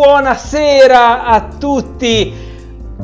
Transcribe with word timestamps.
buonasera 0.00 1.26
a 1.26 1.46
tutti 1.58 2.32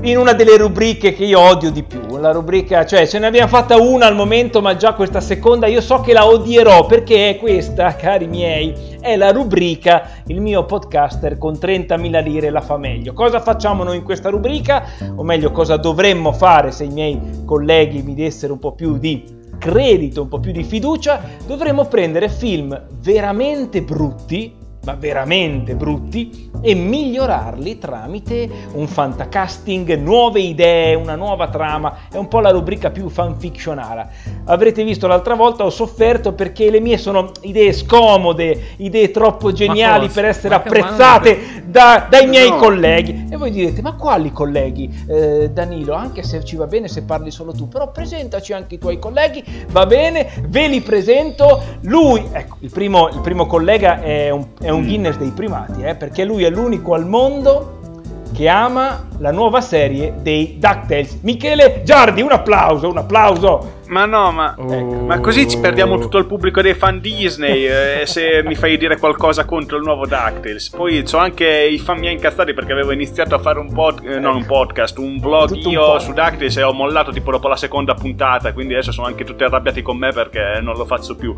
in 0.00 0.16
una 0.16 0.32
delle 0.32 0.56
rubriche 0.56 1.12
che 1.12 1.24
io 1.26 1.38
odio 1.38 1.70
di 1.70 1.82
più. 1.82 2.16
La 2.16 2.32
rubrica, 2.32 2.86
cioè 2.86 3.06
ce 3.06 3.18
ne 3.18 3.26
abbiamo 3.26 3.48
fatta 3.48 3.76
una 3.76 4.06
al 4.06 4.14
momento, 4.14 4.62
ma 4.62 4.76
già 4.76 4.94
questa 4.94 5.20
seconda 5.20 5.66
io 5.66 5.82
so 5.82 6.00
che 6.00 6.14
la 6.14 6.26
odierò 6.26 6.86
perché 6.86 7.28
è 7.28 7.36
questa, 7.36 7.94
cari 8.00 8.26
miei, 8.28 8.96
è 8.98 9.14
la 9.16 9.30
rubrica 9.30 10.08
Il 10.28 10.40
mio 10.40 10.64
podcaster 10.64 11.36
con 11.36 11.52
30.000 11.52 12.22
lire 12.22 12.48
la 12.48 12.62
fa 12.62 12.78
meglio. 12.78 13.12
Cosa 13.12 13.40
facciamo 13.40 13.84
noi 13.84 13.98
in 13.98 14.02
questa 14.02 14.30
rubrica? 14.30 14.84
O 15.16 15.22
meglio, 15.22 15.50
cosa 15.50 15.76
dovremmo 15.76 16.32
fare 16.32 16.70
se 16.70 16.84
i 16.84 16.90
miei 16.90 17.20
colleghi 17.44 18.00
mi 18.00 18.14
dessero 18.14 18.54
un 18.54 18.58
po' 18.58 18.72
più 18.72 18.96
di 18.96 19.22
credito, 19.58 20.22
un 20.22 20.28
po' 20.28 20.40
più 20.40 20.52
di 20.52 20.64
fiducia? 20.64 21.20
Dovremmo 21.46 21.84
prendere 21.84 22.30
film 22.30 22.86
veramente 23.02 23.82
brutti 23.82 24.64
ma 24.86 24.94
veramente 24.94 25.74
brutti, 25.74 26.48
e 26.62 26.74
migliorarli 26.74 27.78
tramite 27.78 28.48
un 28.74 28.86
fantacasting, 28.86 29.96
nuove 29.98 30.40
idee, 30.40 30.94
una 30.94 31.16
nuova 31.16 31.48
trama. 31.48 32.08
È 32.10 32.16
un 32.16 32.28
po' 32.28 32.38
la 32.38 32.50
rubrica 32.50 32.90
più 32.90 33.08
fanfictionara. 33.08 34.08
Avrete 34.44 34.84
visto 34.84 35.08
l'altra 35.08 35.34
volta, 35.34 35.64
ho 35.64 35.70
sofferto 35.70 36.34
perché 36.34 36.70
le 36.70 36.80
mie 36.80 36.98
sono 36.98 37.32
idee 37.42 37.72
scomode, 37.72 38.74
idee 38.76 39.10
troppo 39.10 39.52
geniali 39.52 40.08
per 40.08 40.24
essere 40.24 40.54
apprezzate 40.54 41.64
da, 41.66 42.06
dai 42.08 42.26
miei 42.28 42.50
no. 42.50 42.56
colleghi. 42.56 43.26
E 43.28 43.36
voi 43.36 43.50
direte, 43.50 43.82
ma 43.82 43.94
quali 43.94 44.32
colleghi? 44.32 44.88
Eh, 45.08 45.50
Danilo, 45.52 45.94
anche 45.94 46.22
se 46.22 46.44
ci 46.44 46.56
va 46.56 46.66
bene 46.66 46.88
se 46.88 47.02
parli 47.02 47.30
solo 47.30 47.52
tu, 47.52 47.68
però 47.68 47.90
presentaci 47.90 48.52
anche 48.52 48.76
i 48.76 48.78
tuoi 48.78 48.98
colleghi, 48.98 49.44
va 49.70 49.84
bene, 49.84 50.30
ve 50.48 50.68
li 50.68 50.80
presento. 50.80 51.60
Lui, 51.82 52.24
ecco, 52.32 52.56
il 52.60 52.70
primo, 52.70 53.08
il 53.08 53.20
primo 53.20 53.46
collega 53.46 54.00
è 54.00 54.30
un, 54.30 54.46
è 54.60 54.70
un 54.70 54.75
un 54.76 54.82
mm. 54.82 54.86
Guinness 54.86 55.16
dei 55.16 55.30
primati, 55.30 55.82
eh, 55.82 55.94
perché 55.94 56.24
lui 56.24 56.44
è 56.44 56.50
l'unico 56.50 56.94
al 56.94 57.06
mondo 57.06 57.80
che 58.32 58.48
ama 58.48 59.08
la 59.18 59.32
nuova 59.32 59.60
serie 59.60 60.14
dei 60.20 60.56
DuckTales. 60.58 61.18
Michele 61.22 61.82
Giardi, 61.84 62.20
un 62.20 62.32
applauso, 62.32 62.88
un 62.88 62.98
applauso. 62.98 63.74
Ma 63.88 64.04
no, 64.04 64.32
ma, 64.32 64.54
oh. 64.58 64.72
ecco, 64.72 64.94
ma 65.06 65.20
così 65.20 65.48
ci 65.48 65.58
perdiamo 65.58 65.98
tutto 65.98 66.18
il 66.18 66.26
pubblico 66.26 66.60
dei 66.60 66.74
fan 66.74 67.00
Disney 67.00 67.66
eh, 67.66 68.02
se 68.04 68.42
mi 68.44 68.54
fai 68.54 68.76
dire 68.76 68.98
qualcosa 68.98 69.44
contro 69.44 69.76
il 69.76 69.84
nuovo 69.84 70.06
DuckTales. 70.06 70.70
Poi 70.70 71.04
ho 71.10 71.18
anche 71.18 71.46
i 71.46 71.78
fan 71.78 71.98
miei 71.98 72.14
incastrati 72.14 72.52
perché 72.52 72.72
avevo 72.72 72.92
iniziato 72.92 73.34
a 73.34 73.38
fare 73.38 73.58
un, 73.58 73.72
pod, 73.72 74.04
eh, 74.04 74.18
non 74.18 74.36
un 74.36 74.46
podcast, 74.46 74.98
un 74.98 75.18
vlog 75.18 75.48
tutto 75.48 75.70
io 75.70 75.92
un 75.92 76.00
su 76.00 76.12
DuckTales 76.12 76.56
e 76.56 76.62
ho 76.62 76.72
mollato 76.72 77.12
tipo 77.12 77.30
dopo 77.30 77.48
la 77.48 77.56
seconda 77.56 77.94
puntata, 77.94 78.52
quindi 78.52 78.74
adesso 78.74 78.92
sono 78.92 79.06
anche 79.06 79.24
tutti 79.24 79.44
arrabbiati 79.44 79.82
con 79.82 79.96
me 79.96 80.12
perché 80.12 80.58
non 80.60 80.76
lo 80.76 80.84
faccio 80.84 81.14
più. 81.14 81.34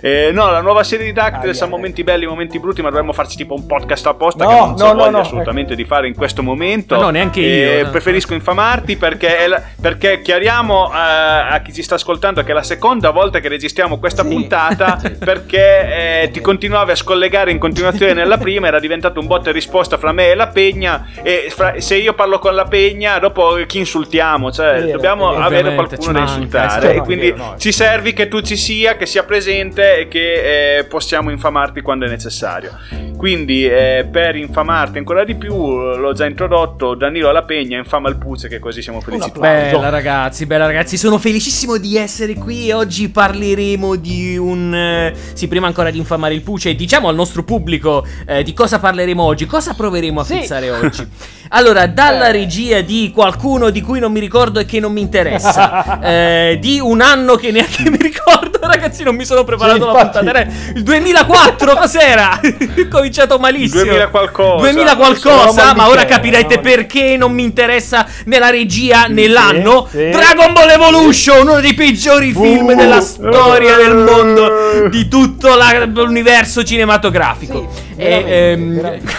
Eh, 0.00 0.30
no, 0.32 0.50
la 0.50 0.60
nuova 0.60 0.84
serie 0.84 1.06
di 1.06 1.12
DuckTales 1.12 1.60
ha 1.62 1.66
momenti 1.66 2.04
belli, 2.04 2.26
momenti 2.26 2.58
brutti, 2.58 2.82
ma 2.82 2.90
dovremmo 2.90 3.12
farci 3.12 3.36
tipo 3.36 3.54
un 3.54 3.66
podcast 3.66 4.06
apposta 4.06 4.44
no, 4.44 4.50
che 4.50 4.56
non 4.56 4.74
no, 4.76 4.92
no, 4.92 5.10
no, 5.10 5.18
assolutamente 5.20 5.72
ecco. 5.72 5.82
di 5.82 5.88
fare 5.88 6.06
in 6.06 6.14
questo 6.14 6.42
momento. 6.42 6.96
Ma 6.96 7.02
no, 7.02 7.10
neanche 7.10 7.40
io. 7.40 7.90
Preferisco 7.90 8.34
infamarti 8.34 8.96
perché, 8.96 9.46
la, 9.46 9.62
perché 9.80 10.20
chiariamo 10.20 10.90
a, 10.90 11.48
a 11.48 11.60
chi 11.60 11.72
ci 11.72 11.82
sta 11.86 11.94
ascoltando 11.94 12.42
che 12.42 12.50
è 12.50 12.54
la 12.54 12.64
seconda 12.64 13.10
volta 13.10 13.38
che 13.38 13.48
registriamo 13.48 13.98
questa 13.98 14.22
sì. 14.22 14.28
puntata 14.28 15.00
perché 15.18 16.22
eh, 16.22 16.30
ti 16.30 16.40
continuavi 16.40 16.90
a 16.90 16.96
scollegare 16.96 17.52
in 17.52 17.58
continuazione 17.58 18.12
nella 18.12 18.38
prima, 18.38 18.66
era 18.66 18.80
diventato 18.80 19.20
un 19.20 19.26
botta 19.26 19.50
e 19.50 19.52
risposta 19.52 19.96
fra 19.96 20.12
me 20.12 20.30
e 20.30 20.34
la 20.34 20.48
Pegna 20.48 21.06
e 21.22 21.46
fra, 21.48 21.80
se 21.80 21.96
io 21.96 22.12
parlo 22.12 22.38
con 22.38 22.54
la 22.54 22.64
Pegna 22.64 23.18
dopo 23.18 23.54
chi 23.66 23.78
insultiamo? 23.78 24.50
Cioè 24.50 24.82
sì, 24.82 24.90
dobbiamo 24.90 25.28
avere 25.28 25.74
qualcuno 25.74 26.12
da 26.12 26.20
insultare 26.20 26.94
e 26.94 27.00
quindi 27.00 27.32
no, 27.32 27.54
ci 27.56 27.72
servi 27.72 28.12
che 28.12 28.28
tu 28.28 28.40
ci 28.40 28.56
sia, 28.56 28.96
che 28.96 29.06
sia 29.06 29.22
presente 29.22 30.00
e 30.00 30.08
che 30.08 30.78
eh, 30.78 30.84
possiamo 30.84 31.30
infamarti 31.30 31.80
quando 31.80 32.04
è 32.06 32.08
necessario. 32.08 32.72
Quindi 33.16 33.66
eh, 33.66 34.06
per 34.10 34.36
infamarti 34.36 34.98
ancora 34.98 35.24
di 35.24 35.36
più 35.36 35.54
l'ho 35.54 36.12
già 36.12 36.26
introdotto 36.26 36.94
Danilo 36.94 37.28
alla 37.28 37.44
Pegna 37.44 37.78
infama 37.78 38.08
il 38.08 38.16
Puzze 38.16 38.48
che 38.48 38.58
così 38.58 38.82
siamo 38.82 39.00
felici. 39.00 39.30
Bella 39.38 39.88
ragazzi, 39.88 40.46
bella 40.46 40.66
ragazzi, 40.66 40.96
sono 40.96 41.18
felicissimo 41.18 41.75
di 41.78 41.96
essere 41.96 42.34
qui. 42.34 42.70
Oggi 42.72 43.08
parleremo 43.08 43.96
di 43.96 44.36
un. 44.36 44.74
Eh, 44.74 45.14
sì, 45.32 45.48
prima 45.48 45.66
ancora 45.66 45.90
di 45.90 45.98
infamare 45.98 46.34
il 46.34 46.42
Puce, 46.42 46.74
diciamo 46.74 47.08
al 47.08 47.14
nostro 47.14 47.42
pubblico 47.42 48.06
eh, 48.26 48.42
di 48.42 48.52
cosa 48.52 48.78
parleremo 48.78 49.22
oggi, 49.22 49.46
cosa 49.46 49.74
proveremo 49.74 50.20
a 50.20 50.24
sì. 50.24 50.38
fissare 50.40 50.70
oggi. 50.70 51.06
Allora, 51.50 51.86
dalla 51.86 52.28
eh. 52.28 52.32
regia 52.32 52.80
di 52.80 53.12
qualcuno 53.14 53.70
di 53.70 53.80
cui 53.80 54.00
non 54.00 54.12
mi 54.12 54.20
ricordo 54.20 54.58
e 54.58 54.66
che 54.66 54.80
non 54.80 54.92
mi 54.92 55.00
interessa, 55.00 56.00
eh, 56.02 56.58
di 56.60 56.80
un 56.80 57.00
anno 57.00 57.36
che 57.36 57.50
neanche 57.50 57.88
mi 57.88 57.98
ricordo, 57.98 58.58
ragazzi, 58.62 59.04
non 59.04 59.14
mi 59.14 59.24
sono 59.24 59.44
preparato 59.44 59.86
sì, 59.86 59.92
la 59.92 60.10
puntata. 60.10 60.40
Il 60.74 60.82
2004, 60.82 61.76
cos'era? 61.76 62.40
Ho 62.42 62.88
cominciato 62.90 63.38
malissimo. 63.38 63.82
2000 63.82 64.08
qualcosa. 64.08 64.70
2000 64.70 64.96
qualcosa, 64.96 65.74
ma 65.74 65.88
ora 65.88 66.04
capirete 66.04 66.58
perché 66.58 67.16
non 67.16 67.32
mi 67.32 67.44
interessa 67.44 68.06
nella 68.24 68.50
regia 68.50 69.06
nell'anno. 69.06 69.86
Sì, 69.90 69.98
sì. 69.98 70.10
Dragon 70.10 70.52
Ball 70.52 70.70
Evolution, 70.70 71.48
uno 71.48 71.60
dei 71.60 71.65
peggiori 71.74 72.32
film 72.32 72.74
della 72.74 73.00
storia 73.00 73.76
del 73.76 73.96
mondo, 73.96 74.88
di 74.88 75.08
tutto 75.08 75.54
la, 75.54 75.84
l'universo 75.84 76.62
cinematografico. 76.62 77.68
Sì, 77.94 77.95
e, 77.96 78.24
ehm, 78.26 78.74
veramente. 78.74 79.12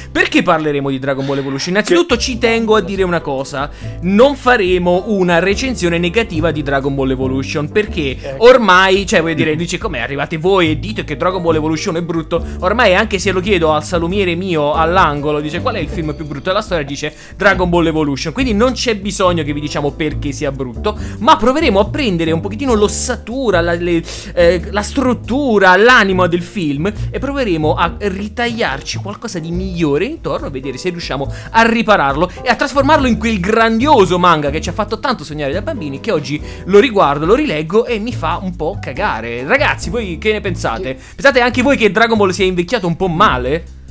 perché 0.10 0.42
parleremo 0.42 0.90
di 0.90 0.98
Dragon 0.98 1.26
Ball 1.26 1.38
Evolution? 1.38 1.74
Innanzitutto 1.74 2.16
ci 2.16 2.38
tengo 2.38 2.76
a 2.76 2.80
dire 2.80 3.02
una 3.02 3.20
cosa, 3.20 3.70
non 4.02 4.34
faremo 4.34 5.04
una 5.08 5.38
recensione 5.38 5.98
negativa 5.98 6.50
di 6.50 6.62
Dragon 6.62 6.94
Ball 6.94 7.10
Evolution, 7.10 7.70
perché 7.70 8.36
ormai, 8.38 9.06
cioè 9.06 9.20
voglio 9.20 9.34
dire, 9.34 9.56
dice 9.56 9.78
come 9.78 10.00
arrivate 10.00 10.38
voi 10.38 10.70
e 10.70 10.78
dite 10.78 11.04
che 11.04 11.16
Dragon 11.16 11.42
Ball 11.42 11.56
Evolution 11.56 11.96
è 11.96 12.02
brutto, 12.02 12.44
ormai 12.60 12.94
anche 12.94 13.18
se 13.18 13.32
lo 13.32 13.40
chiedo 13.40 13.72
al 13.72 13.84
salumiere 13.84 14.34
mio 14.34 14.72
all'angolo, 14.72 15.40
dice 15.40 15.60
qual 15.60 15.76
è 15.76 15.78
il 15.78 15.88
film 15.88 16.14
più 16.14 16.24
brutto? 16.26 16.50
Della 16.50 16.62
storia, 16.62 16.84
dice 16.84 17.14
Dragon 17.36 17.68
Ball 17.68 17.86
Evolution, 17.86 18.32
quindi 18.32 18.54
non 18.54 18.72
c'è 18.72 18.96
bisogno 18.96 19.42
che 19.42 19.52
vi 19.52 19.60
diciamo 19.60 19.92
perché 19.92 20.32
sia 20.32 20.50
brutto, 20.50 20.98
ma 21.18 21.36
proveremo 21.36 21.78
a 21.78 21.88
prendere 21.88 22.32
un 22.32 22.40
pochettino 22.40 22.74
l'ossatura, 22.74 23.60
la, 23.60 23.74
le, 23.74 24.02
eh, 24.34 24.62
la 24.70 24.82
struttura, 24.82 25.76
l'anima 25.76 26.26
del 26.26 26.42
film 26.42 26.92
e 27.10 27.18
proveremo 27.18 27.74
a 27.74 27.94
ritagliarci 28.14 28.98
qualcosa 28.98 29.38
di 29.38 29.50
migliore 29.50 30.06
intorno 30.06 30.46
a 30.46 30.50
vedere 30.50 30.78
se 30.78 30.90
riusciamo 30.90 31.32
a 31.50 31.62
ripararlo 31.62 32.30
e 32.42 32.48
a 32.48 32.54
trasformarlo 32.54 33.06
in 33.06 33.18
quel 33.18 33.40
grandioso 33.40 34.18
manga 34.18 34.50
che 34.50 34.60
ci 34.60 34.68
ha 34.68 34.72
fatto 34.72 34.98
tanto 34.98 35.24
sognare 35.24 35.52
da 35.52 35.62
bambini 35.62 36.00
che 36.00 36.10
oggi 36.10 36.40
lo 36.64 36.78
riguardo, 36.78 37.26
lo 37.26 37.34
rileggo 37.34 37.84
e 37.84 37.98
mi 37.98 38.12
fa 38.12 38.38
un 38.42 38.56
po' 38.56 38.78
cagare. 38.80 39.44
Ragazzi, 39.44 39.90
voi 39.90 40.18
che 40.18 40.32
ne 40.32 40.40
pensate? 40.40 40.94
Pensate 40.94 41.40
anche 41.40 41.62
voi 41.62 41.76
che 41.76 41.90
Dragon 41.90 42.16
Ball 42.16 42.30
sia 42.30 42.44
invecchiato 42.44 42.86
un 42.86 42.96
po' 42.96 43.08
male? 43.08 43.82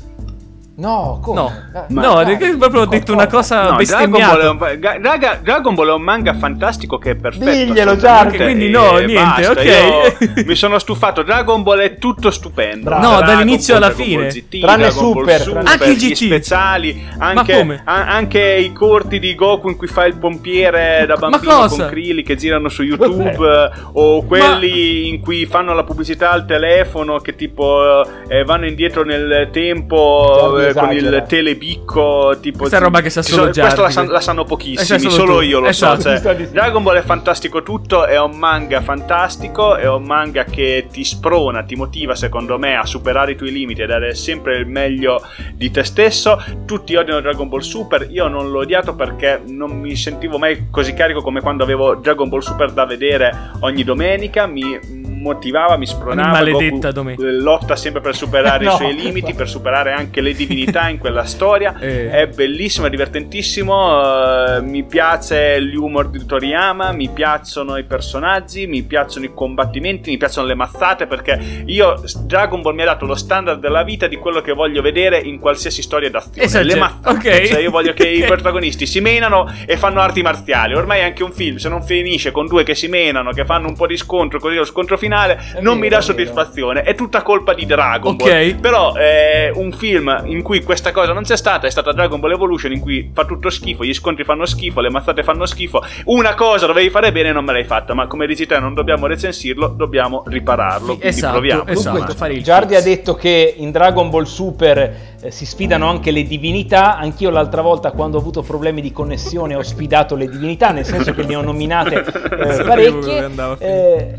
No, 0.76 1.20
come? 1.22 1.40
No, 1.40 1.52
eh, 1.72 1.86
no 1.90 2.16
perché 2.26 2.58
proprio 2.58 2.82
ho 2.82 2.86
detto 2.88 3.14
una 3.14 3.28
cosa 3.28 3.70
no, 3.70 3.76
bestemmiata. 3.76 4.36
Dragon 4.36 4.58
Ball, 4.58 4.70
è 4.70 4.74
un, 4.74 5.02
Draga, 5.02 5.40
Dragon 5.40 5.76
Ball 5.76 5.90
è 5.90 5.94
un 5.94 6.02
manga 6.02 6.34
fantastico 6.34 6.98
che 6.98 7.12
è 7.12 7.16
perfetto. 7.16 7.52
Diglielo 7.52 7.96
già. 7.96 8.26
Quindi 8.26 8.70
no, 8.70 8.98
niente, 8.98 9.14
basta, 9.14 9.52
ok. 9.52 10.46
mi 10.48 10.56
sono 10.56 10.80
stufato. 10.80 11.22
Dragon 11.22 11.62
Ball 11.62 11.78
è 11.80 11.98
tutto 12.00 12.32
stupendo. 12.32 12.86
Bravo. 12.86 13.04
No, 13.04 13.18
Dragon 13.18 13.36
dall'inizio 13.36 13.76
alla 13.76 13.92
fine. 13.92 14.28
GT, 14.30 14.62
Tranne 14.62 14.90
Super, 14.90 15.42
Super, 15.42 15.64
anche 15.64 15.90
il 15.90 15.98
GT. 15.98 16.26
speciali, 16.26 17.08
anche, 17.20 17.82
a, 17.84 18.08
anche, 18.08 18.42
i 18.42 18.74
corti 18.74 19.20
di 19.20 19.36
Goku 19.36 19.70
in 19.70 19.78
cui 19.78 19.88
fa 19.88 20.06
il 20.06 20.18
pompiere 20.18 21.06
da 21.06 21.18
bambino 21.18 21.68
con 21.68 21.86
Krillin 21.88 22.26
che 22.26 22.36
girano 22.36 22.70
su 22.70 22.82
YouTube 22.82 23.72
o 23.92 24.24
quelli 24.24 25.04
Ma... 25.04 25.08
in 25.10 25.20
cui 25.22 25.46
fanno 25.46 25.76
la 25.76 25.84
pubblicità 25.84 26.32
al 26.32 26.48
telefono 26.48 27.20
che 27.20 27.36
tipo 27.36 28.04
eh, 28.28 28.44
vanno 28.44 28.66
indietro 28.66 29.04
nel 29.04 29.50
tempo 29.52 30.62
con 30.72 30.92
il 30.92 31.24
telebicco 31.28 32.38
tipo 32.40 32.60
questa 32.60 32.78
roba 32.78 33.02
che 33.02 33.10
sa 33.10 33.22
solo 33.22 33.52
so, 33.52 33.60
questo 33.60 33.82
la, 33.82 33.90
san, 33.90 34.08
la, 34.08 34.22
sanno 34.22 34.44
pochissimi 34.44 35.00
solo, 35.00 35.12
solo 35.12 35.42
io 35.42 35.60
lo 35.60 35.68
esatto. 35.68 36.02
so 36.02 36.22
cioè, 36.22 36.36
Dragon 36.48 36.84
Ball 36.84 36.98
è 36.98 37.02
fantastico 37.02 37.64
tutto 37.64 38.06
è 38.06 38.20
un 38.20 38.38
manga 38.38 38.82
fantastico 38.82 39.76
è 39.76 39.88
un 39.88 40.04
manga 40.04 40.44
che 40.44 40.88
ti 40.92 41.04
sprona 41.04 41.64
ti 41.64 41.76
motiva 41.76 42.16
secondo 42.16 42.58
me 42.58 42.76
a 42.76 42.86
superare 42.86 43.32
i 43.32 43.36
tuoi 43.36 43.52
limiti 43.52 43.82
e 43.82 43.86
dare 43.86 44.16
sempre 44.16 44.58
il 44.58 44.68
meglio 44.68 45.22
di 45.54 45.72
te 45.72 45.84
stesso 45.84 46.42
tutti 46.66 46.96
odiano 46.96 47.20
Dragon 47.22 47.50
Ball 47.50 47.60
Super 47.60 48.08
io 48.10 48.28
non 48.28 48.52
l'ho 48.52 48.60
odiato 48.60 48.96
perché 48.96 49.42
non 49.48 49.80
mi 49.80 49.96
sentivo 49.96 50.38
mai 50.38 50.70
così 50.70 50.94
carico 50.94 51.22
come 51.22 51.42
quando 51.42 51.64
avevo 51.64 51.96
Dragon 51.96 52.30
Ball 52.30 52.40
Super 52.40 52.72
da 52.72 52.86
vedere 52.86 53.52
ogni 53.62 53.84
domenica 53.84 54.46
mi 54.46 55.02
motivava, 55.24 55.78
mi 55.78 55.88
spronava. 55.88 56.30
Maledetta 56.30 56.92
domenica. 56.92 57.24
Lotta 57.24 57.76
sempre 57.76 58.02
per 58.02 58.16
superare 58.16 58.66
no. 58.66 58.74
i 58.74 58.76
suoi 58.76 58.96
limiti, 58.96 59.34
per 59.34 59.50
superare 59.50 59.94
anche 59.94 60.22
le 60.22 60.34
divinità 60.34 60.53
in 60.62 60.98
quella 61.00 61.26
storia. 61.26 61.72
Eh. 61.84 62.10
È 62.10 62.28
bellissimo, 62.28 62.88
è 62.88 62.90
divertentissimo. 62.90 64.58
Uh, 64.58 64.64
mi 64.64 64.84
piace 64.84 65.60
l'humor 65.60 66.08
di 66.10 66.26
Toriyama, 66.26 66.92
mi 66.92 67.10
piacciono 67.10 67.78
i 67.78 67.84
personaggi, 67.84 68.68
mi 68.68 68.84
piacciono 68.84 69.26
i 69.26 69.34
combattimenti, 69.34 70.12
mi 70.12 70.18
piacciono 70.18 70.48
le 70.48 70.56
mazzate 70.56 71.08
perché 71.08 71.64
io 71.66 72.02
Dragon 72.22 72.62
Ball 72.62 72.74
mi 72.74 72.84
ha 72.84 72.86
dato 72.86 73.06
lo 73.06 73.16
standard 73.16 73.60
della 73.60 73.84
vita 73.84 74.08
di 74.08 74.16
quello 74.16 74.42
che 74.42 74.54
voglio 74.54 74.82
vedere 74.82 75.20
in 75.20 75.40
qualsiasi 75.40 75.82
storia 75.82 76.10
d'azione. 76.10 76.48
Esatto. 76.48 76.66
Le 76.66 76.76
mazzate. 76.76 77.18
Okay. 77.18 77.48
Cioè 77.48 77.60
io 77.60 77.72
voglio 77.72 77.94
che 77.94 78.04
okay. 78.04 78.20
i 78.20 78.24
protagonisti 78.24 78.86
si 78.86 79.02
menano 79.02 79.52
e 79.66 79.76
fanno 79.76 80.00
arti 80.00 80.22
marziali. 80.22 80.74
Ormai 80.74 81.02
anche 81.02 81.24
un 81.24 81.32
film, 81.32 81.58
se 81.58 81.68
non 81.68 81.84
finisce 81.84 82.32
con 82.32 82.48
due 82.48 82.64
che 82.64 82.76
si 82.76 82.88
menano, 82.88 83.32
che 83.32 83.46
fanno 83.46 83.68
un 83.68 83.76
po' 83.76 83.88
di 83.88 83.98
scontro, 83.98 84.40
così 84.40 84.56
lo 84.56 84.66
scontro 84.66 84.98
finale 84.98 85.14
finale 85.14 85.62
non 85.62 85.76
vero, 85.76 85.76
mi 85.76 85.90
dà 85.90 85.98
è 85.98 86.02
soddisfazione. 86.02 86.82
È 86.82 86.96
tutta 86.96 87.22
colpa 87.22 87.54
di 87.54 87.66
Dragon 87.66 88.16
Ball. 88.16 88.28
Ok. 88.28 88.56
Però 88.56 88.96
eh, 88.96 89.52
un 89.54 89.72
film 89.72 90.24
in 90.26 90.42
cui 90.44 90.62
questa 90.62 90.92
cosa 90.92 91.14
non 91.14 91.24
c'è 91.24 91.36
stata 91.38 91.66
è 91.68 91.70
stata 91.72 91.92
Dragon 91.92 92.20
Ball 92.20 92.32
Evolution 92.34 92.72
in 92.72 92.80
cui 92.80 93.10
fa 93.14 93.26
tutto 93.26 93.50
schifo, 93.50 93.84
gli 93.84 93.94
scontri 93.94 94.24
fanno 94.24 94.46
schifo, 94.46 94.82
le 94.82 94.90
mazzate 94.90 95.24
fanno 95.24 95.46
schifo. 95.46 95.82
Una 96.06 96.36
cosa 96.36 96.68
dovevi 96.68 96.90
fare 96.90 97.12
bene 97.12 97.30
e 97.30 97.32
non 97.32 97.44
me 97.46 97.54
l'hai 97.54 97.64
fatta, 97.64 97.94
ma 97.94 98.06
come 98.08 98.28
dici 98.28 98.46
te 98.46 98.60
non 98.60 98.74
dobbiamo 98.74 99.08
recensirlo, 99.08 99.68
dobbiamo 99.70 100.24
ripararlo. 100.28 100.98
Quindi 100.98 101.06
Esatto, 101.08 101.32
proviamo. 101.34 101.66
esatto. 101.66 102.26
il 102.28 102.44
Giardi 102.44 102.76
ha 102.76 102.82
detto 102.82 103.16
che 103.16 103.56
in 103.58 103.72
Dragon 103.72 104.10
Ball 104.10 104.24
Super 104.26 105.13
eh, 105.24 105.32
si 105.32 105.46
sfidano 105.46 105.90
anche 105.90 106.12
le 106.12 106.24
divinità. 106.24 106.98
Anch'io 106.98 107.30
l'altra 107.30 107.62
volta, 107.62 107.92
quando 107.92 108.18
ho 108.18 108.20
avuto 108.20 108.42
problemi 108.42 108.82
di 108.82 108.92
connessione, 108.92 109.56
ho 109.56 109.64
sfidato 109.64 110.16
le 110.16 110.28
divinità, 110.28 110.72
nel 110.72 110.86
senso 110.86 111.14
che 111.14 111.24
ne 111.24 111.36
ho 111.36 111.42
nominate 111.42 112.04
eh, 112.04 112.64
parecchie. 112.64 113.32
Eh, 113.60 114.16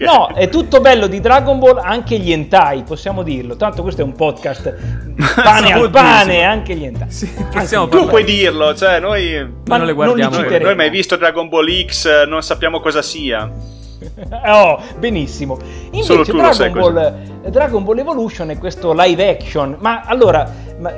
no, 0.00 0.28
è 0.34 0.48
tutto 0.48 0.80
bello 0.80 1.06
di 1.06 1.20
Dragon 1.20 1.58
Ball, 1.58 1.78
anche 1.78 2.18
gli 2.18 2.32
hentai, 2.32 2.82
possiamo 2.82 3.22
dirlo. 3.22 3.56
Tanto 3.56 3.82
questo 3.82 4.00
è 4.00 4.04
un 4.04 4.14
podcast 4.14 4.74
pane 5.42 5.72
al 5.72 5.90
pane, 5.90 6.42
anche 6.44 6.74
gli 6.74 6.84
hentai. 6.84 7.10
Sì, 7.10 7.30
Anche 7.36 7.58
possiamo 7.58 7.86
gli 7.86 7.90
Tu 7.90 8.06
puoi 8.06 8.24
dirlo, 8.24 8.74
cioè 8.74 9.00
noi... 9.00 9.34
Ma 9.66 9.76
non 9.76 9.86
le 9.86 9.92
non 9.92 10.04
guardiamo. 10.06 10.36
citeremo. 10.36 10.64
noi 10.64 10.76
mai 10.76 10.88
visto 10.88 11.16
Dragon 11.16 11.48
Ball 11.48 11.86
X, 11.86 12.24
non 12.24 12.42
sappiamo 12.42 12.80
cosa 12.80 13.02
sia. 13.02 13.50
Oh, 14.46 14.80
benissimo. 14.98 15.58
Invece 15.90 16.32
Dragon 16.32 16.72
Ball, 16.72 17.50
Dragon 17.50 17.84
Ball 17.84 17.98
Evolution 17.98 18.50
è 18.50 18.58
questo 18.58 18.92
live 18.94 19.28
action, 19.28 19.76
ma 19.80 20.02
allora 20.02 20.50
ma, 20.78 20.92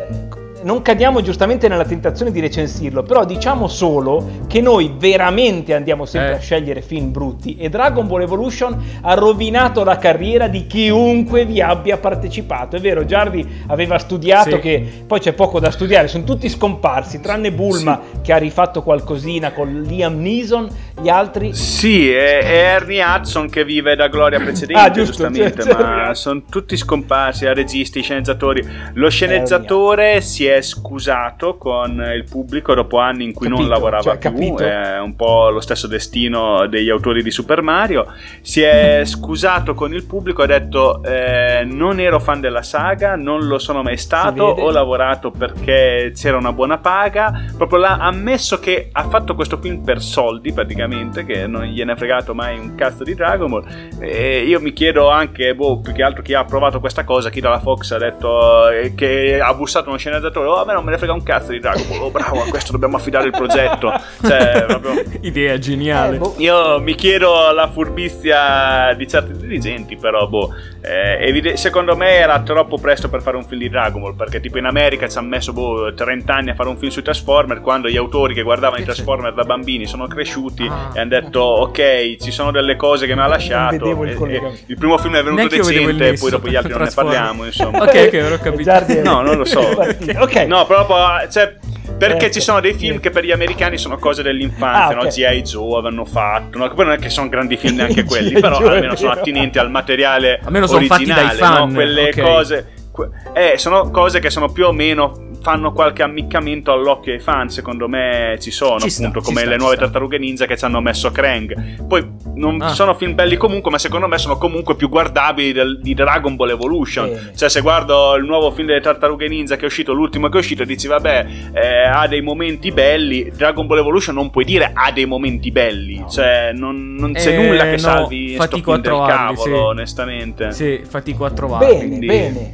non 0.67 0.83
cadiamo 0.83 1.21
giustamente 1.23 1.69
nella 1.69 1.85
tentazione 1.85 2.33
di 2.33 2.41
recensirlo, 2.41 3.05
però 3.05 3.25
diciamo 3.25 3.69
solo 3.69 4.29
che 4.49 4.61
noi 4.61 4.93
veramente 4.99 5.75
andiamo 5.75 6.05
sempre 6.07 6.33
Eh. 6.33 6.37
a 6.37 6.41
scegliere 6.41 6.83
film 6.83 7.13
brutti 7.13 7.57
e 7.57 7.69
Dragon 7.69 8.05
Ball 8.09 8.23
Evolution 8.23 8.77
ha 9.03 9.15
rovinato 9.15 9.85
la 9.85 9.97
carriera 9.97 10.49
di 10.49 10.67
chiunque 10.67 11.45
vi 11.47 11.61
abbia 11.61 11.99
partecipato. 11.99 12.75
È 12.75 12.81
vero, 12.81 13.05
Giardi 13.05 13.47
aveva 13.69 13.97
studiato 13.99 14.57
Sì. 14.57 14.59
che 14.59 14.85
poi 15.07 15.21
c'è 15.21 15.35
poco 15.35 15.61
da 15.61 15.71
studiare, 15.71 16.09
sono 16.09 16.25
tutti 16.25 16.49
scomparsi, 16.49 17.21
tranne 17.21 17.53
Bulma 17.53 18.01
che 18.21 18.33
ha 18.33 18.37
rifatto 18.37 18.83
qualcosina 18.83 19.53
con 19.53 19.85
Liam 19.87 20.21
Neeson, 20.21 20.69
gli 21.01 21.09
altri 21.09 21.55
Sì, 21.55 22.11
è, 22.11 22.39
è 22.41 22.75
Ernie 22.75 23.05
Hudson 23.05 23.49
che 23.49 23.65
vive 23.65 23.95
da 23.95 24.09
gloria 24.09 24.41
precedente, 24.41 24.83
Ah, 24.83 24.91
giusto, 24.91 25.29
giustamente, 25.29 25.63
c'è- 25.63 25.77
c'è- 25.77 25.81
ma 25.85 26.13
sono 26.15 26.43
tutti 26.51 26.77
scomparsi, 26.77 27.45
i 27.45 27.55
registi, 27.55 28.01
i 28.01 28.03
sceneggiatori. 28.03 28.67
Lo 28.95 29.09
sceneggiatore 29.09 30.21
si 30.23 30.45
è 30.47 30.55
scusato 30.63 31.57
con 31.57 32.01
il 32.15 32.25
pubblico 32.25 32.75
dopo 32.75 32.99
anni 32.99 33.25
in 33.25 33.33
cui 33.33 33.49
non 33.49 33.59
Capito, 33.59 33.75
lavorava 33.75 34.19
cioè, 34.19 34.33
più, 34.33 34.57
è 34.57 34.99
un 35.01 35.17
po' 35.17 35.51
lo 35.51 35.61
stesso 35.61 35.87
destino 35.87 36.67
degli 36.67 36.91
autori 36.91 37.23
di 37.23 37.31
Super 37.31 37.63
Mario. 37.63 38.07
Si 38.41 38.63
è 38.63 39.03
scusato 39.05 39.75
con 39.75 39.93
il 39.93 40.05
pubblico, 40.05 40.43
ha 40.43 40.47
detto 40.47 41.03
eh, 41.03 41.65
non 41.65 41.99
ero 41.99 42.21
fan 42.21 42.41
della 42.41 42.63
saga, 42.63 43.17
non 43.17 43.47
lo 43.47 43.59
sono 43.59 43.83
mai 43.83 43.97
stato, 43.97 44.45
ho 44.45 44.71
lavorato 44.71 45.31
perché 45.31 46.13
c'era 46.15 46.37
una 46.37 46.53
buona 46.53 46.79
paga, 46.79 47.47
proprio 47.57 47.79
l'ha 47.81 47.99
ammesso 47.99 48.59
che 48.59 48.91
ha 48.93 49.09
fatto 49.09 49.35
questo 49.35 49.59
film 49.59 49.83
per 49.83 50.01
soldi 50.01 50.53
praticamente, 50.53 51.25
che 51.25 51.47
non 51.47 51.65
gliene 51.65 51.93
è 51.93 51.97
fregato 51.97 52.35
mai 52.35 52.59
un 52.59 52.75
cazzo 52.75 53.03
di 53.03 53.15
Dragon 53.15 53.49
Ball. 53.49 53.65
E 53.99 54.45
io 54.45 54.61
mi 54.61 54.73
chiedo 54.73 55.09
anche, 55.09 55.55
boh, 55.55 55.81
più 55.81 55.93
che 55.93 56.03
altro 56.03 56.23
chi 56.23 56.35
ha 56.35 56.41
approvato 56.41 56.81
questa 56.81 57.05
cosa, 57.05 57.31
chi 57.31 57.41
dalla 57.41 57.59
Fox 57.59 57.91
ha 57.93 57.99
detto 57.99 58.69
eh, 58.69 58.95
che 58.95 59.41
ha 59.41 59.53
bussato 59.55 59.89
uno 59.89 59.99
sceneggiatore, 59.99 60.36
oh 60.41 60.61
a 60.61 60.65
me 60.65 60.73
non 60.73 60.85
me 60.85 60.91
ne 60.93 60.99
frega 60.99 61.13
un 61.13 61.23
cazzo 61.23 61.53
di 61.53 61.59
Dragon 61.61 61.87
Ball, 61.89 62.01
oh 62.03 62.11
bravo, 62.11 62.43
a 62.43 62.47
questo 62.49 62.73
dobbiamo 62.73 62.97
affidare 62.97 63.27
il 63.27 63.33
progetto. 63.33 63.93
Cioè, 64.23 64.65
proprio... 64.69 65.03
Idea 65.23 65.59
geniale. 65.59 66.17
Eh, 66.17 66.19
boh. 66.19 66.35
Io 66.39 66.81
mi 66.81 66.95
chiedo 66.95 67.51
la 67.53 67.69
furbizia 67.69 68.93
di 68.97 69.07
certi 69.09 69.37
dirigenti, 69.37 69.97
però, 69.97 70.27
boh, 70.27 70.55
eh, 70.83 71.19
evide- 71.27 71.57
secondo 71.57 71.97
me 71.97 72.11
era 72.17 72.41
troppo 72.41 72.79
presto 72.79 73.09
per 73.09 73.23
fare 73.23 73.37
un 73.37 73.45
film 73.45 73.61
di 73.61 73.69
Dragon 73.69 74.01
Ball, 74.01 74.15
perché 74.15 74.41
tipo 74.41 74.59
in 74.59 74.65
America 74.67 75.09
ci 75.09 75.19
hanno 75.19 75.29
messo, 75.29 75.53
boh, 75.53 75.93
30 75.95 76.35
anni 76.35 76.51
a 76.51 76.55
fare 76.55 76.69
un 76.69 76.77
film 76.77 76.91
sui 76.91 77.03
Transformer, 77.03 77.61
quando 77.61 77.89
gli 77.89 77.97
autori 77.97 78.35
che 78.35 78.43
guardavano 78.43 78.81
i 78.81 78.85
Che 78.85 78.91
c'è? 78.91 78.95
Transformer 78.95 79.33
da 79.35 79.45
bambini 79.45 79.87
sono 79.87 80.07
cresciuti 80.07 80.67
Ah. 80.69 80.91
e 80.95 81.01
hanno 81.01 81.09
detto, 81.11 81.41
ok, 81.41 82.17
ci 82.21 82.31
sono 82.31 82.51
delle 82.51 82.77
cose 82.77 83.07
che 83.07 83.15
mi 83.15 83.21
ha 83.21 83.27
lasciato. 83.27 83.77
vedevo 83.77 84.05
il 84.05 84.11
e- 84.11 84.35
e 84.37 84.53
il 84.67 84.77
primo 84.77 84.99
film 84.99 85.15
è 85.17 85.23
venuto 85.23 85.35
Neanche 85.43 85.57
decente, 85.59 86.13
poi 86.15 86.31
dopo 86.31 86.49
gli 86.49 86.57
altri 86.57 86.73
non 86.73 86.83
ne 86.83 86.91
parliamo, 86.95 87.45
insomma. 87.45 87.83
Ok, 87.83 88.11
ok, 88.13 88.33
ho 88.33 88.39
capito. 88.43 88.73
No, 89.03 89.23
non 89.23 89.37
lo 89.37 89.45
so. 89.45 89.61
partito. 89.77 90.19
Ok. 90.27 90.47
No, 90.47 90.67
proprio, 90.67 90.97
cioè, 91.31 91.55
perché 91.97 92.27
Eh, 92.27 92.31
ci 92.31 92.41
sono 92.41 92.61
dei 92.61 92.75
film 92.75 93.01
che 93.01 93.11
per 93.11 93.25
gli 93.25 93.31
americani 93.33 93.79
sono 93.79 93.97
cose 93.97 94.23
dell'infanzia, 94.23 94.97
Ah, 94.97 94.99
ok. 94.99 95.03
no? 95.05 95.09
G.I. 95.09 95.43
Joe 95.43 95.79
avevano 95.79 96.05
fatto, 96.05 96.59
no? 96.59 96.69
Che 96.69 96.75
poi 96.75 96.85
non 96.85 96.95
è 96.95 96.99
che 96.99 97.09
sono 97.09 97.29
grandi 97.29 97.57
film 97.57 97.77
neanche 97.83 98.05
quelli, 98.05 98.33
però 98.39 98.59
Joe, 98.59 98.75
almeno 98.75 98.97
sono 98.97 99.13
attinenti 99.13 99.59
al 99.59 99.71
materiale 99.71 100.41
Almeno 100.45 100.67
sono 100.67 100.85
fatti 100.85 101.05
dai 101.05 101.25
originale, 101.25 101.39
fan, 101.39 101.69
no? 101.69 101.75
Quelle 101.75 102.03
ok. 102.09 102.21
cose... 102.21 102.73
que- 102.93 103.09
Eh, 103.35 103.55
sono 103.59 103.91
cose 103.91 104.19
che 104.21 104.31
sono 104.31 104.51
più 104.51 104.67
o 104.67 104.73
meno 104.73 105.25
fanno 105.47 105.71
qualche 105.73 106.03
ammiccamento 106.03 106.73
all'occhio 106.73 107.13
ai 107.13 107.21
fan, 107.21 107.49
secondo 107.49 107.87
me 107.87 108.37
ci 108.41 108.51
sono, 108.51 108.81
Ci 108.81 108.91
sta, 108.91 109.03
appunto, 109.07 109.21
ci 109.21 109.27
come 109.27 109.43
sta, 109.43 109.51
le 109.51 109.57
nuove 109.57 109.75
sta. 109.77 109.85
tartarughe 109.85 110.19
ninja 110.19 110.45
che 110.45 110.57
ci 110.59 110.65
hanno 110.65 110.81
messo 110.81 111.13
Krang. 111.13 111.85
Poi 111.87 112.05
non 112.35 112.61
Ah. 112.61 112.71
sono 112.71 112.95
film 112.95 113.15
belli 113.15 113.37
comunque, 113.37 113.71
ma 113.71 113.79
secondo 113.79 114.09
me 114.09 114.19
sono 114.19 114.39
comunque 114.39 114.75
più 114.75 114.89
guardabili 114.89 115.53
del- 115.53 115.79
di 115.81 115.95
Dragon 115.95 116.35
Ball 116.35 116.51
Evolution. 116.51 117.11
Bene. 117.11 117.33
Cioè, 117.37 117.49
se 117.49 117.61
guardo 117.61 118.17
il 118.17 118.25
nuovo 118.25 118.51
film 118.51 118.67
delle 118.67 118.81
tartarughe 118.81 119.29
ninja 119.29 119.55
che 119.55 119.63
è 119.63 119.67
uscito, 119.67 119.93
l'ultimo 119.93 120.29
che 120.29 120.35
è 120.37 120.41
uscito, 120.41 120.65
dici, 120.65 120.89
vabbè, 120.89 121.27
eh, 121.53 121.85
ha 121.93 122.09
dei 122.09 122.23
momenti 122.23 122.73
belli. 122.73 123.31
Dragon 123.33 123.69
Ball 123.69 123.79
Evolution 123.79 124.17
non 124.17 124.31
puoi 124.31 124.45
dire 124.45 124.73
ha 124.75 124.91
dei 124.91 125.07
momenti 125.07 125.53
belli. 125.53 126.05
Cioè, 126.11 126.51
non, 126.55 126.97
non 126.97 127.13
c'è 127.13 127.39
Eh, 127.39 127.47
nulla 127.47 127.63
che 127.63 127.71
no, 127.71 127.79
salvi 127.79 128.35
sto 128.35 128.49
film 128.49 128.73
del 128.73 128.81
trovarli, 128.83 129.15
cavolo, 129.37 129.57
sì. 129.57 129.63
onestamente. 129.63 130.51
Sì, 130.51 130.81
fatico 130.85 131.25
a 131.25 131.31
trovarli. 131.31 131.67
Bene, 131.69 131.87
quindi- 131.87 132.07
bene. 132.09 132.53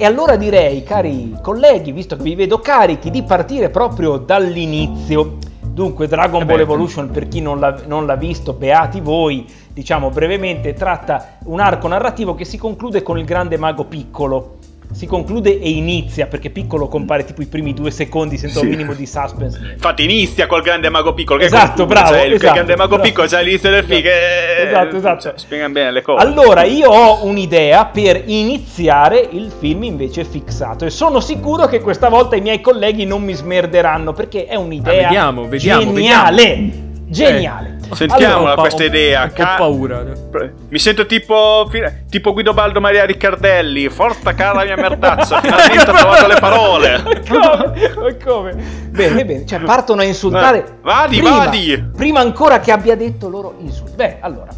E 0.00 0.06
allora 0.06 0.36
direi, 0.36 0.82
cari 0.82 1.36
colleghi, 1.42 1.92
visto 1.92 2.16
che 2.16 2.22
vi 2.22 2.34
vedo 2.34 2.58
carichi, 2.58 3.10
di 3.10 3.22
partire 3.22 3.68
proprio 3.68 4.16
dall'inizio. 4.16 5.36
Dunque, 5.60 6.06
Dragon 6.06 6.40
Eh 6.40 6.44
Ball. 6.46 6.60
Evolution, 6.60 7.10
per 7.10 7.28
chi 7.28 7.42
non 7.42 7.60
l'ha, 7.60 7.82
non 7.84 8.06
l'ha 8.06 8.16
visto, 8.16 8.54
beati 8.54 9.02
voi, 9.02 9.44
diciamo 9.70 10.08
brevemente, 10.08 10.72
tratta 10.72 11.36
un 11.44 11.60
arco 11.60 11.86
narrativo 11.86 12.34
che 12.34 12.46
si 12.46 12.56
conclude 12.56 13.02
con 13.02 13.18
il 13.18 13.26
grande 13.26 13.58
mago 13.58 13.84
piccolo. 13.84 14.59
Si 14.92 15.06
conclude 15.06 15.58
e 15.60 15.70
inizia, 15.70 16.26
perché 16.26 16.50
piccolo 16.50 16.88
compare 16.88 17.24
tipo 17.24 17.42
i 17.42 17.46
primi 17.46 17.72
due 17.74 17.90
secondi 17.92 18.36
senza 18.36 18.58
un 18.60 18.64
Sì. 18.66 18.70
minimo 18.70 18.92
di 18.92 19.06
suspense. 19.06 19.58
Infatti 19.72 20.02
inizia 20.02 20.46
col 20.46 20.62
grande 20.62 20.88
mago 20.88 21.14
piccolo. 21.14 21.38
Che 21.38 21.44
Esatto, 21.46 21.84
conclude, 21.86 21.94
bravo, 21.94 22.08
cioè, 22.08 22.22
il 22.24 22.32
esatto, 22.34 22.52
grande 22.54 22.76
mago 22.76 22.88
bravo. 22.96 23.02
piccolo 23.04 23.26
c'è 23.28 23.38
all'inizio 23.38 23.70
del 23.70 23.84
film. 23.84 24.02
che- 24.02 24.62
Esatto, 24.66 24.96
esatto. 24.96 25.20
Cioè, 25.22 25.32
spiegano 25.36 25.72
bene 25.72 25.92
le 25.92 26.02
cose. 26.02 26.24
Allora, 26.26 26.64
io 26.64 26.88
ho 26.90 27.24
un'idea 27.24 27.84
per 27.86 28.22
iniziare 28.26 29.28
il 29.30 29.52
film 29.58 29.84
invece 29.84 30.24
fissato 30.24 30.84
e 30.84 30.90
sono 30.90 31.20
sicuro 31.20 31.66
che 31.66 31.80
questa 31.80 32.08
volta 32.08 32.34
i 32.36 32.40
miei 32.40 32.60
colleghi 32.60 33.04
non 33.06 33.22
mi 33.22 33.32
smerderanno 33.32 34.12
perché 34.12 34.46
è 34.46 34.56
un'idea 34.56 34.92
Ah, 34.92 35.02
vediamo, 35.02 35.48
vediamo, 35.48 35.92
geniale. 35.92 36.88
Geniale. 37.06 37.78
Sentiamola 37.92 38.36
Allora, 38.36 38.52
ho 38.54 38.60
questa 38.60 38.82
ho- 38.82 38.86
idea. 38.86 39.24
Ho 39.24 39.30
Ca- 39.32 39.54
paura. 39.56 40.04
Mi 40.68 40.78
sento 40.78 41.06
tipo, 41.06 41.68
tipo 42.08 42.32
Guido 42.32 42.52
Baldo 42.54 42.80
Maria 42.80 43.04
Riccardelli. 43.04 43.88
Forza 43.88 44.34
cara 44.34 44.64
mia 44.64 44.76
merdazza, 44.76 45.40
finalmente 45.42 45.90
ho 45.90 45.94
trovato 45.94 46.26
le 46.26 46.36
parole. 46.38 47.02
come? 47.28 47.92
Ma 47.96 48.14
come? 48.24 48.54
Bene, 48.90 49.24
bene, 49.24 49.46
cioè 49.46 49.60
partono 49.60 50.00
a 50.00 50.04
insultare. 50.04 50.78
Vadi, 50.82 51.18
prima, 51.18 51.36
vadi. 51.38 51.84
Prima 51.96 52.20
ancora 52.20 52.60
che 52.60 52.72
abbia 52.72 52.94
detto 52.96 53.28
loro 53.28 53.54
insulti. 53.58 53.92
Beh, 53.96 54.16
allora, 54.20 54.48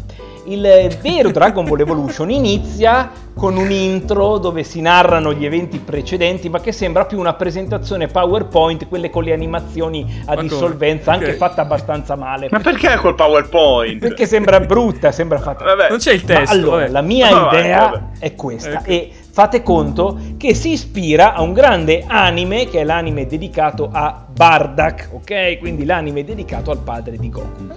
il 0.45 0.97
vero 1.01 1.31
Dragon 1.31 1.65
Ball 1.65 1.79
Evolution 1.79 2.29
inizia 2.31 3.09
con 3.33 3.57
un 3.57 3.71
intro 3.71 4.37
dove 4.37 4.63
si 4.63 4.79
narrano 4.81 5.33
gli 5.33 5.43
eventi 5.45 5.79
precedenti, 5.79 6.49
ma 6.49 6.59
che 6.59 6.71
sembra 6.71 7.05
più 7.05 7.17
una 7.19 7.33
presentazione 7.33 8.07
PowerPoint, 8.07 8.87
quelle 8.87 9.09
con 9.09 9.23
le 9.23 9.33
animazioni 9.33 10.21
a 10.25 10.35
Ma 10.35 10.41
dissolvenza, 10.41 11.11
anche 11.13 11.31
Ok. 11.31 11.35
fatta 11.37 11.61
abbastanza 11.61 12.15
male. 12.15 12.47
Ma 12.51 12.59
perché 12.59 12.95
col 12.97 13.15
PowerPoint? 13.15 13.99
Perché 13.99 14.25
sembra 14.27 14.59
brutta, 14.59 15.11
sembra 15.11 15.39
fatta. 15.39 15.63
Vabbè. 15.65 15.89
Non 15.89 15.97
c'è 15.97 16.13
il 16.13 16.23
Ma 16.27 16.33
testo. 16.35 16.53
allora, 16.53 16.75
vabbè. 16.81 16.89
la 16.91 17.01
mia 17.01 17.29
No, 17.29 17.47
idea 17.51 17.79
vabbè. 17.89 18.01
è 18.19 18.35
questa 18.35 18.79
Ecco. 18.79 18.89
e 18.89 19.11
fate 19.31 19.63
conto 19.63 20.19
che 20.37 20.53
si 20.53 20.73
ispira 20.73 21.33
a 21.33 21.41
un 21.41 21.53
grande 21.53 22.03
anime 22.07 22.65
che 22.67 22.81
è 22.81 22.83
l'anime 22.83 23.25
dedicato 23.25 23.89
a 23.91 24.23
Bardak, 24.31 25.09
ok? 25.11 25.57
Quindi 25.57 25.85
l'anime 25.85 26.23
dedicato 26.23 26.69
al 26.69 26.77
padre 26.79 27.17
di 27.17 27.29
Goku. 27.29 27.67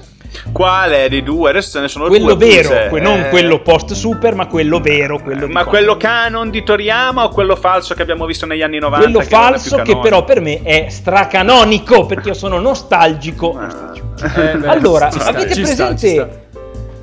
Quale 0.52 1.08
dei 1.08 1.22
due? 1.22 1.50
Adesso 1.50 1.70
ce 1.72 1.80
ne 1.80 1.88
sono 1.88 2.06
quello 2.06 2.34
due. 2.34 2.48
vero, 2.48 2.68
pure. 2.68 2.88
que- 2.88 3.00
non 3.00 3.18
Eh, 3.20 3.28
quello 3.28 3.60
post 3.60 3.92
super, 3.94 4.34
ma 4.34 4.46
quello 4.46 4.80
vero, 4.80 5.20
quello 5.20 5.48
Ma 5.48 5.64
quello 5.64 5.96
canon 5.96 6.50
di 6.50 6.62
Toriyama 6.62 7.24
o 7.24 7.28
quello 7.30 7.56
falso 7.56 7.94
che 7.94 8.02
abbiamo 8.02 8.26
visto 8.26 8.46
negli 8.46 8.62
anni 8.62 8.78
90? 8.78 9.04
Quello 9.04 9.18
che 9.20 9.34
falso 9.34 9.82
che 9.82 9.98
però 9.98 10.24
per 10.24 10.40
me 10.40 10.62
è 10.62 10.86
stracanonico 10.88 12.06
perché 12.06 12.28
io 12.28 12.34
sono 12.34 12.58
nostalgico. 12.58 13.58
Ah. 13.58 13.92
Eh, 14.34 14.56
beh, 14.56 14.66
allora, 14.66 15.08
avete 15.08 15.52
sta, 15.52 15.60
presente 15.62 16.08
sta. 16.08 16.28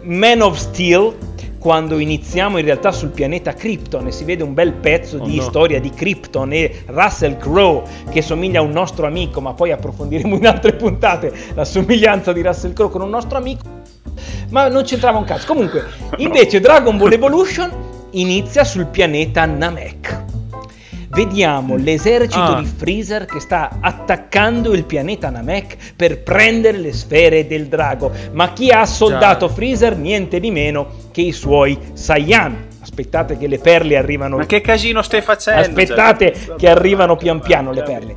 Man 0.03 0.41
of 0.41 0.57
Steel? 0.57 1.13
Quando 1.63 1.97
iniziamo 1.97 2.57
in 2.57 2.65
realtà 2.65 2.91
sul 2.91 3.11
pianeta 3.11 3.53
Krypton 3.53 4.07
e 4.07 4.11
si 4.11 4.25
vede 4.25 4.43
un 4.43 4.53
bel 4.53 4.73
pezzo 4.73 5.15
Oh 5.19 5.25
di 5.25 5.37
no. 5.37 5.43
storia 5.43 5.79
di 5.79 5.91
Krypton 5.91 6.51
e 6.51 6.83
Russell 6.87 7.37
Crowe 7.37 7.83
che 8.11 8.21
somiglia 8.21 8.59
a 8.59 8.63
un 8.63 8.71
nostro 8.71 9.07
amico, 9.07 9.39
ma 9.39 9.53
poi 9.53 9.71
approfondiremo 9.71 10.35
in 10.35 10.45
altre 10.45 10.73
puntate 10.73 11.31
la 11.53 11.63
somiglianza 11.63 12.33
di 12.33 12.41
Russell 12.41 12.73
Crowe 12.73 12.91
con 12.91 13.01
un 13.01 13.09
nostro 13.09 13.37
amico. 13.37 13.63
Ma 14.49 14.67
non 14.67 14.83
c'entrava 14.83 15.17
un 15.17 15.23
cazzo. 15.23 15.47
Comunque, 15.47 15.85
invece 16.17 16.59
Dragon 16.59 16.97
Ball 16.97 17.13
Evolution 17.13 17.71
inizia 18.11 18.65
sul 18.65 18.87
pianeta 18.87 19.45
Namek. 19.45 20.32
Vediamo 21.13 21.75
l'esercito 21.75 22.39
Ah. 22.39 22.59
di 22.59 22.65
Freezer 22.65 23.25
che 23.25 23.39
sta 23.39 23.77
attaccando 23.79 24.73
il 24.73 24.83
pianeta 24.83 25.29
Namek 25.29 25.93
per 25.95 26.23
prendere 26.23 26.77
le 26.79 26.91
sfere 26.91 27.45
del 27.45 27.67
drago. 27.67 28.11
Ma 28.31 28.51
chi 28.53 28.71
ha 28.71 28.85
soldato 28.85 29.47
Freezer? 29.47 29.95
Niente 29.95 30.39
di 30.39 30.49
meno 30.49 30.87
che 31.11 31.21
i 31.21 31.31
suoi 31.31 31.77
Saiyan. 31.93 32.71
Aspettate 32.81 33.37
che 33.37 33.47
le 33.47 33.59
perle 33.59 33.95
arrivano. 33.95 34.37
Ma 34.37 34.45
che 34.45 34.61
casino 34.61 35.01
stai 35.03 35.21
facendo? 35.21 35.61
Aspettate 35.61 36.33
Cioè, 36.33 36.55
che 36.55 36.69
arrivano 36.69 37.15
pian 37.15 37.39
piano 37.39 37.71
le 37.71 37.83
perle. 37.83 38.15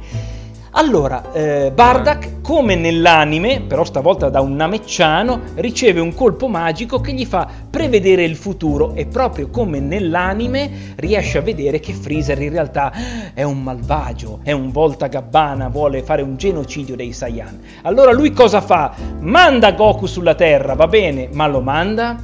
Allora, 0.78 1.33
eh, 1.33 1.73
Bardak, 1.75 2.42
come 2.42 2.75
nell'anime, 2.75 3.62
però 3.62 3.83
stavolta 3.83 4.28
da 4.28 4.42
un 4.42 4.56
namecciano, 4.56 5.40
riceve 5.54 6.00
un 6.00 6.12
colpo 6.12 6.49
magico 6.49 7.00
che 7.00 7.14
gli 7.14 7.25
fa 7.25 7.49
prevedere 7.71 8.25
il 8.25 8.37
futuro 8.37 8.92
e 8.92 9.06
proprio 9.06 9.49
come 9.49 9.80
nell'anime 9.80 10.95
riesce 10.97 11.38
a 11.38 11.40
vedere 11.40 11.80
che 11.80 11.95
Freezer 11.95 12.42
in 12.42 12.50
realtà 12.50 12.92
è 13.33 13.42
un 13.42 13.62
malvagio, 13.62 14.40
è 14.42 14.52
un 14.52 14.71
volta 14.71 15.06
gabbana, 15.06 15.71
vuole 15.71 16.02
fare 16.02 16.21
un 16.21 16.37
genocidio 16.37 16.95
dei 16.95 17.14
Saiyan. 17.14 17.59
Allora 17.83 18.12
lui 18.12 18.33
cosa 18.33 18.61
fa? 18.61 18.92
Manda 19.21 19.73
Goku 19.73 20.04
sulla 20.04 20.35
Terra, 20.35 20.75
va 20.75 20.88
bene, 20.88 21.30
ma 21.33 21.47
lo 21.47 21.62
manda 21.62 22.18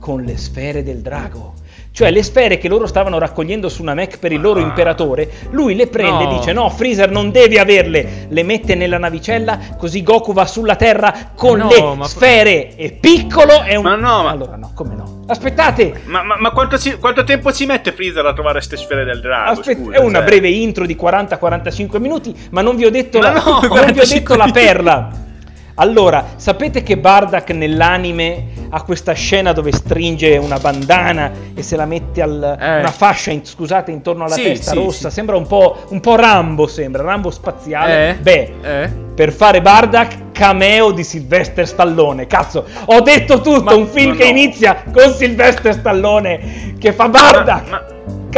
con 0.00 0.22
le 0.22 0.36
sfere 0.36 0.82
del 0.82 1.00
drago. 1.00 1.57
Cioè 1.98 2.12
le 2.12 2.22
sfere 2.22 2.58
che 2.58 2.68
loro 2.68 2.86
stavano 2.86 3.18
raccogliendo 3.18 3.68
su 3.68 3.82
Namek 3.82 4.20
per 4.20 4.30
il 4.30 4.40
loro 4.40 4.60
imperatore, 4.60 5.28
lui 5.50 5.74
le 5.74 5.88
prende 5.88 6.22
No. 6.26 6.30
e 6.30 6.34
dice 6.38 6.52
no, 6.52 6.70
Freezer 6.70 7.10
non 7.10 7.32
devi 7.32 7.58
averle, 7.58 8.26
le 8.28 8.42
mette 8.44 8.76
nella 8.76 8.98
navicella 8.98 9.58
così 9.76 10.04
Goku 10.04 10.32
va 10.32 10.46
sulla 10.46 10.76
Terra 10.76 11.32
con 11.34 11.58
No, 11.58 11.68
le 11.96 12.04
sfere 12.06 12.76
e 12.76 12.92
piccolo 12.92 13.62
è 13.62 13.74
un... 13.74 13.82
Ma 13.82 13.96
no, 13.96 14.22
ma- 14.22 14.30
Allora 14.30 14.54
no, 14.54 14.70
come 14.76 14.94
no? 14.94 15.22
Aspettate, 15.26 16.02
Ma, 16.04 16.22
ma- 16.22 16.36
ma 16.38 16.52
quanto, 16.52 16.78
ci- 16.78 16.98
quanto 16.98 17.24
tempo 17.24 17.50
ci 17.52 17.66
mette 17.66 17.90
Freezer 17.90 18.24
a 18.24 18.32
trovare 18.32 18.60
ste 18.60 18.76
sfere 18.76 19.02
del 19.02 19.20
drago? 19.20 19.50
Aspetta, 19.58 19.80
scusa, 19.82 19.96
è 19.96 19.98
una 19.98 20.18
cioè? 20.20 20.26
breve 20.28 20.50
intro 20.50 20.86
di 20.86 20.94
40-45 20.96 21.98
minuti, 21.98 22.32
ma 22.50 22.60
non 22.62 22.76
vi 22.76 22.84
ho 22.84 22.90
detto, 22.92 23.18
Ma 23.18 23.32
la, 23.32 23.42
no, 23.42 23.42
non 23.44 23.58
vi 23.60 23.66
ho 23.66 23.68
45 23.70 24.36
detto 24.36 24.46
la 24.46 24.52
perla. 24.52 25.08
Allora, 25.80 26.24
sapete 26.36 26.82
che 26.82 26.98
Bardak 26.98 27.50
nell'anime 27.50 28.46
ha 28.70 28.82
questa 28.82 29.12
scena 29.12 29.52
dove 29.52 29.70
stringe 29.70 30.36
una 30.36 30.58
bandana 30.58 31.30
e 31.54 31.62
se 31.62 31.76
la 31.76 31.86
mette 31.86 32.20
al, 32.20 32.56
Eh. 32.60 32.78
una 32.80 32.90
fascia, 32.90 33.30
in- 33.30 33.44
scusate, 33.44 33.92
intorno 33.92 34.24
alla 34.24 34.34
Sì, 34.34 34.42
testa 34.42 34.72
sì, 34.72 34.76
rossa? 34.76 35.08
sì. 35.08 35.14
Sembra 35.14 35.36
un 35.36 35.46
po', 35.46 35.84
un 35.90 36.00
po' 36.00 36.16
Rambo, 36.16 36.66
sembra, 36.66 37.04
Rambo 37.04 37.30
spaziale. 37.30 38.08
Eh? 38.10 38.14
Beh, 38.16 38.52
Eh? 38.60 38.90
per 39.14 39.32
fare 39.32 39.62
Bardak, 39.62 40.32
cameo 40.32 40.90
di 40.90 41.04
Sylvester 41.04 41.66
Stallone. 41.66 42.26
Cazzo, 42.26 42.64
ho 42.86 43.00
detto 43.00 43.40
tutto, 43.40 43.62
Ma- 43.62 43.74
un 43.74 43.86
film 43.86 44.10
ma 44.10 44.16
che 44.16 44.24
no. 44.24 44.30
inizia 44.30 44.82
con 44.92 45.12
Sylvester 45.12 45.74
Stallone 45.74 46.74
che 46.78 46.92
fa 46.92 47.08
Bardak. 47.08 47.68
Ma- 47.70 47.84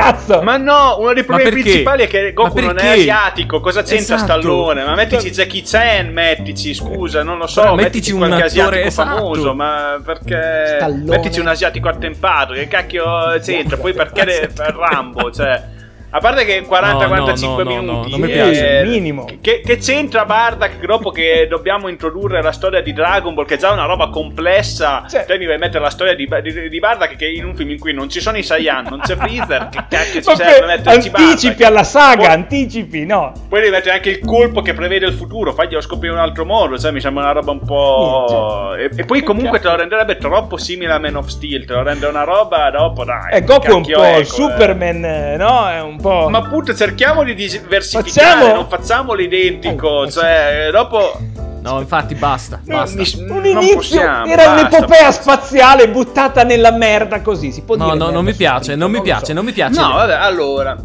Cazzo! 0.00 0.42
Ma 0.42 0.57
no, 0.57 0.97
uno 0.99 1.12
dei 1.12 1.25
problemi 1.25 1.62
principali 1.62 2.04
è 2.04 2.07
che 2.09 2.33
Goku 2.33 2.61
non 2.61 2.78
è 2.78 2.99
asiatico. 2.99 3.61
Cosa 3.61 3.83
c'entra 3.83 4.16
Esatto. 4.16 4.40
Stallone? 4.40 4.85
Ma 4.85 4.95
mettici 4.95 5.30
Jackie 5.30 5.62
Chan, 5.64 6.09
mettici, 6.09 6.75
scusa, 6.75 7.23
non 7.23 7.38
lo 7.38 7.47
so. 7.47 7.61
Però 7.61 7.75
mettici, 7.75 8.12
mettici 8.12 8.33
un 8.35 8.42
asiatico 8.42 8.87
esatto. 8.87 9.16
famoso, 9.16 9.54
ma 9.54 10.00
perché. 10.04 10.76
Stallone. 10.76 11.04
Mettici 11.04 11.40
un 11.40 11.47
asiatico 11.47 11.88
attempato. 11.88 12.52
Che 12.54 12.69
cacchio 12.69 13.04
c'entra? 13.40 13.76
Poi 13.76 13.92
perché 13.92 14.50
per 14.54 14.75
Rambo? 14.75 15.30
Cioè. 15.30 15.78
A 16.12 16.19
parte 16.19 16.45
che 16.45 16.64
40-45 16.67 16.69
No, 16.71 17.00
no, 17.00 17.00
no, 17.00 17.62
no, 17.62 17.64
minuti. 17.64 18.11
non 18.11 18.21
mi 18.21 18.31
eh, 18.31 18.33
piace. 18.33 18.83
Minimo. 18.85 19.26
Che, 19.40 19.61
che 19.64 19.76
c'entra 19.79 20.25
Bardak 20.25 20.85
dopo 20.85 21.11
che 21.11 21.47
dobbiamo 21.49 21.87
introdurre 21.88 22.43
la 22.43 22.50
storia 22.52 22.81
di 22.83 22.93
Dragon 22.93 23.33
Ball, 23.35 23.47
che 23.47 23.55
è 23.55 23.59
già 23.59 23.71
una 23.71 23.85
roba 23.85 24.09
complessa? 24.09 25.05
Cioè- 25.09 25.25
Te 25.25 25.38
mi 25.38 25.47
vai 25.47 25.55
a 25.55 25.59
mettere 25.59 25.85
la 25.85 25.90
storia 25.90 26.14
di, 26.14 26.29
di, 26.43 26.69
di 26.69 26.79
Bardak 26.81 27.14
che 27.17 27.29
in 27.29 27.45
un 27.45 27.55
film 27.55 27.71
in 27.71 27.79
cui 27.79 27.93
non 27.93 28.09
ci 28.09 28.21
sono 28.21 28.37
i 28.38 28.43
Saiyan, 28.43 28.87
non 28.88 29.00
c'è 29.00 29.14
Freezer, 29.17 29.69
che 29.71 29.85
cacchio 29.88 30.21
ci 30.21 30.35
serve 30.35 30.67
metterci 30.67 31.09
anticipi 31.12 31.55
Bardak? 31.55 31.62
alla 31.71 31.85
saga, 31.85 32.17
Poi- 32.25 32.33
anticipi, 32.35 33.07
no. 33.07 33.33
Poi 33.49 33.61
devi 33.61 33.73
mettere 33.73 33.95
anche 33.95 34.11
il 34.11 34.19
colpo 34.25 34.62
che 34.62 34.75
prevede 34.75 35.07
il 35.07 35.12
futuro, 35.12 35.52
faglielo 35.52 35.81
scoprire 35.81 36.12
in 36.14 36.19
un 36.19 36.25
altro 36.25 36.45
modo, 36.45 36.76
cioè 36.79 36.90
mi 36.90 37.00
sembra 37.00 37.23
una 37.25 37.33
roba 37.33 37.52
un 37.52 37.61
po'... 37.64 38.75
E, 38.76 38.90
e 38.97 39.05
poi 39.05 39.23
comunque 39.23 39.61
te 39.61 39.69
lo 39.69 39.76
renderebbe 39.76 40.17
troppo 40.17 40.57
simile 40.57 40.93
a 40.93 40.99
Man 40.99 41.14
of 41.17 41.26
Steel, 41.29 41.64
te 41.64 41.73
lo 41.75 41.83
rende 41.83 42.07
una 42.07 42.25
roba 42.25 42.69
dopo, 42.71 43.05
dai. 43.05 43.33
E 43.33 43.43
Goku 43.45 43.67
è 43.67 43.73
un 43.73 43.83
po' 43.87 44.02
è, 44.02 44.17
il 44.17 44.26
Superman, 44.26 45.05
eh, 45.05 45.37
no? 45.37 45.69
È 45.69 45.81
un 45.81 45.99
po'... 46.00 46.28
Ma 46.30 46.38
appunto 46.38 46.75
cerchiamo 46.75 47.23
di 47.25 47.35
diversificare, 47.35 48.30
Facciamo- 48.40 48.54
non 48.54 48.69
facciamolo 48.69 49.21
identico, 49.21 50.04
Eh, 50.04 50.11
cioè 50.11 50.69
dopo... 50.73 51.19
No, 51.62 51.78
infatti 51.78 52.14
basta, 52.14 52.61
No, 52.64 52.76
basta. 52.78 52.97
mi- 52.97 53.12
un 53.30 53.37
non 53.37 53.45
inizio 53.45 53.75
possiamo, 53.76 54.25
era 54.26 54.45
basta, 54.47 54.61
un'epopea 54.78 55.02
basta. 55.04 55.23
spaziale 55.23 55.88
buttata 55.90 56.42
nella 56.42 56.71
merda 56.73 57.21
così, 57.21 57.52
si 57.52 57.62
può 57.62 57.76
No, 57.76 57.85
dire 57.85 57.97
no, 57.99 58.11
non 58.11 58.25
mi 58.25 58.33
piace, 58.33 58.75
non 58.76 58.90
mi 58.90 59.02
piace, 59.02 59.26
so. 59.26 59.33
non 59.35 59.45
mi 59.45 59.52
piace. 59.52 59.78
No, 59.78 59.92
vabbè, 59.92 60.14
allora. 60.14 60.76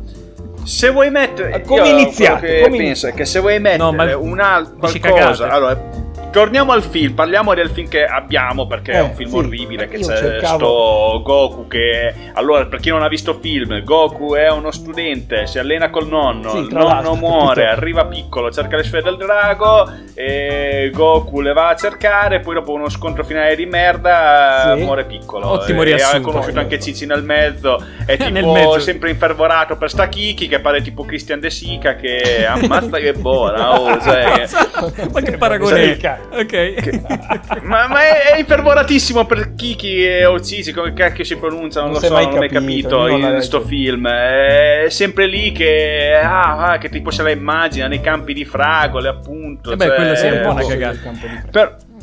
Se 0.66 0.90
vuoi 0.90 1.12
mettere. 1.12 1.62
Come 1.62 2.12
Che 2.12 2.62
Come 2.64 2.78
penso 2.78 3.08
è 3.08 3.14
che 3.14 3.24
se 3.24 3.40
vuoi 3.40 3.60
mettere 3.60 3.78
No, 3.84 3.94
ma 3.94 4.18
un 4.18 4.40
altro 4.42 4.76
qualcosa. 5.00 5.48
Allora, 5.48 5.80
torniamo 6.36 6.74
al 6.74 6.84
film. 6.84 7.14
Parliamo 7.14 7.54
del 7.54 7.70
film 7.70 7.88
che 7.88 8.04
abbiamo 8.04 8.68
perché 8.68 8.92
è 8.92 8.98
Eh, 8.98 9.02
un 9.02 9.14
film 9.16 9.30
sì, 9.30 9.36
orribile. 9.38 9.88
Che 9.88 9.96
io 9.96 10.06
c'è 10.08 10.18
cercavo- 10.18 10.58
sto 10.58 11.22
Goku 11.24 11.68
che. 11.68 12.14
Allora, 12.34 12.66
per 12.66 12.80
chi 12.82 12.90
non 12.90 13.04
ha 13.04 13.08
visto 13.08 13.40
film, 13.40 13.82
Goku 13.86 14.34
è 14.36 14.50
uno 14.52 14.70
studente, 14.72 15.48
si 15.48 15.60
allena 15.60 15.90
col 15.90 16.08
nonno. 16.08 16.50
Sì, 16.50 16.58
il 16.58 16.68
nonno 16.72 17.16
muore, 17.16 17.64
tutto. 17.64 17.76
arriva 17.78 18.06
piccolo, 18.06 18.52
cerca 18.52 18.76
le 18.76 18.84
sfere 18.84 19.04
del 19.04 19.16
drago. 19.18 19.90
E 20.14 20.90
Goku 20.94 21.40
le 21.40 21.54
va 21.54 21.70
a 21.70 21.76
cercare. 21.78 22.42
Poi, 22.42 22.56
dopo 22.56 22.74
uno 22.74 22.90
scontro 22.90 23.24
finale 23.24 23.56
di 23.56 23.66
merda, 23.66 24.74
Sì. 24.76 24.84
muore 24.84 25.06
piccolo. 25.06 25.48
Ottimo 25.52 25.82
e 25.84 25.86
riassunto. 25.86 26.30
Ha 26.30 26.32
conosciuto 26.34 26.60
anche 26.60 26.80
Cici 26.82 27.06
nel 27.06 27.24
mezzo. 27.24 27.82
È 28.06 28.18
tipo 28.18 28.52
mezzo. 28.52 28.80
sempre 28.80 29.10
infervorato 29.10 29.78
per 29.78 29.90
sta 29.90 30.10
Kiki 30.10 30.48
che 30.50 30.60
pare 30.60 30.82
tipo 30.82 31.06
Christian 31.06 31.40
De 31.40 31.50
Sica 31.50 31.96
che 31.96 32.46
ammazza 32.46 32.98
che 32.98 33.14
buona 33.14 33.80
oh, 33.80 34.02
cioè, 34.02 34.46
Ma 35.12 35.22
che 35.22 35.38
paragone 35.38 35.94
sì. 35.94 36.00
Ok. 36.32 37.62
ma, 37.64 37.88
ma 37.88 38.02
è, 38.02 38.34
è 38.34 38.40
infervoratissimo 38.40 39.26
per 39.26 39.56
Kiki 39.56 40.06
e 40.06 40.26
o 40.26 40.40
Cici 40.40 40.72
come 40.74 40.94
cacchio 40.94 41.24
si 41.24 41.38
pronuncia 41.38 41.82
non, 41.82 41.92
Non 41.92 42.02
lo 42.02 42.06
so 42.08 42.14
mai 42.14 42.26
non 42.26 42.34
ho 42.34 42.38
mai 42.38 42.50
capito, 42.50 42.90
capito 43.04 43.08
in 43.36 43.42
sto 43.42 43.58
legge. 43.60 43.70
film 43.70 44.08
è 44.08 44.86
sempre 44.90 45.28
lì 45.28 45.52
che 45.52 46.12
ah, 46.22 46.72
ah, 46.72 46.78
che 46.78 46.90
tipo 46.90 47.12
se 47.12 47.24
la 47.24 47.30
immagina 47.32 47.88
nei 47.88 48.02
campi 48.02 48.34
di 48.34 48.46
fragole 48.46 49.08
appunto 49.08 49.72
Eh 49.72 49.76
beh, 49.76 49.86
cioè, 49.86 49.96
quello 49.96 50.16
sì, 50.16 50.26
è 50.26 50.32
un 50.38 50.42
po' 50.42 50.52
una 50.52 50.62
Sì, 50.62 50.68
cagata. 50.70 51.10
il 51.10 51.95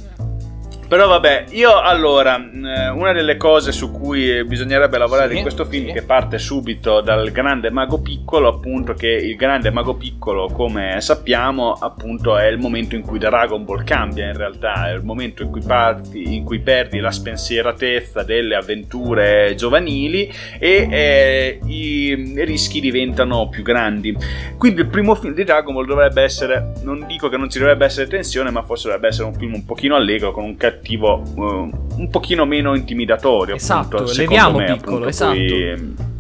però 0.92 1.08
vabbè, 1.08 1.46
io 1.52 1.80
allora, 1.80 2.36
mh, 2.36 2.92
una 2.94 3.12
delle 3.12 3.38
cose 3.38 3.72
su 3.72 3.90
cui 3.90 4.44
bisognerebbe 4.44 4.98
lavorare 4.98 5.30
Sì, 5.30 5.36
in 5.36 5.40
questo 5.40 5.64
film, 5.64 5.86
sì. 5.86 5.92
che 5.92 6.02
parte 6.02 6.36
subito 6.36 7.00
dal 7.00 7.30
grande 7.30 7.70
mago 7.70 8.02
piccolo, 8.02 8.48
appunto 8.48 8.92
che 8.92 9.08
il 9.08 9.34
grande 9.36 9.70
mago 9.70 9.94
piccolo, 9.94 10.50
come 10.52 11.00
sappiamo, 11.00 11.72
appunto 11.72 12.36
è 12.36 12.44
il 12.44 12.58
momento 12.58 12.94
in 12.94 13.00
cui 13.00 13.18
Dragon 13.18 13.64
Ball 13.64 13.84
cambia 13.84 14.26
in 14.26 14.36
realtà, 14.36 14.90
è 14.90 14.92
il 14.92 15.02
momento 15.02 15.42
in 15.42 15.50
cui, 15.50 15.62
parti, 15.66 16.34
in 16.34 16.44
cui 16.44 16.58
perdi 16.58 16.98
la 16.98 17.10
spensieratezza 17.10 18.22
delle 18.22 18.54
avventure 18.54 19.54
giovanili 19.56 20.30
e 20.58 20.88
eh, 20.90 21.58
i 21.64 22.34
rischi 22.44 22.80
diventano 22.80 23.48
più 23.48 23.62
grandi. 23.62 24.14
Quindi 24.58 24.82
il 24.82 24.88
primo 24.88 25.14
film 25.14 25.32
di 25.32 25.44
Dragon 25.44 25.72
Ball 25.72 25.86
dovrebbe 25.86 26.20
essere, 26.20 26.72
non 26.82 27.06
dico 27.06 27.30
che 27.30 27.38
non 27.38 27.48
ci 27.48 27.58
dovrebbe 27.58 27.86
essere 27.86 28.08
tensione, 28.08 28.50
ma 28.50 28.60
forse 28.60 28.88
dovrebbe 28.88 29.08
essere 29.08 29.28
un 29.28 29.34
film 29.34 29.54
un 29.54 29.64
pochino 29.64 29.96
allegro, 29.96 30.32
con 30.32 30.44
un 30.44 30.54
cattivo 30.54 30.80
eh, 30.84 31.70
un 31.96 32.08
pochino 32.10 32.44
meno 32.44 32.74
intimidatorio. 32.74 33.54
Esatto, 33.54 33.96
appunto, 33.96 34.14
leviamo 34.16 34.58
secondo 34.58 34.58
me, 34.58 34.76
piccolo, 34.76 34.94
appunto, 34.96 35.08
esatto. 35.08 35.32
poi- 35.34 36.10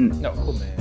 Mm. 0.00 0.10
No, 0.20 0.30
come... 0.30 0.74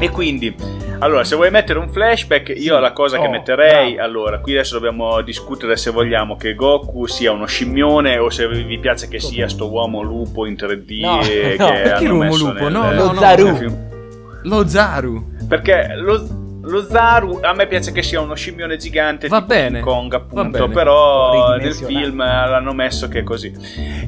E 0.00 0.10
quindi, 0.10 0.52
allora, 0.98 1.22
se 1.22 1.36
vuoi 1.36 1.50
mettere 1.52 1.78
un 1.78 1.88
flashback, 1.88 2.48
io 2.48 2.74
Sì. 2.74 2.80
la 2.80 2.92
cosa 2.92 3.18
che 3.18 3.26
Oh, 3.26 3.30
metterei, 3.30 3.94
bravo. 3.94 4.08
allora, 4.08 4.38
qui 4.40 4.54
adesso 4.54 4.74
dobbiamo 4.74 5.20
discutere 5.22 5.76
se 5.76 5.90
vogliamo 5.92 6.36
che 6.36 6.54
Goku 6.54 7.06
sia 7.06 7.30
uno 7.30 7.46
scimmione 7.46 8.18
o 8.18 8.28
se 8.28 8.48
vi 8.48 8.78
piace 8.78 9.06
che 9.06 9.20
sia 9.20 9.48
sto 9.48 9.70
uomo 9.70 10.02
lupo 10.02 10.46
in 10.46 10.54
3D 10.54 10.98
No, 11.00 11.18
che 11.18 11.54
no. 11.58 11.66
Perché 11.68 11.92
hanno 11.92 12.08
l'uomo 12.08 12.24
messo 12.24 12.46
lupo? 12.48 12.62
nel- 12.68 12.72
No, 12.72 12.92
Lo 12.92 13.04
no, 13.06 13.12
no. 13.12 13.20
Zaru. 13.20 13.78
Lo 14.42 14.66
Zaru. 14.68 15.24
Perché 15.48 15.94
lo, 15.96 16.28
lo 16.66 16.82
Zaru 16.84 17.38
a 17.42 17.52
me 17.52 17.66
piace 17.66 17.92
che 17.92 18.02
sia 18.02 18.20
uno 18.20 18.34
scimmione 18.34 18.76
gigante 18.76 19.28
Va 19.28 19.40
tipo 19.40 19.54
bene, 19.54 19.80
King 19.80 19.84
Kong 19.84 20.10
va 20.10 20.16
appunto 20.16 20.58
bene. 20.62 20.72
però 20.74 21.56
nel 21.56 21.74
film 21.74 22.18
l'hanno 22.18 22.72
messo 22.72 23.08
che 23.08 23.20
è 23.20 23.22
così 23.22 23.52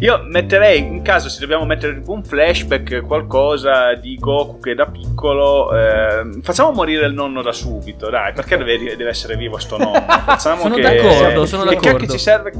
io 0.00 0.23
metterei 0.29 0.79
in 0.81 1.03
caso 1.03 1.29
se 1.29 1.41
dobbiamo 1.41 1.65
mettere 1.65 2.03
un 2.07 2.23
flashback 2.25 3.03
qualcosa 3.03 3.95
di 3.95 4.17
Goku 4.19 4.59
che 4.61 4.75
da 4.75 4.87
piccolo 4.87 5.75
eh, 5.77 6.41
facciamo 6.43 6.73
morire 6.73 7.07
il 7.07 7.15
nonno 7.15 7.43
da 7.43 7.53
subito 7.53 8.11
dai 8.11 8.33
perché 8.33 8.57
deve, 8.57 8.97
deve 8.97 9.09
essere 9.11 9.37
vivo 9.37 9.59
sto 9.59 9.77
nonno 9.79 10.05
facciamo 10.27 10.62
Sono 10.62 10.75
che 10.75 10.81
d'accordo, 10.83 11.47
sono 11.47 11.62
che 11.65 11.75
d'accordo. 11.77 11.91
cacchio 11.99 12.09
ci 12.12 12.19
serve 12.19 12.53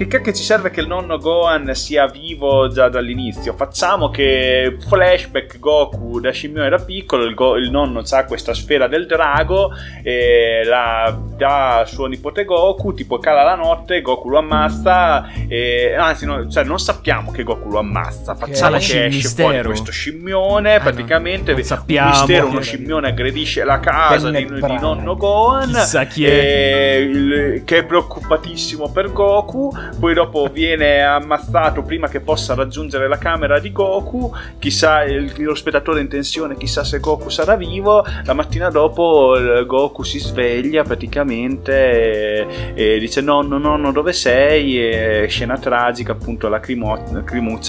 che 0.00 0.06
cacchio 0.06 0.32
ci 0.32 0.42
serve 0.42 0.70
che 0.70 0.80
il 0.80 0.86
nonno 0.86 1.18
Gohan 1.18 1.74
sia 1.74 2.06
vivo 2.06 2.68
già 2.68 2.88
dall'inizio? 2.88 3.52
Facciamo 3.52 4.08
che 4.08 4.78
flashback 4.88 5.58
Goku 5.58 6.20
da 6.20 6.30
scimmione 6.30 6.70
da 6.70 6.78
piccolo, 6.78 7.24
il, 7.24 7.34
go- 7.34 7.56
il 7.56 7.70
nonno 7.70 8.02
ha 8.10 8.24
questa 8.24 8.54
sfera 8.54 8.88
del 8.88 9.04
drago 9.06 9.70
e 10.02 10.62
la 10.64 11.14
dà 11.36 11.80
a 11.80 11.84
suo 11.84 12.06
nipote 12.06 12.44
Goku, 12.46 12.94
tipo 12.94 13.18
cala 13.18 13.42
la 13.42 13.54
notte, 13.56 14.00
Goku 14.00 14.30
lo 14.30 14.38
ammazza, 14.38 15.28
e, 15.46 15.94
anzi 15.94 16.24
no, 16.24 16.48
cioè 16.48 16.64
non 16.64 16.78
sappiamo 16.78 17.30
che 17.30 17.42
Goku 17.42 17.68
lo 17.70 17.78
ammazza, 17.80 18.34
facciamo 18.34 18.78
che 18.78 18.84
che 18.86 19.04
esce 19.04 19.06
mistero. 19.08 19.48
fuori 19.50 19.66
questo 19.66 19.90
scimmione, 19.92 20.74
Ah, 20.76 20.80
praticamente 20.80 21.52
non- 21.52 21.60
non 21.60 21.60
un 21.60 21.64
sappiamo 21.66 22.08
mistero, 22.10 22.46
uno 22.46 22.60
scimmione 22.62 23.08
aggredisce 23.08 23.64
la 23.64 23.78
casa 23.80 24.30
di, 24.30 24.46
di 24.46 24.78
nonno 24.80 25.14
Gohan, 25.16 25.68
Chissà 25.68 26.04
chi 26.06 26.24
è. 26.24 26.30
e 26.30 27.00
il- 27.00 27.62
che 27.66 27.78
è 27.78 27.84
preoccupatissimo 27.84 28.90
per 28.90 29.12
Goku, 29.12 29.88
poi 29.98 30.14
dopo 30.14 30.48
viene 30.52 31.02
ammazzato 31.02 31.82
prima 31.82 32.08
che 32.08 32.20
possa 32.20 32.54
raggiungere 32.54 33.08
la 33.08 33.18
camera 33.18 33.58
di 33.58 33.72
Goku, 33.72 34.32
chissà 34.58 35.02
il- 35.04 35.32
lo 35.38 35.54
spettatore 35.54 36.00
in 36.00 36.08
tensione, 36.08 36.56
chissà 36.56 36.84
se 36.84 37.00
Goku 37.00 37.28
sarà 37.28 37.56
vivo, 37.56 38.04
la 38.24 38.32
mattina 38.34 38.70
dopo 38.70 39.34
Goku 39.66 40.02
si 40.02 40.18
sveglia 40.18 40.82
praticamente 40.82 42.46
e, 42.74 42.94
e 42.94 42.98
dice 42.98 43.20
nonno 43.20 43.58
nonno 43.58 43.92
dove 43.92 44.12
sei? 44.12 44.80
E 44.80 45.26
scena 45.28 45.56
tragica 45.58 46.12
appunto 46.12 46.48
la 46.48 46.60
crimo- 46.60 47.02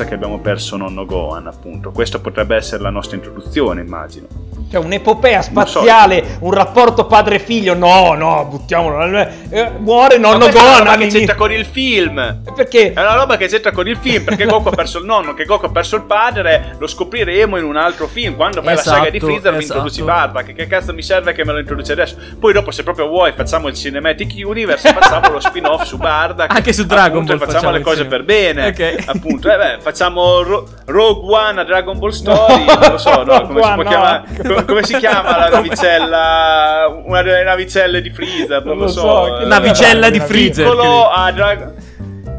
che 0.06 0.14
abbiamo 0.14 0.40
perso 0.40 0.78
nonno 0.78 1.06
Gohan 1.06 1.48
appunto. 1.48 1.92
Questo 1.92 2.20
potrebbe 2.22 2.56
essere 2.56 2.82
la 2.82 2.90
nostra 2.90 3.16
introduzione 3.16 3.82
immagino 3.82 4.51
Cioè 4.72 4.80
un'epopea 4.82 5.42
spaziale, 5.42 6.38
un 6.40 6.54
rapporto 6.54 7.06
padre-figlio. 7.06 7.74
No, 7.76 8.14
no, 8.14 8.46
buttiamolo. 8.50 9.18
Eh, 9.50 9.72
muore 9.80 10.18
nonno 10.18 10.38
questa 10.38 10.60
è 10.60 10.62
una 10.64 10.72
Gohan. 10.72 10.84
roba 10.86 10.98
che 10.98 11.08
c'entra 11.08 11.36
con 11.36 11.52
il 11.52 11.66
film 11.66 12.38
Perché? 12.56 12.94
È 12.94 13.00
una 13.02 13.16
roba 13.16 13.36
che 13.36 13.48
c'entra 13.48 13.72
con 13.72 13.88
il 13.88 13.98
film 13.98 14.24
perché 14.24 14.46
Goku 14.46 14.70
ha 14.70 14.72
perso 14.72 15.00
il 15.00 15.06
nonno, 15.06 15.34
che 15.34 15.44
Goku 15.44 15.66
ha 15.66 15.70
perso 15.72 15.98
il 15.98 16.04
padre, 16.04 16.76
lo 16.80 16.88
scopriremo 16.88 17.58
in 17.58 17.66
un 17.66 17.76
altro 17.76 18.08
film. 18.08 18.36
Quando 18.36 18.62
fai 18.62 18.76
la 18.76 18.82
saga 18.82 19.10
di 19.10 19.18
Esatto, 19.18 19.26
Freezer 19.32 19.52
mi 19.52 19.58
esatto. 19.60 19.78
introduci 19.80 20.04
Bardock. 20.04 20.54
Che 20.54 20.68
cazzo 20.68 20.94
mi 20.94 21.02
serve 21.02 21.34
che 21.34 21.44
me 21.44 21.52
lo 21.52 21.60
introduci 21.60 21.92
adesso? 21.92 22.16
Poi 22.40 22.54
dopo, 22.54 22.72
se 22.72 22.84
proprio 22.84 23.08
vuoi, 23.08 23.34
facciamo 23.34 23.68
il 23.68 23.74
Cinematic 23.76 24.34
Universe 24.46 24.88
e 24.88 24.94
facciamo 24.94 25.30
lo 25.34 25.40
spin-off 25.42 25.84
su 25.84 25.98
Bardock. 25.98 26.56
Anche 26.56 26.72
su 26.72 26.86
Dragon 26.86 27.24
Appunto, 27.24 27.36
Ball 27.38 27.46
facciamo, 27.52 27.72
le 27.72 27.80
facciamo 27.84 27.84
cose 27.84 28.02
insieme. 28.04 28.24
per 28.24 28.74
bene. 28.74 28.96
Ok. 28.96 29.04
Appunto, 29.10 29.52
eh 29.52 29.58
beh, 29.58 29.78
facciamo 29.82 30.42
Ro- 30.44 30.68
Rogue 30.86 31.36
One 31.36 31.60
a 31.60 31.64
Dragon 31.66 32.00
Ball 32.00 32.12
Story. 32.12 32.64
Non 32.66 32.92
lo 32.92 32.98
so, 32.98 33.24
no, 33.24 33.24
come, 33.24 33.34
si 33.36 33.40
Rogue 33.42 33.62
può 33.62 33.68
One, 33.74 33.84
chiamare- 33.86 34.24
no. 34.44 34.60
come- 34.68 34.84
si 34.84 34.96
chiama 34.98 35.38
la 35.38 35.50
navicella? 35.50 37.02
Una 37.06 37.22
delle 37.22 37.44
navicelle 37.44 38.02
di 38.02 38.10
Freezer, 38.10 38.64
non, 38.64 38.78
Non 38.78 38.86
lo 38.86 38.88
so, 38.92 39.00
so. 39.02 39.34
che 39.38 39.44
eh, 39.44 39.46
Navicella 39.46 40.10
di 40.10 40.20
Freezer. 40.20 40.66
piccolo 40.70 41.10
a 41.10 41.32
Dragon 41.32 41.76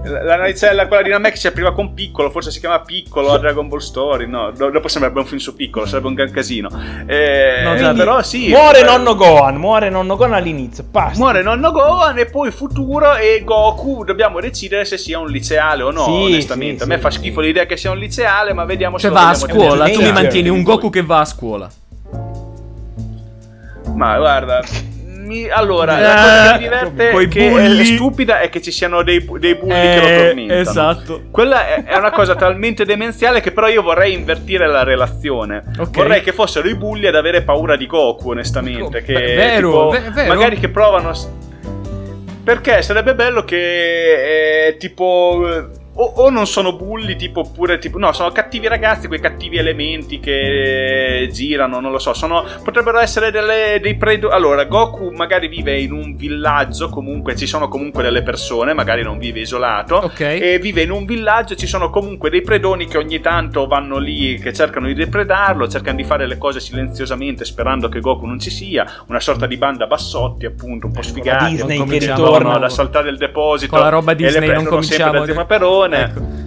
la 0.05 0.35
navicella 0.35 0.89
quella 0.89 1.03
di 1.05 1.11
Namek 1.11 1.37
si 1.37 1.47
apriva 1.47 1.73
con 1.73 1.95
piccolo 1.95 2.29
forse 2.29 2.51
si 2.51 2.59
chiama 2.59 2.81
piccolo 2.81 3.31
a 3.31 3.39
Dragon 3.39 3.69
Ball 3.69 3.79
Story 3.79 4.27
no 4.27 4.51
do- 4.51 4.71
dopo 4.71 4.89
sembrerebbe 4.89 5.21
un 5.21 5.27
film 5.27 5.39
su 5.41 5.55
piccolo 5.55 5.87
sarebbe 5.87 6.09
un 6.09 6.15
gran 6.15 6.33
casino 6.33 6.69
eh, 7.07 7.61
No, 7.63 7.77
già, 7.77 7.93
però 7.93 8.21
sì 8.21 8.49
Muore 8.49 8.81
eh, 8.81 8.83
nonno 8.85 9.15
Gohan, 9.15 9.55
muore 9.55 9.91
nonno 9.91 10.17
Gohan 10.17 10.33
all'inizio. 10.33 10.85
Basta. 10.91 11.17
muore 11.19 11.43
nonno 11.43 11.71
Gohan 11.71 12.19
e 12.19 12.27
poi 12.27 12.51
futuro 12.51 13.15
e 13.15 13.43
Goku 13.45 14.03
dobbiamo 14.03 14.41
decidere 14.41 14.85
se 14.85 14.99
sia 14.99 15.21
un 15.21 15.29
liceale 15.29 15.85
o 15.85 15.93
no 15.93 16.03
Sì, 16.03 16.11
onestamente 16.11 16.79
sì, 16.79 16.83
a 16.83 16.87
me 16.89 16.95
sì, 16.97 17.01
fa 17.01 17.11
sì. 17.13 17.19
schifo 17.19 17.41
l'idea 17.41 17.65
che 17.67 17.77
sia 17.77 17.93
un 17.93 17.99
liceale 17.99 18.53
ma 18.55 18.65
vediamo 18.65 18.99
se 18.99 19.07
Cioè 19.07 19.17
lo 19.17 19.23
va 19.23 19.29
a 19.31 19.35
scuola, 19.35 19.89
tu 19.89 20.03
mi 20.03 20.11
mantieni 20.11 20.49
un 20.49 20.63
Goku 20.65 20.91
che 20.91 21.03
va 21.05 21.21
a 21.21 21.25
scuola. 21.25 21.71
Ma 23.95 24.17
guarda, 24.17 24.63
mi- 25.05 25.49
allora, 25.49 25.99
Eh, 25.99 26.03
la 26.03 26.15
cosa 26.15 26.53
che 26.53 26.53
mi 26.59 26.63
diverte 26.65 27.11
coi 27.11 27.29
che 27.29 27.49
bulli. 27.49 27.81
è 27.81 27.85
stupida 27.85 28.41
è 28.41 28.49
che 28.49 28.61
ci 28.63 28.71
siano 28.71 29.03
dei, 29.03 29.25
dei 29.39 29.55
bulli 29.55 29.73
che 29.75 30.01
lo 30.01 30.07
Eh, 30.07 30.25
tormentano. 30.27 30.61
esatto. 30.61 31.23
Quella 31.31 31.67
è, 31.69 31.85
è 31.85 31.97
una 31.97 32.11
cosa 32.11 32.35
talmente 32.35 32.85
demenziale 32.85 33.41
che 33.41 33.53
però 33.53 33.69
io 33.69 33.83
vorrei 33.83 34.15
invertire 34.15 34.67
la 34.67 34.83
relazione. 34.83 35.63
Ok. 35.79 35.91
Vorrei 35.97 36.23
che 36.23 36.33
fossero 36.33 36.69
i 36.69 36.75
bulli 36.75 37.07
ad 37.07 37.15
avere 37.17 37.43
paura 37.43 37.77
di 37.77 37.87
Goku, 37.87 38.31
onestamente. 38.31 39.03
Che, 39.03 39.13
Beh, 39.13 39.35
vero, 39.35 39.69
tipo, 39.69 39.89
ve- 39.91 40.11
vero. 40.11 40.35
Magari 40.35 40.59
che 40.59 40.69
provano... 40.69 41.13
Perché 42.45 42.83
sarebbe 42.83 43.15
bello 43.15 43.45
che 43.45 44.67
eh, 44.69 44.77
tipo... 44.77 45.69
eh, 45.95 46.01
O, 46.03 46.05
o 46.05 46.31
non 46.31 46.47
sono 46.47 46.75
bulli, 46.75 47.17
tipo, 47.17 47.41
oppure 47.41 47.79
tipo. 47.79 47.99
No, 47.99 48.13
sono 48.13 48.31
cattivi 48.31 48.67
ragazzi, 48.67 49.09
quei 49.09 49.21
cattivi 49.21 49.59
elementi 49.59 50.21
che 50.21 51.29
girano, 51.31 51.81
non 51.81 51.91
lo 51.91 51.99
so. 51.99 52.15
Sono, 52.15 52.45
potrebbero 52.65 52.99
essere 52.99 53.31
delle, 53.31 53.79
dei 53.81 53.97
predatori. 53.97 54.35
Allora, 54.35 54.65
Goku 54.65 55.11
magari 55.11 55.49
vive 55.49 55.79
in 55.79 55.93
un 55.93 56.17
villaggio, 56.17 56.89
comunque 56.89 57.37
ci 57.37 57.47
sono 57.47 57.69
comunque 57.69 58.03
delle 58.03 58.23
persone, 58.23 58.73
magari 58.73 59.03
non 59.03 59.19
vive 59.19 59.41
isolato. 59.41 59.97
Ok. 59.97 60.21
E 60.21 60.59
vive 60.61 60.83
in 60.83 60.91
un 60.91 61.05
villaggio, 61.05 61.55
ci 61.57 61.67
sono 61.67 61.91
comunque 61.91 62.31
dei 62.31 62.41
predoni 62.43 62.87
che 62.87 62.97
ogni 62.97 63.21
tanto 63.21 63.67
vanno 63.67 63.99
lì, 63.99 64.39
che 64.39 64.53
cercano 64.53 64.87
di 64.87 64.95
depredarlo, 64.95 65.69
cercano 65.69 65.97
di 65.97 66.05
fare 66.05 66.27
le 66.27 66.39
cose 66.39 66.59
silenziosamente 66.61 67.45
sperando 67.45 67.89
che 67.89 68.01
Goku 68.01 68.25
non 68.25 68.39
ci 68.39 68.51
sia. 68.51 68.87
Una 69.09 69.21
sorta 69.21 69.47
di 69.47 69.57
banda 69.59 69.87
bassotti, 69.87 70.47
appunto, 70.47 70.87
un 70.87 70.93
po' 70.93 71.03
sfigati. 71.03 71.51
Disney 71.53 71.77
che 71.77 71.85
cominciamo, 71.85 72.25
ritorna. 72.25 72.49
No, 72.49 72.57
ad 72.57 72.65
assaltare 72.65 73.11
il 73.11 73.19
deposito 73.19 73.73
Con 73.73 73.81
la 73.85 73.91
roba 73.91 74.13
e 74.13 74.15
Disney 74.17 74.49
non 74.49 74.49
prendono 74.49 74.83
sempre 74.83 75.05
cominciamo. 75.05 75.19
da 75.19 75.25
Zio 75.25 75.35
Paperone. 75.89 76.03
Ecco. 76.05 76.41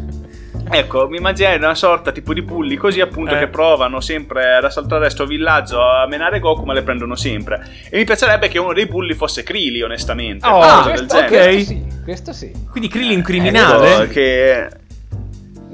Ecco, 0.68 1.08
mi 1.08 1.18
immaginai 1.18 1.58
una 1.58 1.76
sorta 1.76 2.12
tipo 2.12 2.34
di 2.34 2.42
bulli 2.42 2.76
così 2.76 3.00
appunto 3.00 3.36
Eh. 3.36 3.38
che 3.38 3.48
provano 3.50 4.00
sempre 4.00 4.56
ad 4.56 4.64
assaltare 4.64 5.12
sto 5.12 5.28
villaggio 5.28 5.80
a 5.80 6.08
menare 6.08 6.40
Goku 6.40 6.64
ma 6.66 6.74
le 6.74 6.82
prendono 6.82 7.16
sempre. 7.16 7.64
E 7.90 7.98
mi 7.98 8.04
piacerebbe 8.04 8.48
che 8.48 8.58
uno 8.58 8.74
dei 8.74 8.88
bulli 8.88 9.14
fosse 9.14 9.44
Krillin 9.44 9.84
onestamente. 9.84 10.48
Oh, 10.48 10.82
questo, 10.84 11.18
ok. 11.18 11.28
questo 11.28 11.72
sì, 11.72 11.86
questo 12.04 12.34
sì. 12.34 12.52
Quindi 12.72 12.90
Krillin 12.90 13.20
Ecco, 13.20 13.28
criminale? 13.28 14.08
che... 14.08 14.70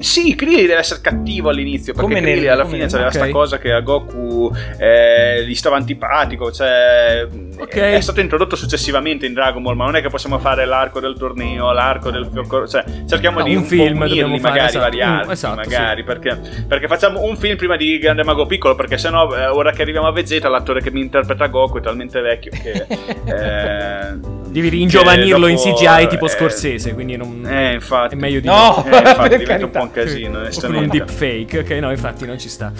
Sì, 0.01 0.35
Krillin 0.35 0.65
deve 0.67 0.79
essere 0.79 1.01
cattivo 1.01 1.49
all'inizio 1.49 1.93
perché 1.93 2.07
Come 2.09 2.21
Krillin 2.21 2.49
alla 2.49 2.65
fine 2.65 2.79
nel- 2.79 2.89
c'aveva 2.89 3.07
ok. 3.09 3.15
sta 3.15 3.29
cosa 3.29 3.57
che 3.57 3.71
a 3.71 3.79
Goku 3.81 4.51
eh, 4.79 5.45
gli 5.45 5.55
stava 5.55 5.75
antipatico, 5.77 6.51
cioè 6.51 7.27
Ok. 7.61 7.75
è 7.77 8.01
stato 8.01 8.19
introdotto 8.21 8.55
successivamente 8.55 9.27
in 9.27 9.33
Dragon 9.33 9.61
Ball, 9.61 9.75
ma 9.75 9.85
non 9.85 9.95
è 9.95 10.01
che 10.01 10.09
possiamo 10.09 10.39
fare 10.39 10.65
l'arco 10.65 10.99
del 10.99 11.15
torneo, 11.17 11.71
l'arco 11.71 12.09
del 12.09 12.27
fiocco, 12.31 12.67
cioè 12.67 12.83
cerchiamo 13.07 13.39
No, 13.39 13.45
di 13.45 13.51
un 13.55 13.61
un, 13.61 13.67
film 13.67 14.01
unirli 14.01 14.39
fare, 14.39 14.53
magari 14.53 14.67
esatto. 14.67 14.83
variarli, 14.83 15.27
Mm, 15.27 15.31
esatto, 15.31 15.55
magari 15.55 16.03
perché, 16.03 16.39
perché 16.67 16.87
facciamo 16.87 17.21
un 17.21 17.37
film 17.37 17.55
prima 17.57 17.75
di 17.77 17.99
Grande 17.99 18.23
Mago 18.23 18.45
Piccolo, 18.47 18.73
perché 18.75 18.97
sennò 18.97 19.31
eh, 19.35 19.45
ora 19.45 19.71
che 19.71 19.83
arriviamo 19.83 20.07
a 20.07 20.11
Vegeta 20.11 20.49
l'attore 20.49 20.81
che 20.81 20.89
mi 20.91 21.01
interpreta 21.01 21.45
Goku 21.47 21.77
è 21.77 21.81
talmente 21.81 22.19
vecchio 22.21 22.51
che 22.51 22.85
eh, 23.25 24.39
Devi 24.51 24.67
ringiovanirlo 24.67 25.45
che 25.45 25.51
in 25.51 25.57
dopo, 25.57 25.73
CGI 25.75 26.07
tipo 26.07 26.25
eh, 26.25 26.29
Scorsese, 26.29 26.93
quindi 26.93 27.15
non... 27.15 27.45
Eh, 27.49 27.73
infatti. 27.73 28.15
È 28.15 28.17
meglio 28.17 28.39
di 28.41 28.47
No! 28.47 28.83
Eh, 28.91 28.97
infatti 28.97 29.37
diventa 29.37 29.65
un 29.65 29.71
po' 29.71 29.79
un 29.99 30.03
casino, 30.03 30.27
Oppure 30.27 30.37
un 30.37 30.43
onestamente. 30.43 30.97
deepfake, 30.97 31.59
ok, 31.59 31.69
no, 31.81 31.91
infatti 31.91 32.25
non 32.25 32.39
ci 32.39 32.49
sta. 32.49 32.71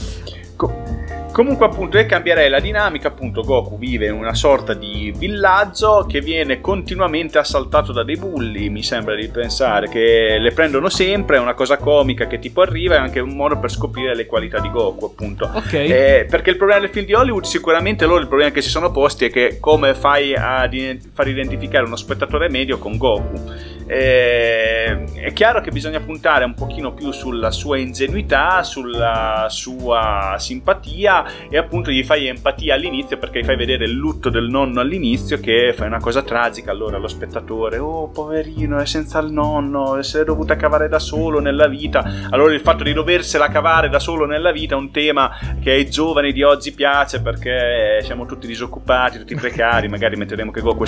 Co- 0.55 0.83
comunque, 1.31 1.65
appunto, 1.65 1.97
io 1.97 2.05
cambierei 2.05 2.49
la 2.49 2.59
dinamica. 2.59 3.07
Appunto, 3.07 3.41
Goku 3.41 3.77
vive 3.79 4.05
in 4.07 4.13
una 4.13 4.35
sorta 4.35 4.73
di 4.75 5.11
villaggio 5.17 6.05
che 6.07 6.19
viene 6.21 6.61
continuamente 6.61 7.39
assaltato 7.39 7.91
da 7.91 8.03
dei 8.03 8.15
bulli. 8.17 8.69
Mi 8.69 8.83
sembra 8.83 9.15
di 9.15 9.27
pensare 9.29 9.89
che 9.89 10.37
le 10.39 10.51
prendono 10.51 10.89
sempre. 10.89 11.37
È 11.37 11.39
una 11.39 11.55
cosa 11.55 11.77
comica 11.77 12.27
che 12.27 12.37
tipo 12.37 12.61
arriva. 12.61 12.95
È 12.95 12.99
anche 12.99 13.19
un 13.21 13.35
modo 13.35 13.57
per 13.57 13.71
scoprire 13.71 14.13
le 14.15 14.27
qualità 14.27 14.59
di 14.59 14.69
Goku, 14.69 15.05
appunto. 15.05 15.49
Ok. 15.51 15.73
Eh, 15.73 16.27
perché 16.29 16.51
il 16.51 16.57
problema 16.57 16.81
del 16.81 16.89
film 16.89 17.05
di 17.07 17.13
Hollywood, 17.13 17.45
sicuramente 17.45 18.05
loro 18.05 18.19
il 18.21 18.27
problema 18.27 18.51
che 18.51 18.61
si 18.61 18.69
sono 18.69 18.91
posti 18.91 19.25
è 19.25 19.31
che 19.31 19.57
come 19.59 19.95
fai 19.95 20.35
a 20.35 20.67
di- 20.67 20.99
far 21.11 21.27
identificare 21.27 21.85
uno 21.85 21.95
spettatore 21.95 22.49
medio 22.49 22.77
con 22.77 22.97
Goku? 22.97 23.79
Eh, 23.93 25.03
è 25.15 25.33
chiaro 25.33 25.59
che 25.59 25.69
bisogna 25.69 25.99
puntare 25.99 26.45
un 26.45 26.53
pochino 26.53 26.93
più 26.93 27.11
sulla 27.11 27.51
sua 27.51 27.77
ingenuità, 27.77 28.63
sulla 28.63 29.47
sua 29.49 30.35
simpatia 30.37 31.49
e 31.49 31.57
appunto 31.57 31.91
gli 31.91 32.01
fai 32.01 32.27
empatia 32.27 32.73
all'inizio 32.75 33.17
perché 33.17 33.41
gli 33.41 33.43
fai 33.43 33.57
vedere 33.57 33.83
il 33.83 33.91
lutto 33.91 34.29
del 34.29 34.47
nonno 34.47 34.79
all'inizio 34.79 35.41
che 35.41 35.73
fa 35.75 35.83
una 35.85 35.99
cosa 35.99 36.21
tragica 36.23 36.71
allora 36.71 36.97
lo 36.97 37.09
spettatore 37.09 37.79
oh 37.79 38.07
poverino 38.07 38.77
è 38.79 38.85
senza 38.85 39.19
il 39.19 39.33
nonno 39.33 40.01
si 40.01 40.17
è 40.19 40.23
dovuta 40.23 40.55
cavare 40.55 40.87
da 40.87 40.99
solo 40.99 41.41
nella 41.41 41.67
vita 41.67 42.01
allora 42.29 42.53
il 42.53 42.61
fatto 42.61 42.83
di 42.83 42.93
doversela 42.93 43.49
cavare 43.49 43.89
da 43.89 43.99
solo 43.99 44.25
nella 44.25 44.53
vita 44.53 44.75
è 44.75 44.77
un 44.77 44.91
tema 44.91 45.37
che 45.61 45.71
ai 45.71 45.89
giovani 45.89 46.31
di 46.31 46.43
oggi 46.43 46.71
piace 46.71 47.21
perché 47.21 47.99
siamo 48.03 48.25
tutti 48.25 48.47
disoccupati 48.47 49.17
tutti 49.19 49.35
precari 49.35 49.89
magari 49.89 50.15
metteremo 50.15 50.49
che 50.49 50.61
Goku 50.61 50.85
è 50.85 50.87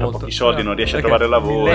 molto. 0.00 0.18
pochi 0.18 0.32
soldi 0.32 0.62
No. 0.62 0.68
non 0.68 0.76
riesce 0.76 0.96
a 0.96 1.00
trovare 1.00 1.26
lavoro. 1.28 1.70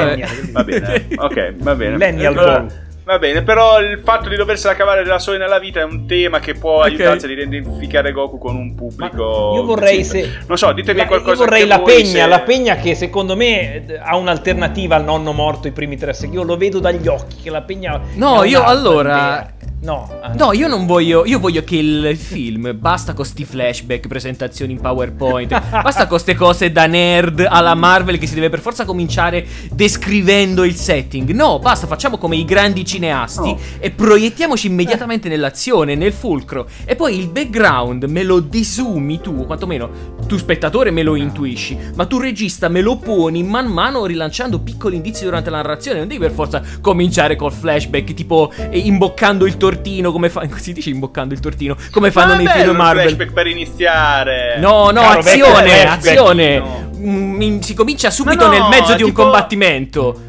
Va 0.58 0.64
bene 0.64 1.08
ok 1.16 1.54
va 1.58 1.76
bene 1.76 1.92
Millennial 1.92 2.38
Allora. 2.38 2.66
Va 3.08 3.20
bene, 3.20 3.42
però 3.42 3.80
il 3.80 4.02
fatto 4.04 4.28
di 4.28 4.36
doversela 4.36 4.76
cavare 4.76 5.06
da 5.06 5.18
soli 5.18 5.38
nella 5.38 5.60
vita 5.60 5.80
è 5.80 5.84
un 5.86 6.06
tema 6.06 6.40
che 6.42 6.56
può 6.56 6.80
Ok. 6.80 6.88
aiutarci 6.88 7.24
ad 7.24 7.32
identificare 7.32 8.12
Goku 8.12 8.38
con 8.38 8.58
un 8.58 8.76
pubblico. 8.76 9.52
Ma 9.54 9.60
io 9.60 9.64
vorrei 9.64 10.04
se- 10.04 10.30
Non 10.46 10.58
so, 10.58 10.74
ditemi 10.74 11.00
La- 11.00 11.06
qualcosa. 11.06 11.32
io 11.32 11.38
vorrei 11.50 11.66
la 11.68 11.80
pegna, 11.80 12.04
se- 12.04 12.26
la 12.28 12.40
pegna 12.42 12.76
che 12.76 12.96
secondo 12.96 13.38
me 13.38 13.86
eh, 13.88 13.98
ha 13.98 14.18
un'alternativa 14.18 14.98
al 14.98 15.06
nonno 15.06 15.32
morto 15.32 15.70
i 15.70 15.72
primi 15.72 15.96
tre 15.96 16.12
secoli. 16.12 16.38
Io 16.40 16.44
lo 16.44 16.58
vedo 16.58 16.80
dagli 16.80 17.08
occhi 17.08 17.38
che 17.44 17.50
la 17.50 17.62
pegna 17.62 17.98
No, 18.16 18.44
io 18.44 18.62
allora 18.62 19.14
idea. 19.16 19.54
No, 19.88 20.10
no, 20.36 20.52
io 20.52 20.68
non 20.68 20.86
voglio. 20.86 21.26
Io 21.26 21.40
voglio 21.40 21.64
che 21.64 21.78
il 21.78 22.18
film 22.18 22.78
basta 22.78 23.14
con 23.14 23.24
sti 23.24 23.46
flashback, 23.46 24.08
presentazioni 24.08 24.74
in 24.74 24.82
PowerPoint. 24.82 25.48
basta 25.82 26.02
con 26.02 26.10
queste 26.10 26.36
cose 26.36 26.74
da 26.74 26.88
nerd 26.88 27.48
alla 27.48 27.74
Marvel 27.74 28.18
che 28.18 28.28
si 28.28 28.34
deve 28.34 28.50
per 28.50 28.60
forza 28.60 28.84
cominciare 28.84 29.48
descrivendo 29.72 30.66
il 30.66 30.76
setting. 30.76 31.32
No, 31.32 31.60
basta, 31.60 31.88
facciamo 31.88 32.18
come 32.18 32.36
i 32.36 32.44
grandi 32.44 32.84
cineasti 32.84 33.50
no. 33.50 33.60
e 33.80 33.90
proiettiamoci 33.92 34.68
immediatamente 34.68 35.30
nell'azione, 35.30 35.96
nel 35.96 36.12
fulcro. 36.12 36.68
E 36.84 36.98
poi 36.98 37.18
il 37.18 37.30
background 37.30 38.04
me 38.10 38.24
lo 38.24 38.42
disumi 38.42 39.22
tu, 39.22 39.46
quantomeno 39.46 40.16
tu 40.28 40.38
spettatore 40.38 40.92
me 40.92 41.04
lo 41.04 41.16
intuisci, 41.16 41.78
ma 41.96 42.06
tu 42.06 42.20
regista 42.20 42.68
me 42.68 42.82
lo 42.82 42.98
poni 42.98 43.42
man 43.44 43.68
mano 43.68 44.06
rilanciando 44.06 44.60
piccoli 44.60 44.98
indizi 44.98 45.24
durante 45.24 45.50
la 45.50 45.58
narrazione. 45.58 46.00
Non 46.00 46.10
devi 46.10 46.20
per 46.20 46.32
forza 46.32 46.62
cominciare 46.82 47.38
col 47.38 47.54
flashback, 47.54 48.14
tipo 48.14 48.52
eh, 48.70 48.80
imboccando 48.80 49.46
il 49.46 49.56
tortino, 49.78 50.12
come 50.12 50.30
fa... 50.30 50.46
Si 50.58 50.74
dice 50.74 50.90
imboccando 50.90 51.34
il 51.34 51.40
tortino, 51.40 51.76
come 51.92 52.12
fanno 52.12 52.36
nei 52.36 52.48
film 52.48 52.76
Marvel. 52.76 53.04
flashback 53.08 53.32
per 53.32 53.48
iniziare. 53.48 54.58
No, 54.60 54.90
no, 54.90 55.02
Caro 55.02 55.20
azione, 55.20 55.88
azione. 55.88 56.60
No. 56.60 56.92
Mm, 56.98 57.60
si 57.60 57.74
comincia 57.74 58.10
subito 58.10 58.48
no, 58.48 58.52
no, 58.52 58.60
nel 58.60 58.70
mezzo 58.70 58.94
di 58.94 59.04
tipo... 59.04 59.08
un 59.08 59.14
combattimento. 59.14 60.22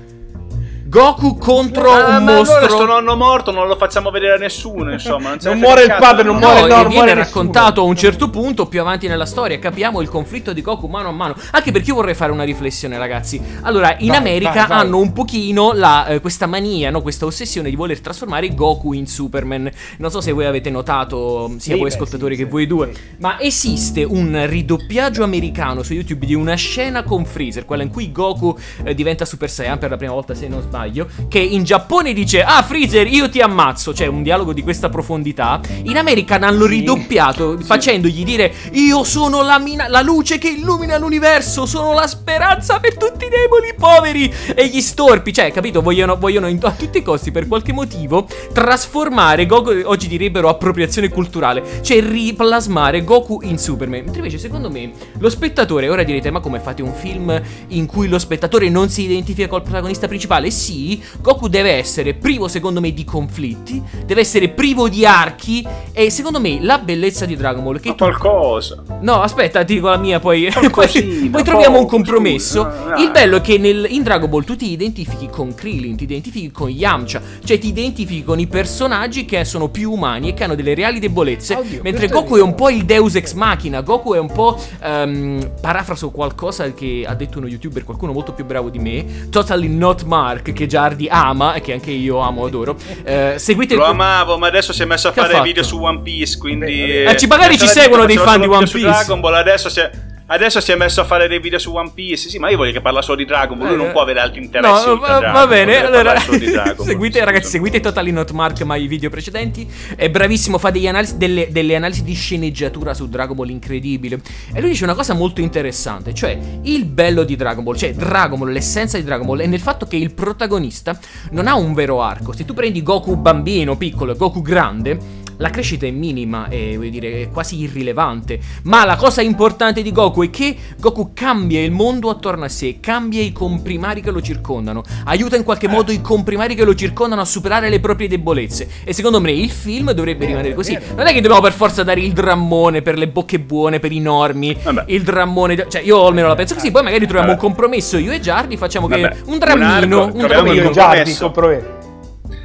Goku 0.88 1.37
contro 1.37 1.92
ah, 1.92 2.16
un 2.16 2.24
mostro. 2.24 2.57
Allora 2.57 2.70
sto 2.70 2.87
nonno 2.87 3.14
morto 3.14 3.51
non 3.51 3.68
lo 3.68 3.77
facciamo 3.77 4.11
vedere 4.11 4.37
a 4.37 4.38
nessuno, 4.38 4.90
insomma. 4.90 5.31
Non, 5.31 5.38
non 5.42 5.59
muore 5.59 5.83
il 5.83 5.94
padre, 5.98 6.22
non 6.22 6.37
muore, 6.37 6.62
no, 6.62 6.66
no, 6.66 6.83
non 6.83 6.88
viene 6.88 7.12
raccontato 7.12 7.83
a 7.83 7.85
un 7.85 7.94
certo 7.94 8.31
punto, 8.31 8.64
più 8.64 8.81
avanti 8.81 9.07
nella 9.07 9.27
storia, 9.27 9.59
capiamo 9.59 10.01
il 10.01 10.09
conflitto 10.09 10.55
di 10.55 10.62
Goku 10.62 10.87
mano 10.87 11.09
a 11.09 11.12
mano. 11.12 11.37
Anche 11.51 11.72
perché 11.72 11.90
io 11.90 11.96
vorrei 11.96 12.14
fare 12.14 12.33
una 12.33 12.44
riflessione, 12.44 12.96
ragazzi. 12.96 13.38
Allora, 13.62 13.96
in 13.98 14.09
vai, 14.09 14.16
America 14.16 14.53
vai, 14.53 14.66
vai. 14.66 14.79
hanno 14.79 14.98
un 14.98 15.12
pochino 15.12 15.72
la, 15.74 16.07
eh, 16.07 16.20
questa 16.22 16.46
mania, 16.46 16.88
no? 16.88 17.03
questa 17.03 17.27
ossessione 17.27 17.68
di 17.68 17.77
voler 17.77 18.01
trasformare 18.01 18.55
Goku 18.55 18.94
in 18.94 19.07
Superman. 19.07 19.70
Non 19.98 20.11
so 20.11 20.22
se 20.22 20.33
voi 20.33 20.46
avete 20.46 20.70
notato, 20.70 21.48
sia 21.59 21.74
sì, 21.74 21.81
voi 21.81 21.90
beh, 21.90 21.94
ascoltatori 21.96 22.35
sì, 22.35 22.40
che 22.40 22.46
sì, 22.46 22.53
voi 22.53 22.66
due, 22.66 22.92
ma 23.18 23.38
esiste 23.38 24.05
un 24.05 24.42
ridoppiaggio 24.46 25.22
americano 25.22 25.83
su 25.83 25.92
YouTube 25.92 26.24
di 26.24 26.35
una 26.35 26.55
scena 26.55 27.03
con 27.03 27.27
Freezer, 27.27 27.66
quella 27.66 27.83
in 27.83 27.90
cui 27.90 28.11
Goku 28.11 28.57
eh, 28.85 28.94
diventa 28.94 29.27
Super 29.27 29.51
Saiyan 29.51 29.77
per 29.77 29.90
la 29.90 29.98
prima 29.98 30.14
volta, 30.14 30.33
se 30.33 30.48
non 30.48 30.62
sbaglio 30.62 30.77
sbaglio, 30.78 31.08
che 31.28 31.40
in 31.40 31.64
Giappone 31.64 32.12
dice 32.12 32.42
Ah 32.42 32.62
Freezer 32.62 33.06
io 33.06 33.28
ti 33.28 33.40
ammazzo, 33.40 33.92
cioè 33.92 34.06
un 34.06 34.22
dialogo 34.22 34.52
di 34.52 34.62
questa 34.62 34.88
profondità, 34.88 35.60
in 35.82 35.96
America 35.96 36.38
l'hanno 36.38 36.66
ridoppiato 36.66 37.58
sì. 37.58 37.64
facendogli 37.64 38.24
dire 38.24 38.52
Io 38.72 39.02
sono 39.02 39.42
la, 39.42 39.58
mina- 39.58 39.88
la 39.88 40.02
luce 40.02 40.38
che 40.38 40.48
illumina 40.48 40.96
l'universo, 40.96 41.66
sono 41.66 41.92
la 41.92 42.06
speranza 42.06 42.78
per 42.78 42.96
tutti 42.96 43.26
i 43.26 43.28
deboli, 43.28 43.74
poveri 43.76 44.32
e 44.54 44.68
gli 44.68 44.80
storpi, 44.80 45.32
cioè 45.32 45.50
capito, 45.50 45.82
vogliono, 45.82 46.16
vogliono 46.16 46.46
a 46.46 46.72
tutti 46.72 46.98
i 46.98 47.02
costi 47.02 47.30
per 47.30 47.48
qualche 47.48 47.72
motivo 47.72 48.26
trasformare 48.52 49.46
Goku, 49.46 49.82
oggi 49.84 50.06
direbbero 50.06 50.48
appropriazione 50.48 51.08
culturale, 51.08 51.80
cioè 51.82 52.02
riplasmare 52.02 53.02
Goku 53.02 53.40
in 53.42 53.58
Superman. 53.58 54.02
Mentre 54.02 54.18
invece 54.18 54.38
secondo 54.38 54.70
me 54.70 54.92
lo 55.18 55.28
spettatore, 55.28 55.88
ora 55.88 56.02
direte 56.02 56.30
ma 56.30 56.40
come 56.40 56.60
fate 56.60 56.82
un 56.82 56.94
film 56.94 57.40
in 57.68 57.86
cui 57.86 58.08
lo 58.08 58.18
spettatore 58.18 58.68
non 58.68 58.88
si 58.88 59.02
identifica 59.02 59.48
col 59.48 59.62
protagonista 59.62 60.06
principale? 60.06 60.50
Sì, 60.50 60.67
sì, 60.68 61.02
Goku 61.22 61.48
deve 61.48 61.70
essere 61.70 62.12
privo 62.12 62.46
secondo 62.46 62.78
me 62.81 62.92
di 62.92 63.02
conflitti, 63.02 63.83
deve 64.04 64.20
essere 64.20 64.50
privo 64.50 64.90
di 64.90 65.07
archi 65.07 65.66
e 65.92 66.11
secondo 66.11 66.40
me 66.40 66.59
la 66.61 66.76
bellezza 66.76 67.24
di 67.24 67.37
Dragon 67.37 67.64
Ball 67.64 67.81
che 67.81 67.94
tu... 67.94 68.04
qualcosa. 68.04 68.83
No, 69.00 69.22
aspetta, 69.22 69.64
ti 69.64 69.74
dico 69.74 69.88
la 69.88 69.96
mia 69.96 70.20
poi 70.20 70.50
poi, 70.70 71.28
poi 71.31 71.42
troviamo 71.42 71.78
un 71.78 71.87
compromesso. 71.87 72.70
Scusa, 72.70 72.96
Il 72.96 73.11
bello 73.11 73.38
è 73.38 73.40
che 73.40 73.57
nel, 73.57 73.87
in 73.88 74.02
Dragon 74.02 74.28
Ball 74.28 74.44
tu 74.44 74.57
ti 74.57 74.70
identifichi 74.70 75.28
con 75.31 75.54
Krillin, 75.54 75.96
ti 75.96 76.04
identifichi 76.04 76.50
con 76.50 76.68
Yamcha, 76.68 77.22
cioè 77.42 77.59
ti 77.59 77.68
identifichi 77.68 78.22
con 78.22 78.38
i 78.38 78.46
personaggi 78.46 79.24
che 79.24 79.46
sono 79.46 79.68
più 79.68 79.92
umani 79.92 80.28
e 80.28 80.35
che 80.35 80.44
hanno 80.44 80.54
delle 80.54 80.74
reali 80.74 80.98
debolezze, 80.98 81.54
Oddio, 81.54 81.81
mentre 81.83 82.09
Goku 82.09 82.37
è, 82.37 82.40
è, 82.40 82.42
un 82.42 82.54
po' 82.54 82.68
il 82.68 82.85
Deus 82.85 83.14
ex 83.14 83.33
machina, 83.33 83.81
Goku 83.81 84.12
è 84.12 84.18
un 84.18 84.31
po' 84.31 84.61
um, 84.83 85.50
parafraso 85.62 86.11
qualcosa 86.11 86.70
che 86.74 87.07
ha 87.07 87.14
detto 87.14 87.38
uno 87.38 87.46
youtuber, 87.46 87.85
qualcuno 87.85 88.12
molto 88.12 88.35
più 88.35 88.44
bravo 88.44 88.68
di 88.68 88.78
me, 88.78 89.31
totally 89.31 89.68
not 89.68 90.04
Mark 90.04 90.57
che 90.59 90.66
Giardi 90.66 91.07
ama 91.09 91.55
e 91.55 91.61
che 91.61 91.73
anche 91.73 91.92
io 91.92 92.18
amo 92.18 92.44
adoro. 92.44 92.77
Eh, 93.05 93.35
seguite 93.37 93.77
Lo 93.77 93.85
il... 93.85 93.90
amavo, 93.90 94.38
ma 94.38 94.49
adesso 94.49 94.73
si 94.73 94.83
è 94.83 94.85
messo 94.85 95.07
a 95.07 95.12
che 95.12 95.21
fare 95.21 95.40
video 95.42 95.62
su 95.62 95.81
One 95.81 96.01
Piece, 96.01 96.37
quindi 96.37 97.05
eh, 97.05 97.16
ci 97.16 97.29
magari 97.29 97.57
ci 97.57 97.68
seguono 97.68 98.05
dei 98.05 98.16
fan 98.16 98.40
di 98.40 98.47
One 98.49 98.66
Piece. 98.66 98.81
Dragon 98.81 99.21
Ball 99.21 99.35
adesso 99.35 99.68
si 99.68 99.79
è 99.79 99.90
Adesso 100.30 100.60
si 100.60 100.72
è 100.72 100.76
messo 100.76 101.00
a 101.00 101.04
fare 101.04 101.26
dei 101.26 101.40
video 101.40 101.58
su 101.58 101.74
One 101.74 101.90
Piece. 101.94 102.28
Sì, 102.28 102.38
ma 102.38 102.50
io 102.50 102.58
voglio 102.58 102.72
che 102.72 102.82
parla 102.82 103.00
solo 103.00 103.16
di 103.16 103.24
Dragon 103.24 103.56
Ball. 103.56 103.68
Lui 103.68 103.76
non 103.78 103.86
eh, 103.86 103.92
può 103.92 104.02
avere 104.02 104.20
altri 104.20 104.42
interessi. 104.44 104.86
No, 104.86 104.98
va, 104.98 105.20
va 105.20 105.46
bene. 105.46 105.82
Allora, 105.82 106.18
seguite, 106.78 107.24
ragazzi, 107.24 107.48
seguite 107.48 107.80
Totally 107.80 108.10
Not 108.10 108.32
Mark, 108.32 108.60
ma 108.62 108.76
i 108.76 108.86
video 108.86 109.08
precedenti. 109.08 109.66
È 109.96 110.10
bravissimo, 110.10 110.58
fa 110.58 110.68
analisi, 110.68 111.16
delle, 111.16 111.48
delle, 111.50 111.76
analisi 111.76 112.04
di 112.04 112.12
sceneggiatura 112.12 112.92
su 112.92 113.08
Dragon 113.08 113.34
Ball 113.34 113.48
incredibile. 113.48 114.20
E 114.52 114.60
lui 114.60 114.70
dice 114.70 114.84
una 114.84 114.94
cosa 114.94 115.14
molto 115.14 115.40
interessante: 115.40 116.12
cioè, 116.12 116.38
il 116.62 116.84
bello 116.84 117.24
di 117.24 117.34
Dragon 117.34 117.64
Ball, 117.64 117.76
cioè 117.76 117.94
Dragon 117.94 118.38
Ball, 118.38 118.52
l'essenza 118.52 118.98
di 118.98 119.04
Dragon 119.04 119.24
Ball, 119.24 119.40
è 119.40 119.46
nel 119.46 119.60
fatto 119.60 119.86
che 119.86 119.96
il 119.96 120.12
protagonista 120.12 120.98
non 121.30 121.46
ha 121.46 121.54
un 121.54 121.72
vero 121.72 122.02
arco. 122.02 122.34
Se 122.34 122.44
tu 122.44 122.52
prendi 122.52 122.82
Goku 122.82 123.16
bambino, 123.16 123.78
piccolo 123.78 124.12
e 124.12 124.16
Goku 124.16 124.42
grande 124.42 125.17
la 125.38 125.51
crescita 125.51 125.87
è 125.87 125.90
minima 125.90 126.48
e 126.48 126.77
vuol 126.77 126.90
dire 126.90 127.22
è 127.22 127.29
quasi 127.31 127.59
irrilevante. 127.59 128.38
Ma 128.64 128.85
la 128.85 128.96
cosa 128.96 129.22
importante 129.22 129.83
di 129.83 129.92
Goku 129.92 130.24
è 130.24 130.31
che 130.31 130.57
Goku 130.79 131.12
cambia 131.14 131.62
il 131.62 131.70
mondo 131.70 132.11
attorno 132.11 132.44
a 132.44 132.48
sé, 132.48 132.79
cambia 132.81 133.22
i 133.22 133.33
comprimari 133.33 134.01
che 134.01 134.11
lo 134.11 134.20
circondano, 134.20 134.83
aiuta 135.05 135.37
in 135.37 135.44
qualche 135.44 135.68
modo 135.68 135.92
i 135.92 136.01
comprimari 136.01 136.55
che 136.55 136.64
lo 136.64 136.74
circondano 136.74 137.20
a 137.20 137.24
superare 137.24 137.68
le 137.68 137.81
proprie 137.81 138.09
debolezze. 138.09 138.68
E 138.85 138.92
secondo 138.92 139.20
me 139.20 139.33
il 139.33 139.51
film 139.51 139.92
dovrebbe 139.92 140.27
rimanere 140.27 140.55
così. 140.55 140.79
Non 140.96 141.07
è 141.07 141.12
che 141.12 141.20
dobbiamo 141.20 141.40
per 141.40 141.53
forza 141.53 141.83
dare 141.83 142.01
il 142.01 142.12
drammone 142.12 142.83
per 142.83 142.98
le 142.98 143.09
bocche 143.09 143.38
buone, 143.38 143.79
per 143.79 143.92
i 143.92 144.01
normi, 144.01 144.57
Vabbè. 144.62 144.85
il 144.88 145.03
drammone. 145.03 145.66
Cioè, 145.68 145.83
io 145.83 146.07
almeno 146.07 146.29
la 146.29 146.35
penso 146.35 146.55
così. 146.55 146.70
Poi 146.70 146.83
magari 146.83 147.05
troviamo 147.05 147.29
Vabbè. 147.29 147.40
un 147.40 147.46
compromesso 147.48 147.96
io 147.98 148.12
e 148.12 148.20
Giardi, 148.20 148.57
facciamo 148.57 148.88
Vabbè. 148.88 149.09
che 149.09 149.16
un 149.27 149.38
drammino. 149.38 149.96
Un, 149.96 150.03
arco, 150.03 150.16
un 150.16 150.27
drammino. 150.27 150.68
E 150.68 150.72
Giardi, 150.72 151.14
compromesso. 151.14 151.77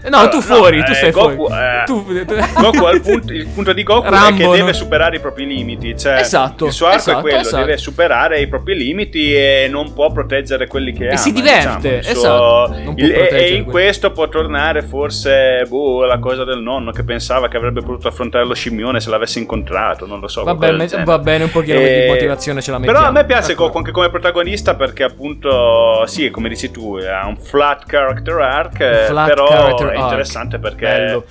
No, 0.10 0.18
allora, 0.18 0.32
tu 0.32 0.42
fuori, 0.42 0.78
no, 0.80 0.84
tu 0.84 0.92
eh, 0.92 0.96
sei 0.96 1.12
Goku, 1.12 1.36
fuori. 1.36 1.54
Eh, 1.54 1.84
tu... 1.86 2.04
Goku 2.04 2.88
il, 2.90 3.02
punto, 3.02 3.34
il 3.34 3.48
punto 3.48 3.74
di 3.74 3.84
Goku 3.84 4.10
Rambo, 4.10 4.44
è 4.44 4.50
che 4.52 4.58
deve 4.58 4.74
superare 4.74 5.16
i 5.16 5.20
propri 5.20 5.46
limiti. 5.48 5.98
Cioè, 5.98 6.20
esatto. 6.20 6.66
Il 6.66 6.74
suo 6.74 6.88
arco 6.88 6.98
esatto, 6.98 7.18
è 7.18 7.22
quello, 7.22 7.38
esatto. 7.40 7.58
deve 7.64 7.78
superare 7.78 8.42
i 8.42 8.48
propri 8.48 8.76
limiti 8.76 9.34
e 9.34 9.68
non 9.70 9.94
può 9.94 10.12
proteggere 10.12 10.68
quelli 10.68 10.92
che 10.92 11.06
e 11.06 11.08
ama. 11.10 11.18
Si 11.18 11.32
diverte, 11.32 12.00
diciamo. 12.00 12.18
esatto. 12.18 12.94
Il, 12.98 13.12
e, 13.12 13.30
e 13.32 13.54
in 13.54 13.64
questo 13.64 14.12
può 14.12 14.28
tornare 14.28 14.82
forse 14.82 15.64
boh, 15.68 16.04
la 16.04 16.20
cosa 16.20 16.44
del 16.44 16.60
nonno 16.60 16.92
che 16.92 17.04
pensava 17.04 17.48
che 17.48 17.56
avrebbe 17.56 17.82
potuto 17.82 18.10
affrontare 18.10 18.46
lo 18.46 18.54
scimmione 18.54 19.00
se 19.00 19.10
l'avesse 19.10 19.40
incontrato. 19.40 20.06
Non 20.06 20.20
lo 20.20 20.28
so. 20.28 20.44
Va, 20.44 20.56
bene, 20.56 20.86
va 21.06 21.20
bene, 21.20 21.46
un 21.46 21.52
pochino 21.52 21.80
e... 21.80 22.02
di 22.02 22.08
motivazione 22.08 22.62
ce 22.62 22.72
la 22.72 22.78
mettiamo. 22.78 23.00
Però 23.00 23.10
a 23.10 23.14
me 23.14 23.26
piace 23.26 23.54
Goku 23.54 23.78
anche 23.78 23.92
come 23.92 24.10
protagonista 24.10 24.76
perché 24.76 25.04
appunto, 25.04 26.06
sì, 26.08 26.30
come 26.30 26.50
dici 26.50 26.72
tu, 26.72 26.98
ha 26.98 27.26
un 27.26 27.38
flat 27.38 27.86
character 27.86 28.40
arc, 28.40 29.06
flat 29.06 29.28
però 29.28 29.48
character 29.48 29.93
è 29.96 30.00
interessante 30.00 30.60
perché 30.60 30.86
perché 30.86 30.86
Bello. 30.86 31.26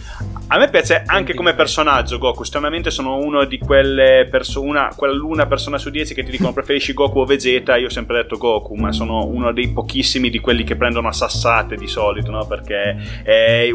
A 0.53 0.59
me 0.59 0.69
piace 0.69 1.03
anche 1.07 1.33
come 1.33 1.55
personaggio 1.55 2.19
Goku. 2.19 2.45
Stranamente 2.45 2.91
sono 2.91 3.17
uno 3.17 3.47
di 3.47 3.59
quelle 3.59 4.29
persone, 4.31 4.91
quell'una 4.95 5.47
persona 5.47 5.79
su 5.79 5.89
dieci 5.89 6.13
che 6.13 6.23
ti 6.23 6.31
dicono 6.31 6.53
preferisci 6.53 6.93
Goku 6.93 7.21
o 7.21 7.25
Vegeta. 7.25 7.77
Io 7.77 7.87
ho 7.87 7.91
sempre 7.91 8.17
detto 8.17 8.37
Goku, 8.37 8.75
ma 8.75 8.93
sono 8.93 9.25
uno 9.25 9.51
dei 9.53 9.71
pochissimi 9.71 10.29
di 10.29 10.41
quelli 10.41 10.63
che 10.63 10.77
prendono 10.77 11.09
a 11.09 11.13
sassate 11.13 11.77
di 11.77 11.87
solito, 11.87 12.31
no? 12.31 12.45
Perché 12.45 12.99
eh, 13.25 13.75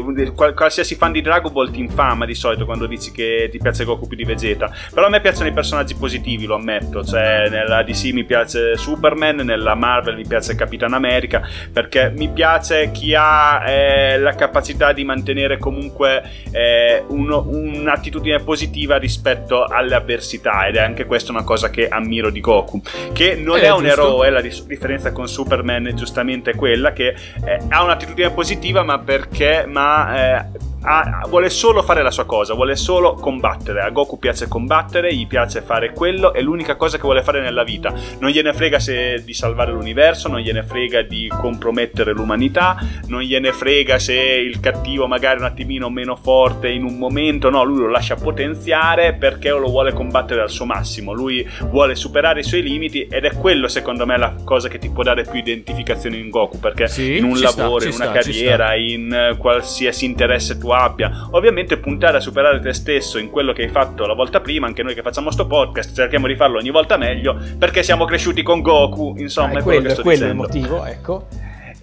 qualsiasi 0.54 0.94
fan 0.94 1.10
di 1.10 1.20
Dragon 1.20 1.52
Ball 1.52 1.72
ti 1.72 1.80
infama 1.80 2.24
di 2.24 2.34
solito 2.34 2.64
quando 2.64 2.86
dici 2.86 3.10
che 3.10 3.48
ti 3.50 3.58
piace 3.58 3.82
Goku 3.82 4.06
più 4.06 4.16
di 4.16 4.24
Vegeta. 4.24 4.72
Però 4.94 5.06
a 5.06 5.10
me 5.10 5.20
piacciono 5.20 5.48
i 5.48 5.52
personaggi 5.52 5.96
positivi, 5.96 6.46
lo 6.46 6.54
ammetto. 6.54 7.02
Cioè, 7.02 7.48
nella 7.48 7.82
DC 7.82 8.12
mi 8.12 8.22
piace 8.22 8.76
Superman, 8.76 9.38
nella 9.38 9.74
Marvel 9.74 10.14
mi 10.14 10.26
piace 10.28 10.54
Capitan 10.54 10.92
America, 10.92 11.42
perché 11.72 12.12
mi 12.14 12.28
piace 12.28 12.92
chi 12.92 13.16
ha 13.16 13.68
eh, 13.68 14.18
la 14.20 14.36
capacità 14.36 14.92
di 14.92 15.02
mantenere 15.02 15.58
comunque 15.58 16.22
eh, 16.52 16.66
uno, 17.08 17.44
un'attitudine 17.48 18.40
positiva 18.40 18.96
rispetto 18.96 19.64
alle 19.64 19.94
avversità 19.94 20.66
ed 20.66 20.76
è 20.76 20.80
anche 20.80 21.06
questa 21.06 21.32
una 21.32 21.44
cosa 21.44 21.70
che 21.70 21.88
ammiro 21.88 22.30
di 22.30 22.40
Goku 22.40 22.80
che 23.12 23.34
non 23.34 23.58
eh, 23.58 23.62
è 23.62 23.70
un 23.70 23.84
giusto. 23.84 24.02
eroe 24.02 24.30
la 24.30 24.40
differenza 24.40 25.12
con 25.12 25.28
Superman 25.28 25.92
giustamente 25.94 26.50
è 26.50 26.54
quella 26.54 26.92
che 26.92 27.14
eh, 27.44 27.58
ha 27.68 27.82
un'attitudine 27.82 28.30
positiva 28.30 28.82
ma 28.82 28.98
perché 28.98 29.64
ma 29.66 30.40
eh, 30.40 30.46
ha, 30.82 31.26
vuole 31.28 31.50
solo 31.50 31.82
fare 31.82 32.02
la 32.02 32.10
sua 32.10 32.24
cosa, 32.24 32.54
vuole 32.54 32.76
solo 32.76 33.14
combattere. 33.14 33.80
A 33.80 33.90
Goku 33.90 34.18
piace 34.18 34.48
combattere, 34.48 35.14
gli 35.14 35.26
piace 35.26 35.60
fare 35.60 35.92
quello, 35.92 36.32
è 36.32 36.40
l'unica 36.40 36.76
cosa 36.76 36.96
che 36.96 37.02
vuole 37.02 37.22
fare 37.22 37.40
nella 37.40 37.64
vita. 37.64 37.92
Non 38.20 38.30
gliene 38.30 38.52
frega 38.52 38.78
se 38.78 39.22
di 39.24 39.34
salvare 39.34 39.72
l'universo, 39.72 40.28
non 40.28 40.40
gliene 40.40 40.62
frega 40.62 41.02
di 41.02 41.28
compromettere 41.28 42.12
l'umanità, 42.12 42.76
non 43.06 43.20
gliene 43.20 43.52
frega 43.52 43.98
se 43.98 44.14
il 44.14 44.60
cattivo 44.60 45.06
magari 45.06 45.40
un 45.40 45.46
attimino 45.46 45.90
meno 45.90 46.16
forte 46.16 46.68
in 46.68 46.84
un 46.84 46.96
momento, 46.96 47.50
no, 47.50 47.64
lui 47.64 47.78
lo 47.78 47.88
lascia 47.88 48.14
potenziare 48.14 49.14
perché 49.14 49.50
lo 49.50 49.68
vuole 49.68 49.92
combattere 49.92 50.42
al 50.42 50.50
suo 50.50 50.64
massimo. 50.64 51.12
Lui 51.12 51.46
vuole 51.70 51.94
superare 51.94 52.40
i 52.40 52.44
suoi 52.44 52.62
limiti 52.62 53.06
ed 53.10 53.24
è 53.24 53.32
quello 53.36 53.68
secondo 53.68 54.06
me 54.06 54.16
la 54.16 54.34
cosa 54.44 54.68
che 54.68 54.78
ti 54.78 54.90
può 54.90 55.02
dare 55.02 55.24
più 55.24 55.38
identificazione 55.38 56.16
in 56.16 56.30
Goku, 56.30 56.58
perché 56.58 56.88
sì, 56.88 57.18
in 57.18 57.24
un 57.24 57.38
lavoro, 57.38 57.80
sta, 57.80 57.88
in 57.88 57.94
una 57.94 58.04
sta, 58.04 58.12
carriera, 58.12 58.74
in 58.74 59.36
qualsiasi 59.38 60.04
interesse 60.04 60.58
tu 60.58 60.67
tu 60.68 60.70
abbia. 60.70 61.28
Ovviamente 61.30 61.78
puntare 61.78 62.18
a 62.18 62.20
superare 62.20 62.60
te 62.60 62.72
stesso 62.74 63.18
in 63.18 63.30
quello 63.30 63.52
che 63.52 63.62
hai 63.62 63.68
fatto 63.68 64.06
la 64.06 64.14
volta 64.14 64.40
prima, 64.40 64.66
anche 64.66 64.82
noi 64.82 64.94
che 64.94 65.02
facciamo 65.02 65.30
sto 65.30 65.46
podcast, 65.46 65.94
cerchiamo 65.94 66.26
di 66.26 66.36
farlo 66.36 66.58
ogni 66.58 66.70
volta 66.70 66.96
meglio, 66.96 67.36
perché 67.58 67.82
siamo 67.82 68.04
cresciuti 68.04 68.42
con 68.42 68.60
Goku, 68.60 69.14
insomma, 69.16 69.56
ah, 69.56 69.60
è 69.60 69.62
quello, 69.62 69.80
quello 69.80 69.82
che 69.82 69.90
sto 69.94 70.02
quello 70.02 70.24
dicendo. 70.24 70.42
è 70.42 70.46
il 70.46 70.52
motivo, 70.52 70.84
ecco. 70.84 71.26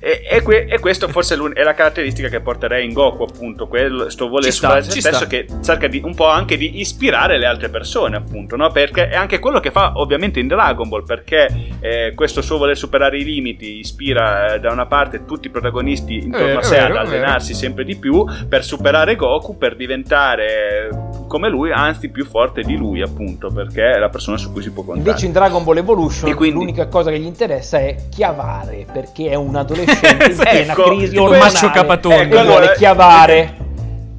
E, 0.05 0.21
e, 0.23 0.43
que- 0.43 0.67
e, 0.69 0.77
questo 0.77 1.07
forse 1.07 1.35
è 1.55 1.63
la 1.63 1.73
caratteristica 1.73 2.27
che 2.27 2.39
porterei 2.39 2.85
in 2.85 2.93
Goku, 2.93 3.23
appunto, 3.23 3.67
questo 3.67 4.27
voler 4.27 4.51
superare 4.51 4.83
se 4.83 4.99
stesso 4.99 5.25
che 5.25 5.47
cerca 5.63 5.87
di, 5.87 5.99
un 6.03 6.13
po' 6.13 6.27
anche 6.27 6.57
di 6.57 6.79
ispirare 6.79 7.39
le 7.39 7.47
altre 7.47 7.69
persone, 7.69 8.15
appunto, 8.15 8.55
no? 8.55 8.69
Perché 8.69 9.09
è 9.09 9.15
anche 9.15 9.39
quello 9.39 9.59
che 9.59 9.71
fa 9.71 9.93
ovviamente 9.95 10.39
in 10.39 10.45
Dragon 10.45 10.87
Ball, 10.87 11.05
perché 11.05 11.47
eh, 11.79 12.13
questo 12.13 12.43
suo 12.43 12.59
voler 12.59 12.77
superare 12.77 13.17
i 13.17 13.23
limiti 13.23 13.79
ispira 13.79 14.53
eh, 14.53 14.59
da 14.59 14.71
una 14.71 14.85
parte 14.85 15.25
tutti 15.25 15.47
i 15.47 15.49
protagonisti 15.49 16.17
intorno 16.17 16.45
vero, 16.45 16.59
a 16.59 16.61
sé 16.61 16.75
vero, 16.75 16.99
ad 16.99 17.07
allenarsi 17.07 17.53
vero. 17.53 17.59
sempre 17.61 17.83
di 17.83 17.95
più 17.95 18.23
per 18.47 18.63
superare 18.63 19.15
Goku, 19.15 19.57
per 19.57 19.75
diventare 19.75 20.89
come 21.27 21.49
lui, 21.49 21.71
anzi 21.71 22.09
più 22.09 22.25
forte 22.25 22.61
di 22.61 22.77
lui, 22.77 23.01
appunto, 23.01 23.49
perché 23.51 23.93
è 23.93 23.97
la 23.97 24.09
persona 24.09 24.37
su 24.37 24.51
cui 24.51 24.61
si 24.61 24.69
può 24.69 24.83
contare. 24.83 25.07
Invece 25.07 25.25
in 25.25 25.31
Dragon 25.31 25.63
Ball 25.63 25.77
Evolution 25.77 26.31
quindi... 26.35 26.55
l'unica 26.55 26.87
cosa 26.87 27.09
che 27.09 27.17
gli 27.17 27.25
interessa 27.25 27.79
è 27.79 27.95
chiavare, 28.11 28.85
perché 28.93 29.29
è 29.29 29.35
un 29.35 29.55
adolescente 29.55 29.93
in 30.01 30.35
piena 30.37 30.73
ecco, 30.73 30.83
crisi 30.83 31.17
ormonale. 31.17 31.51
Macio 31.51 31.69
Capatone. 31.69 32.21
Ecco, 32.21 32.43
vuole 32.43 32.73
chiavare. 32.77 33.57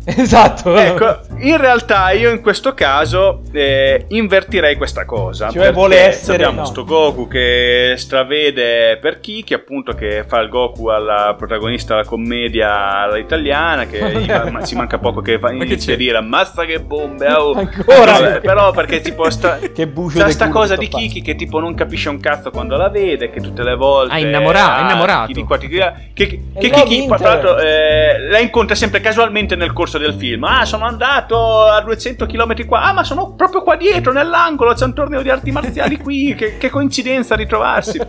Esatto. 0.27 0.77
Ecco, 0.77 1.19
in 1.39 1.57
realtà 1.57 2.13
io 2.13 2.31
in 2.31 2.41
questo 2.41 2.75
caso 2.75 3.43
eh, 3.53 4.05
invertirei 4.09 4.77
questa 4.77 5.05
cosa. 5.05 5.51
Cioè 5.51 5.73
vuole 5.73 5.99
essere... 5.99 6.45
Abbiamo 6.45 6.61
no. 6.61 6.67
sto 6.67 6.85
Goku 6.85 7.27
che 7.27 7.95
stravede 7.97 8.99
per 8.99 9.19
Kiki, 9.19 9.53
appunto 9.53 9.95
che 9.95 10.25
fa 10.27 10.41
il 10.41 10.49
Goku 10.49 10.87
alla 10.87 11.35
protagonista 11.37 11.97
della 11.97 12.07
commedia 12.07 13.01
all'italiana, 13.03 13.87
che 13.87 14.01
ma, 14.51 14.63
ci 14.65 14.77
manca 14.77 14.99
poco 14.99 15.21
che 15.21 15.41
fa, 15.41 15.51
inizia 15.51 15.95
a 15.95 15.97
dire 15.97 16.19
ammazza 16.19 16.65
che 16.65 16.81
bombe. 16.81 17.27
Oh. 17.33 17.55
Ancora? 17.59 18.39
Però 18.41 18.71
perché 18.71 19.01
tipo 19.01 19.29
sta, 19.29 19.59
che 19.59 19.93
sta 20.11 20.31
sta 20.31 20.49
cosa 20.49 20.77
di 20.77 20.87
Kiki 20.87 21.21
che 21.21 21.35
tipo 21.35 21.59
non 21.59 21.75
capisce 21.75 22.09
un 22.11 22.21
cazzo 22.21 22.51
quando 22.51 22.77
la 22.77 22.89
vede, 22.89 23.31
che 23.31 23.41
tutte 23.41 23.65
le 23.65 23.75
volte... 23.75 24.15
Ah, 24.15 24.19
innamorato, 24.19 24.83
innamorato. 24.83 25.33
Di 25.33 25.43
qua, 25.43 25.57
di 25.57 25.75
là, 25.75 25.93
che, 26.15 26.27
che, 26.27 26.41
che 26.55 26.71
Kiki, 26.71 27.07
tra 27.07 27.19
l'altro, 27.19 27.59
eh, 27.59 28.21
la 28.31 28.39
incontra 28.39 28.77
sempre 28.77 29.01
casualmente 29.01 29.57
nel 29.57 29.73
corso 29.73 29.96
del 29.99 30.15
film. 30.15 30.45
Ah, 30.45 30.65
sono 30.65 30.85
andato 30.85 31.65
a 31.65 31.81
200 31.81 32.27
km 32.27 32.67
qua. 32.67 32.83
Ah, 32.83 32.93
ma 32.93 33.05
sono 33.05 33.35
proprio 33.35 33.63
qua 33.63 33.77
dietro, 33.77 34.13
nell'angolo. 34.13 34.75
C'è 34.75 34.85
un 34.85 34.95
torneo 34.95 35.23
di 35.23 35.31
arti 35.31 35.51
marziali 35.51 35.99
qui. 35.99 36.35
che, 36.39 36.59
che, 36.59 36.71
coincidenza 36.71 37.35
ritrovarsi. 37.35 38.01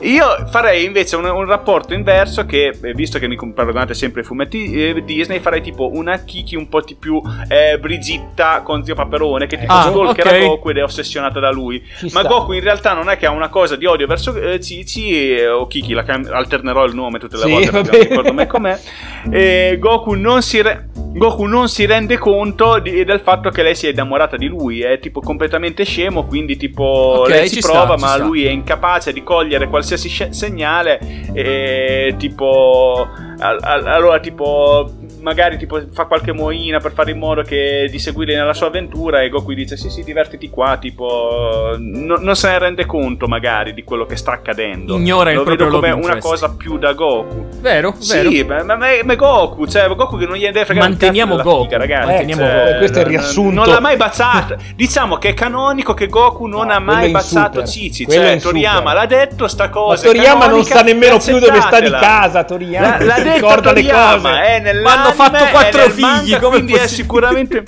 Io 0.00 0.46
farei 0.50 0.84
invece 0.84 1.16
un, 1.16 1.24
un, 1.24 1.44
rapporto 1.46 1.94
inverso. 1.94 2.46
Che 2.46 2.76
eh, 2.82 2.94
visto 2.94 3.18
che 3.18 3.28
mi 3.28 3.36
paragonate 3.36 3.94
sempre 3.94 4.20
ai 4.20 4.26
fumetti 4.26 4.72
eh, 4.72 5.04
Disney, 5.04 5.40
farei 5.40 5.60
tipo 5.60 5.90
una 5.92 6.18
Kiki 6.18 6.56
un 6.56 6.68
po' 6.68 6.80
di 6.82 6.94
più 6.94 7.20
eh, 7.48 7.78
Brigitta 7.78 8.62
con 8.62 8.84
zio 8.84 8.94
Paperone. 8.94 9.46
Che 9.46 9.58
tipo 9.58 9.72
ah, 9.72 9.82
stalkera 9.82 10.30
okay. 10.30 10.46
Goku 10.46 10.70
ed 10.70 10.78
è 10.78 10.82
ossessionata 10.82 11.40
da 11.40 11.50
lui. 11.50 11.82
Ci 11.96 12.10
ma 12.12 12.20
sta. 12.20 12.28
Goku 12.28 12.52
in 12.52 12.62
realtà 12.62 12.92
non 12.94 13.08
è 13.08 13.16
che 13.16 13.26
ha 13.26 13.30
una 13.30 13.48
cosa 13.48 13.76
di 13.76 13.86
odio 13.86 14.06
verso 14.06 14.34
eh, 14.34 14.60
Cici 14.60 15.40
o 15.44 15.66
Kiki. 15.66 15.92
La 15.92 16.02
cam- 16.02 16.30
alternerò 16.30 16.84
il 16.84 16.94
nome 16.94 17.18
tutte 17.18 17.36
le 17.36 17.42
sì, 17.42 17.50
volte 17.50 17.70
perché 17.70 17.90
non 17.90 18.00
ricordo 18.00 18.32
mai 18.32 18.46
com'è. 18.46 18.78
E 19.30 19.76
Goku 19.78 20.14
non 20.14 20.42
si. 20.42 20.62
Re- 20.62 20.88
Goku 21.12 21.44
non 21.44 21.68
si 21.68 21.86
rende 21.86 22.18
conto 22.18 22.78
di, 22.78 23.04
del 23.04 23.20
fatto 23.20 23.50
che 23.50 23.62
lei 23.62 23.74
si 23.74 23.86
è 23.86 23.90
innamorata 23.90 24.36
di 24.36 24.46
lui, 24.46 24.80
è 24.80 25.00
tipo 25.00 25.20
completamente 25.20 25.84
scemo, 25.84 26.24
quindi 26.24 26.56
tipo 26.56 27.22
okay, 27.22 27.38
lei 27.38 27.48
si 27.48 27.60
prova 27.60 27.98
sta, 27.98 28.06
ma 28.06 28.16
lui 28.16 28.44
è 28.44 28.50
incapace 28.50 29.12
di 29.12 29.22
cogliere 29.22 29.68
qualsiasi 29.68 30.08
sc- 30.08 30.30
segnale 30.30 31.00
e 31.32 32.14
tipo 32.16 33.08
allora 33.40 34.20
tipo 34.20 34.88
magari 35.20 35.58
tipo 35.58 35.80
fa 35.92 36.04
qualche 36.04 36.32
moina 36.32 36.78
per 36.78 36.92
fare 36.92 37.10
in 37.10 37.18
modo 37.18 37.42
che 37.42 37.88
di 37.90 37.98
seguire 37.98 38.34
nella 38.34 38.54
sua 38.54 38.66
avventura 38.68 39.22
e 39.22 39.28
Goku 39.28 39.52
dice 39.52 39.76
sì 39.76 39.90
sì 39.90 40.02
divertiti 40.02 40.48
qua 40.48 40.76
tipo 40.78 41.76
no, 41.78 42.16
non 42.18 42.36
se 42.36 42.48
ne 42.48 42.58
rende 42.58 42.86
conto 42.86 43.26
magari 43.26 43.74
di 43.74 43.84
quello 43.84 44.06
che 44.06 44.16
sta 44.16 44.32
accadendo. 44.32 44.96
Ignora 44.96 45.32
lo 45.32 45.42
il 45.42 45.48
vedo 45.48 45.68
come 45.68 45.90
una 45.90 46.18
cosa 46.18 46.54
più 46.54 46.78
da 46.78 46.92
Goku. 46.92 47.46
Vero 47.60 47.94
vero. 47.98 48.30
sì 48.30 48.44
ma, 48.44 48.62
ma, 48.62 48.76
ma 48.76 49.14
Goku 49.14 49.66
cioè 49.66 49.88
Goku 49.88 50.16
che 50.18 50.26
non 50.26 50.36
gli 50.36 50.44
deve 50.44 50.64
fregare 50.64 50.88
manteniamo 50.88 51.36
Goku. 51.36 51.62
figa, 51.64 51.78
ragazzi 51.78 52.06
manteniamo 52.06 52.42
cioè, 52.42 52.64
Goku. 52.64 52.78
Questo 52.78 52.98
è 52.98 53.00
il 53.02 53.06
riassunto. 53.06 53.54
non 53.54 53.68
l'ha 53.68 53.80
mai 53.80 53.96
baciato. 53.96 54.56
Diciamo 54.74 55.16
che 55.16 55.30
è 55.30 55.34
canonico 55.34 55.94
che 55.94 56.06
Goku 56.06 56.46
non 56.46 56.66
no, 56.66 56.72
ha 56.72 56.78
mai 56.78 57.10
baciato 57.10 57.64
Cici 57.64 58.06
cioè 58.08 58.38
Toriyama 58.40 58.92
l'ha 58.92 59.06
detto 59.06 59.48
sta 59.48 59.68
cosa 59.68 60.06
ma 60.06 60.12
Toriyama 60.12 60.46
non 60.46 60.64
sa 60.64 60.82
nemmeno 60.82 61.18
più 61.18 61.38
dove 61.38 61.60
sta 61.60 61.80
di 61.80 61.90
casa 61.90 62.44
Toriyama 62.44 63.04
l'ha 63.04 63.20
detto 63.20 63.60
Toriyama 63.60 64.42
è 64.42 64.60
nell'anime 64.60 65.09
hanno 65.10 65.30
fatto 65.36 65.50
quattro 65.50 65.90
figli, 65.90 66.00
manga, 66.00 66.38
come 66.38 66.56
quindi 66.56 66.74
è 66.74 66.86
sicuramente 66.86 67.62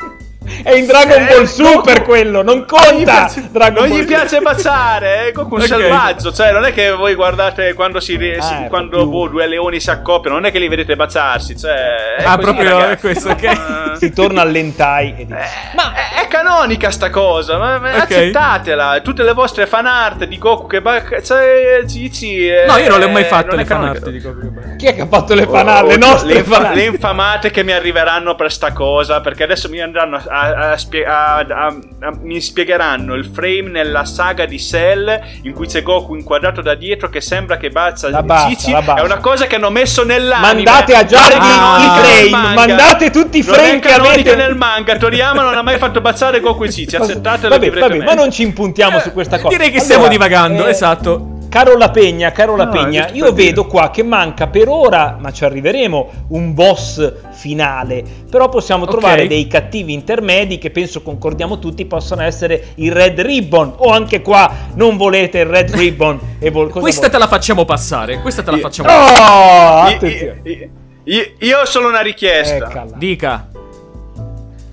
È 0.63 0.73
in 0.75 0.87
Dragon 0.87 1.27
Ball 1.27 1.45
Super 1.45 1.99
Goku. 1.99 2.09
quello, 2.09 2.43
non 2.43 2.65
conta. 2.67 3.31
Non 3.33 3.87
gli, 3.87 3.89
non 3.89 3.89
gli 3.89 4.05
piace 4.05 4.41
baciare, 4.41 5.29
è 5.29 5.33
Goku 5.33 5.55
okay. 5.55 5.67
selvaggio. 5.67 6.33
Cioè, 6.33 6.53
non 6.53 6.65
è 6.65 6.73
che 6.73 6.91
voi 6.91 7.15
guardate 7.15 7.75
quando, 7.75 8.01
si, 8.01 8.15
ah, 8.15 8.43
si 8.43 8.55
quando 8.69 9.07
boh, 9.07 9.29
due 9.29 9.47
leoni 9.47 9.81
si 9.81 9.91
accoppiano, 9.91 10.37
non 10.37 10.47
è 10.47 10.53
che 10.53 10.59
li 10.59 10.69
vedete 10.69 10.97
baciarsi. 10.97 11.57
Cioè, 11.57 12.25
ah, 12.25 12.37
così, 12.37 12.39
proprio 12.39 12.79
ragazzi. 12.79 12.93
è 12.93 12.99
questo, 12.99 13.29
ok. 13.31 13.97
si 13.99 14.13
torna 14.13 14.43
all'entai 14.43 15.15
e 15.17 15.27
dice: 15.27 15.39
eh, 15.39 15.75
Ma 15.75 15.95
è, 15.95 16.23
è, 16.23 16.29
canonica 16.29 16.91
sta 16.91 17.11
cosa, 17.11 17.59
ma, 17.59 17.77
okay. 17.77 18.01
accettatela. 18.01 19.01
Tutte 19.01 19.23
le 19.23 19.33
vostre 19.33 19.67
fan 19.67 19.87
art 19.87 20.25
di 20.25 20.39
Goku 20.39 20.67
che 20.67 20.81
bacia. 20.81 21.23
Cioè, 21.23 21.85
Cici. 21.87 22.47
Eh, 22.49 22.65
no, 22.67 22.77
io 22.77 22.89
non 22.89 22.99
le 22.99 23.05
ho 23.07 23.11
mai 23.11 23.25
fatte 23.25 23.57
le 23.57 23.65
fan 23.65 23.85
art 23.85 24.09
di 24.09 24.21
Goku 24.21 24.41
che 24.41 24.49
bacia. 24.49 24.77
Chi 24.77 24.87
è 24.87 24.95
che 24.95 25.03
ha 25.03 25.07
fatto 25.07 25.35
le 25.35 25.47
fan 25.47 25.69
art? 25.69 25.85
Oh, 25.85 25.89
le 25.89 25.97
nostre 25.97 26.33
le, 26.33 26.39
infa- 26.39 26.73
le 26.73 26.85
infamate 26.85 27.51
che 27.51 27.63
mi 27.63 27.73
arriveranno 27.73 28.35
per 28.35 28.53
sta 28.53 28.73
cosa, 28.73 29.21
perché 29.21 29.43
adesso 29.45 29.69
mi 29.69 29.81
andranno 29.81 30.21
a 30.27 30.42
a, 30.43 30.73
a, 30.73 31.67
a, 31.67 32.13
mi 32.21 32.41
spiegheranno 32.41 33.15
il 33.15 33.27
frame 33.27 33.69
nella 33.71 34.05
saga 34.05 34.45
di 34.45 34.59
Cell 34.59 35.21
in 35.43 35.53
cui 35.53 35.67
c'è 35.67 35.83
Goku 35.83 36.15
inquadrato 36.15 36.61
da 36.61 36.75
dietro 36.75 37.09
che 37.09 37.21
sembra 37.21 37.57
che 37.57 37.71
bacia 37.71 38.09
la 38.11 38.23
basta, 38.23 38.49
Cici. 38.49 38.73
È 38.73 39.01
una 39.01 39.19
cosa 39.19 39.47
che 39.47 39.57
hanno 39.57 39.71
messo 39.71 40.05
nell'anime. 40.05 40.65
Mandate 40.65 40.95
a 40.95 41.05
Jared 41.05 41.39
ah, 41.41 42.23
i 42.25 42.29
frame. 42.29 42.55
Mandate 42.55 43.11
tutti 43.11 43.39
i 43.39 43.43
frame 43.43 43.79
che 43.79 43.93
avete 43.93 44.35
nel 44.35 44.57
manga. 44.57 44.97
Toriyama 44.97 45.43
non 45.43 45.55
ha 45.55 45.63
mai 45.63 45.79
fatto 45.79 46.01
baciare 46.01 46.41
Goku 46.41 46.65
e 46.65 46.71
Cici. 46.71 46.97
Accettatelo. 47.03 47.49
Vabbè, 47.57 47.71
vabbè, 47.71 48.05
ma 48.05 48.15
non 48.15 48.31
ci 48.31 48.43
impuntiamo 48.43 48.99
eh, 48.99 49.01
su 49.01 49.13
questa 49.13 49.37
cosa. 49.37 49.49
Direi 49.49 49.71
che 49.71 49.79
allora, 49.79 49.85
stiamo 49.85 50.09
divagando. 50.09 50.67
Eh, 50.67 50.71
esatto. 50.71 51.32
Carola 51.53 51.91
Pegna, 51.91 52.33
Carola 52.33 52.65
no, 52.65 52.71
Pegna, 52.71 53.11
io 53.13 53.31
vedo 53.35 53.67
qua 53.67 53.91
che 53.91 54.03
manca 54.03 54.47
per 54.47 54.71
ora, 54.71 55.19
ma 55.21 55.33
ci 55.33 55.45
arriveremo, 55.45 56.27
un 56.29 56.55
boss 56.55 57.13
finale. 57.33 58.03
Però 58.31 58.49
possiamo 58.49 58.87
trovare 58.87 59.25
okay. 59.25 59.27
dei 59.27 59.47
cattivi 59.49 59.93
intermedi 59.93 60.57
che 60.57 60.71
penso 60.71 61.03
concordiamo 61.03 61.59
tutti 61.59 61.85
possano 61.85 62.23
essere 62.23 62.69
il 62.77 62.91
Red 62.91 63.21
Ribbon. 63.21 63.75
O 63.77 63.91
anche 63.91 64.23
qua 64.23 64.51
non 64.77 64.97
volete 64.97 65.41
il 65.41 65.45
Red 65.45 65.75
Ribbon. 65.75 66.19
e 66.39 66.49
vol- 66.49 66.71
questa 66.71 67.03
vol- 67.03 67.11
te 67.11 67.19
la 67.19 67.29
facciamo 67.29 67.67
passare. 67.67 68.23
Questa 68.23 68.43
te 68.43 68.51
la 68.51 68.57
facciamo 68.57 68.89
oh, 68.89 68.95
passare. 68.95 70.41
Io, 70.45 70.71
io, 71.05 71.33
io, 71.39 71.61
ho 71.61 71.67
solo 71.67 71.89
una 71.89 72.01
richiesta. 72.01 72.67
Eccala. 72.67 72.93
Dica. 72.97 73.52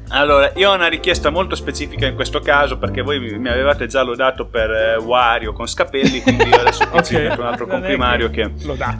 Allora, 0.09 0.51
io 0.55 0.71
ho 0.71 0.73
una 0.73 0.87
richiesta 0.87 1.29
molto 1.29 1.55
specifica 1.55 2.07
in 2.07 2.15
questo 2.15 2.39
caso 2.39 2.77
perché 2.77 3.01
voi 3.01 3.19
mi 3.19 3.47
avevate 3.47 3.87
già 3.87 4.01
lodato 4.01 4.45
per 4.45 4.71
eh, 4.71 4.95
Wario 4.97 5.53
con 5.53 5.67
Scapelli, 5.67 6.21
quindi 6.21 6.45
io 6.45 6.59
adesso 6.59 6.83
ti 7.03 7.15
okay. 7.15 7.37
un 7.37 7.45
altro 7.45 7.67
comprimario 7.67 8.29
che... 8.29 8.51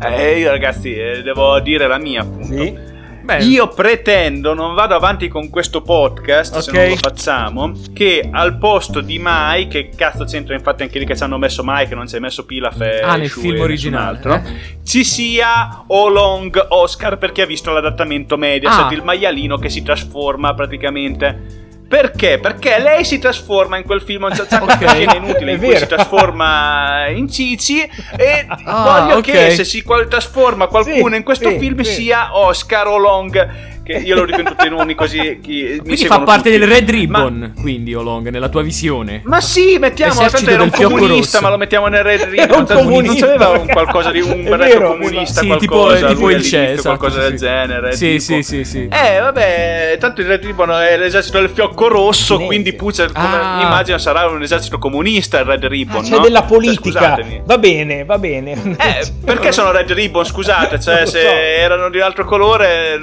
Eh, 0.01 0.39
io 0.39 0.51
ragazzi 0.51 0.93
eh, 0.93 1.21
devo 1.23 1.59
dire 1.59 1.87
la 1.87 1.97
mia 1.97 2.21
appunto. 2.21 2.45
Sì? 2.45 2.97
Beh. 3.29 3.43
Io 3.43 3.67
pretendo, 3.67 4.55
non 4.55 4.73
vado 4.73 4.95
avanti 4.95 5.27
con 5.27 5.51
questo 5.51 5.81
podcast 5.81 6.55
okay. 6.55 6.63
se 6.63 6.71
non 6.71 6.89
lo 6.89 6.95
facciamo, 6.95 7.71
che 7.93 8.27
al 8.31 8.57
posto 8.57 9.01
di 9.01 9.19
Mai, 9.19 9.67
che 9.67 9.89
cazzo 9.95 10.23
c'entra 10.23 10.55
infatti 10.55 10.81
anche 10.81 10.97
lì 10.97 11.05
che 11.05 11.15
ci 11.15 11.21
hanno 11.21 11.37
messo 11.37 11.63
Mai, 11.63 11.87
che 11.87 11.93
non 11.93 12.07
ci 12.07 12.15
hai 12.15 12.21
messo 12.21 12.43
Pilaf 12.45 12.81
e 12.81 13.01
Ah, 13.01 13.17
nel 13.17 13.29
film 13.29 13.59
originale. 13.61 13.97
Altro, 14.09 14.33
eh? 14.33 14.41
Ci 14.83 15.03
sia 15.03 15.83
Olong 15.87 16.65
Oscar 16.69 17.19
perché 17.19 17.43
ha 17.43 17.45
visto 17.45 17.71
l'adattamento 17.71 18.35
Mediaset, 18.35 18.85
ah. 18.85 18.93
il 18.93 19.03
maialino 19.03 19.57
che 19.57 19.69
si 19.69 19.83
trasforma 19.83 20.55
praticamente 20.55 21.67
perché? 21.89 22.37
Perché 22.37 22.77
lei 22.77 23.03
si 23.03 23.17
trasforma 23.17 23.77
in 23.77 23.83
quel 23.83 24.01
film, 24.03 24.25
un 24.25 24.35
sacco 24.35 24.65
okay. 24.69 24.77
di 24.77 24.87
scene 24.87 25.17
inutili 25.17 25.53
in 25.53 25.57
cui 25.57 25.75
si 25.75 25.87
trasforma 25.87 27.07
in 27.07 27.27
Cici 27.27 27.81
e 28.15 28.45
ah, 28.47 28.83
voglio 28.83 29.17
okay. 29.17 29.47
che 29.47 29.55
se 29.55 29.63
si 29.63 29.83
trasforma 30.07 30.67
qualcuno 30.67 31.09
sì, 31.09 31.15
in 31.15 31.23
questo 31.23 31.49
sì, 31.49 31.57
film 31.57 31.81
sì. 31.81 31.93
sia 31.93 32.37
Oscar 32.37 32.85
o 32.87 32.97
Long 32.97 33.78
che 33.89 34.03
io 34.05 34.23
in 34.23 34.43
tutti 34.45 34.67
i 34.67 34.69
nomi 34.69 34.93
così 34.93 35.39
chi, 35.41 35.79
quindi 35.81 36.05
fa 36.05 36.19
parte 36.19 36.51
tutti. 36.51 36.59
del 36.59 36.67
Red 36.67 36.89
Ribbon 36.89 37.53
ma, 37.55 37.61
quindi 37.61 37.95
Olong 37.95 38.29
nella 38.29 38.49
tua 38.49 38.61
visione. 38.61 39.21
Ma 39.25 39.41
sì 39.41 39.77
mettiamo 39.79 40.27
tanto 40.27 40.49
era 40.49 40.61
un 40.61 40.69
comunista 40.69 41.37
rosso. 41.37 41.41
ma 41.41 41.49
lo 41.49 41.57
mettiamo 41.57 41.87
nel 41.87 42.03
Red 42.03 42.21
Ribbon 42.23 42.65
non 42.67 43.15
c'aveva 43.15 43.49
un 43.49 43.67
qualcosa 43.67 44.11
di 44.11 44.21
un 44.21 44.43
berretto 44.43 44.83
comunista 44.83 45.41
sì, 45.41 45.47
qualcosa 45.47 45.95
tipo, 45.95 46.13
tipo 46.13 46.29
il 46.29 46.43
CE 46.43 46.71
esatto, 46.73 46.97
qualcosa 46.97 47.21
del 47.21 47.37
genere 47.37 47.93
sì 47.93 48.19
sì 48.19 48.43
sì 48.43 48.63
sì. 48.63 48.87
Eh 48.91 49.19
vabbè 49.19 49.97
tanto 49.99 50.21
il 50.21 50.27
Red 50.27 50.45
Ribbon 50.45 50.69
è 50.71 50.97
l'esercito 50.97 51.39
del 51.39 51.49
fiocco 51.49 51.87
rosso 51.87 52.37
quindi 52.39 52.73
Puccia 52.73 53.07
come 53.07 53.27
ah. 53.27 53.61
immagino 53.61 53.97
sarà 53.97 54.27
un 54.27 54.41
esercito 54.41 54.77
comunista 54.77 55.39
il 55.39 55.45
Red 55.45 55.65
Ribbon 55.65 55.97
ah, 55.97 56.03
c'è 56.03 56.15
no? 56.15 56.19
della 56.19 56.43
politica. 56.43 57.15
cioè, 57.15 57.41
va 57.43 57.57
bene 57.57 58.05
va 58.05 58.17
bene. 58.17 58.51
Eh 58.51 59.07
perché 59.25 59.51
sono 59.51 59.71
Red 59.71 59.91
Ribbon? 59.91 60.23
Scusate 60.23 60.79
cioè 60.81 61.05
se 61.05 61.55
erano 61.55 61.89
di 61.89 61.97
un 61.97 62.03
altro 62.03 62.25
colore 62.25 62.99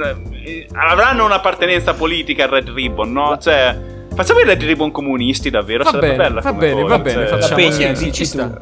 avranno 0.79 1.25
un'appartenenza 1.25 1.95
politica 1.95 2.45
al 2.45 2.51
Red 2.51 2.69
Ribbon, 2.71 3.12
no? 3.12 3.39
Cioè, 3.39 3.79
facciamo 4.15 4.41
i 4.41 4.45
Red 4.45 4.62
Ribbon 4.62 4.91
comunisti 4.91 5.51
davvero, 5.51 5.85
Va 5.85 5.91
sarebbe 5.91 6.17
bene, 6.17 6.29
bella 6.29 6.41
va 6.41 6.49
come 6.51 6.61
bene, 6.61 6.83
cosa, 6.83 6.97
va 6.97 7.03
bene, 7.03 7.27
cioè- 7.27 7.39
facciamo 7.39 7.62
La 7.62 7.69
Pegna, 7.69 7.95
sì, 7.95 8.12
ci 8.12 8.31
tu. 8.31 8.59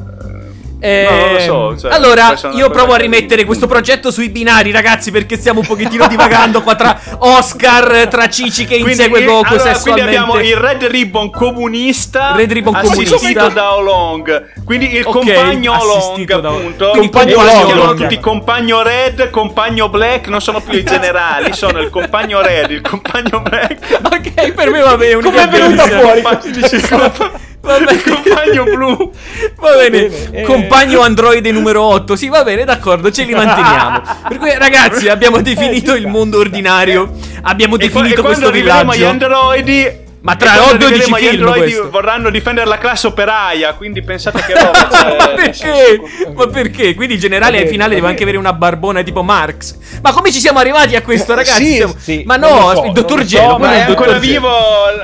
Sta. 0.80 1.10
No, 1.10 1.16
non 1.18 1.32
lo 1.32 1.38
so, 1.40 1.78
cioè, 1.78 1.92
allora, 1.92 2.34
io 2.54 2.68
provo 2.70 2.92
a 2.92 2.96
rimettere 2.96 3.44
questo 3.44 3.66
progetto 3.66 4.10
sui 4.10 4.28
binari, 4.28 4.70
ragazzi, 4.70 5.10
perché 5.10 5.36
stiamo 5.36 5.60
un 5.60 5.66
pochettino 5.66 6.06
divagando 6.06 6.62
qua 6.62 6.74
tra 6.74 7.00
Oscar, 7.18 8.06
tra 8.08 8.28
Cici 8.28 8.64
che 8.64 8.74
insegue 8.76 9.20
il- 9.20 9.26
Goku 9.26 9.54
allora, 9.54 9.78
quindi 9.78 10.00
abbiamo 10.00 10.38
il 10.40 10.56
Red 10.56 10.84
Ribbon 10.84 11.30
comunista 11.30 12.34
Red 12.36 12.52
Ribbon 12.52 12.74
assistito 12.74 13.16
comunista. 13.16 13.48
da 13.48 13.74
Olong 13.74 14.48
quindi 14.64 14.94
il 14.94 15.04
Ok, 15.06 15.12
compagno 15.12 15.78
Olong 15.80 16.24
da- 16.40 16.48
appunto 16.48 16.88
quindi 16.90 17.10
compagno 17.10 17.38
Olong. 17.40 17.64
chiamano 17.66 17.94
tutti 17.94 18.20
compagno 18.20 18.82
Red 18.82 19.30
compagno 19.30 19.88
Black 19.88 20.28
non 20.28 20.40
sono 20.40 20.60
più 20.60 20.78
i 20.78 20.84
generali 20.84 21.52
sono 21.56 21.80
il 21.80 21.90
compagno 21.90 22.40
Red 22.42 22.70
il 22.70 22.80
compagno 22.82 23.40
Black 23.40 24.00
Ok, 24.04 24.52
per 24.52 24.70
me 24.70 24.80
va 24.80 24.96
bene. 24.96 25.20
Come 25.22 25.42
è 25.42 25.48
venuta 25.48 25.84
fuori? 25.86 26.22
Compa- 26.88 27.52
dice 27.78 27.78
il 27.78 27.78
compa- 27.78 27.78
Va 27.78 27.78
bene. 27.78 27.92
il 27.92 28.02
compagno 28.02 28.64
blu 28.64 29.10
Va 29.56 29.70
bene, 29.76 30.08
bene, 30.08 30.30
eh. 30.32 30.42
compagno 30.42 31.00
androide 31.00 31.50
numero 31.52 31.82
8. 31.82 32.16
Sì, 32.16 32.28
va 32.28 32.42
bene, 32.44 32.64
d'accordo, 32.64 33.10
ce 33.10 33.24
li 33.24 33.32
manteniamo. 33.34 34.02
Per 34.28 34.38
cui, 34.38 34.54
ragazzi, 34.56 35.08
abbiamo 35.08 35.40
definito 35.40 35.94
Eh, 35.94 35.98
il 35.98 36.06
mondo 36.08 36.38
ordinario. 36.38 37.10
Abbiamo 37.42 37.76
e, 37.76 37.78
qua- 37.90 38.00
e 38.00 38.02
definito 38.02 38.22
questo 38.22 38.46
arriveremo 38.48 38.90
agli 38.90 38.98
villaggio. 38.98 39.24
androidi 39.24 40.02
Ma 40.24 40.36
tra 40.36 40.52
quando 40.52 40.86
12 40.86 40.86
arriveremo 40.86 41.16
agli 41.16 41.22
film 41.28 41.42
androidi 41.42 41.72
questo. 41.72 41.90
vorranno 41.90 42.30
difendere 42.30 42.66
la 42.66 42.78
classe 42.78 43.06
operaia 43.08 43.74
quindi 43.74 44.02
pensate 44.02 44.42
che 44.46 44.54
roba 44.54 44.88
Ma 44.90 45.52
cioè, 45.52 45.98
perché? 45.98 46.00
Ma 46.34 46.46
perché? 46.46 46.94
Quindi 46.94 47.14
il 47.14 47.20
generale 47.20 47.60
al 47.60 47.68
finale 47.68 47.94
deve 47.94 48.06
anche 48.06 48.22
avere 48.22 48.38
una 48.38 48.54
barbona 48.54 49.02
tipo 49.02 49.22
Marx. 49.22 49.76
Ma 50.02 50.12
come 50.12 50.32
ci 50.32 50.40
siamo 50.40 50.58
arrivati 50.60 50.96
a 50.96 51.02
questo, 51.02 51.34
ragazzi? 51.34 51.64
Sì, 51.66 51.74
Siamo- 51.74 51.94
sì, 51.98 52.22
ma 52.24 52.36
no, 52.36 52.72
so, 52.74 52.84
il 52.86 52.92
dottor 52.92 53.16
non 53.16 53.18
lo 53.18 53.22
so, 53.22 53.36
Gelo, 53.36 53.58
ma 53.58 53.66
Ma 53.66 53.72
è 53.74 53.80
ancora 53.82 54.08
Gelo. 54.08 54.20
vivo 54.20 54.48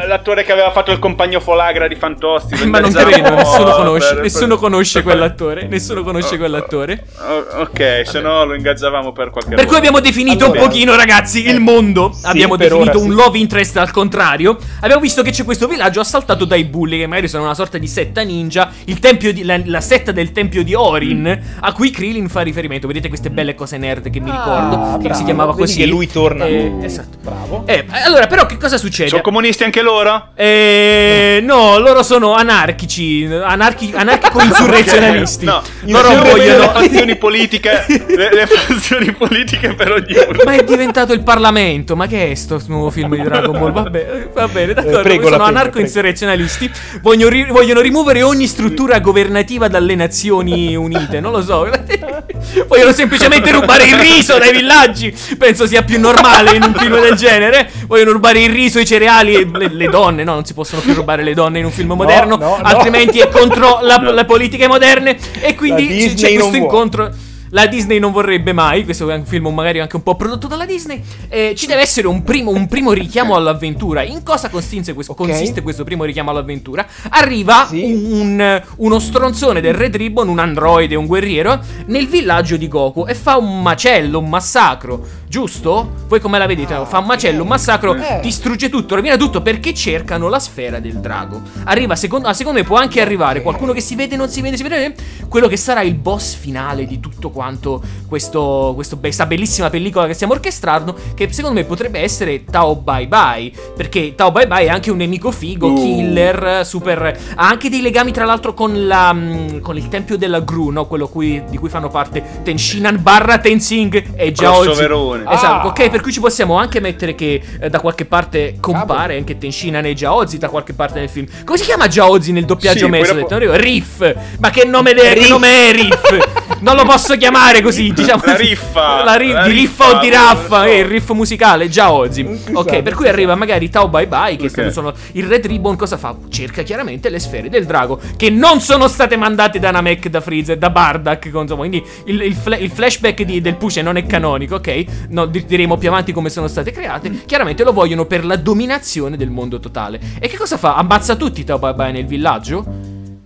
l'attore 0.08 0.42
che 0.44 0.52
aveva 0.52 0.70
fatto 0.70 0.90
il 0.90 0.98
compagno 0.98 1.38
Folagra 1.40 1.86
di 1.86 1.96
Fantozzi? 1.96 2.56
lo 2.58 2.66
Ma 2.70 2.78
non 2.80 2.90
credo, 2.92 3.34
nessuno 3.34 3.70
conosce, 3.72 4.14
per- 4.14 4.22
nessuno 4.22 4.56
conosce 4.56 5.02
per- 5.02 5.02
quell'attore, 5.12 5.66
nessuno 5.68 6.02
conosce 6.02 6.38
quell'attore. 6.38 7.04
Oh, 7.18 7.60
Ok, 7.60 8.02
se 8.06 8.20
no 8.20 8.44
lo 8.46 8.54
ingazzavamo 8.54 9.12
per 9.12 9.28
qualche 9.30 9.54
Per 9.54 9.66
cui 9.66 9.76
abbiamo 9.76 10.00
definito 10.00 10.46
Allora- 10.46 10.60
un 10.62 10.66
pochino, 10.66 10.96
ragazzi, 10.96 11.46
il 11.46 11.56
Eh, 11.56 11.58
mondo. 11.58 12.10
abbiamo 12.22 12.56
definito 12.56 12.96
ora 12.98 13.06
un 13.06 13.12
love 13.12 13.36
interest 13.38 13.76
al 13.76 13.90
contrario. 13.90 14.56
Abbiamo 14.80 15.00
visto 15.00 15.08
che 15.22 15.30
c'è 15.30 15.44
questo 15.44 15.66
villaggio 15.66 16.00
assaltato 16.00 16.44
dai 16.44 16.64
bulli, 16.64 16.98
che 16.98 17.06
magari 17.06 17.28
sono 17.28 17.44
una 17.44 17.54
sorta 17.54 17.76
di 17.78 17.86
setta 17.86 18.22
ninja. 18.22 18.70
Il 18.84 18.98
tempio 19.00 19.32
di, 19.32 19.44
la, 19.44 19.60
la 19.64 19.80
setta 19.80 20.12
del 20.12 20.32
tempio 20.32 20.62
di 20.62 20.74
Orin, 20.74 21.40
a 21.60 21.72
cui 21.72 21.90
Krillin 21.90 22.28
fa 22.28 22.40
riferimento. 22.40 22.86
Vedete 22.86 23.08
queste 23.08 23.30
belle 23.30 23.54
cose 23.54 23.76
nerd 23.76 24.08
che 24.10 24.20
mi 24.20 24.30
ricordo. 24.30 24.76
Ah, 24.76 24.92
che 24.96 25.04
bravo. 25.04 25.14
si 25.18 25.24
chiamava 25.24 25.54
così. 25.54 25.78
che 25.78 25.86
lui 25.86 26.06
torna. 26.06 26.46
Eh, 26.46 26.68
Mm, 26.70 26.84
esatto. 26.84 27.18
Bravo. 27.22 27.62
Eh, 27.66 27.84
allora, 28.04 28.26
però, 28.26 28.46
che 28.46 28.56
cosa 28.56 28.78
succede? 28.78 29.08
Sono 29.10 29.22
comunisti 29.22 29.64
anche 29.64 29.82
loro? 29.82 30.28
Eh, 30.34 31.40
no, 31.42 31.78
loro 31.78 32.02
sono 32.02 32.34
anarchici, 32.34 33.24
anarchi- 33.24 33.92
anarchico-insurrezionalisti. 33.94 35.48
No, 35.90 36.02
loro 36.02 36.22
vogliono... 36.22 36.58
le 36.60 36.68
fazioni 36.68 37.16
politiche, 37.16 37.84
le, 37.88 38.34
le 38.34 38.46
fazioni 38.46 39.12
politiche 39.12 39.74
per 39.74 39.92
ognuno. 39.92 40.42
Ma 40.44 40.52
è 40.52 40.62
diventato 40.62 41.12
il 41.12 41.22
Parlamento. 41.22 41.96
Ma 41.96 42.06
che 42.06 42.30
è 42.30 42.34
sto 42.34 42.60
nuovo 42.66 42.90
film 42.90 43.14
di 43.16 43.22
Dragon 43.22 43.58
Ball? 43.58 43.72
Vabbè, 43.72 44.28
va 44.32 44.48
bene, 44.48 44.74
d'accordo. 44.74 44.99
Prego, 45.02 45.24
sono 45.24 45.36
prego, 45.36 45.44
anarco-insurrezionalisti. 45.58 46.70
Vogliono, 47.02 47.30
ri- 47.30 47.46
vogliono 47.50 47.80
rimuovere 47.80 48.22
ogni 48.22 48.46
struttura 48.46 48.98
governativa 49.00 49.68
dalle 49.68 49.94
Nazioni 49.94 50.74
Unite. 50.76 51.20
Non 51.20 51.32
lo 51.32 51.42
so. 51.42 51.68
vogliono 52.66 52.92
semplicemente 52.92 53.50
rubare 53.52 53.84
il 53.84 53.94
riso 53.94 54.38
dai 54.38 54.52
villaggi. 54.52 55.14
Penso 55.38 55.66
sia 55.66 55.82
più 55.82 55.98
normale 56.00 56.56
in 56.56 56.62
un 56.62 56.74
film 56.74 57.00
del 57.00 57.14
genere. 57.14 57.70
Vogliono 57.86 58.12
rubare 58.12 58.40
il 58.42 58.50
riso, 58.50 58.78
i 58.78 58.86
cereali 58.86 59.34
e 59.34 59.48
le, 59.52 59.68
le 59.72 59.86
donne. 59.88 60.24
No, 60.24 60.34
non 60.34 60.44
si 60.44 60.54
possono 60.54 60.80
più 60.80 60.94
rubare 60.94 61.22
le 61.22 61.34
donne 61.34 61.58
in 61.58 61.64
un 61.64 61.70
film 61.72 61.92
moderno. 61.92 62.36
no, 62.36 62.56
no. 62.56 62.60
altrimenti 62.62 63.18
è 63.18 63.28
contro 63.28 63.78
la- 63.82 63.96
No. 63.96 64.12
le 64.12 64.24
politiche 64.24 64.66
moderne. 64.68 65.16
E 65.40 65.54
quindi 65.54 65.86
c- 65.86 66.14
c'è 66.14 66.32
questo 66.34 66.56
incontro. 66.56 67.10
La 67.52 67.66
Disney 67.66 67.98
non 67.98 68.12
vorrebbe 68.12 68.52
mai, 68.52 68.84
questo 68.84 69.10
è 69.10 69.14
un 69.16 69.24
film 69.24 69.48
magari 69.48 69.80
anche 69.80 69.96
un 69.96 70.04
po' 70.04 70.14
prodotto 70.14 70.46
dalla 70.46 70.66
Disney. 70.66 71.02
eh, 71.28 71.54
ci 71.56 71.66
deve 71.66 71.80
essere 71.82 72.06
un 72.06 72.22
primo, 72.22 72.50
un 72.52 72.68
primo 72.68 72.92
richiamo 72.92 73.34
all'avventura. 73.34 74.02
In 74.02 74.22
cosa 74.22 74.48
consiste 74.50 74.92
questo, 74.94 75.12
Ok. 75.12 75.18
consiste 75.18 75.60
questo 75.62 75.82
primo 75.82 76.04
richiamo 76.04 76.30
all'avventura? 76.30 76.86
Arriva 77.10 77.66
Sì. 77.68 77.82
un- 77.92 78.62
uno 78.76 78.98
stronzone 79.00 79.60
del 79.60 79.74
Red 79.74 79.96
Ribbon, 79.96 80.28
un 80.28 80.38
androide, 80.38 80.94
un 80.94 81.06
guerriero, 81.06 81.58
nel 81.86 82.06
villaggio 82.06 82.56
di 82.56 82.68
Goku 82.68 83.04
e 83.06 83.14
fa 83.14 83.36
un 83.36 83.62
macello, 83.62 84.18
un 84.20 84.28
massacro. 84.28 85.04
Giusto? 85.30 85.92
Voi 86.08 86.18
come 86.18 86.38
la 86.38 86.46
vedete? 86.46 86.74
Ah, 86.74 86.84
fa 86.84 86.98
un 86.98 87.04
macello, 87.06 87.42
un 87.42 87.48
massacro, 87.48 87.94
Eh. 87.94 88.18
distrugge 88.20 88.68
tutto, 88.68 88.96
rovina 88.96 89.16
tutto 89.16 89.40
perché 89.42 89.72
cercano 89.72 90.26
la 90.26 90.40
sfera 90.40 90.80
del 90.80 90.94
drago. 90.94 91.40
Arriva, 91.66 91.94
secondo, 91.94 92.26
ah, 92.26 92.32
secondo 92.32 92.58
me 92.58 92.64
può 92.64 92.76
anche 92.76 93.00
arrivare 93.00 93.40
qualcuno 93.40 93.72
che 93.72 93.80
si 93.80 93.94
vede, 93.94 94.16
non 94.16 94.28
si 94.28 94.40
vede, 94.40 94.56
si 94.56 94.64
vede, 94.64 94.92
quello 95.28 95.46
che 95.46 95.56
sarà 95.56 95.82
il 95.82 95.94
boss 95.94 96.34
finale 96.34 96.84
di 96.84 96.98
tutto 96.98 97.30
quanto 97.30 97.80
questo, 98.08 98.72
questo 98.74 98.98
questa 98.98 99.24
bellissima 99.24 99.70
pellicola 99.70 100.08
che 100.08 100.14
stiamo 100.14 100.32
orchestrando, 100.32 100.96
che 101.14 101.32
secondo 101.32 101.60
me 101.60 101.64
potrebbe 101.64 102.00
essere 102.00 102.44
Tao 102.44 102.74
Bye 102.74 103.06
Bye, 103.06 103.52
perché 103.76 104.16
Tao 104.16 104.32
Bye 104.32 104.48
Bye 104.48 104.64
è 104.64 104.68
anche 104.68 104.90
un 104.90 104.96
nemico 104.96 105.30
figo, 105.30 105.68
Uh. 105.70 105.74
killer, 105.80 106.66
super... 106.66 107.16
ha 107.36 107.46
anche 107.48 107.70
dei 107.70 107.82
legami 107.82 108.10
tra 108.10 108.24
l'altro 108.24 108.52
con, 108.52 108.88
la, 108.88 109.12
mm, 109.12 109.60
con 109.60 109.76
il 109.76 109.86
tempio 109.86 110.18
della 110.18 110.40
Gru, 110.40 110.70
no? 110.70 110.86
quello 110.88 111.06
cui- 111.06 111.40
di 111.48 111.56
cui 111.56 111.68
fanno 111.68 111.86
parte 111.86 112.40
Tenshinhan 112.42 113.00
barra 113.00 113.38
Tenzing 113.38 114.14
e 114.16 114.32
Jiaozi. 114.32 114.64
Crossoverone. 114.64 115.18
Esatto, 115.28 115.66
Ah. 115.66 115.66
ok, 115.66 115.90
per 115.90 116.00
cui 116.00 116.12
ci 116.12 116.20
possiamo 116.20 116.56
anche 116.58 116.80
mettere 116.80 117.14
che 117.14 117.40
eh, 117.60 117.68
da 117.70 117.80
qualche 117.80 118.04
parte 118.04 118.56
compare 118.60 119.16
anche 119.16 119.38
Tenshinhan 119.38 119.84
e 119.86 119.94
Jiaozi 119.94 120.38
da 120.38 120.48
qualche 120.48 120.72
parte 120.72 120.98
nel 121.00 121.08
film. 121.08 121.26
Come 121.44 121.58
si 121.58 121.64
chiama 121.64 121.88
Jiaozi 121.88 122.32
nel 122.32 122.44
doppiaggio 122.44 122.84
Sì, 122.86 122.90
messo? 122.90 123.14
dopo- 123.14 123.28
Detto, 123.38 123.56
Riff. 123.56 124.14
Ma 124.38 124.50
che 124.50 124.64
nome, 124.64 124.92
de- 124.94 125.00
che 125.02 125.14
Riff. 125.14 125.28
nome 125.28 125.68
è 125.68 125.72
Riff? 125.72 126.58
non 126.60 126.76
lo 126.76 126.84
posso 126.84 127.16
chiamare 127.16 127.62
così, 127.62 127.92
diciamo. 127.92 128.22
La 128.24 128.36
riffa. 128.36 129.04
La 129.04 129.14
ri- 129.16 129.30
La 129.32 129.42
di 129.42 129.52
riffa, 129.52 129.84
riffa 129.86 129.96
o 129.98 130.00
di 130.00 130.10
raffa, 130.10 130.56
so. 130.58 130.64
eh, 130.64 130.78
il 130.78 130.84
riff 130.84 131.10
musicale. 131.10 131.64
Esatto, 131.64 132.02
Ok, 132.02 132.82
per 132.82 132.94
cui 132.94 133.04
esatto. 133.04 133.08
arriva 133.08 133.34
magari 133.34 133.68
Tao 133.70 133.88
Bye 133.88 134.06
Bye 134.06 134.36
che 134.36 134.46
Ok. 134.46 134.72
sono 134.72 134.92
il 135.12 135.24
Red 135.26 135.46
Ribbon 135.46 135.76
cosa 135.76 135.96
fa? 135.96 136.14
Cerca 136.28 136.62
chiaramente 136.62 137.08
le 137.08 137.18
sfere 137.18 137.48
del 137.48 137.64
drago 137.64 137.98
che 138.16 138.30
non 138.30 138.60
sono 138.60 138.88
state 138.88 139.16
mandate 139.16 139.58
da 139.58 139.70
Namek, 139.70 140.08
da 140.08 140.20
Freezer, 140.20 140.56
da 140.58 140.70
Bardak, 140.70 141.24
insomma, 141.26 141.56
quindi 141.56 141.82
il, 142.06 142.20
il 142.22 142.34
fla- 142.34 142.56
il 142.56 142.70
flashback 142.70 143.22
di- 143.22 143.40
del 143.40 143.54
Puce 143.56 143.82
non 143.82 143.96
è 143.96 144.04
canonico, 144.06 144.56
ok? 144.56 144.84
No, 145.10 145.26
di- 145.26 145.44
diremo 145.44 145.76
più 145.76 145.88
avanti 145.88 146.12
come 146.12 146.30
sono 146.30 146.46
state 146.48 146.70
create. 146.70 147.24
Chiaramente 147.26 147.64
lo 147.64 147.72
vogliono 147.72 148.04
per 148.06 148.24
la 148.24 148.36
dominazione 148.36 149.16
del 149.16 149.30
mondo 149.30 149.58
totale. 149.60 150.00
E 150.20 150.28
che 150.28 150.36
cosa 150.36 150.56
fa? 150.56 150.76
Ammazza 150.76 151.16
tutti 151.16 151.44
Tao 151.44 151.58
Bye 151.58 151.74
Bye 151.74 151.92
nel 151.92 152.06
villaggio? 152.06 152.64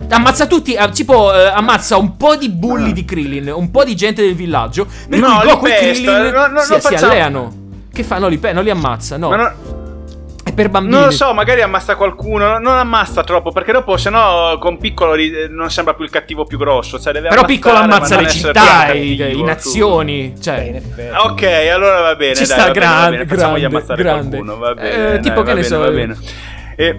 Ammazza 0.09 0.47
tutti, 0.47 0.75
eh, 0.75 0.91
tipo 0.91 1.33
eh, 1.35 1.47
ammazza 1.47 1.97
un 1.97 2.17
po' 2.17 2.37
di 2.37 2.51
bulli 2.51 2.93
di 2.93 3.05
Krillin, 3.05 3.51
un 3.55 3.71
po' 3.71 3.85
di 3.85 3.97
gente 3.97 4.23
del 4.23 4.35
villaggio, 4.35 4.87
per 5.09 5.19
No, 5.19 5.39
cui 5.41 5.49
Goku 5.49 5.67
e 5.67 5.77
Krillin 5.79 6.31
no, 6.33 6.47
no, 6.49 6.61
si, 6.61 6.75
si 6.81 6.95
alleano. 6.95 7.53
Che 7.93 8.03
fa? 8.03 8.19
No, 8.19 8.29
li, 8.29 8.39
pe- 8.39 8.53
non 8.53 8.65
li 8.65 8.71
ammazza, 8.71 9.17
no. 9.17 9.29
Per 10.55 10.69
bambini. 10.69 10.95
non 10.95 11.05
lo 11.07 11.11
so, 11.11 11.33
magari 11.35 11.63
ammazza 11.63 11.97
qualcuno. 11.97 12.59
non- 12.59 12.79
ammazza 12.79 13.25
troppo, 13.25 13.51
perché 13.51 13.73
dopo, 13.73 13.97
se 13.97 14.11
no, 14.11 14.57
con 14.61 14.79
piccolo 14.79 15.15
eh, 15.15 15.49
non 15.51 15.71
sembra 15.71 15.95
più 15.95 16.05
il 16.05 16.11
cattivo 16.11 16.45
più 16.45 16.59
grosso. 16.59 17.01
Cioè, 17.01 17.13
deve 17.13 17.29
Però 17.29 17.45
piccolo 17.45 17.75
ma 17.75 17.81
ammazza 17.83 18.21
le 18.21 18.29
città, 18.29 18.93
i, 18.93 19.43
nazioni. 19.43 20.33
Eh, 20.37 20.41
Cioè. 20.41 20.81
Ok, 21.25 21.43
allora 21.73 22.01
va 22.01 22.15
bene. 22.15 22.35
Ci 22.35 22.47
dai, 22.47 22.57
sta, 22.59 22.67
va 22.67 22.71
bene, 22.71 22.85
va 22.87 22.93
grande, 22.93 23.17
bene, 23.17 23.29
Facciamogli 23.29 23.61
grande, 23.61 23.77
ammazzare 23.77 24.03
grande. 24.03 24.29
qualcuno. 24.37 24.57
Va 24.59 24.71
Eh, 24.71 24.75
bene. 24.75 25.21
tipo, 25.21 25.43
dai, 25.43 25.45
che 25.45 25.51
va 25.51 25.55
ne 25.55 25.55
bene, 25.55 25.65
so, 25.65 25.79
Va 25.79 25.87
eh. 25.87 25.91
bene. 25.91 26.17
E 26.77 26.97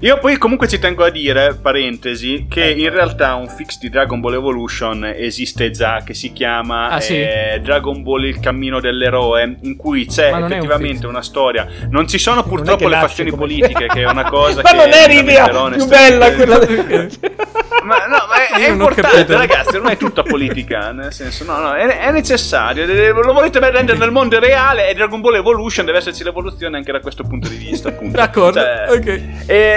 io 0.00 0.18
poi 0.18 0.36
comunque 0.38 0.68
ci 0.68 0.78
tengo 0.78 1.04
a 1.04 1.10
dire, 1.10 1.54
parentesi, 1.60 2.46
che 2.48 2.68
Ecco. 2.70 2.80
in 2.80 2.90
realtà 2.90 3.34
un 3.34 3.48
fix 3.48 3.78
di 3.78 3.88
Dragon 3.88 4.20
Ball 4.20 4.34
Evolution 4.34 5.04
esiste 5.16 5.70
già, 5.70 6.02
che 6.04 6.14
si 6.14 6.32
chiama 6.32 6.88
Ah, 6.88 7.00
sì? 7.00 7.14
eh, 7.20 7.60
Dragon 7.62 8.02
Ball 8.02 8.24
Il 8.24 8.40
cammino 8.40 8.80
dell'eroe, 8.80 9.56
in 9.62 9.76
cui 9.76 10.06
c'è 10.06 10.30
Ma 10.30 10.38
un 10.38 10.44
effettivamente 10.44 10.98
fix. 11.00 11.08
una 11.08 11.22
storia. 11.22 11.66
Non 11.90 12.06
ci 12.08 12.18
sono 12.18 12.42
purtroppo 12.42 12.88
le 12.88 12.96
fazioni 12.96 13.30
come- 13.30 13.42
politiche, 13.42 13.86
che 13.86 14.02
è 14.02 14.06
una 14.08 14.24
cosa 14.30 14.60
Ma 14.62 14.70
che... 14.70 14.76
non 14.76 14.88
è 14.90 15.08
l'idea 15.08 15.48
più 15.68 15.86
bella 15.86 16.32
quella 16.34 16.58
del... 16.58 17.10
Ma 17.80 18.04
no, 18.06 18.16
ma 18.28 18.58
è, 18.58 18.60
è 18.66 18.68
importante, 18.70 19.34
ragazzi. 19.34 19.78
Non 19.78 19.88
è 19.88 19.96
tutta 19.96 20.22
politica. 20.22 20.90
Nel 20.92 21.12
senso, 21.12 21.44
no, 21.44 21.58
no, 21.58 21.72
è, 21.74 21.86
è 21.86 22.10
necessario. 22.10 22.84
eh, 22.84 23.08
Lo 23.12 23.32
volete 23.32 23.58
rendere 23.60 23.96
nel 23.96 24.10
mondo 24.10 24.38
reale 24.38 24.90
e 24.90 24.94
Dragon 24.94 25.20
Ball 25.22 25.36
Evolution 25.36 25.86
deve 25.86 25.98
esserci 25.98 26.22
l'evoluzione 26.22 26.76
anche 26.76 26.92
da 26.92 27.00
questo 27.00 27.22
punto 27.22 27.48
di 27.48 27.56
vista. 27.56 27.88
Appunto. 27.88 28.16
D'accordo, 28.16 28.60
Cioè, 28.60 28.86
ok. 28.90 29.22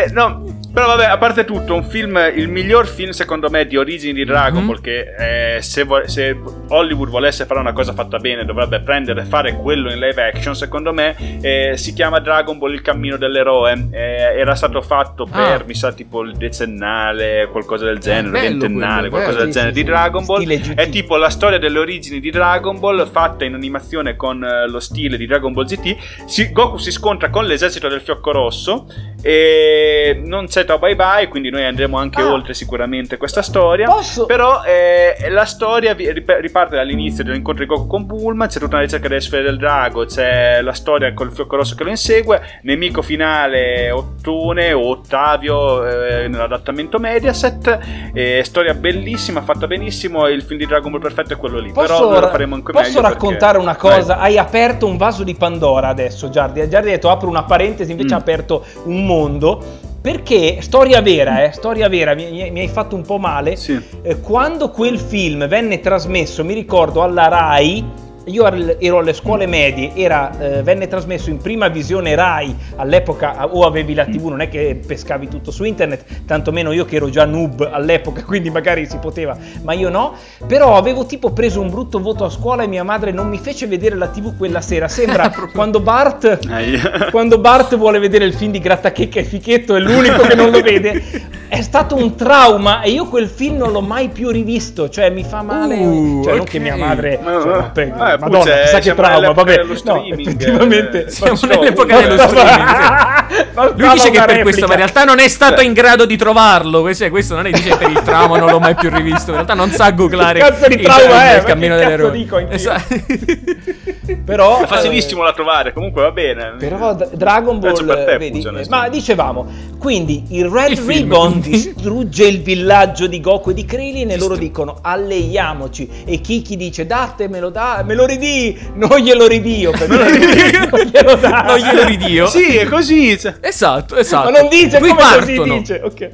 Eh, 0.01 0.11
no, 0.13 0.45
Però 0.73 0.85
vabbè, 0.87 1.05
a 1.05 1.17
parte 1.17 1.43
tutto, 1.43 1.75
un 1.75 1.83
film, 1.83 2.17
il 2.33 2.47
miglior 2.47 2.87
film 2.87 3.09
secondo 3.09 3.49
me 3.49 3.67
di 3.67 3.75
origini 3.75 4.13
di 4.13 4.23
Dragon 4.23 4.65
Ball, 4.65 4.75
Mhm. 4.77 4.81
che 4.81 5.55
eh, 5.57 5.61
se, 5.61 5.83
vo- 5.83 6.07
se 6.07 6.37
Hollywood 6.69 7.09
volesse 7.09 7.45
fare 7.45 7.59
una 7.59 7.73
cosa 7.73 7.91
fatta 7.93 8.19
bene 8.19 8.45
dovrebbe 8.45 8.79
prendere 8.79 9.21
e 9.21 9.25
fare 9.25 9.57
quello 9.57 9.91
in 9.91 9.99
live 9.99 10.23
action, 10.29 10.55
secondo 10.55 10.93
me 10.93 11.15
eh, 11.41 11.73
si 11.75 11.91
chiama 11.93 12.19
Dragon 12.19 12.57
Ball 12.57 12.71
il 12.73 12.81
cammino 12.81 13.17
dell'eroe. 13.17 13.89
Eh, 13.91 13.99
era 14.39 14.55
stato 14.55 14.81
fatto 14.81 15.25
per, 15.25 15.61
Ah. 15.61 15.63
mi 15.65 15.73
sa, 15.75 15.91
tipo 15.91 16.21
il 16.21 16.35
decennale, 16.37 17.49
qualcosa 17.51 17.83
del 17.85 17.99
genere, 17.99 18.29
bello 18.29 18.59
ventennale, 18.59 19.09
qualcosa 19.09 19.37
bello, 19.39 19.43
del 19.43 19.53
sì, 19.53 19.59
genere 19.59 19.73
sì, 19.75 19.81
di 19.81 19.85
sì. 19.85 19.91
Dragon 19.93 20.25
Ball. 20.25 20.75
È 20.75 20.89
tipo 20.89 21.15
la 21.17 21.29
storia 21.29 21.57
delle 21.59 21.79
origini 21.79 22.19
di 22.21 22.31
Dragon 22.31 22.79
Ball 22.79 23.05
fatta 23.11 23.43
in 23.43 23.55
animazione 23.55 24.15
con 24.15 24.41
eh, 24.41 24.67
lo 24.69 24.79
stile 24.79 25.17
di 25.17 25.25
Dragon 25.27 25.51
Ball 25.51 25.65
GT. 25.65 25.97
Si- 26.27 26.51
Goku 26.53 26.77
si 26.77 26.91
scontra 26.91 27.29
con 27.29 27.45
l'esercito 27.45 27.89
del 27.89 27.99
fiocco 27.99 28.31
rosso 28.31 28.87
e 29.21 30.21
non 30.25 30.45
c'è 30.47 30.60
Tao 30.65 30.79
Bye 30.79 30.95
Bye, 30.95 31.27
quindi 31.27 31.49
noi 31.49 31.65
andremo 31.65 31.97
anche 31.97 32.21
Ah. 32.21 32.31
oltre 32.31 32.53
sicuramente 32.53 33.17
questa 33.17 33.41
storia. 33.41 33.87
Posso- 33.87 34.25
Però 34.25 34.63
eh, 34.63 35.29
la 35.29 35.45
storia 35.45 35.93
riparte 35.95 36.75
dall'inizio 36.75 37.23
dell'incontro 37.23 37.63
di 37.63 37.69
Goku 37.69 37.87
con 37.87 38.05
Bulma, 38.05 38.47
c'è 38.47 38.59
tutta 38.59 38.75
una 38.75 38.83
ricerca 38.83 39.07
delle 39.07 39.21
sfere 39.21 39.43
del 39.43 39.57
drago, 39.57 40.05
c'è 40.05 40.61
la 40.61 40.73
storia 40.73 41.13
col 41.13 41.31
fiocco 41.31 41.55
rosso 41.55 41.75
che 41.75 41.83
lo 41.83 41.89
insegue, 41.89 42.41
nemico 42.63 43.01
finale 43.01 43.91
Ottone 43.91 44.73
o 44.73 44.89
Ottavio 44.89 45.85
eh, 45.85 46.27
nell'adattamento 46.27 46.99
Mediaset, 46.99 47.79
eh, 48.13 48.41
storia 48.43 48.73
bellissima, 48.73 49.41
fatta 49.41 49.67
benissimo, 49.67 50.27
il 50.27 50.41
film 50.41 50.59
di 50.59 50.65
Dragon 50.65 50.91
Ball 50.91 51.01
perfetto 51.01 51.33
è 51.33 51.37
quello 51.37 51.59
lì, 51.59 51.71
però 51.71 51.87
Posso, 51.97 52.09
noi 52.09 52.21
lo 52.21 52.27
faremo 52.29 52.55
anche 52.55 52.71
posso 52.71 52.87
meglio 52.87 53.01
raccontare 53.01 53.57
perché- 53.57 53.67
una 53.67 53.75
cosa? 53.75 54.15
Vai. 54.15 54.25
Hai 54.31 54.37
aperto 54.37 54.85
un 54.87 54.97
vaso 54.97 55.23
di 55.23 55.35
Pandora 55.35 55.87
adesso, 55.89 56.29
Giardi. 56.29 56.59
Giardi 56.69 56.87
ha 56.89 56.91
detto 56.91 57.09
apro 57.09 57.27
una 57.29 57.43
parentesi, 57.43 57.91
invece 57.91 58.13
Mm. 58.13 58.17
ha 58.17 58.19
aperto 58.19 58.65
un 58.83 59.05
mondo. 59.05 59.89
Perché, 60.01 60.61
storia 60.61 60.99
vera, 60.99 61.43
eh, 61.43 61.51
storia 61.51 61.87
vera, 61.87 62.15
mi, 62.15 62.49
mi- 62.49 62.59
hai 62.59 62.67
fatto 62.67 62.95
un 62.95 63.03
po' 63.03 63.19
male. 63.19 63.55
Sì. 63.55 63.79
Eh, 64.01 64.19
quando 64.19 64.71
quel 64.71 64.97
film 64.97 65.47
venne 65.47 65.79
trasmesso, 65.79 66.43
mi 66.43 66.55
ricordo 66.55 67.03
alla 67.03 67.27
Rai, 67.27 67.85
io 68.25 68.45
ero 68.79 68.99
alle 68.99 69.13
scuole 69.13 69.47
medie, 69.47 69.91
era, 69.95 70.31
eh, 70.39 70.63
venne 70.63 70.87
trasmesso 70.87 71.29
in 71.29 71.37
prima 71.37 71.67
visione 71.67 72.15
Rai, 72.15 72.55
all'epoca 72.75 73.47
o 73.47 73.65
avevi 73.65 73.93
la 73.93 74.05
TV, 74.05 74.27
non 74.27 74.41
è 74.41 74.49
che 74.49 74.79
pescavi 74.85 75.27
tutto 75.27 75.51
su 75.51 75.63
internet, 75.63 76.25
tantomeno 76.25 76.71
io 76.71 76.85
che 76.85 76.97
ero 76.97 77.09
già 77.09 77.25
noob 77.25 77.67
all'epoca, 77.71 78.23
quindi 78.25 78.49
magari 78.49 78.87
si 78.87 78.97
poteva, 78.97 79.35
ma 79.63 79.73
io 79.73 79.89
no, 79.89 80.13
però 80.47 80.75
avevo 80.75 81.05
tipo 81.05 81.31
preso 81.31 81.61
un 81.61 81.69
brutto 81.69 81.99
voto 81.99 82.25
a 82.25 82.29
scuola 82.29 82.63
e 82.63 82.67
mia 82.67 82.83
madre 82.83 83.11
non 83.11 83.27
mi 83.27 83.39
fece 83.39 83.67
vedere 83.67 83.95
la 83.95 84.07
TV 84.07 84.37
quella 84.37 84.61
sera, 84.61 84.87
sembra 84.87 85.31
quando 85.53 85.79
Bart... 85.79 86.39
Quando 87.11 87.39
Bart 87.39 87.75
vuole 87.75 87.99
vedere 87.99 88.25
il 88.25 88.33
film 88.33 88.51
di 88.51 88.59
Grattachecca 88.59 89.19
e 89.19 89.23
Fichetto 89.23 89.75
è 89.75 89.79
l'unico 89.79 90.21
che 90.23 90.35
non 90.35 90.49
lo 90.49 90.61
vede. 90.61 91.01
È 91.47 91.61
stato 91.61 91.95
un 91.95 92.15
trauma 92.15 92.81
e 92.81 92.91
io 92.91 93.07
quel 93.07 93.27
film 93.27 93.57
non 93.57 93.71
l'ho 93.71 93.81
mai 93.81 94.09
più 94.09 94.29
rivisto. 94.29 94.89
Cioè, 94.89 95.09
mi 95.09 95.23
fa 95.23 95.41
male. 95.41 95.77
Uh, 95.77 96.23
cioè, 96.23 96.33
non 96.33 96.41
ok. 96.41 96.49
che 96.49 96.59
mia 96.59 96.77
madre. 96.77 97.19
Ma- 97.21 97.71
cioè, 97.73 98.10
no, 98.11 98.17
prego, 98.17 98.25
eh, 98.25 98.29
Madonna, 98.29 98.43
Pucce, 98.43 98.61
chissà 98.61 98.75
che 98.77 98.81
siamo 98.83 98.99
trauma. 99.01 99.19
nell'epoca 99.19 99.43
Vabbè, 99.43 99.55
dello 99.55 99.67
no, 99.73 99.77
streaming, 99.77 100.19
effettivamente. 100.27 101.05
eh, 101.05 101.09
Siamo 101.11 101.39
nell'epoca 101.47 101.99
dello 102.01 102.17
streaming, 102.17 103.19
Lui 103.77 103.89
dice 103.91 104.09
che 104.09 104.21
per 104.25 104.41
questo, 104.41 104.65
ma 104.67 104.71
in 104.73 104.77
realtà 104.79 105.03
non 105.03 105.19
è 105.19 105.27
stato 105.27 105.61
in 105.61 105.73
grado 105.73 106.05
di 106.05 106.17
trovarlo. 106.17 106.81
Questo, 106.81 107.09
questo 107.09 107.35
non 107.35 107.45
è 107.47 107.51
dice 107.51 107.75
per 107.77 107.89
il 107.89 108.01
trauma, 108.01 108.37
non 108.37 108.49
l'ho 108.49 108.59
mai 108.59 108.75
più 108.75 108.89
rivisto. 108.89 109.29
In 109.29 109.35
realtà 109.37 109.53
non 109.53 109.71
sa 109.71 109.91
googlare 109.91 110.39
Che 110.39 110.45
cazzo 110.45 110.67
di 110.67 110.73
il, 110.75 110.81
trauma 110.81 111.31
è? 111.31 111.37
il 111.37 111.43
cammino 111.43 111.77
dico 112.09 112.37
anch'io? 112.37 112.55
Esatto. 112.55 112.95
Però. 114.25 114.61
È 114.61 114.67
facilissimo 114.67 115.23
da 115.23 115.33
trovare, 115.33 115.73
comunque 115.73 116.01
va 116.01 116.11
bene. 116.11 116.53
eh, 116.55 116.57
Però 116.57 116.93
Dragon 117.13 117.59
Ball, 117.59 117.69
Penso 117.75 117.85
per 117.85 118.05
te, 118.05 118.17
vedi, 118.17 118.41
eh, 118.41 118.65
ma 118.69 118.89
dicevamo, 118.89 119.47
quindi 119.77 120.25
il 120.31 120.45
Red 120.45 120.79
Ribbon 120.85 121.39
distrugge 121.39 122.25
il 122.25 122.41
villaggio 122.41 123.07
di 123.07 123.19
Goku 123.21 123.51
e 123.51 123.53
di 123.53 123.65
Krillin 123.65 124.11
e 124.11 124.17
loro 124.17 124.35
dicono 124.35 124.79
alleiamoci 124.81 125.89
e 126.05 126.19
Kiki 126.21 126.57
dice 126.57 126.85
datemelo, 126.85 127.49
da, 127.49 127.81
me 127.85 127.93
lo 127.95 128.00
ridì, 128.05 128.57
non 128.75 128.97
glielo 128.99 129.27
ridio, 129.27 129.71
perché 129.71 130.67
non 130.69 130.79
glielo 130.81 131.15
dà. 131.15 131.43
Non 131.47 131.57
glielo 131.57 131.85
ridio. 131.85 132.27
Sì, 132.27 132.55
è 132.57 132.65
così. 132.65 133.17
Esatto, 133.41 133.95
esatto. 133.97 134.31
Ma 134.31 134.39
non 134.39 134.49
dice 134.49 134.77
Qui 134.79 134.89
come 134.89 135.01
partono. 135.01 135.37
così 135.43 135.59
dice, 135.59 135.81
ok. 135.83 136.09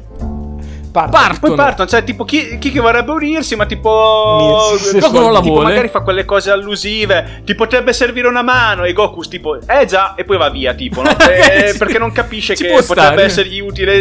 Partono. 1.01 1.23
Partono. 1.23 1.55
Poi 1.55 1.65
partono, 1.65 1.87
cioè 1.89 2.03
tipo 2.03 2.23
chi, 2.25 2.57
chi 2.57 2.71
che 2.71 2.79
vorrebbe 2.79 3.11
unirsi, 3.11 3.55
ma 3.55 3.65
tipo... 3.65 4.75
Se- 4.77 4.99
Goku 4.99 5.19
non 5.19 5.31
la 5.31 5.39
tipo, 5.39 5.53
vuole. 5.53 5.69
magari 5.69 5.87
fa 5.89 6.01
quelle 6.01 6.25
cose 6.25 6.51
allusive, 6.51 7.41
ti 7.45 7.55
potrebbe 7.55 7.93
servire 7.93 8.27
una 8.27 8.41
mano 8.41 8.83
e 8.83 8.93
Goku 8.93 9.21
tipo, 9.21 9.59
eh 9.67 9.85
già, 9.85 10.13
e 10.15 10.23
poi 10.23 10.37
va 10.37 10.49
via 10.49 10.73
tipo, 10.73 11.01
no? 11.01 11.09
Eh, 11.27 11.69
Sì. 11.71 11.77
perché 11.77 11.97
non 11.99 12.11
capisce 12.11 12.55
Ci 12.55 12.63
che 12.63 12.69
potrebbe 12.69 13.01
stare. 13.01 13.23
essergli 13.23 13.59
utile 13.59 13.93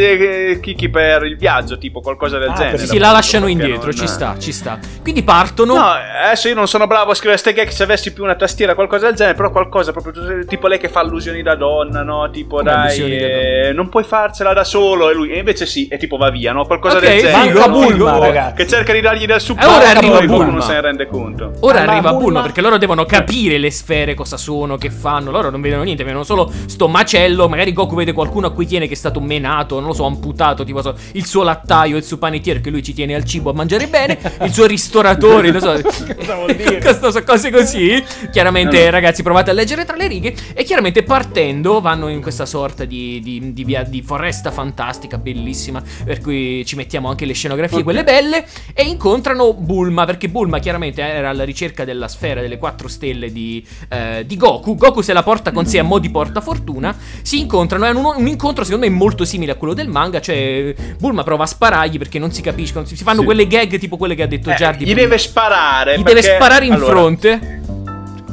eh, 0.50 0.60
Kiki 0.60 0.88
per 0.88 1.24
il 1.24 1.36
viaggio, 1.36 1.76
tipo 1.78 2.00
qualcosa 2.00 2.38
del 2.38 2.50
Ah, 2.50 2.54
genere. 2.54 2.70
perché 2.72 2.86
Sì, 2.86 2.98
la 2.98 3.10
lasciano 3.10 3.46
indietro, 3.46 3.86
non- 3.86 3.94
ci 3.96 4.06
sta, 4.06 4.36
ci 4.38 4.52
sta. 4.52 4.78
Quindi 5.02 5.22
partono. 5.22 5.74
No, 5.74 5.86
adesso 6.24 6.48
io 6.48 6.54
non 6.54 6.66
sono 6.68 6.86
bravo 6.86 7.10
a 7.10 7.14
scrivere 7.14 7.38
ste 7.38 7.52
gag 7.52 7.68
se 7.68 7.82
avessi 7.82 8.12
più 8.12 8.22
una 8.24 8.34
tastiera 8.36 8.74
qualcosa 8.74 9.06
del 9.06 9.14
genere, 9.16 9.36
però 9.36 9.50
qualcosa 9.50 9.92
proprio 9.92 10.44
tipo 10.46 10.66
lei 10.66 10.78
che 10.78 10.88
fa 10.88 11.00
allusioni 11.00 11.42
da 11.42 11.54
donna, 11.54 12.02
no? 12.02 12.30
Tipo 12.30 12.56
Come 12.56 12.70
dai, 12.70 12.80
allusioni 12.84 13.18
da 13.18 13.26
eh, 13.26 13.72
non 13.74 13.88
puoi 13.88 14.04
farcela 14.04 14.52
da 14.52 14.64
solo 14.64 15.10
e 15.10 15.14
lui 15.14 15.30
e 15.30 15.38
invece 15.38 15.66
sì, 15.66 15.88
e 15.88 15.96
tipo 15.98 16.16
va 16.16 16.30
via, 16.30 16.52
no? 16.52 16.64
Qualcosa 16.64 16.85
Ok, 16.94 17.00
del 17.00 17.20
genere. 17.20 17.48
figo. 17.52 17.86
Tipo, 17.86 18.18
ragazzi. 18.20 18.54
Che 18.54 18.66
cerca 18.66 18.92
di 18.92 19.00
dargli 19.00 19.26
del 19.26 19.36
E 19.36 19.40
supporto, 19.40 19.70
ora 19.70 19.84
e 19.84 19.88
arriva 19.96 20.18
poi 20.18 20.26
Goku 20.26 20.38
Bulma. 20.38 20.52
non 20.52 20.62
se 20.62 20.72
ne 20.72 20.80
rende 20.80 21.06
conto. 21.06 21.52
Ora 21.60 21.84
ma 21.84 21.92
arriva 21.92 22.10
Bulma- 22.10 22.18
Bulma 22.24 22.42
perché 22.42 22.60
loro 22.60 22.78
devono 22.78 23.04
capire 23.04 23.58
le 23.58 23.70
sfere 23.70 24.14
cosa 24.14 24.36
sono, 24.36 24.76
che 24.76 24.90
fanno. 24.90 25.30
Loro 25.30 25.50
non 25.50 25.60
vedono 25.60 25.82
niente, 25.82 26.04
vedono 26.04 26.24
solo 26.24 26.50
sto 26.66 26.88
macello. 26.88 27.48
Magari 27.48 27.72
Goku 27.72 27.94
vede 27.94 28.12
qualcuno 28.12 28.46
a 28.48 28.52
cui 28.52 28.66
tiene 28.66 28.86
che 28.86 28.94
è 28.94 28.96
stato 28.96 29.20
menato, 29.20 29.78
non 29.78 29.88
lo 29.88 29.94
so, 29.94 30.04
amputato, 30.04 30.64
tipo 30.64 30.82
so, 30.82 30.94
il 31.12 31.24
suo 31.26 31.42
lattaio, 31.42 31.96
il 31.96 32.04
suo 32.04 32.18
panettiere, 32.18 32.60
che 32.60 32.70
lui 32.70 32.82
ci 32.82 32.92
tiene 32.94 33.14
al 33.14 33.24
cibo 33.24 33.50
a 33.50 33.52
mangiare 33.52 33.86
bene, 33.86 34.18
il 34.42 34.52
suo 34.52 34.66
ristoratore, 34.66 35.50
non 35.50 35.60
so. 35.60 35.74
Cosa 36.16 36.34
vuol 36.34 36.54
dire? 36.56 36.80
Cose 37.24 37.50
così. 37.50 38.02
Chiaramente, 38.30 38.84
no. 38.84 38.90
ragazzi, 38.90 39.22
provate 39.22 39.50
a 39.50 39.52
leggere 39.52 39.84
tra 39.84 39.96
le 39.96 40.06
righe. 40.06 40.34
E 40.54 40.64
chiaramente 40.64 41.02
partendo 41.02 41.80
vanno 41.80 42.08
in 42.08 42.20
questa 42.22 42.46
sorta 42.46 42.84
di, 42.84 43.20
di- 43.22 43.52
di 43.52 43.64
via- 43.64 43.82
di 43.82 44.02
foresta 44.02 44.50
fantastica, 44.50 45.18
bellissima. 45.18 45.82
Per 46.04 46.20
cui 46.20 46.62
ci 46.66 46.76
mettiamo 46.76 47.08
anche 47.08 47.24
le 47.24 47.32
scenografie, 47.32 47.82
quelle 47.82 48.04
belle. 48.04 48.44
E 48.74 48.82
incontrano 48.82 49.54
Bulma. 49.54 50.04
Perché 50.04 50.28
Bulma 50.28 50.58
chiaramente 50.58 51.00
era 51.00 51.30
alla 51.30 51.44
ricerca 51.44 51.84
della 51.84 52.08
sfera 52.08 52.40
delle 52.42 52.58
quattro 52.58 52.88
stelle 52.88 53.32
di, 53.32 53.66
eh, 53.88 54.24
di 54.26 54.36
Goku. 54.36 54.74
Goku 54.74 55.00
se 55.00 55.12
la 55.14 55.22
porta 55.22 55.52
con 55.52 55.64
sé 55.64 55.78
a 55.78 55.82
mo' 55.84 55.98
di 55.98 56.10
portafortuna. 56.10 56.94
Si 57.22 57.40
incontrano. 57.40 57.86
È 57.86 57.90
un, 57.90 58.04
un 58.16 58.26
incontro, 58.26 58.64
secondo 58.64 58.86
me, 58.86 58.92
molto 58.92 59.24
simile 59.24 59.52
a 59.52 59.54
quello 59.54 59.72
del 59.72 59.88
manga. 59.88 60.20
Cioè, 60.20 60.74
Bulma 60.98 61.22
prova 61.22 61.44
a 61.44 61.46
sparargli 61.46 61.96
perché 61.98 62.18
non 62.18 62.32
si 62.32 62.42
capiscono. 62.42 62.84
Si 62.84 62.96
si 62.96 63.04
fanno 63.04 63.20
Sì. 63.20 63.24
quelle 63.26 63.46
gag 63.46 63.78
tipo 63.78 63.96
quelle 63.96 64.14
che 64.16 64.22
ha 64.22 64.26
detto 64.26 64.50
Eh, 64.50 64.54
Giardi. 64.56 64.84
gli 64.84 64.92
prima. 64.92 65.00
deve 65.02 65.18
sparare. 65.18 65.98
Gli 65.98 66.02
perché- 66.02 66.20
deve 66.20 66.34
sparare 66.34 66.64
in 66.66 66.72
allora, 66.72 66.90
fronte. 66.90 67.60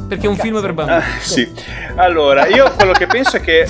Perché 0.08 0.26
è 0.26 0.28
un 0.28 0.36
film 0.36 0.60
per 0.60 0.72
bambini. 0.72 0.96
Ah, 0.98 1.02
sì. 1.20 1.50
Allora, 1.96 2.46
io 2.46 2.70
quello 2.72 2.92
che 2.92 3.06
penso 3.06 3.36
è 3.36 3.40
che 3.40 3.66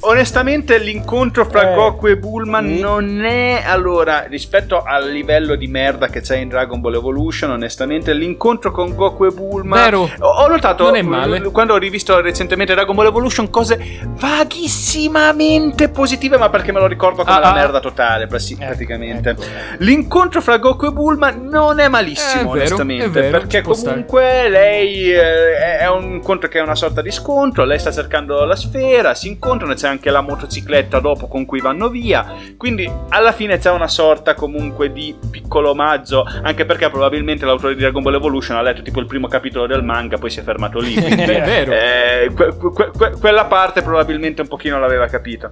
onestamente 0.00 0.78
l'incontro 0.78 1.44
fra 1.44 1.70
Eh. 1.70 1.74
Goku 1.74 2.06
e 2.08 2.16
Bulma 2.16 2.60
Mm. 2.60 2.78
non 2.78 3.24
è 3.24 3.62
allora 3.64 4.24
rispetto 4.28 4.82
al 4.82 5.10
livello 5.10 5.54
di 5.54 5.66
merda 5.66 6.08
che 6.08 6.20
c'è 6.20 6.36
in 6.36 6.48
Dragon 6.48 6.80
Ball 6.80 6.94
Evolution, 6.94 7.50
onestamente 7.50 8.12
l'incontro 8.12 8.70
con 8.70 8.94
Goku 8.94 9.24
e 9.26 9.30
Bulma 9.30 9.76
Vero. 9.82 10.10
ho, 10.18 10.46
notato 10.48 10.84
Non 10.84 10.96
è 10.96 11.02
male. 11.02 11.36
eh, 11.38 11.42
quando 11.50 11.74
ho 11.74 11.78
rivisto 11.78 12.20
recentemente 12.20 12.74
Dragon 12.74 12.94
Ball 12.94 13.06
Evolution 13.06 13.48
cose 13.50 13.78
vaghissimamente 14.04 15.88
positive, 15.88 16.36
ma 16.36 16.48
perché 16.50 16.72
me 16.72 16.80
lo 16.80 16.86
ricordo 16.86 17.22
come 17.24 17.36
Ah, 17.36 17.40
la 17.40 17.50
ah. 17.50 17.54
merda 17.54 17.80
totale, 17.80 18.24
Ecco, 18.24 18.36
praticamente. 18.56 19.30
ecco. 19.30 19.42
L'incontro 19.78 20.40
fra 20.40 20.58
Goku 20.58 20.86
e 20.86 20.90
Bulma 20.92 21.30
non 21.30 21.78
è 21.80 21.88
malissimo, 21.88 22.40
È 22.54 22.58
vero, 22.58 22.74
onestamente, 22.76 23.04
è 23.04 23.08
vero, 23.10 23.38
perché 23.38 23.60
può 23.62 23.72
stare. 23.74 23.90
comunque 23.94 24.48
lei 24.48 25.12
eh, 25.12 25.56
è 25.77 25.77
un 25.86 26.02
incontro 26.14 26.48
che 26.48 26.58
è 26.58 26.62
una 26.62 26.74
sorta 26.74 27.00
di 27.02 27.10
scontro, 27.10 27.64
lei 27.64 27.78
sta 27.78 27.92
cercando 27.92 28.44
la 28.44 28.56
sfera, 28.56 29.14
si 29.14 29.28
incontrano, 29.28 29.74
c'è 29.74 29.86
anche 29.88 30.10
la 30.10 30.20
motocicletta 30.20 30.98
dopo 31.00 31.28
con 31.28 31.44
cui 31.44 31.60
vanno 31.60 31.88
via, 31.88 32.26
quindi 32.56 32.90
alla 33.10 33.32
fine 33.32 33.58
c'è 33.58 33.70
una 33.70 33.88
sorta 33.88 34.34
comunque 34.34 34.92
di 34.92 35.16
piccolo 35.30 35.70
omaggio, 35.70 36.26
anche 36.42 36.64
perché 36.64 36.88
probabilmente 36.90 37.44
l'autore 37.44 37.74
di 37.74 37.80
Dragon 37.80 38.02
Ball 38.02 38.14
Evolution 38.14 38.56
ha 38.56 38.62
letto 38.62 38.82
tipo 38.82 39.00
il 39.00 39.06
primo 39.06 39.28
capitolo 39.28 39.66
del 39.66 39.82
manga, 39.84 40.18
poi 40.18 40.30
si 40.30 40.40
è 40.40 40.42
fermato 40.42 40.78
lì, 40.80 40.94
quindi 41.00 41.22
È 41.22 41.42
vero. 41.42 41.72
eh, 41.72 42.30
que- 42.34 42.56
que- 42.56 42.90
que- 42.96 43.10
quella 43.18 43.44
parte 43.44 43.82
probabilmente 43.82 44.40
un 44.42 44.48
pochino 44.48 44.78
l'aveva 44.78 45.06
capita. 45.06 45.50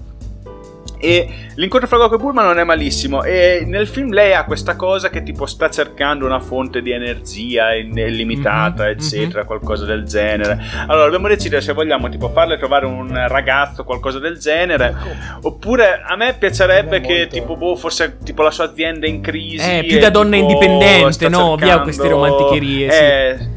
E 1.06 1.28
l'incontro 1.54 1.86
fra 1.88 1.98
Goku 1.98 2.14
e 2.14 2.18
Bulma 2.18 2.42
non 2.42 2.58
è 2.58 2.64
malissimo. 2.64 3.22
E 3.22 3.62
nel 3.64 3.86
film 3.86 4.12
lei 4.12 4.34
ha 4.34 4.44
questa 4.44 4.74
cosa 4.74 5.08
che 5.08 5.22
tipo 5.22 5.46
sta 5.46 5.70
cercando 5.70 6.26
una 6.26 6.40
fonte 6.40 6.82
di 6.82 6.90
energia 6.90 7.72
illimitata, 7.74 8.84
Mhm, 8.84 8.90
eccetera, 8.90 9.44
qualcosa 9.44 9.84
del 9.84 10.04
genere. 10.04 10.58
Allora 10.86 11.04
dobbiamo 11.04 11.28
decidere 11.28 11.60
se 11.62 11.72
vogliamo 11.72 12.08
tipo 12.08 12.28
farle 12.30 12.58
trovare 12.58 12.86
un 12.86 13.12
ragazzo, 13.28 13.84
qualcosa 13.84 14.18
del 14.18 14.38
genere. 14.38 14.94
Oppure 15.42 16.02
a 16.04 16.16
me 16.16 16.34
piacerebbe 16.38 17.00
che 17.00 17.16
molto. 17.18 17.34
tipo 17.34 17.56
boh, 17.56 17.76
fosse 17.76 18.18
tipo 18.24 18.42
la 18.42 18.50
sua 18.50 18.64
azienda 18.64 19.06
in 19.06 19.20
crisi. 19.20 19.78
Eh, 19.78 19.84
più 19.86 19.98
da 19.98 20.10
donna 20.10 20.36
tipo, 20.36 20.42
indipendente, 20.50 21.28
no? 21.28 21.54
Via 21.56 21.66
cercando- 21.66 21.82
queste 21.82 22.08
romanticherie, 22.08 22.90
sì. 22.90 23.55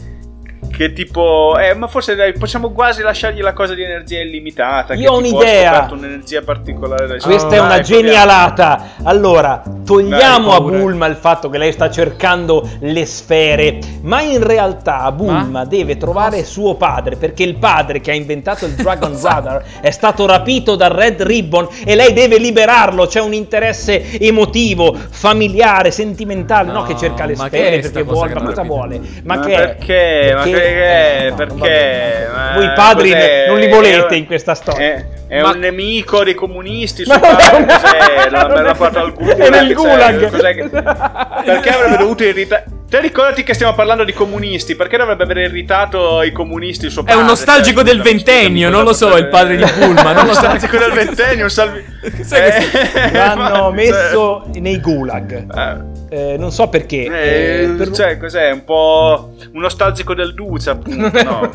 Che 0.79 0.93
tipo, 0.93 1.57
eh, 1.59 1.73
ma 1.73 1.87
forse 1.87 2.15
dai, 2.15 2.31
possiamo 2.31 2.71
quasi 2.71 3.01
lasciargli 3.01 3.41
la 3.41 3.51
cosa 3.51 3.73
di 3.73 3.83
energia 3.83 4.21
illimitata. 4.21 4.93
Io 4.93 5.01
che 5.01 5.07
ho 5.09 5.17
un'idea. 5.17 5.71
Ha 5.71 5.73
scoperto 5.73 5.93
un'energia 5.95 6.41
particolare. 6.41 7.05
del 7.05 7.21
Questa 7.21 7.53
è 7.53 7.59
una 7.59 7.67
Dai, 7.67 7.79
proviamo. 7.81 8.01
genialata. 8.01 8.85
Allora, 9.03 9.61
togliamo 9.85 10.47
Dai, 10.47 10.55
a. 10.57 10.61
Bulma 10.61 11.05
il 11.07 11.17
fatto 11.17 11.49
che 11.49 11.57
lei 11.57 11.73
sta 11.73 11.89
cercando 11.91 12.65
le 12.79 13.05
sfere, 13.05 13.79
ma 14.03 14.21
in 14.21 14.41
realtà 14.41 15.11
Bulma 15.11 15.65
deve 15.65 15.97
trovare 15.97 16.45
suo 16.45 16.75
padre 16.75 17.17
perché 17.17 17.43
il 17.43 17.55
padre 17.55 17.99
che 17.99 18.11
ha 18.11 18.15
inventato 18.15 18.65
il 18.65 18.71
Dragon 18.75 19.19
Radar 19.21 19.61
è 19.81 19.91
stato 19.91 20.25
rapito 20.25 20.77
dal 20.77 20.91
Red 20.91 21.21
Ribbon 21.21 21.67
e 21.83 21.93
lei 21.93 22.13
deve 22.13 22.37
liberarlo. 22.37 23.05
C'è 23.05 23.19
un 23.19 23.33
interesse 23.33 24.17
emotivo, 24.17 24.95
familiare, 25.09 25.91
sentimentale, 25.91 26.71
no, 26.71 26.79
No, 26.79 26.85
che 26.85 26.95
cerca 26.95 27.25
le 27.25 27.35
ma 27.35 27.47
sfere 27.47 27.79
che 27.81 27.89
perché 27.89 28.03
vuole, 28.03 28.31
che 28.31 28.39
ma 28.39 28.45
cosa 28.45 28.63
vuole? 28.63 29.01
Ma, 29.23 29.35
Ma 29.35 29.45
che 29.45 29.53
è? 29.53 29.57
perché? 29.57 30.33
Ma 30.35 30.43
perché? 30.73 31.25
Eh, 31.25 31.29
no, 31.29 31.35
Perché? 31.35 32.27
Ma 32.33 32.51
Voi 32.55 32.71
padri 32.73 33.09
cos'è? 33.11 33.45
non 33.47 33.57
li 33.59 33.67
volete 33.67 34.07
È- 34.07 34.17
in 34.17 34.25
questa 34.25 34.55
storia. 34.55 34.93
È, 34.93 35.05
è 35.27 35.41
Ma- 35.41 35.49
un 35.51 35.59
nemico 35.59 36.23
dei 36.23 36.33
comunisti. 36.35 37.03
Ma 37.05 37.13
Suo 37.15 37.21
non 37.27 37.35
è 37.39 37.43
padre, 37.43 37.57
un- 37.57 37.65
cos'è? 37.65 37.97
È- 37.97 38.99
al 38.99 39.13
gulag. 39.13 39.37
è 39.37 39.49
nel 39.49 39.65
cioè, 39.67 39.73
gulag. 39.75 40.29
cos'è 40.29 40.55
che- 40.55 40.69
perché 40.69 41.69
avrebbe 41.69 41.97
dovuto 41.97 42.23
irritare? 42.23 42.63
Te 42.89 42.99
ricordati 43.01 43.43
che 43.43 43.53
stiamo 43.53 43.75
parlando 43.75 44.03
di 44.03 44.13
comunisti? 44.13 44.75
Perché 44.75 44.97
dovrebbe 44.97 45.21
aver 45.21 45.37
irritato 45.37 46.23
i 46.23 46.31
comunisti 46.31 46.85
il 46.85 46.91
suo 46.91 47.03
È 47.03 47.05
padre? 47.05 47.21
un 47.21 47.27
nostalgico 47.27 47.81
Cioè, 47.81 47.93
del 47.93 48.01
ventennio, 48.01 48.71
non 48.71 48.83
lo 48.83 48.93
so, 48.93 49.15
il 49.15 49.27
padre 49.27 49.57
di 49.57 49.63
Pullman, 49.63 50.15
non 50.15 50.25
lo 50.25 50.33
so. 50.33 50.41
nostalgico 50.41 50.77
del 50.77 50.91
ventennio, 50.93 51.43
un 51.43 51.51
salvi... 51.51 51.85
Sai 52.23 52.51
che- 52.51 53.11
L'hanno 53.13 53.69
ma- 53.69 53.69
messo 53.69 54.45
nei 54.55 54.79
gulag. 54.79 55.45
cioè, 55.53 55.77
Eh, 56.11 56.37
non 56.37 56.51
so 56.51 56.67
perché. 56.69 57.03
eh, 57.05 57.63
eh, 57.63 57.67
per- 57.77 57.91
cioè, 57.91 58.17
cos'è? 58.17 58.49
Un 58.51 58.63
po' 58.63 59.33
un 59.53 59.61
nostalgico 59.61 60.13
del 60.15 60.33
Duce, 60.33 60.71
appunto. 60.71 61.11
No, 61.23 61.49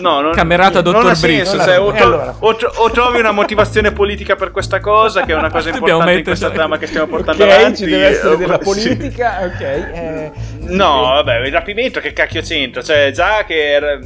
no 0.00 0.20
non, 0.20 0.32
Camerata 0.32 0.80
non 0.82 0.92
Dottor 0.92 1.16
senso. 1.16 1.56
Brito. 1.56 1.64
cioè, 1.64 1.78
o, 1.80 1.92
tro- 1.92 2.04
allora? 2.04 2.34
o 2.38 2.56
tro- 2.56 2.72
o 2.76 2.90
trovi 2.90 3.18
una 3.20 3.30
motivazione 3.32 3.92
politica 3.92 4.34
per 4.34 4.50
questa 4.50 4.80
cosa, 4.80 5.22
che 5.24 5.32
è 5.32 5.36
una 5.36 5.50
cosa 5.50 5.68
importante 5.68 6.10
in 6.10 6.16
metterci- 6.16 6.24
questa 6.24 6.50
trama 6.50 6.78
che 6.78 6.86
stiamo 6.86 7.06
portando 7.06 7.44
ok, 7.44 7.50
avanti. 7.50 7.76
ci 7.76 7.84
deve 7.86 8.06
essere 8.06 8.34
eh, 8.34 8.36
della 8.38 8.58
sì. 8.62 8.64
politica. 8.64 9.38
Ok. 9.44 9.60
eh, 9.60 10.32
No, 10.62 11.00
vabbè, 11.02 11.38
il 11.46 11.52
rapimento 11.52 12.00
che 12.00 12.12
cacchio 12.12 12.40
c'entra? 12.42 12.82
Cioè, 12.82 13.10
già 13.12 13.44
che... 13.46 13.70
era- 13.70 13.98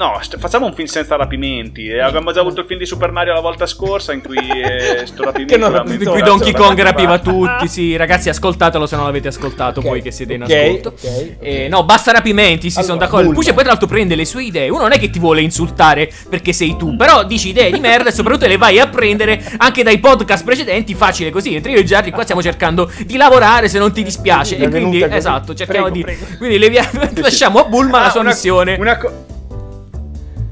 No, 0.00 0.16
st- 0.22 0.38
facciamo 0.38 0.64
un 0.64 0.72
film 0.72 0.86
senza 0.88 1.14
rapimenti. 1.16 1.86
Eh, 1.88 2.00
Abbiamo 2.00 2.32
già 2.32 2.40
avuto 2.40 2.60
il 2.60 2.66
film 2.66 2.78
di 2.78 2.86
Super 2.86 3.10
Mario 3.12 3.34
la 3.34 3.40
volta 3.40 3.66
scorsa 3.66 4.14
in 4.14 4.22
cui 4.22 4.38
eh, 4.38 5.04
sto 5.04 5.24
rapimento... 5.24 5.52
Che 5.52 5.60
non 5.60 5.84
Di 5.98 6.02
cui 6.06 6.22
Donkey 6.22 6.54
Kong 6.54 6.80
rapiva 6.80 7.18
tutti, 7.18 7.68
sì, 7.68 7.96
ragazzi 7.96 8.30
ascoltatelo 8.30 8.86
se 8.86 8.96
non 8.96 9.04
l'avete 9.04 9.28
ascoltato 9.28 9.80
Ok, 9.80 9.86
voi 9.86 10.00
che 10.00 10.10
siete 10.10 10.32
in 10.32 10.42
ok, 10.44 10.50
ascolto. 10.50 10.88
ok, 10.88 11.04
ok. 11.04 11.36
Eh, 11.40 11.68
no, 11.68 11.84
basta 11.84 12.12
rapimenti, 12.12 12.70
sì, 12.70 12.78
Allora, 12.78 12.92
sono 12.94 12.98
d'accordo. 13.04 13.24
Bulma. 13.26 13.38
Puce 13.40 13.52
poi 13.52 13.62
tra 13.62 13.72
l'altro 13.72 13.88
prende 13.88 14.14
le 14.14 14.24
sue 14.24 14.44
idee, 14.44 14.70
uno 14.70 14.80
non 14.80 14.92
è 14.92 14.98
che 14.98 15.10
ti 15.10 15.18
vuole 15.18 15.42
insultare 15.42 16.10
perché 16.30 16.54
sei 16.54 16.76
tu, 16.78 16.96
però 16.96 17.24
dici 17.24 17.50
idee 17.50 17.70
di 17.70 17.78
merda 17.80 18.08
e 18.08 18.12
soprattutto 18.12 18.46
le 18.46 18.56
vai 18.56 18.78
a 18.78 18.88
prendere 18.88 19.44
anche 19.58 19.82
dai 19.82 19.98
podcast 19.98 20.44
precedenti, 20.44 20.94
facile 20.94 21.28
così, 21.28 21.50
mentre 21.50 21.72
io 21.72 21.78
e 21.78 21.84
Giardi 21.84 22.10
qua 22.10 22.22
stiamo 22.22 22.40
cercando 22.40 22.90
di 23.04 23.18
lavorare 23.18 23.68
se 23.68 23.78
non 23.78 23.92
ti 23.92 24.02
dispiace 24.02 24.56
e 24.56 24.66
quindi 24.70 25.02
esatto, 25.02 25.52
cerchiamo 25.52 25.90
Prego, 25.90 26.06
di 26.10 26.16
prego. 26.16 26.36
quindi 26.38 26.56
le 26.58 26.70
via- 26.70 26.88
lasciamo 27.16 27.58
a 27.58 27.64
Bulma 27.64 28.00
la 28.00 28.06
Ah, 28.06 28.10
sua 28.10 28.20
una- 28.20 28.30
missione. 28.30 28.76
Una 28.78 28.96
co- 28.96 29.24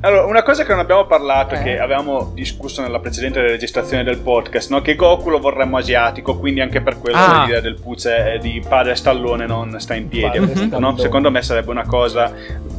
allora, 0.00 0.24
una 0.26 0.42
cosa 0.42 0.62
che 0.64 0.70
non 0.70 0.78
abbiamo 0.80 1.06
parlato 1.06 1.54
Eh. 1.54 1.62
che 1.62 1.78
avevamo 1.78 2.30
discusso 2.34 2.82
nella 2.82 3.00
precedente 3.00 3.40
registrazione 3.40 4.04
del 4.04 4.18
podcast, 4.18 4.70
no? 4.70 4.80
che 4.80 4.94
Goku 4.94 5.28
lo 5.30 5.38
vorremmo 5.38 5.76
asiatico, 5.76 6.38
quindi 6.38 6.60
anche 6.60 6.80
per 6.80 6.98
quello 6.98 7.16
Ah. 7.16 7.42
l'idea 7.44 7.60
del 7.60 7.78
Puce 7.80 8.34
eh, 8.34 8.38
di 8.38 8.62
padre 8.66 8.94
Stallone 8.94 9.46
non 9.46 9.74
sta 9.80 9.94
in 9.94 10.08
piedi. 10.08 10.38
Appunto, 10.38 10.78
no? 10.78 10.96
Secondo 10.98 11.30
me 11.30 11.42
sarebbe 11.42 11.70
una 11.70 11.86
cosa, 11.86 12.32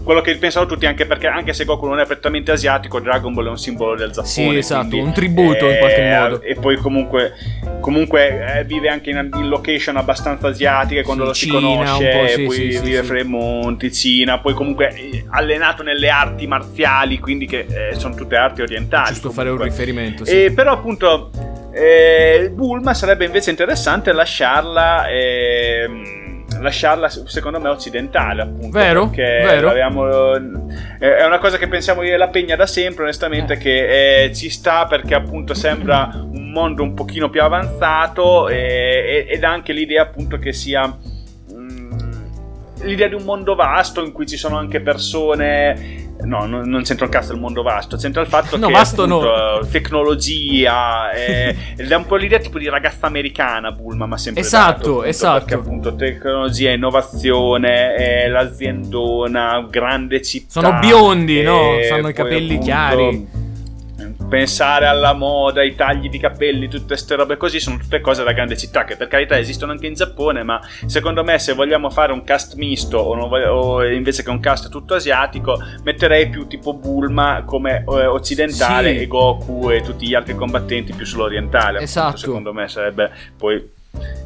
quello 0.04 0.22
che 0.22 0.36
pensano 0.38 0.66
tutti, 0.66 0.86
anche 0.86 1.06
perché 1.06 1.28
anche 1.28 1.54
se 1.54 1.66
Goku 1.66 1.86
non 1.88 2.00
è 2.00 2.06
prettamente 2.06 2.52
asiatico, 2.52 3.00
Dragon 3.00 3.34
Ball 3.34 3.48
è 3.48 3.50
un 3.50 3.58
simbolo 3.58 3.96
del 3.96 4.10
Giappone. 4.12 4.28
Sì, 4.28 4.56
esatto, 4.58 4.88
quindi, 4.88 5.08
un 5.08 5.14
tributo 5.14 5.70
in 5.70 5.78
qualche 5.78 6.18
modo. 6.18 6.42
E 6.42 6.56
poi 6.56 6.78
comunque, 6.78 7.34
comunque 7.82 8.60
eh, 8.60 8.64
vive 8.64 8.90
anche 8.90 9.10
in, 9.10 9.30
in 9.36 9.48
location 9.50 9.98
abbastanza 9.98 10.48
asiatiche 10.48 11.04
quando 11.04 11.32
Sì, 11.34 11.48
lo 11.50 11.58
si 11.60 11.64
Cina, 11.64 11.84
conosce, 11.84 12.10
po', 12.10 12.28
sì, 12.28 12.44
poi 12.44 12.56
sì, 12.56 12.72
sì, 12.72 12.82
vive 12.82 13.02
sì. 13.02 13.06
Fremont, 13.08 13.90
Cina, 13.90 14.40
poi 14.40 14.54
comunque 14.54 14.94
eh, 14.96 15.26
allenato 15.30 15.84
nelle 15.84 16.10
arti 16.10 16.48
marziali, 16.48 17.19
quindi 17.20 17.46
che 17.46 17.66
eh, 17.70 17.96
sono 17.96 18.16
tutte 18.16 18.36
arti 18.36 18.62
orientali. 18.62 19.08
Giusto 19.08 19.32
fare 19.32 19.50
un 19.50 19.58
comunque. 19.58 19.78
riferimento, 19.78 20.26
sì. 20.26 20.46
E 20.46 20.52
però 20.52 20.74
appunto 20.74 21.30
eh, 21.72 22.52
Bulma 22.54 22.94
sarebbe 22.94 23.26
invece 23.26 23.52
interessante 23.52 24.12
lasciarla 24.12 25.08
ehm, 25.08 26.20
lasciarla 26.62 27.10
secondo 27.10 27.60
me 27.60 27.70
occidentale 27.70 28.42
appunto 28.42 28.78
Vero, 28.78 29.10
perché 29.10 29.44
vero. 29.46 29.74
eh, 29.74 31.18
è 31.18 31.26
una 31.26 31.38
cosa 31.38 31.58
che 31.58 31.68
pensiamo 31.68 32.02
io 32.04 32.14
e 32.14 32.18
la 32.18 32.28
Pegna 32.28 32.56
da 32.56 32.66
sempre 32.66 33.04
onestamente 33.04 33.58
che 33.58 34.24
eh, 34.24 34.34
ci 34.34 34.50
sta 34.50 34.86
perché 34.86 35.16
appunto 35.16 35.54
sembra 35.54 36.10
un 36.14 36.52
mondo 36.52 36.84
un 36.84 36.94
pochino 36.94 37.30
più 37.30 37.42
avanzato 37.42 38.50
eh, 38.50 39.26
ed 39.30 39.44
anche 39.44 39.72
l'idea 39.72 40.02
appunto 40.02 40.38
che 40.38 40.52
sia 40.52 40.88
mm, 41.54 41.92
l'idea 42.82 43.08
di 43.08 43.14
un 43.14 43.24
mondo 43.24 43.56
vasto 43.56 44.04
in 44.04 44.12
cui 44.12 44.28
ci 44.28 44.38
sono 44.38 44.58
anche 44.58 44.82
persone 44.82 46.08
No, 46.22 46.46
non, 46.46 46.68
non 46.68 46.84
c'entra 46.84 47.06
un 47.06 47.12
cazzo 47.12 47.34
il 47.34 47.40
mondo 47.40 47.62
vasto, 47.62 47.96
c'entra 47.96 48.22
il 48.22 48.28
fatto 48.28 48.58
No, 48.58 48.68
che 48.68 48.74
vasto 48.74 49.04
appunto, 49.04 49.26
no. 49.26 49.68
tecnologia 49.72 51.12
eh, 51.12 51.56
è 51.78 51.94
un 51.94 52.06
po' 52.06 52.18
l'idea 52.18 52.40
tipo 52.40 52.60
di 52.60 52.68
ragazza 52.68 53.08
americana 53.08 53.72
Bulma, 53.72 54.06
ma 54.06 54.18
sempre 54.18 54.42
Esatto, 54.42 54.72
dato, 54.72 54.90
appunto, 54.90 55.08
esatto. 55.08 55.46
perché 55.46 55.54
appunto 55.54 55.96
tecnologia, 55.96 56.72
innovazione, 56.72 57.96
eh, 57.96 58.28
l'aziendona, 58.28 59.66
grande 59.70 60.22
città. 60.22 60.62
Sono 60.62 60.80
biondi, 60.80 61.42
no? 61.42 61.78
eh, 61.78 61.86
Sanno 61.86 62.10
i 62.10 62.14
capelli 62.14 62.54
appunto, 62.56 62.66
chiari. 62.66 63.28
Pensare 64.30 64.86
alla 64.86 65.14
moda, 65.14 65.62
ai 65.62 65.74
tagli 65.76 66.08
di 66.08 66.20
capelli, 66.20 66.68
tutte 66.68 66.86
queste 66.86 67.16
robe 67.16 67.36
così 67.36 67.60
sono 67.60 67.78
tutte 67.78 68.00
cose 68.00 68.24
da 68.24 68.32
grande 68.32 68.56
città 68.56 68.84
che 68.84 68.96
per 68.96 69.08
carità 69.08 69.38
esistono 69.40 69.72
anche 69.72 69.88
in 69.88 69.96
Giappone, 69.96 70.44
ma 70.44 70.62
secondo 70.86 71.24
me 71.24 71.40
se 71.40 71.54
vogliamo 71.54 71.90
fare 71.90 72.14
un 72.14 72.24
cast 72.24 72.54
misto 72.56 72.98
o, 73.00 73.28
voglio- 73.28 73.52
o 73.52 73.86
invece 73.88 74.22
che 74.24 74.30
un 74.30 74.40
cast 74.40 74.70
tutto 74.70 74.94
asiatico, 74.94 75.58
metterei 75.84 76.30
più 76.30 76.46
tipo 76.48 76.74
Bulma 76.76 77.42
come 77.44 77.80
eh, 77.88 78.06
occidentale 78.06 78.92
Sì. 78.96 79.02
e 79.04 79.08
Goku 79.08 79.70
e 79.72 79.82
tutti 79.82 80.06
gli 80.08 80.14
altri 80.14 80.36
combattenti 80.36 80.94
più 80.94 81.06
sull'orientale. 81.06 81.68
appunto. 81.80 81.84
Esatto. 81.84 82.18
Secondo 82.18 82.54
me 82.54 82.68
sarebbe 82.68 83.12
poi 83.36 83.78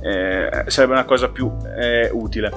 eh, 0.01 0.63
sarebbe 0.67 0.93
una 0.93 1.05
cosa 1.05 1.29
più 1.29 1.51
eh, 1.79 2.09
utile. 2.11 2.51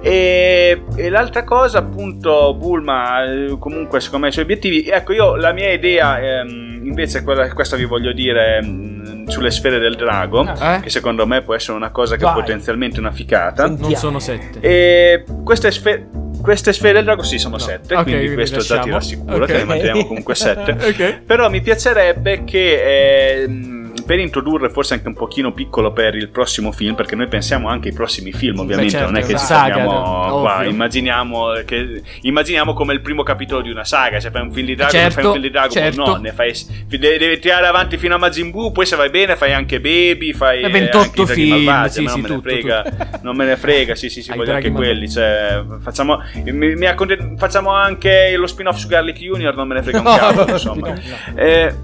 E, 0.00 0.82
e 0.96 1.08
l'altra 1.10 1.44
cosa, 1.44 1.78
appunto, 1.78 2.54
Bulma, 2.54 3.24
eh, 3.24 3.56
comunque, 3.58 4.00
secondo 4.00 4.24
me, 4.24 4.30
i 4.30 4.32
suoi 4.32 4.44
obiettivi. 4.44 4.82
Ecco, 4.88 5.12
io 5.12 5.36
la 5.36 5.52
mia 5.52 5.70
idea, 5.72 6.20
ehm, 6.20 6.80
invece, 6.84 7.22
quella, 7.22 7.52
questa 7.52 7.76
vi 7.76 7.84
voglio 7.84 8.12
dire 8.12 8.60
mm, 8.62 9.26
sulle 9.26 9.50
sfere 9.50 9.78
del 9.78 9.96
drago, 9.96 10.46
Eh? 10.60 10.80
che 10.82 10.90
secondo 10.90 11.26
me 11.26 11.42
può 11.42 11.54
essere 11.54 11.76
una 11.76 11.90
cosa 11.90 12.16
che 12.16 12.24
Vai. 12.24 12.32
è 12.32 12.40
potenzialmente 12.40 12.98
una 13.00 13.12
ficata. 13.12 13.66
Non 13.68 13.94
sono 13.96 14.18
sette. 14.18 14.58
E 14.60 15.24
queste 15.44 15.70
sfere. 15.70 16.06
Queste 16.40 16.72
sfere 16.72 16.94
del 16.94 17.04
drago 17.04 17.22
sì 17.24 17.36
sono 17.36 17.56
No. 17.56 17.60
sette, 17.60 17.96
Ok, 17.96 18.04
quindi 18.04 18.32
questo 18.34 18.58
già 18.60 18.78
ti 18.78 18.90
lasciamo. 18.90 18.94
rassicura, 18.94 19.36
Ok. 19.38 19.46
che 19.46 19.52
ne 19.56 19.64
manteniamo 19.64 20.06
comunque 20.06 20.34
sette. 20.36 20.70
Ok. 20.88 21.20
Però 21.26 21.50
mi 21.50 21.60
piacerebbe 21.60 22.44
che 22.44 23.42
ehm, 23.42 23.77
per 24.08 24.18
introdurre 24.20 24.70
forse 24.70 24.94
anche 24.94 25.06
un 25.06 25.12
pochino 25.12 25.52
piccolo 25.52 25.92
per 25.92 26.14
il 26.14 26.30
prossimo 26.30 26.72
film, 26.72 26.94
perché 26.94 27.14
noi 27.14 27.28
pensiamo 27.28 27.68
anche 27.68 27.88
ai 27.88 27.94
prossimi 27.94 28.32
film, 28.32 28.58
ovviamente 28.58 28.92
certo, 28.92 29.10
non 29.10 29.16
è 29.16 29.20
che 29.20 29.32
una 29.32 29.38
ci 29.38 29.44
fermiamo 29.44 30.40
qua, 30.40 30.64
immaginiamo, 30.64 31.52
che, 31.66 32.02
immaginiamo 32.22 32.72
come 32.72 32.94
il 32.94 33.02
primo 33.02 33.22
capitolo 33.22 33.60
di 33.60 33.68
una 33.70 33.84
saga, 33.84 34.18
se 34.18 34.30
fai 34.30 34.40
un 34.40 34.50
film 34.50 34.64
di 34.64 34.74
Dragon, 34.76 34.98
Certo, 34.98 35.12
fai 35.12 35.24
un 35.26 35.30
film 35.32 35.42
di 35.42 35.50
Dragon, 35.50 35.70
certo. 35.70 36.06
no, 36.06 36.16
ne 36.16 36.32
fai, 36.32 36.54
devi, 36.86 37.18
devi 37.18 37.38
tirare 37.38 37.66
avanti 37.66 37.98
fino 37.98 38.14
a 38.14 38.18
Majin 38.18 38.50
Buu, 38.50 38.72
poi 38.72 38.86
se 38.86 38.96
vai 38.96 39.10
bene 39.10 39.36
fai 39.36 39.52
anche 39.52 39.78
Baby, 39.78 40.32
fai 40.32 40.62
E 40.62 40.70
28 40.70 41.22
eh, 41.24 41.26
film, 41.26 41.56
malvagi, 41.64 41.92
sì, 41.92 42.02
ma 42.04 42.10
non 42.10 42.14
sì, 42.14 42.22
me 42.22 42.28
ne 42.28 42.34
tutto, 42.34 42.48
frega, 42.48 43.18
non 43.20 43.36
me 43.36 43.44
ne 43.44 43.56
frega, 43.56 43.94
sì 43.94 44.08
sì 44.08 44.22
sì, 44.22 44.34
voglio 44.34 44.54
anche 44.54 44.70
quelli, 44.70 45.10
cioè, 45.10 45.62
facciamo, 45.80 46.22
mi, 46.44 46.76
mi 46.76 46.86
accontent- 46.86 47.38
facciamo 47.38 47.72
anche 47.72 48.34
lo 48.38 48.46
spin-off 48.46 48.78
su 48.78 48.88
Garlic 48.88 49.18
Junior, 49.18 49.54
non 49.54 49.68
me 49.68 49.74
ne 49.74 49.82
frega 49.82 49.98
un 49.98 50.04
cavolo, 50.16 50.50
insomma. 50.50 50.94
Eh, 51.34 51.74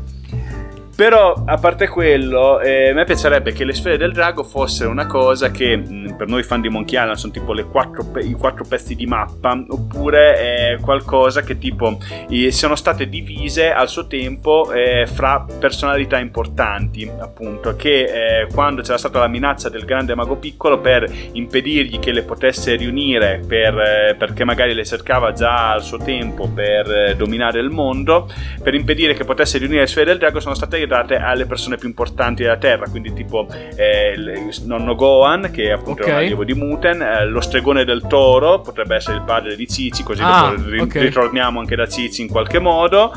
però, 0.95 1.43
a 1.47 1.57
parte 1.57 1.89
quello, 1.89 2.61
eh, 2.61 2.91
a 2.91 2.95
me 2.95 3.05
piacerebbe 3.05 3.53
che 3.53 3.65
le 3.65 3.73
sfere 3.73 3.97
del 3.97 4.13
drago 4.13 4.45
fossero 4.45 4.91
una 4.91 5.07
cosa 5.07 5.51
che 5.51 5.77
mh, 5.77 6.15
per 6.17 6.29
noi 6.29 6.43
fan 6.43 6.61
di 6.61 6.69
Monkey 6.69 6.99
Island 6.99 7.17
sono 7.17 7.33
tipo 7.33 7.53
quattro 7.71 8.05
pe- 8.05 8.21
i 8.21 8.33
quattro 8.35 8.65
pezzi 8.69 8.95
di 8.95 9.07
mappa, 9.07 9.65
oppure 9.69 10.75
eh, 10.75 10.79
qualcosa 10.81 11.43
che 11.43 11.59
tipo 11.59 11.99
eh, 12.29 12.51
siano 12.53 12.77
state 12.77 13.09
divise 13.09 13.73
al 13.73 13.89
suo 13.89 14.07
tempo 14.07 14.71
eh, 14.73 15.07
fra 15.07 15.45
personalità 15.59 16.19
importanti, 16.19 17.11
appunto, 17.19 17.75
che 17.75 18.43
eh, 18.43 18.47
quando 18.53 18.83
c'era 18.83 18.99
stata 18.99 19.19
la 19.19 19.29
minaccia 19.29 19.69
del 19.69 19.85
grande 19.85 20.15
mago 20.15 20.37
piccolo 20.37 20.79
per 20.79 21.11
impedirgli 21.33 21.99
che 21.99 22.13
le 22.13 22.23
potesse 22.23 22.77
riunire 22.77 23.43
per, 23.47 23.79
eh, 23.79 24.15
perché 24.17 24.45
magari 24.45 24.75
le 24.75 24.85
cercava 24.85 25.33
già 25.33 25.73
al 25.73 25.83
suo 25.83 25.99
tempo 25.99 26.49
per 26.49 27.17
dominare 27.17 27.59
il 27.61 27.71
mondo, 27.71 28.29
per 28.63 28.75
impedire 28.75 29.15
che 29.15 29.25
potesse 29.25 29.59
riunire 29.59 29.81
le 29.81 29.87
sfere 29.87 30.07
del 30.07 30.19
drago 30.19 30.41
sono 30.41 30.55
state 30.55 30.84
date 30.87 31.17
alle 31.17 31.47
persone 31.47 31.77
più 31.77 31.89
importanti 31.89 32.43
della 32.43 32.57
Terra, 32.57 32.87
quindi 32.89 33.13
tipo 33.13 33.47
eh, 33.77 34.13
il 34.17 34.53
nonno 34.65 34.95
Gohan, 34.95 35.51
che 35.53 35.73
appunto 35.73 36.03
okay. 36.03 36.13
è 36.13 36.17
un 36.17 36.23
allievo 36.23 36.45
di 36.45 36.55
Muten, 36.55 37.03
eh, 37.03 37.27
lo 37.27 37.41
stregone 37.41 37.85
del 37.85 38.07
toro, 38.07 38.61
potrebbe 38.61 38.97
essere 38.97 39.17
il 39.17 39.23
padre 39.23 39.57
di 39.57 39.67
Cici, 39.67 40.03
così 40.03 40.23
ah, 40.23 40.55
dopo 40.57 40.83
okay. 40.83 41.03
ritorniamo 41.03 41.61
anche 41.61 41.77
da 41.77 41.87
Cici 41.87 42.23
in 42.23 42.29
qualche 42.29 42.59
modo, 42.59 43.13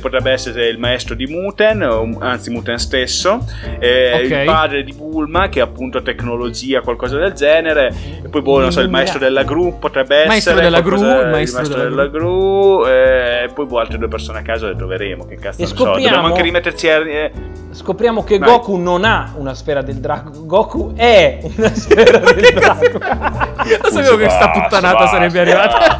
potrebbe 0.00 0.30
essere 0.30 0.68
il 0.68 0.78
maestro 0.78 1.14
di 1.14 1.26
Muten, 1.26 2.16
anzi 2.20 2.50
Muten 2.50 2.78
stesso, 2.78 3.44
okay. 3.76 4.24
il 4.24 4.44
padre 4.44 4.84
di 4.84 4.92
Bulma, 4.92 5.48
che 5.48 5.60
è 5.60 5.62
appunto 5.62 6.02
tecnologia, 6.02 6.80
qualcosa 6.80 7.18
del 7.18 7.32
genere, 7.32 7.92
e 8.24 8.28
poi 8.28 8.42
boh, 8.42 8.60
non 8.60 8.72
so, 8.72 8.80
il 8.80 8.90
maestro 8.90 9.18
della 9.18 9.42
gru 9.42 9.78
potrebbe 9.78 10.26
maestro 10.26 10.52
essere... 10.52 10.66
Della 10.66 10.80
gru, 10.80 10.96
il 10.96 11.28
maestro, 11.30 11.68
della, 11.68 11.84
della 11.84 12.06
gru, 12.06 12.86
e 12.86 13.50
poi 13.52 13.66
boh, 13.66 13.78
altre 13.78 13.98
due 13.98 14.08
persone 14.08 14.38
a 14.38 14.42
caso 14.42 14.66
le 14.66 14.76
troveremo, 14.76 15.26
che 15.26 15.36
cazzo 15.36 15.60
ne 15.62 15.66
so, 15.66 15.84
dobbiamo 15.84 16.26
anche 16.26 16.42
rimetterci 16.42 16.71
a... 16.80 17.08
Eh, 17.08 17.32
scopriamo 17.72 18.22
che 18.22 18.38
Vai. 18.38 18.48
Goku 18.48 18.76
non 18.76 19.04
ha 19.04 19.32
una 19.36 19.54
sfera 19.54 19.82
del 19.82 19.96
drago. 19.96 20.44
Goku 20.44 20.94
è 20.94 21.38
una 21.42 21.72
sfera 21.74 22.18
del 22.18 22.52
drago. 22.54 22.98
Lo 22.98 23.90
sapevo 23.90 24.16
che 24.16 24.28
sta 24.28 24.50
puttanata 24.50 25.06
sarebbe 25.06 25.40
arrivata. 25.40 25.96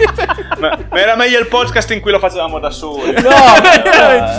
ma, 0.59 0.79
ma, 0.91 1.01
era 1.01 1.17
meglio 1.17 1.39
il 1.39 1.47
podcast 1.47 1.91
in 1.93 2.01
cui 2.01 2.11
lo 2.11 2.19
facevamo 2.19 2.59
da 2.59 2.71
soli. 2.71 3.13
No, 3.13 3.31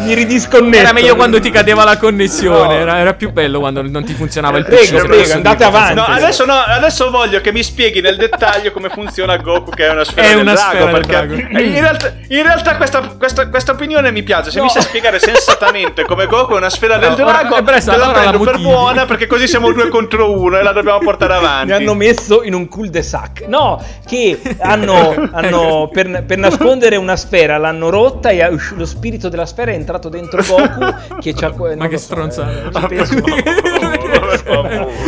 mi 0.03 0.13
ridisconnetto. 0.13 0.77
Era 0.77 0.93
meglio 0.93 1.15
quando 1.15 1.39
ti 1.39 1.49
cadeva 1.49 1.83
la 1.83 1.97
connessione. 1.97 2.75
No. 2.75 2.81
Era, 2.81 2.97
era, 2.99 3.13
più 3.13 3.31
bello 3.31 3.59
quando 3.59 3.81
non 3.81 4.03
ti 4.03 4.13
funzionava 4.13 4.57
il 4.57 4.65
prego, 4.65 4.99
PC. 4.99 5.05
Prego, 5.05 5.33
andate 5.33 5.63
avanti. 5.63 5.95
No, 5.95 6.03
adesso, 6.03 6.45
no, 6.45 6.53
adesso 6.53 7.09
voglio 7.09 7.41
che 7.41 7.51
mi 7.51 7.63
spieghi 7.63 8.01
nel 8.01 8.17
dettaglio 8.17 8.71
come 8.71 8.89
funziona 8.89 9.37
Goku, 9.37 9.71
che 9.71 9.87
è 9.87 9.89
una 9.89 10.03
sfera 10.03 10.27
è 10.27 10.31
del 10.31 10.41
una 10.41 10.53
drago. 10.53 10.75
Sfera 10.75 10.91
perché 10.91 11.27
del 11.27 11.47
drago. 11.47 11.61
In, 11.63 11.79
realtà, 11.79 12.13
in 12.27 12.43
realtà 12.43 12.75
questa, 12.77 13.01
questa, 13.17 13.49
questa, 13.49 13.71
opinione 13.71 14.11
mi 14.11 14.23
piace. 14.23 14.51
Se 14.51 14.57
no. 14.57 14.65
mi 14.65 14.69
sai 14.69 14.83
spiegare 14.83 15.19
sensatamente 15.19 16.03
come 16.05 16.22
Goku 16.27 16.53
è 16.53 16.57
una 16.57 16.69
sfera 16.69 16.97
del 16.97 17.15
drago, 17.15 17.55
no, 17.55 17.63
te 17.63 17.97
la 17.97 18.11
prendo 18.11 18.39
per 18.39 18.59
buona 18.59 19.05
perché 19.05 19.27
così 19.27 19.47
siamo 19.47 19.71
due 19.71 19.89
contro 19.93 20.31
uno 20.39 20.57
e 20.57 20.63
la 20.63 20.71
dobbiamo 20.71 20.99
portare 20.99 21.33
avanti. 21.33 21.67
Mi 21.67 21.73
hanno 21.73 21.93
messo 21.93 22.43
in 22.43 22.53
un 22.53 22.67
cul-de-sac. 22.67 23.45
No, 23.47 23.81
che 24.05 24.39
hanno, 24.59 25.29
hanno 25.31 25.89
per, 25.91 26.23
per, 26.25 26.37
nascondere 26.37 26.95
una 26.95 27.15
sfera 27.15 27.57
l'hanno 27.57 27.89
rotta 27.89 28.29
e 28.29 28.57
lo 28.75 28.85
spirito 28.85 29.29
della 29.29 29.45
sfera 29.45 29.71
è 29.71 29.75
entrato 29.75 30.09
dentro 30.09 30.43
Goku 30.45 31.19
che 31.19 31.33
c'ha 31.33 31.53
Ma 31.75 31.87
che 31.87 31.97
so, 31.97 32.05
stronzata. 32.05 32.87
Eh, 32.87 33.11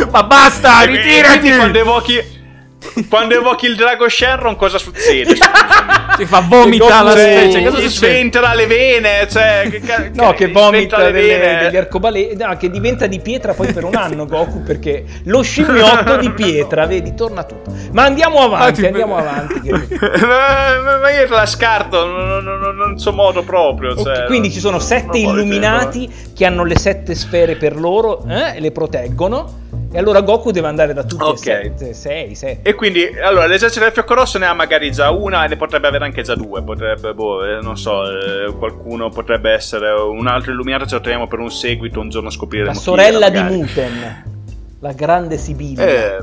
Ma 0.10 0.22
basta, 0.24 0.82
ritirati! 0.82 1.54
Quando 1.54 1.78
evochi 1.78 2.44
quando 3.08 3.34
evochi 3.34 3.66
il 3.66 3.76
drago 3.76 4.08
Shenron, 4.08 4.56
cosa 4.56 4.78
succede? 4.78 5.34
Ti 6.16 6.24
fa 6.24 6.40
vomitare 6.40 7.04
la 7.04 7.10
specie. 7.10 7.62
Cosa 7.62 7.76
succede? 7.76 7.88
Sventola 7.88 8.54
le 8.54 8.66
vene. 8.66 9.28
Cioè, 9.28 9.68
che, 9.68 10.10
no, 10.14 10.32
che 10.32 10.48
vomita 10.48 10.98
le 10.98 11.10
vene 11.10 11.58
degli 11.64 11.76
arcobaleni. 11.76 12.36
No, 12.36 12.56
che 12.56 12.70
diventa 12.70 13.06
di 13.06 13.20
pietra 13.20 13.52
poi 13.52 13.72
per 13.72 13.84
un 13.84 13.94
anno 13.94 14.24
Goku. 14.24 14.62
Perché 14.62 15.04
lo 15.24 15.42
scimmiotto 15.42 16.16
di 16.16 16.30
pietra, 16.30 16.86
vedi, 16.86 17.14
torna 17.14 17.44
tutto. 17.44 17.70
Ma 17.92 18.04
andiamo 18.04 18.38
avanti, 18.40 18.84
ah, 18.84 18.88
andiamo 18.88 19.16
avanti. 19.16 19.60
Che... 19.60 19.70
ma, 20.24 20.98
ma, 21.00 21.10
io 21.10 21.28
la 21.28 21.46
scarto, 21.46 22.06
non, 22.06 22.42
non, 22.42 22.76
non 22.76 22.98
so 22.98 23.12
modo 23.12 23.42
proprio. 23.42 23.94
Cioè, 23.94 24.14
okay, 24.14 24.26
quindi 24.26 24.50
ci 24.50 24.60
sono 24.60 24.78
sette 24.78 25.18
illuminati 25.18 26.10
che 26.34 26.46
hanno 26.46 26.64
le 26.64 26.78
sette 26.78 27.14
sfere 27.14 27.56
per 27.56 27.76
loro 27.76 28.24
eh, 28.26 28.56
e 28.56 28.60
le 28.60 28.70
proteggono. 28.70 29.64
E 29.92 29.98
allora 29.98 30.20
Goku 30.20 30.50
deve 30.50 30.66
andare 30.66 30.92
da 30.92 31.04
tutti 31.04 31.22
okay. 31.22 31.72
e 31.78 31.94
6, 31.94 32.34
6. 32.34 32.58
E 32.62 32.74
quindi, 32.74 33.06
allora, 33.22 33.46
l'esercito 33.46 33.84
del 33.84 33.92
fiocco 33.92 34.14
rosso 34.14 34.38
ne 34.38 34.46
ha 34.46 34.52
magari 34.52 34.90
già 34.90 35.10
una 35.10 35.44
e 35.44 35.48
ne 35.48 35.56
potrebbe 35.56 35.86
avere 35.86 36.04
anche 36.04 36.22
già 36.22 36.34
due. 36.34 36.62
Potrebbe, 36.62 37.14
boh, 37.14 37.44
eh, 37.44 37.60
non 37.62 37.78
so, 37.78 38.02
eh, 38.04 38.52
qualcuno 38.58 39.08
potrebbe 39.08 39.52
essere 39.52 39.90
un 39.90 40.26
altro 40.26 40.52
illuminato, 40.52 40.86
ce 40.86 40.96
lo 40.96 41.00
teniamo 41.00 41.26
per 41.28 41.38
un 41.38 41.50
seguito, 41.50 42.00
un 42.00 42.10
giorno 42.10 42.30
scopriremo. 42.30 42.70
La 42.70 42.74
sorella 42.74 43.30
di 43.30 43.40
Muten, 43.40 44.24
la 44.80 44.92
grande 44.92 45.38
Sibilla. 45.38 45.84
Eh, 45.84 46.18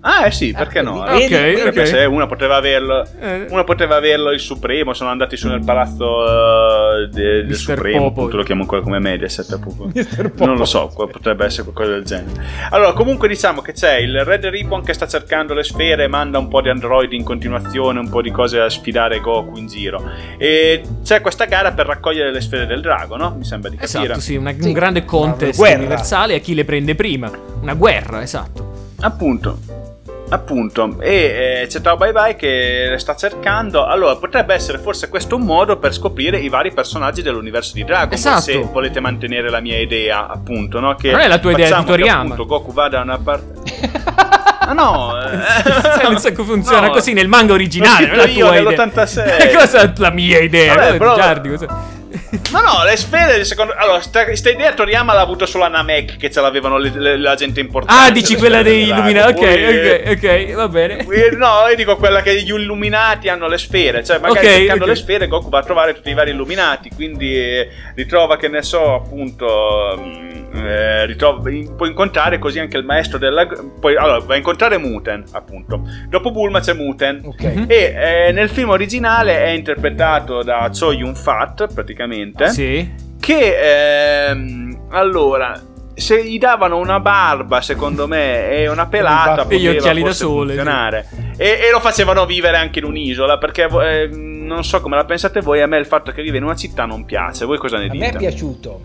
Ah, 0.00 0.26
eh 0.26 0.30
sì, 0.30 0.52
perché 0.52 0.80
no? 0.80 1.00
Ok, 1.00 1.64
okay. 1.66 1.86
Se 1.86 2.04
una 2.04 2.26
poteva 2.26 2.56
averlo, 2.56 3.04
eh. 3.20 3.46
una 3.50 3.64
poteva 3.64 3.96
averlo 3.96 4.30
il 4.30 4.38
Supremo. 4.38 4.94
Sono 4.94 5.10
andati 5.10 5.36
su 5.36 5.48
nel 5.48 5.64
palazzo 5.64 6.04
uh, 6.04 7.06
de, 7.08 7.44
del 7.44 7.54
Supremo. 7.54 8.06
Appunto, 8.06 8.36
lo 8.36 8.44
chiamo 8.44 8.62
ancora 8.62 8.80
come 8.80 9.00
Mediaset. 9.00 9.52
Appunto. 9.52 9.90
Non 10.48 10.56
lo 10.56 10.64
so, 10.64 10.90
potrebbe 10.94 11.44
essere 11.44 11.64
qualcosa 11.64 11.90
del 11.90 12.04
genere. 12.04 12.42
Allora, 12.70 12.92
comunque, 12.92 13.28
diciamo 13.28 13.60
che 13.60 13.72
c'è 13.72 13.96
il 13.96 14.24
Red 14.24 14.46
Ribbon 14.46 14.82
che 14.82 14.92
sta 14.92 15.06
cercando 15.06 15.52
le 15.52 15.64
sfere. 15.64 16.06
Manda 16.06 16.38
un 16.38 16.48
po' 16.48 16.60
di 16.60 16.68
android 16.68 17.12
in 17.12 17.24
continuazione, 17.24 17.98
un 17.98 18.08
po' 18.08 18.22
di 18.22 18.30
cose 18.30 18.60
a 18.60 18.68
sfidare 18.68 19.20
Goku 19.20 19.56
in 19.58 19.66
giro. 19.66 20.10
E 20.38 20.82
c'è 21.02 21.20
questa 21.20 21.46
gara 21.46 21.72
per 21.72 21.86
raccogliere 21.86 22.30
le 22.30 22.40
sfere 22.40 22.66
del 22.66 22.80
drago, 22.80 23.16
no? 23.16 23.34
Mi 23.36 23.44
sembra 23.44 23.68
di 23.68 23.76
capire. 23.76 24.04
Esatto, 24.04 24.20
sì, 24.20 24.36
una, 24.36 24.52
sì. 24.52 24.66
un 24.66 24.72
grande 24.72 25.04
contest 25.04 25.58
universale 25.60 26.34
a 26.36 26.38
chi 26.38 26.54
le 26.54 26.64
prende 26.64 26.94
prima. 26.94 27.30
Una 27.60 27.74
guerra, 27.74 28.22
esatto. 28.22 28.94
Appunto. 29.00 29.87
Appunto, 30.30 30.96
e 31.00 31.62
eh, 31.62 31.66
c'è 31.68 31.80
Tao 31.80 31.96
Bye 31.96 32.12
Bye 32.12 32.36
che 32.36 32.94
sta 32.98 33.16
cercando. 33.16 33.86
Allora, 33.86 34.16
potrebbe 34.16 34.54
essere 34.54 34.78
forse 34.78 35.08
questo 35.08 35.36
un 35.36 35.42
modo 35.42 35.78
per 35.78 35.94
scoprire 35.94 36.38
i 36.38 36.48
vari 36.48 36.72
personaggi 36.72 37.22
dell'universo 37.22 37.72
di 37.74 37.84
Dragon 37.84 38.08
Ball. 38.08 38.18
Esatto. 38.18 38.40
Se 38.40 38.58
volete 38.58 39.00
mantenere 39.00 39.48
la 39.48 39.60
mia 39.60 39.78
idea, 39.78 40.28
appunto, 40.28 40.80
no? 40.80 40.94
Che 40.96 41.10
non 41.10 41.20
è 41.20 41.28
la 41.28 41.38
tua 41.38 41.52
idea, 41.52 41.78
di 41.78 41.84
Toriyama. 41.84 42.34
Appunto, 42.34 42.44
Goku 42.46 42.72
va 42.72 42.88
da 42.88 43.00
una 43.00 43.18
parte. 43.18 44.36
Ah 44.68 44.74
no, 44.74 45.18
eh, 45.18 46.02
non 46.02 46.18
so 46.18 46.30
come 46.34 46.46
funziona 46.46 46.88
no. 46.88 46.92
così 46.92 47.14
nel 47.14 47.26
manga 47.26 47.54
originale. 47.54 48.14
La 48.14 48.24
tua 48.24 48.32
io 48.32 48.50
nell'86. 48.50 49.48
Cosa 49.56 49.80
è 49.80 49.92
la 49.96 50.10
mia 50.10 50.40
idea? 50.40 50.74
Vabbè, 50.74 50.98
però... 50.98 51.14
Giardi, 51.14 51.48
cosa... 51.48 51.66
Ma 52.52 52.60
no, 52.60 52.84
le 52.84 52.96
sfere, 52.96 53.44
secondo... 53.44 53.74
Allora, 53.76 54.00
questa 54.24 54.50
idea 54.50 54.72
Toriyama 54.72 55.12
l'ha 55.12 55.20
avuto 55.20 55.46
solo 55.46 55.64
a 55.64 55.68
Namek, 55.68 56.16
che 56.16 56.30
ce 56.30 56.40
l'avevano 56.40 56.78
le, 56.78 56.90
le, 56.94 57.16
la 57.18 57.34
gente 57.34 57.60
importante. 57.60 58.08
Ah, 58.08 58.10
dici 58.10 58.36
quella 58.36 58.62
dei 58.62 58.88
illuminati, 58.88 59.44
ok, 59.44 60.12
ok, 60.12 60.24
ok, 60.24 60.54
va 60.54 60.68
bene. 60.68 61.06
No, 61.38 61.68
io 61.68 61.76
dico 61.76 61.96
quella 61.96 62.22
che 62.22 62.42
gli 62.42 62.50
illuminati 62.50 63.28
hanno 63.28 63.48
le 63.48 63.58
sfere, 63.58 64.02
cioè 64.02 64.18
magari 64.18 64.46
okay, 64.46 64.58
cercando 64.58 64.84
okay. 64.84 64.94
le 64.94 65.00
sfere 65.00 65.28
Goku 65.28 65.48
va 65.50 65.58
a 65.58 65.62
trovare 65.62 65.94
tutti 65.94 66.10
i 66.10 66.14
vari 66.14 66.30
illuminati, 66.30 66.90
quindi 66.94 67.36
eh, 67.36 67.68
ritrova, 67.94 68.36
che 68.36 68.48
ne 68.48 68.62
so, 68.62 68.94
appunto... 68.94 69.96
Mm, 69.98 70.38
eh, 70.54 71.06
ritrova, 71.06 71.50
può 71.76 71.86
incontrare 71.86 72.38
così 72.38 72.58
anche 72.58 72.76
il 72.76 72.84
maestro 72.84 73.18
della... 73.18 73.46
Poi, 73.46 73.96
allora, 73.96 74.18
va 74.18 74.34
a 74.34 74.36
incontrare 74.36 74.78
Muten, 74.78 75.24
appunto. 75.32 75.82
Dopo 76.08 76.30
Bulma 76.30 76.60
c'è 76.60 76.72
Muten. 76.72 77.20
Okay. 77.24 77.66
E 77.66 77.94
eh, 78.28 78.32
nel 78.32 78.48
film 78.48 78.70
originale 78.70 79.44
è 79.44 79.48
interpretato 79.50 80.42
da 80.42 80.70
Cho 80.72 80.92
Yun 80.92 81.14
Fat, 81.14 81.72
praticamente. 81.98 82.48
Sì. 82.50 83.06
Che, 83.18 84.28
ehm, 84.28 84.86
allora, 84.90 85.60
se 85.94 86.24
gli 86.24 86.38
davano 86.38 86.78
una 86.78 87.00
barba, 87.00 87.60
secondo 87.60 88.06
me, 88.06 88.50
e 88.50 88.68
una 88.68 88.86
pelata, 88.86 89.46
e 89.48 89.58
gli 89.58 89.66
occhiali 89.66 90.02
da 90.02 90.12
sole, 90.12 90.54
funzionare. 90.54 91.06
Sì. 91.10 91.42
E, 91.42 91.48
e, 91.66 91.70
lo 91.70 91.80
facevano 91.80 92.24
vivere 92.24 92.56
anche 92.56 92.78
in 92.78 92.84
un'isola, 92.84 93.38
perché 93.38 93.64
eh, 93.64 94.08
non 94.08 94.64
so 94.64 94.80
come 94.80 94.96
la 94.96 95.04
pensate 95.04 95.40
voi, 95.40 95.60
a 95.60 95.66
me 95.66 95.78
il 95.78 95.86
fatto 95.86 96.12
che 96.12 96.22
vive 96.22 96.38
in 96.38 96.44
una 96.44 96.56
città 96.56 96.84
non 96.84 97.04
piace. 97.04 97.44
Voi 97.44 97.58
cosa 97.58 97.78
ne 97.78 97.88
dite? 97.88 98.04
A 98.04 98.08
me 98.08 98.14
è 98.14 98.18
piaciuto. 98.18 98.80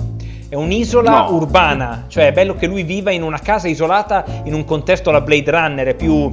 È 0.49 0.55
un'isola 0.55 1.09
no. 1.09 1.33
urbana, 1.33 2.05
cioè 2.09 2.27
è 2.27 2.31
bello 2.31 2.55
che 2.55 2.67
lui 2.67 2.83
viva 2.83 3.09
in 3.09 3.23
una 3.23 3.39
casa 3.39 3.67
isolata 3.67 4.23
in 4.43 4.53
un 4.53 4.65
contesto 4.65 5.09
alla 5.09 5.21
Blade 5.21 5.49
Runner, 5.49 5.87
è 5.87 5.95
più, 5.95 6.29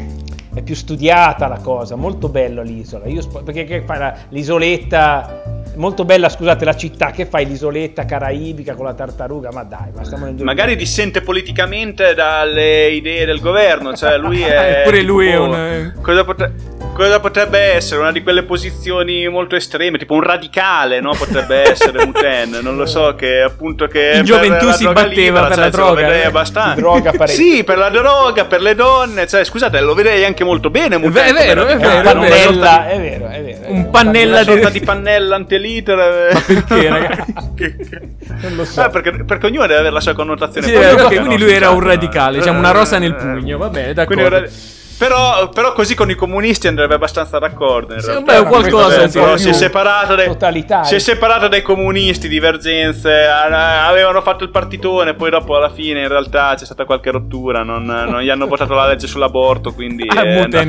è 0.52 0.60
più 0.60 0.74
studiata 0.74 1.48
la 1.48 1.58
cosa, 1.58 1.96
molto 1.96 2.28
bella 2.28 2.60
l'isola. 2.60 3.06
Io, 3.06 3.26
perché 3.42 3.64
che 3.64 3.80
fa 3.80 4.16
l'isoletta 4.28 5.60
molto 5.80 6.04
bella, 6.04 6.28
scusate, 6.28 6.64
la 6.64 6.76
città 6.76 7.10
che 7.10 7.24
fai 7.24 7.46
l'isoletta 7.46 8.04
caraibica 8.04 8.74
con 8.74 8.84
la 8.84 8.94
tartaruga, 8.94 9.50
ma 9.50 9.64
dai, 9.64 9.90
ma 9.94 10.04
stiamo 10.04 10.26
nel 10.26 10.34
Magari 10.42 10.76
dissente 10.76 11.22
politicamente 11.22 12.14
dalle 12.14 12.90
idee 12.90 13.24
del 13.24 13.40
governo, 13.40 13.94
cioè 13.94 14.18
lui 14.18 14.42
è 14.44 14.80
Eppure 14.80 15.02
lui 15.02 15.30
tipo, 15.30 15.54
è 15.54 15.78
un 15.78 15.92
cosa, 16.02 16.24
potre... 16.24 16.52
cosa, 16.92 17.18
potrebbe 17.18 17.58
essere? 17.58 18.00
Una 18.00 18.12
di 18.12 18.22
quelle 18.22 18.42
posizioni 18.44 19.26
molto 19.28 19.56
estreme, 19.56 19.98
tipo 19.98 20.14
un 20.14 20.22
radicale, 20.22 21.00
no? 21.00 21.14
Potrebbe 21.16 21.62
essere 21.72 22.04
Muten, 22.04 22.58
non 22.62 22.76
lo 22.76 22.86
so, 22.86 23.14
che 23.14 23.40
appunto 23.40 23.86
che 23.86 24.12
in 24.16 24.24
gioventù 24.24 24.70
si 24.72 24.84
batteva 24.84 25.06
libera, 25.08 25.46
per 25.46 25.54
cioè, 25.54 25.64
la 25.64 25.70
droga, 25.70 26.14
eh? 26.14 26.24
abbastanza. 26.26 26.74
Droga 26.74 27.12
sì, 27.26 27.64
per 27.64 27.78
la 27.78 27.88
droga, 27.88 28.44
per 28.44 28.60
le 28.60 28.74
donne, 28.74 29.26
cioè 29.26 29.44
scusate, 29.44 29.80
lo 29.80 29.94
vedrei 29.94 30.24
anche 30.24 30.44
molto 30.44 30.68
bene 30.68 30.98
Muten. 30.98 31.24
È 31.24 31.32
vero, 31.32 31.66
è 31.66 31.76
vero, 31.76 32.10
è 32.10 32.28
vero, 32.28 32.62
è 32.86 32.98
vero, 33.00 33.28
è 33.28 33.42
vero. 33.42 33.72
Un 33.72 33.88
pannella 33.90 34.40
una 34.40 34.42
sorta 34.42 34.68
di 34.68 34.80
pannella 34.80 35.36
anteliter. 35.78 36.32
Ma 36.32 36.40
perché, 36.40 36.88
ragazzi? 36.88 37.34
non 38.42 38.56
lo 38.56 38.64
so. 38.64 38.84
Eh, 38.84 38.90
perché, 38.90 39.24
perché, 39.24 39.46
ognuno 39.46 39.66
deve 39.66 39.80
avere 39.80 39.94
la 39.94 40.00
sua 40.00 40.14
connotazione. 40.14 40.66
Sì, 40.66 40.74
okay, 40.74 41.16
quindi 41.18 41.38
lui 41.38 41.52
era 41.52 41.70
un 41.70 41.80
radicale, 41.80 42.38
diciamo 42.38 42.58
una 42.58 42.70
rosa 42.70 42.98
nel 42.98 43.14
pugno, 43.14 43.58
va 43.58 43.68
bene, 43.68 43.94
d'accordo. 43.94 44.28
Quindi, 44.28 44.78
Però, 45.00 45.48
però, 45.48 45.72
così 45.72 45.94
con 45.94 46.10
i 46.10 46.14
comunisti 46.14 46.68
andrebbe 46.68 46.92
abbastanza 46.92 47.38
d'accordo. 47.38 47.94
In 47.94 48.00
sì, 48.00 48.08
realtà. 48.08 48.42
Beh, 48.42 48.46
qualcosa 48.46 49.08
sì, 49.08 49.18
però 49.18 49.34
si 49.38 49.48
è, 49.48 49.54
separato 49.54 50.14
dai, 50.14 50.36
si 50.84 50.94
è 50.94 50.98
separato 50.98 51.48
dai 51.48 51.62
comunisti, 51.62 52.28
divergenze. 52.28 53.24
Avevano 53.24 54.20
fatto 54.20 54.44
il 54.44 54.50
partitone, 54.50 55.14
poi 55.14 55.30
dopo 55.30 55.56
alla 55.56 55.70
fine 55.70 56.02
in 56.02 56.08
realtà 56.08 56.52
c'è 56.54 56.66
stata 56.66 56.84
qualche 56.84 57.10
rottura. 57.10 57.62
Non, 57.62 57.86
non 57.86 58.20
gli 58.20 58.28
hanno 58.28 58.46
votato 58.46 58.74
la 58.74 58.88
legge 58.88 59.06
sull'aborto. 59.06 59.72
Quindi 59.72 60.06
ah, 60.06 60.20
è 60.22 60.48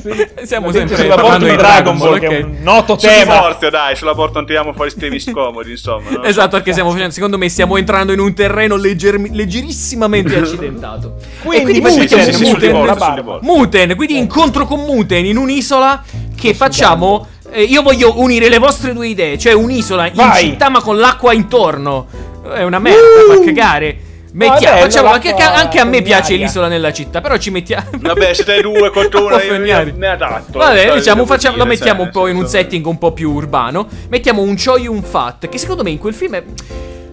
sì. 0.00 0.46
Siamo 0.46 0.72
sempre 0.72 0.96
sull'aborto 0.96 1.44
di 1.44 1.56
Dragon 1.56 1.98
Ball, 1.98 2.14
okay. 2.14 2.28
che 2.28 2.38
è 2.38 2.42
un 2.44 2.56
noto 2.62 2.96
tema. 2.96 3.14
Sul 3.14 3.24
divorzio, 3.24 3.70
dai, 3.70 3.94
sull'aborto 3.94 4.34
non 4.36 4.46
tiriamo 4.46 4.72
fuori 4.72 4.90
temi 4.94 5.20
scomodi, 5.20 5.72
insomma. 5.72 6.08
No? 6.08 6.22
Esatto, 6.22 6.56
perché 6.56 6.72
stiamo 6.72 6.92
facendo, 6.92 7.12
secondo 7.12 7.36
me 7.36 7.50
stiamo 7.50 7.76
entrando 7.76 8.14
in 8.14 8.20
un 8.20 8.32
terreno 8.32 8.76
legger, 8.76 9.20
leggerissimamente 9.20 10.32
accidentato. 10.40 11.16
Quindi, 11.42 11.78
quindi 11.78 12.00
Muten, 12.00 12.72
Muten, 12.72 13.33
Muten, 13.42 13.88
Muten, 13.88 13.96
quindi 13.96 14.16
incontro 14.16 14.66
con 14.66 14.80
Muten 14.80 15.24
in 15.24 15.36
un'isola 15.36 16.02
che 16.36 16.54
facciamo... 16.54 17.28
Eh, 17.50 17.62
io 17.62 17.82
voglio 17.82 18.20
unire 18.20 18.48
le 18.48 18.58
vostre 18.58 18.92
due 18.92 19.06
idee, 19.06 19.38
cioè 19.38 19.52
un'isola 19.52 20.06
in 20.08 20.14
Vai. 20.14 20.42
città 20.42 20.68
ma 20.70 20.80
con 20.80 20.98
l'acqua 20.98 21.32
intorno. 21.32 22.06
È 22.52 22.62
una 22.62 22.78
merda, 22.80 22.98
uh! 22.98 23.38
fa 23.38 23.44
cagare. 23.44 23.98
Mettiamo, 24.32 24.78
Vabbè, 24.78 24.90
facciamo, 24.90 25.08
anche, 25.10 25.28
l'acqua 25.28 25.54
anche 25.54 25.78
a 25.78 25.84
me 25.84 26.02
piace 26.02 26.24
fognaria. 26.24 26.46
l'isola 26.46 26.66
nella 26.66 26.92
città, 26.92 27.20
però 27.20 27.36
ci 27.36 27.50
mettiamo. 27.50 27.90
Vabbè, 27.94 28.34
siete 28.34 28.60
due 28.62 28.90
contro 28.90 29.26
uno. 29.26 29.38
Fognaria. 29.38 29.94
Ne 29.96 30.06
ha 30.08 30.16
dato. 30.16 30.58
Vabbè, 30.58 30.86
Cioè, 30.86 30.94
diciamo, 30.96 31.22
devo 31.22 31.32
facciamo, 31.32 31.56
lo 31.56 31.62
dire, 31.62 31.76
mettiamo 31.76 31.98
cioè, 31.98 32.06
un 32.06 32.12
po' 32.12 32.26
in 32.26 32.34
un 32.34 32.40
senso- 32.48 32.56
setting 32.56 32.86
un 32.86 32.98
po' 32.98 33.12
più 33.12 33.30
urbano. 33.30 33.86
Mettiamo 34.08 34.42
un 34.42 34.56
Choi 34.56 34.88
un 34.88 35.02
Fat, 35.04 35.48
che 35.48 35.58
secondo 35.58 35.84
me 35.84 35.90
in 35.90 35.98
quel 35.98 36.14
film. 36.14 36.34
È... 36.34 36.42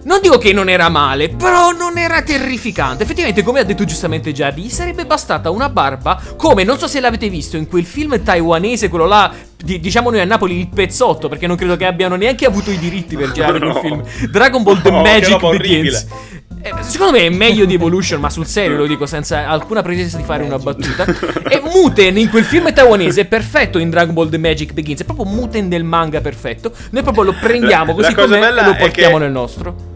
Non 0.04 0.18
dico 0.20 0.36
che 0.38 0.52
non 0.52 0.68
era 0.68 0.88
male, 0.88 1.28
però 1.28 1.70
non 1.70 1.96
era 1.96 2.22
terrificante. 2.22 3.04
Effettivamente, 3.04 3.42
come 3.42 3.60
ha 3.60 3.62
detto 3.64 3.84
giustamente 3.84 4.32
Giardi, 4.32 4.62
gli 4.62 4.68
sarebbe 4.68 5.06
bastata 5.06 5.50
una 5.50 5.68
barba. 5.68 6.20
Come 6.36 6.64
non 6.64 6.76
so 6.78 6.88
se 6.88 6.98
l'avete 6.98 7.28
visto 7.28 7.56
in 7.56 7.68
quel 7.68 7.84
film 7.84 8.20
taiwanese, 8.22 8.88
quello 8.88 9.06
là. 9.06 9.32
di- 9.62 9.78
diciamo 9.78 10.10
noi 10.10 10.18
a 10.20 10.24
Napoli 10.24 10.58
il 10.58 10.68
pezzotto, 10.68 11.28
perché 11.28 11.46
non 11.46 11.56
credo 11.56 11.76
che 11.76 11.86
abbiano 11.86 12.16
neanche 12.16 12.44
avuto 12.46 12.72
i 12.72 12.78
diritti 12.78 13.16
per 13.16 13.30
girare 13.30 13.58
quel 13.60 13.70
No. 13.72 13.78
film. 13.80 14.02
Dragon 14.30 14.62
Ball 14.64 14.82
The 14.82 14.90
No, 14.90 15.02
Magic 15.02 15.38
Begins. 15.56 16.06
Eh, 16.64 16.72
Secondo 16.80 17.12
me 17.18 17.26
è 17.26 17.28
meglio 17.28 17.64
di 17.64 17.74
Evolution, 17.74 18.18
ma 18.20 18.28
sul 18.30 18.46
serio 18.46 18.76
lo 18.76 18.86
dico 18.86 19.06
senza 19.06 19.48
alcuna 19.48 19.82
pretesa 19.82 20.16
di 20.16 20.24
fare 20.24 20.42
una 20.42 20.58
battuta. 20.58 21.04
E 21.48 21.60
Muten 21.64 22.16
in 22.18 22.28
quel 22.28 22.44
film 22.44 22.72
taiwanese 22.72 23.20
è 23.22 23.24
perfetto 23.24 23.78
in 23.78 23.88
Dragon 23.90 24.14
Ball 24.14 24.28
The 24.30 24.38
Magic 24.38 24.72
Begins. 24.72 25.00
È 25.00 25.04
proprio 25.04 25.26
Muten 25.26 25.68
del 25.68 25.84
manga 25.84 26.20
perfetto. 26.20 26.72
Noi 26.90 27.02
proprio 27.02 27.22
lo 27.24 27.34
prendiamo 27.40 27.94
così 27.94 28.08
la 28.10 28.14
cosa 28.14 28.26
com'è 28.26 28.40
bella 28.40 28.62
e 28.62 28.66
lo 28.66 28.74
portiamo 28.76 29.18
nel 29.18 29.30
nostro. 29.30 29.90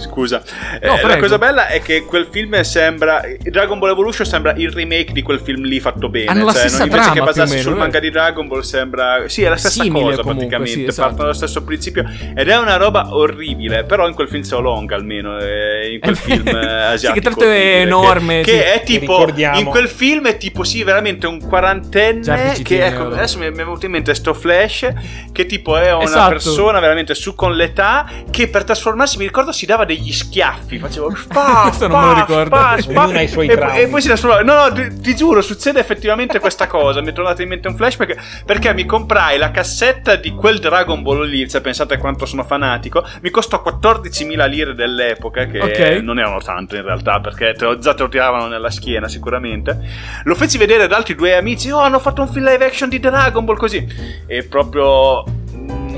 Scusa, 0.00 0.42
Eh, 0.80 0.86
No, 0.86 0.94
la 0.94 1.00
prego. 1.02 1.20
cosa 1.20 1.38
bella 1.38 1.66
è 1.68 1.80
che 1.82 2.04
quel 2.04 2.28
film 2.30 2.60
sembra. 2.62 3.20
Dragon 3.38 3.78
Ball 3.78 3.90
Evolution 3.90 4.26
sembra 4.26 4.54
il 4.56 4.70
remake 4.70 5.12
di 5.12 5.22
quel 5.22 5.40
film 5.40 5.62
lì 5.64 5.78
fatto 5.80 6.08
bene. 6.08 6.26
Hanno 6.30 6.44
la 6.46 6.52
cioè, 6.52 6.60
stessa 6.62 6.78
non- 6.78 6.86
invece 6.88 7.02
trama, 7.04 7.18
che 7.20 7.26
basarsi 7.26 7.52
meno, 7.54 7.62
sul 7.68 7.72
eh. 7.76 7.78
manga 7.78 7.98
di 8.00 8.10
Dragon 8.10 8.48
Ball 8.48 8.60
sembra. 8.60 9.22
Sì, 9.28 9.42
è 9.42 9.48
la 9.48 9.56
stessa 9.56 9.82
Simile 9.82 10.02
cosa 10.04 10.22
comunque, 10.22 10.46
praticamente. 10.46 10.70
sì, 10.72 10.84
esatto. 10.86 11.00
Partono 11.08 11.22
dallo 11.24 11.34
stesso 11.36 11.62
principio. 11.64 12.04
Ed 12.34 12.48
è 12.48 12.56
una 12.58 12.76
roba 12.76 13.14
orribile. 13.14 13.84
Però 13.84 14.08
in 14.08 14.14
quel 14.14 14.28
film 14.28 14.42
c'è 14.42 14.54
Olong 14.56 14.90
almeno. 14.92 15.38
eh, 15.38 15.92
in 15.94 16.00
quel 16.00 16.16
film 16.16 16.46
eh, 16.48 16.82
asiatico. 16.82 17.12
Sì, 17.12 17.12
che 17.12 17.20
l'altro 17.28 17.48
è 17.50 17.80
enorme, 17.82 18.40
Che, 18.42 18.50
sì. 18.50 18.56
che 18.58 18.72
è 18.72 18.82
tipo. 18.82 19.28
In 19.54 19.64
quel 19.66 19.88
film 19.88 20.26
è 20.26 20.36
tipo, 20.36 20.64
sì, 20.64 20.82
veramente 20.82 21.26
un 21.26 21.40
quarantenne. 21.46 22.54
Che 22.62 22.86
ecco, 22.86 23.06
adesso 23.08 23.38
mi 23.38 23.48
mi 23.50 23.56
è 23.56 23.64
venuto 23.64 23.84
in 23.86 23.92
mente 23.92 24.14
sto 24.14 24.32
flash. 24.34 24.88
Che 25.32 25.46
tipo 25.46 25.76
è 25.76 25.92
una 25.92 26.04
Esatto. 26.04 26.28
persona 26.30 26.78
veramente 26.80 27.14
su 27.14 27.34
con 27.34 27.54
l'età. 27.54 28.06
Che 28.30 28.48
per 28.48 28.64
trasformarsi, 28.64 29.18
mi 29.18 29.24
ricordo, 29.24 29.52
si 29.52 29.66
dava 29.66 29.84
degli 29.94 30.12
schiaffi. 30.12 30.78
Facevo 30.78 31.14
spa, 31.16 31.62
Questo 31.64 31.88
non 31.88 32.00
me 32.00 32.06
lo 32.06 32.12
spa, 32.12 32.20
ricordo. 32.20 32.56
spa, 32.56 32.78
spa, 32.80 33.26
suoi 33.26 33.48
e, 33.48 33.80
e 33.82 33.88
poi 33.88 34.00
si 34.00 34.06
trasformava. 34.06 34.42
No, 34.42 34.54
no, 34.68 34.72
ti, 34.72 35.00
ti 35.00 35.16
giuro, 35.16 35.40
succede 35.40 35.80
effettivamente 35.80 36.38
questa 36.38 36.66
cosa. 36.66 37.00
Mi 37.00 37.08
è 37.08 37.12
tornato 37.12 37.42
in 37.42 37.48
mente 37.48 37.68
un 37.68 37.76
flashback. 37.76 38.44
Perché 38.44 38.72
mi 38.74 38.84
comprai 38.84 39.38
la 39.38 39.50
cassetta 39.50 40.16
di 40.16 40.30
quel 40.30 40.58
Dragon 40.58 41.02
Ball 41.02 41.24
lì. 41.26 41.48
Cioè, 41.48 41.60
pensate 41.60 41.98
quanto 41.98 42.26
sono 42.26 42.44
fanatico. 42.44 43.04
Mi 43.22 43.30
costò 43.30 43.62
14.000 43.64 44.48
lire 44.48 44.74
dell'epoca. 44.74 45.46
Che 45.46 45.58
Ok. 45.60 46.02
non 46.02 46.18
erano 46.18 46.40
tanto 46.40 46.76
in 46.76 46.82
realtà. 46.82 47.20
Perché 47.20 47.54
te 47.54 47.64
lo, 47.64 47.78
già 47.78 47.94
te 47.94 48.02
lo 48.02 48.08
tiravano 48.08 48.46
nella 48.46 48.70
schiena, 48.70 49.08
sicuramente. 49.08 49.78
Lo 50.24 50.34
feci 50.34 50.58
vedere 50.58 50.84
ad 50.84 50.92
altri 50.92 51.14
due 51.14 51.36
amici. 51.36 51.70
Oh, 51.70 51.80
hanno 51.80 51.98
fatto 51.98 52.22
un 52.22 52.28
film 52.28 52.44
live 52.48 52.64
action 52.64 52.88
di 52.88 53.00
Dragon 53.00 53.44
Ball 53.44 53.56
così. 53.56 53.86
E 54.26 54.44
proprio. 54.44 55.24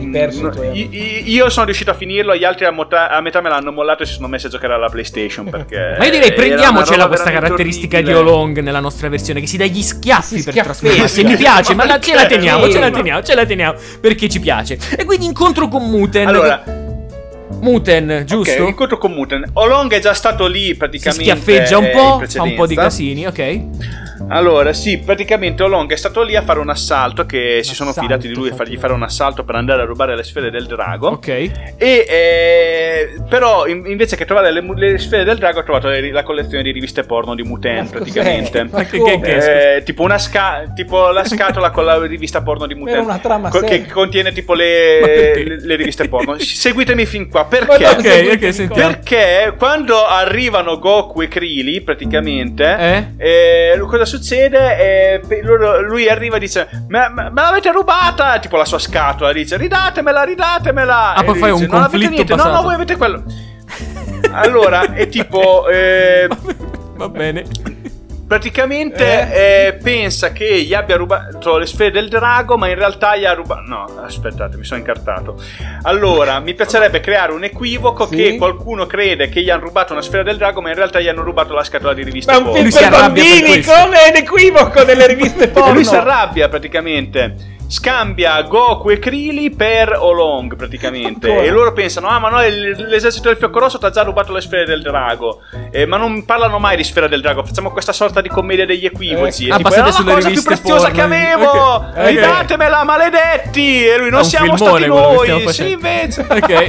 Hai 0.04 0.10
perso 0.10 0.46
i 0.46 0.50
tuoi 0.50 0.66
i- 0.66 0.70
amici. 0.84 0.96
i- 0.96 1.32
io 1.32 1.48
sono 1.50 1.66
riuscito 1.66 1.90
a 1.90 1.94
finirlo, 1.94 2.34
gli 2.36 2.44
altri 2.44 2.64
a, 2.64 2.70
mota- 2.70 3.08
a 3.10 3.20
metà 3.20 3.40
me 3.40 3.48
l'hanno 3.48 3.72
mollato 3.72 4.02
e 4.02 4.06
si 4.06 4.14
sono 4.14 4.28
messi 4.28 4.46
a 4.46 4.48
giocare 4.48 4.74
alla 4.74 4.88
PlayStation. 4.88 5.48
Perché 5.48 5.94
Ma 5.98 6.04
io 6.04 6.10
direi 6.10 6.32
prendiamocela 6.32 7.06
questa 7.08 7.30
caratteristica 7.30 8.00
di 8.00 8.12
orribile. 8.12 8.30
Olong 8.30 8.58
nella 8.60 8.80
nostra 8.80 9.08
versione, 9.08 9.40
che 9.40 9.46
si 9.46 9.56
dà 9.56 9.64
gli 9.64 9.82
schiaffi 9.82 10.38
Si 10.38 10.44
per 10.44 10.62
trasformarsi. 10.62 11.24
Mi 11.24 11.36
piace, 11.36 11.74
ma 11.74 11.84
la- 11.86 11.98
ce 12.00 12.14
la 12.14 12.26
teniamo, 12.26 12.68
ce 12.68 12.78
la 12.78 12.86
Sì. 12.86 12.92
teniamo, 12.92 13.22
ce 13.22 13.34
la 13.34 13.46
teniamo, 13.46 13.78
perché 14.00 14.28
ci 14.28 14.40
piace. 14.40 14.78
E 14.96 15.04
quindi 15.04 15.26
incontro 15.26 15.68
con 15.68 15.88
Muten. 15.88 16.26
Allora, 16.26 16.62
Muten, 17.62 18.24
giusto? 18.26 18.60
ok, 18.62 18.68
incontro 18.68 18.98
con 18.98 19.12
Muten. 19.12 19.44
Olong 19.54 19.92
è 19.92 20.00
già 20.00 20.14
stato 20.14 20.46
lì 20.46 20.64
si 20.66 20.76
praticamente. 20.76 21.22
schiaffeggia 21.22 21.78
un 21.78 21.84
eh, 21.84 21.90
po', 21.90 22.18
in 22.20 22.28
fa 22.28 22.42
un 22.42 22.54
po' 22.54 22.66
di 22.66 22.74
casini, 22.74 23.26
ok? 23.26 23.60
Allora, 24.28 24.72
sì, 24.72 24.98
praticamente 24.98 25.62
Olong 25.64 25.90
è 25.92 25.96
stato 25.96 26.22
lì 26.22 26.36
a 26.36 26.42
fare 26.42 26.58
un 26.60 26.70
assalto. 26.70 27.26
Che 27.26 27.60
si 27.62 27.74
sono 27.74 27.90
assalto, 27.90 28.08
fidati 28.08 28.28
di 28.28 28.34
lui 28.34 28.50
a 28.50 28.54
fargli 28.54 28.76
fare 28.78 28.92
un 28.92 29.02
assalto 29.02 29.44
per 29.44 29.56
andare 29.56 29.82
a 29.82 29.84
rubare 29.84 30.14
le 30.16 30.22
sfere 30.22 30.50
del 30.50 30.66
drago. 30.66 31.08
Ok. 31.08 31.28
E 31.28 31.50
eh, 31.76 33.08
però 33.28 33.66
in- 33.66 33.84
invece 33.86 34.16
che 34.16 34.24
trovare 34.24 34.52
le, 34.52 34.64
le 34.74 34.98
sfere 34.98 35.24
del 35.24 35.38
drago, 35.38 35.58
ho 35.58 35.62
trovato 35.64 35.88
le 35.88 36.10
la 36.12 36.22
collezione 36.22 36.62
di 36.62 36.70
riviste 36.70 37.02
porno 37.02 37.34
di 37.34 37.42
Muten 37.42 37.88
praticamente. 37.90 38.64
Ma 38.70 38.84
Che- 38.84 39.02
che- 39.02 39.20
che- 39.20 39.76
Eh, 39.76 39.82
tipo, 39.82 40.02
una 40.02 40.18
sca- 40.18 40.70
tipo 40.74 41.10
la 41.10 41.24
scatola 41.24 41.70
con 41.70 41.84
la 41.84 41.98
rivista 42.06 42.42
porno 42.42 42.66
di 42.66 42.74
Muten 42.74 42.94
Era 42.94 43.02
una 43.02 43.18
trama 43.18 43.48
co- 43.50 43.60
che 43.60 43.86
contiene 43.86 44.32
tipo 44.32 44.54
le, 44.54 45.00
le- 45.44 45.60
le 45.66 45.74
riviste 45.76 46.08
porno. 46.08 46.36
Seguitemi 46.38 47.06
fin 47.06 47.28
qua 47.28 47.44
perché? 47.58 47.84
no, 47.84 47.90
Ok, 47.90 48.00
seguite 48.02 48.46
ok, 48.46 48.54
sentiamo. 48.54 48.90
Perché 48.92 49.54
quando 49.58 50.06
arrivano 50.06 50.78
Goku 50.78 51.22
e 51.22 51.28
Krili, 51.28 51.80
praticamente, 51.82 52.76
Eh? 52.78 53.06
eh, 53.74 53.78
cosa 53.80 54.04
succede? 54.04 55.20
Eh, 55.20 55.40
lui 55.86 56.08
arriva 56.08 56.36
e 56.36 56.40
dice: 56.40 56.68
Me, 56.88 57.08
me- 57.12 57.30
l'avete 57.34 57.70
rubata? 57.72 58.38
Tipo 58.38 58.56
la 58.56 58.64
sua 58.64 58.78
scatola, 58.78 59.32
dice: 59.32 59.56
Ridatemela, 59.56 60.22
ridatemela. 60.22 61.14
Ah, 61.14 61.20
E 61.22 61.24
poi 61.24 61.38
fai 61.38 61.50
un 61.50 61.60
non 61.68 61.82
avete 61.82 61.90
conflitto 61.90 62.10
niente, 62.10 62.34
no, 62.34 62.44
no, 62.50 62.62
voi 62.62 62.74
avete 62.74 62.96
quello. 62.96 63.22
Allora, 64.32 64.92
è 64.94 65.08
tipo. 65.08 65.68
eh, 65.68 66.28
Va 66.96 67.08
bene. 67.08 67.44
Praticamente 68.32 69.66
eh, 69.66 69.72
pensa 69.74 70.32
che 70.32 70.62
gli 70.62 70.72
abbia 70.72 70.96
rubato 70.96 71.58
le 71.58 71.66
sfere 71.66 71.90
del 71.90 72.08
drago, 72.08 72.56
ma 72.56 72.66
in 72.68 72.76
realtà 72.76 73.14
gli 73.14 73.26
ha 73.26 73.34
rubato. 73.34 73.60
No, 73.66 73.84
aspettate, 74.02 74.56
mi 74.56 74.64
sono 74.64 74.80
incartato. 74.80 75.36
Allora, 75.82 76.40
mi 76.40 76.54
piacerebbe 76.54 77.00
creare 77.00 77.32
un 77.32 77.44
equivoco 77.44 78.06
Sì? 78.06 78.16
che 78.16 78.36
qualcuno 78.38 78.86
crede 78.86 79.28
che 79.28 79.42
gli 79.42 79.50
hanno 79.50 79.64
rubato 79.64 79.92
una 79.92 80.00
sfera 80.00 80.22
del 80.22 80.38
drago, 80.38 80.62
ma 80.62 80.70
in 80.70 80.76
realtà 80.76 80.98
gli 80.98 81.08
hanno 81.08 81.22
rubato 81.22 81.52
la 81.52 81.62
scatola 81.62 81.92
di 81.92 82.04
riviste 82.04 82.32
Ma 82.32 82.38
è 82.38 82.40
un 82.40 82.46
porno. 82.46 82.58
film 82.62 82.70
Lui 82.70 82.82
si 82.82 82.88
per 82.88 82.98
bambini, 83.00 83.62
come 83.64 84.02
è 84.02 84.12
l'equivoco 84.12 84.82
delle 84.82 85.06
riviste 85.06 85.44
E 85.44 85.48
porno. 85.52 85.72
lui 85.74 85.84
si 85.84 85.94
arrabbia 85.94 86.48
praticamente. 86.48 87.50
Scambia 87.72 88.42
Goku 88.42 88.90
e 88.90 88.98
Krili 88.98 89.48
per 89.48 89.96
Olong 89.98 90.56
praticamente. 90.56 91.26
Ancora? 91.30 91.46
E 91.46 91.50
loro 91.50 91.72
pensano: 91.72 92.06
Ah, 92.08 92.18
ma 92.18 92.28
no, 92.28 92.38
l'esercito 92.40 93.28
del 93.28 93.38
fiocco 93.38 93.60
rosso 93.60 93.78
ti 93.78 93.86
ha 93.86 93.90
già 93.90 94.02
rubato 94.02 94.30
le 94.30 94.42
sfere 94.42 94.66
del 94.66 94.82
drago. 94.82 95.40
Eh, 95.70 95.86
ma 95.86 95.96
non 95.96 96.26
parlano 96.26 96.58
mai 96.58 96.76
di 96.76 96.84
sfera 96.84 97.06
del 97.06 97.22
drago. 97.22 97.42
Facciamo 97.42 97.70
questa 97.70 97.94
sorta 97.94 98.20
di 98.22 98.28
commedia 98.30 98.64
degli 98.64 98.86
equivoci. 98.86 99.48
Eh. 99.48 99.50
Ah, 99.50 99.54
E 99.54 99.56
tipo, 99.58 99.68
basate 99.68 99.88
"Era 99.90 100.04
la 100.08 100.14
cosa 100.14 100.30
più 100.30 100.42
preziosa 100.42 100.80
porno." 100.88 100.94
che 100.94 101.00
avevo. 101.02 101.50
Ok. 101.50 101.88
Ok. 101.96 102.06
Ridatemela, 102.06 102.84
maledetti. 102.84 103.86
E 103.86 103.98
lui: 103.98 104.10
Non 104.10 104.24
siamo 104.24 104.56
stati 104.56 104.86
noi. 104.86 105.48
Sì, 105.52 105.70
invece. 105.72 106.24
Ok. 106.32 106.66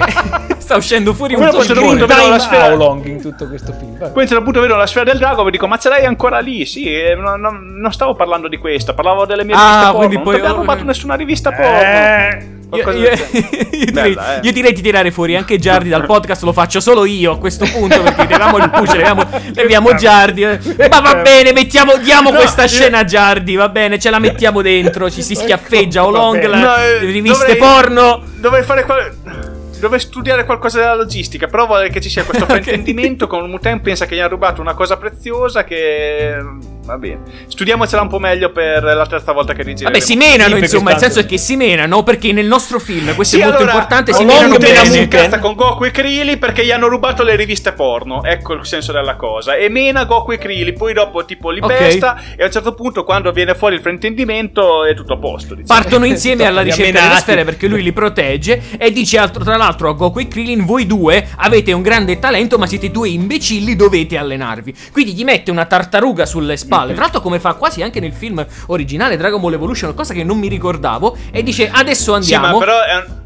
Sta 0.64 0.76
uscendo 0.78 1.14
fuori 1.14 1.34
un 1.36 1.41
filmone. 1.51 1.88
punto 1.88 2.06
vedo 2.06 2.30
la 2.30 2.39
sfera- 2.39 2.74
Long 2.74 3.06
in 3.06 3.22
tutto 3.22 3.47
questo 3.47 3.74
film. 3.74 3.97
Vabbè. 3.97 4.12
Poi 4.14 4.26
a 4.30 4.38
un 4.38 4.43
punto 4.43 4.62
vedo 4.62 4.76
la 4.76 4.88
sfera 4.88 5.06
del 5.06 5.18
drago 5.18 5.47
e 5.47 5.51
dico: 5.51 5.68
Ma 5.68 5.78
ce 5.78 5.89
l'hai 5.89 6.06
ancora 6.06 6.39
lì? 6.39 6.66
Sì, 6.66 6.86
eh, 6.86 7.16
non, 7.16 7.39
non- 7.39 7.76
non 7.78 7.91
stavo 7.91 8.16
parlando 8.16 8.47
di 8.47 8.58
questa, 8.58 8.93
parlavo 8.93 9.26
delle 9.26 9.43
mie 9.43 9.56
Ah, 9.56 9.60
riviste 9.60 9.91
porno. 9.91 10.14
Non 10.14 10.24
poi- 10.24 10.34
ti 10.36 10.39
abbiamo 10.39 10.60
rubato 10.60 10.84
nessuna 10.84 11.16
rivista 11.16 11.51
porno. 11.51 12.62
Io, 12.76 12.91
io- 12.91 13.09
io 13.71 13.86
direi, 13.86 13.91
Bella, 13.91 14.36
eh. 14.38 14.39
io 14.43 14.51
direi 14.51 14.74
di 14.74 14.82
tirare 14.82 15.11
fuori 15.11 15.36
anche 15.36 15.57
Giardi 15.57 15.89
dal 15.89 16.05
podcast, 16.05 16.43
lo 16.43 16.53
faccio 16.53 16.80
solo 16.80 17.05
io 17.05 17.32
a 17.34 17.38
questo 17.38 17.65
punto 17.71 18.01
perché 18.01 18.26
leviamo 18.28 18.57
il 18.57 18.69
push, 18.69 18.91
leviamo, 18.93 19.30
leviamo 19.53 19.95
Giardi. 19.95 20.43
Ma 20.43 20.99
va 21.01 21.15
bene, 21.21 21.51
mettiamo, 21.53 21.97
diamo 21.97 22.30
No, 22.32 22.38
questa 22.38 22.65
scena 22.67 22.99
a 22.99 23.03
Giardi, 23.03 23.55
va 23.55 23.69
bene, 23.69 23.99
ce 23.99 24.09
la 24.09 24.19
mettiamo 24.19 24.61
dentro, 24.61 25.09
ci 25.11 25.21
si 25.21 25.36
schiaffeggia 25.36 26.01
Va 26.01 26.07
Olong, 26.07 26.36
bene. 26.39 26.47
la, 26.47 26.57
No, 26.57 26.76
eh, 26.78 26.99
riviste 26.99 27.55
dovrei- 27.55 27.57
porno. 27.57 28.24
Dovrei 28.39 28.63
fare 28.63 28.84
qual- 28.84 29.51
Dovrei 29.80 29.99
studiare 29.99 30.45
qualcosa 30.45 30.80
della 30.80 30.95
logistica, 30.95 31.47
però 31.47 31.65
vorrei 31.67 31.89
che 31.89 31.99
ci 31.99 32.07
sia 32.09 32.24
questo 32.24 32.45
fraintendimento 32.47 33.28
con 33.28 33.43
un 33.43 33.49
Muten 33.49 33.82
pensa 33.82 34.05
che 34.05 34.15
gli 34.15 34.19
hanno 34.19 34.30
rubato 34.30 34.61
una 34.61 34.74
cosa 34.76 34.95
preziosa 34.95 35.65
che 35.65 36.38
Va 36.86 36.97
bene. 36.97 37.21
Studiamocela 37.47 38.01
un 38.01 38.09
po' 38.09 38.19
meglio 38.19 38.51
per 38.51 38.84
la 38.84 39.05
terza 39.05 39.31
volta 39.31 39.53
che 39.53 39.63
rigireremo. 39.63 39.91
Vabbè, 39.91 39.99
si 40.03 40.15
menano, 40.17 40.57
insomma, 40.57 40.91
il 40.91 40.97
senso 40.97 41.19
è 41.19 41.25
che 41.25 41.38
si 41.38 41.55
menano 41.55 42.03
perché 42.03 42.34
nel 42.34 42.45
nostro 42.45 42.77
film, 42.79 43.15
questo 43.15 43.38
Sì, 43.38 43.41
è 43.41 43.45
molto 43.45 43.59
allora, 43.61 43.73
importante, 43.73 44.13
si 44.13 44.25
menano 44.25 44.57
bene. 44.57 44.97
incazza 44.97 45.39
con 45.39 45.55
Goku 45.55 45.86
e 45.86 45.91
Krillin 45.91 46.38
perché 46.39 46.65
gli 46.65 46.71
hanno 46.71 46.88
rubato 46.88 47.23
le 47.23 47.38
riviste 47.38 47.71
porno. 47.71 48.21
Ecco 48.23 48.53
il 48.53 48.65
senso 48.65 48.91
della 48.91 49.15
cosa. 49.15 49.55
E 49.55 49.69
mena 49.69 50.03
Goku 50.03 50.34
e 50.34 50.38
Krillin, 50.38 50.75
poi 50.77 50.93
dopo 50.93 51.23
tipo 51.23 51.51
li 51.51 51.61
Ok. 51.61 51.73
pesta 51.73 52.21
e 52.36 52.43
a 52.43 52.47
un 52.47 52.51
certo 52.51 52.73
punto 52.73 53.05
quando 53.05 53.31
viene 53.31 53.55
fuori 53.55 53.75
il 53.75 53.81
fraintendimento 53.81 54.84
è 54.86 54.93
tutto 54.93 55.13
a 55.13 55.17
posto. 55.17 55.55
diciamo. 55.55 55.79
Partono 55.79 56.03
insieme 56.05 56.45
alla 56.45 56.61
ricerca 56.61 56.99
delle 57.01 57.15
sfere 57.19 57.43
perché 57.45 57.67
lui 57.67 57.81
li 57.81 57.93
protegge 57.93 58.61
e 58.77 58.91
dice 58.91 59.17
altro, 59.17 59.41
tra 59.43 59.55
l'altro 59.55 59.88
a 59.89 59.93
Goku 59.93 60.19
e 60.19 60.27
Krillin 60.27 60.65
voi 60.65 60.86
due 60.86 61.29
avete 61.38 61.71
un 61.71 61.81
grande 61.81 62.19
talento 62.19 62.57
ma 62.57 62.65
siete 62.67 62.91
due 62.91 63.07
imbecilli 63.09 63.75
dovete 63.77 64.17
allenarvi 64.17 64.75
quindi 64.91 65.13
gli 65.13 65.23
mette 65.23 65.49
una 65.49 65.65
tartaruga 65.65 66.25
sulle 66.25 66.57
spalle 66.57 66.71
Mhm. 66.82 66.93
tra 66.93 67.01
l'altro 67.03 67.21
come 67.21 67.39
fa 67.39 67.53
quasi 67.53 67.82
anche 67.82 67.99
nel 67.99 68.13
film 68.13 68.45
originale 68.67 69.17
Dragon 69.17 69.39
Ball 69.41 69.53
Evolution 69.53 69.93
cosa 69.93 70.13
che 70.13 70.24
non 70.24 70.38
mi 70.38 70.47
ricordavo 70.47 71.15
e 71.32 71.43
dice 71.43 71.69
adesso 71.71 72.19
Sì, 72.21 72.34
andiamo 72.34 72.57
ma 72.59 72.65
però 72.65 72.82
è 72.82 72.95
un- 72.95 73.21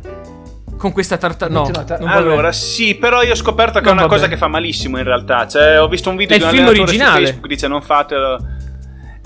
con 0.78 0.92
questa 0.92 1.18
tartaruga 1.18 1.86
no 2.00 2.06
Allora, 2.12 2.52
sì, 2.52 2.94
però 2.96 3.24
io 3.24 3.32
ho 3.32 3.36
scoperto 3.36 3.80
che 3.80 3.86
Non 3.86 3.96
è 3.98 4.00
una 4.02 4.08
cosa 4.08 4.22
bene. 4.24 4.34
che 4.34 4.40
fa 4.40 4.48
malissimo 4.48 5.00
in 5.00 5.04
realtà. 5.06 5.48
Cioè, 5.48 5.82
ho 5.82 5.88
visto 5.88 6.12
un 6.12 6.16
video 6.18 6.36
È 6.36 6.40
di 6.40 6.46
un 6.46 6.52
film 6.52 6.68
originale. 6.68 7.26
Facebook 7.26 7.48
dice 7.48 7.68
non 7.68 7.82
fatelo. 7.82 8.38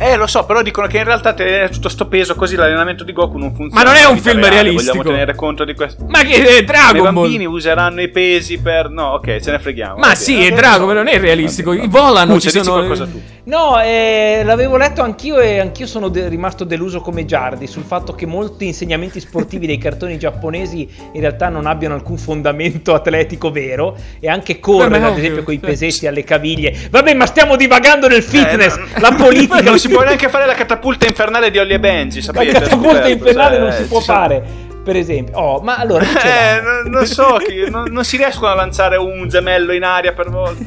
Eh, 0.04 0.16
lo 0.16 0.26
so, 0.26 0.46
però 0.46 0.62
dicono 0.64 0.88
che 0.88 0.98
in 0.98 1.04
realtà 1.04 1.34
tenere 1.34 1.70
tutto 1.70 1.88
sto 1.88 2.08
peso 2.08 2.34
così 2.36 2.56
l'allenamento 2.56 3.04
di 3.04 3.14
Goku 3.14 3.38
non 3.38 3.54
funziona. 3.54 3.84
Ma 3.86 3.92
non 3.92 4.00
è 4.02 4.06
un 4.06 4.18
film 4.18 4.40
reale, 4.40 4.56
realistico. 4.64 4.98
Vogliamo 4.98 5.12
tenere 5.12 5.36
conto 5.36 5.64
di 5.64 5.76
questo. 5.76 6.06
ma 6.08 6.22
che 6.24 6.44
è 6.44 6.58
I 6.60 6.64
Dragon 6.64 7.04
Ball 7.04 7.14
bambini 7.14 7.46
useranno 7.46 8.02
i 8.02 8.10
pesi 8.10 8.58
per. 8.60 8.90
No, 8.90 9.14
ok, 9.14 9.40
ce 9.40 9.52
ne 9.52 9.60
freghiamo. 9.60 9.98
ma 9.98 10.08
va 10.08 10.16
sì 10.16 10.42
è 10.42 10.48
Eh, 10.48 10.52
Dragon 10.52 10.88
Ball 10.88 10.96
so. 10.98 11.04
non 11.04 11.08
è 11.08 11.20
realistico 11.20 11.70
Va 11.70 11.76
bene. 11.76 11.88
volano 11.88 12.40
ci 12.40 12.48
dici 12.48 12.64
sono 12.64 12.78
qualcosa 12.78 13.06
tu. 13.06 13.22
No, 13.44 13.82
eh, 13.82 14.42
l'avevo 14.46 14.78
letto 14.78 15.02
anch'io 15.02 15.40
e 15.40 15.60
anch'io 15.60 15.88
sono 15.88 16.10
de- 16.10 16.28
rimasto 16.30 16.64
deluso 16.64 17.02
come 17.02 17.26
Giardi 17.26 17.66
sul 17.66 17.84
fatto 17.84 18.14
che 18.14 18.28
molti 18.28 18.68
insegnamenti 18.68 19.20
sportivi 19.20 19.66
dei 19.66 19.80
cartoni 19.80 20.18
giapponesi 20.20 20.88
in 21.14 21.20
realtà 21.22 21.50
non 21.50 21.66
abbiano 21.66 21.96
alcun 21.96 22.18
fondamento 22.20 22.94
atletico 22.94 23.50
vero 23.52 23.96
e 24.20 24.30
anche 24.30 24.60
correre, 24.60 25.04
ad 25.04 25.18
esempio, 25.18 25.42
con 25.44 25.54
i 25.56 25.60
sì. 25.60 25.66
pesetti 25.66 26.08
alle 26.08 26.24
caviglie. 26.24 26.76
Vabbè, 26.92 27.14
ma 27.16 27.26
stiamo 27.26 27.56
divagando 27.56 28.08
nel 28.08 28.22
fitness, 28.24 28.76
Eh, 28.76 28.80
no. 28.80 28.86
la 29.00 29.12
politica. 29.14 29.62
Non 29.72 29.80
si 29.80 29.90
può 29.92 30.04
neanche 30.04 30.30
fare 30.30 30.46
la 30.46 30.54
catapulta 30.54 31.06
infernale 31.08 31.52
di 31.52 31.58
Ollie 31.60 31.76
e 31.76 31.80
Benji, 31.80 32.18
La 32.18 32.24
sapete? 32.24 32.52
catapulta 32.54 32.88
Scoperto, 32.90 33.10
infernale 33.10 33.56
cioè, 33.56 33.64
non 33.64 33.72
si 33.74 33.82
ci 33.84 33.88
può 33.88 34.00
sono- 34.00 34.18
fare. 34.20 34.70
Per 34.84 34.96
esempio, 34.96 35.38
oh, 35.38 35.62
ma 35.62 35.76
allora 35.78 36.04
Eh, 36.04 36.60
non, 36.60 36.90
non 36.92 37.06
so, 37.06 37.38
chi- 37.38 37.70
non, 37.70 37.92
non 37.92 38.04
si 38.04 38.18
riescono 38.18 38.48
a 38.52 38.56
lanciare 38.56 38.98
un 38.98 39.28
gemello 39.30 39.74
in 39.74 39.84
aria 39.84 40.12
per 40.12 40.32
volta. 40.32 40.64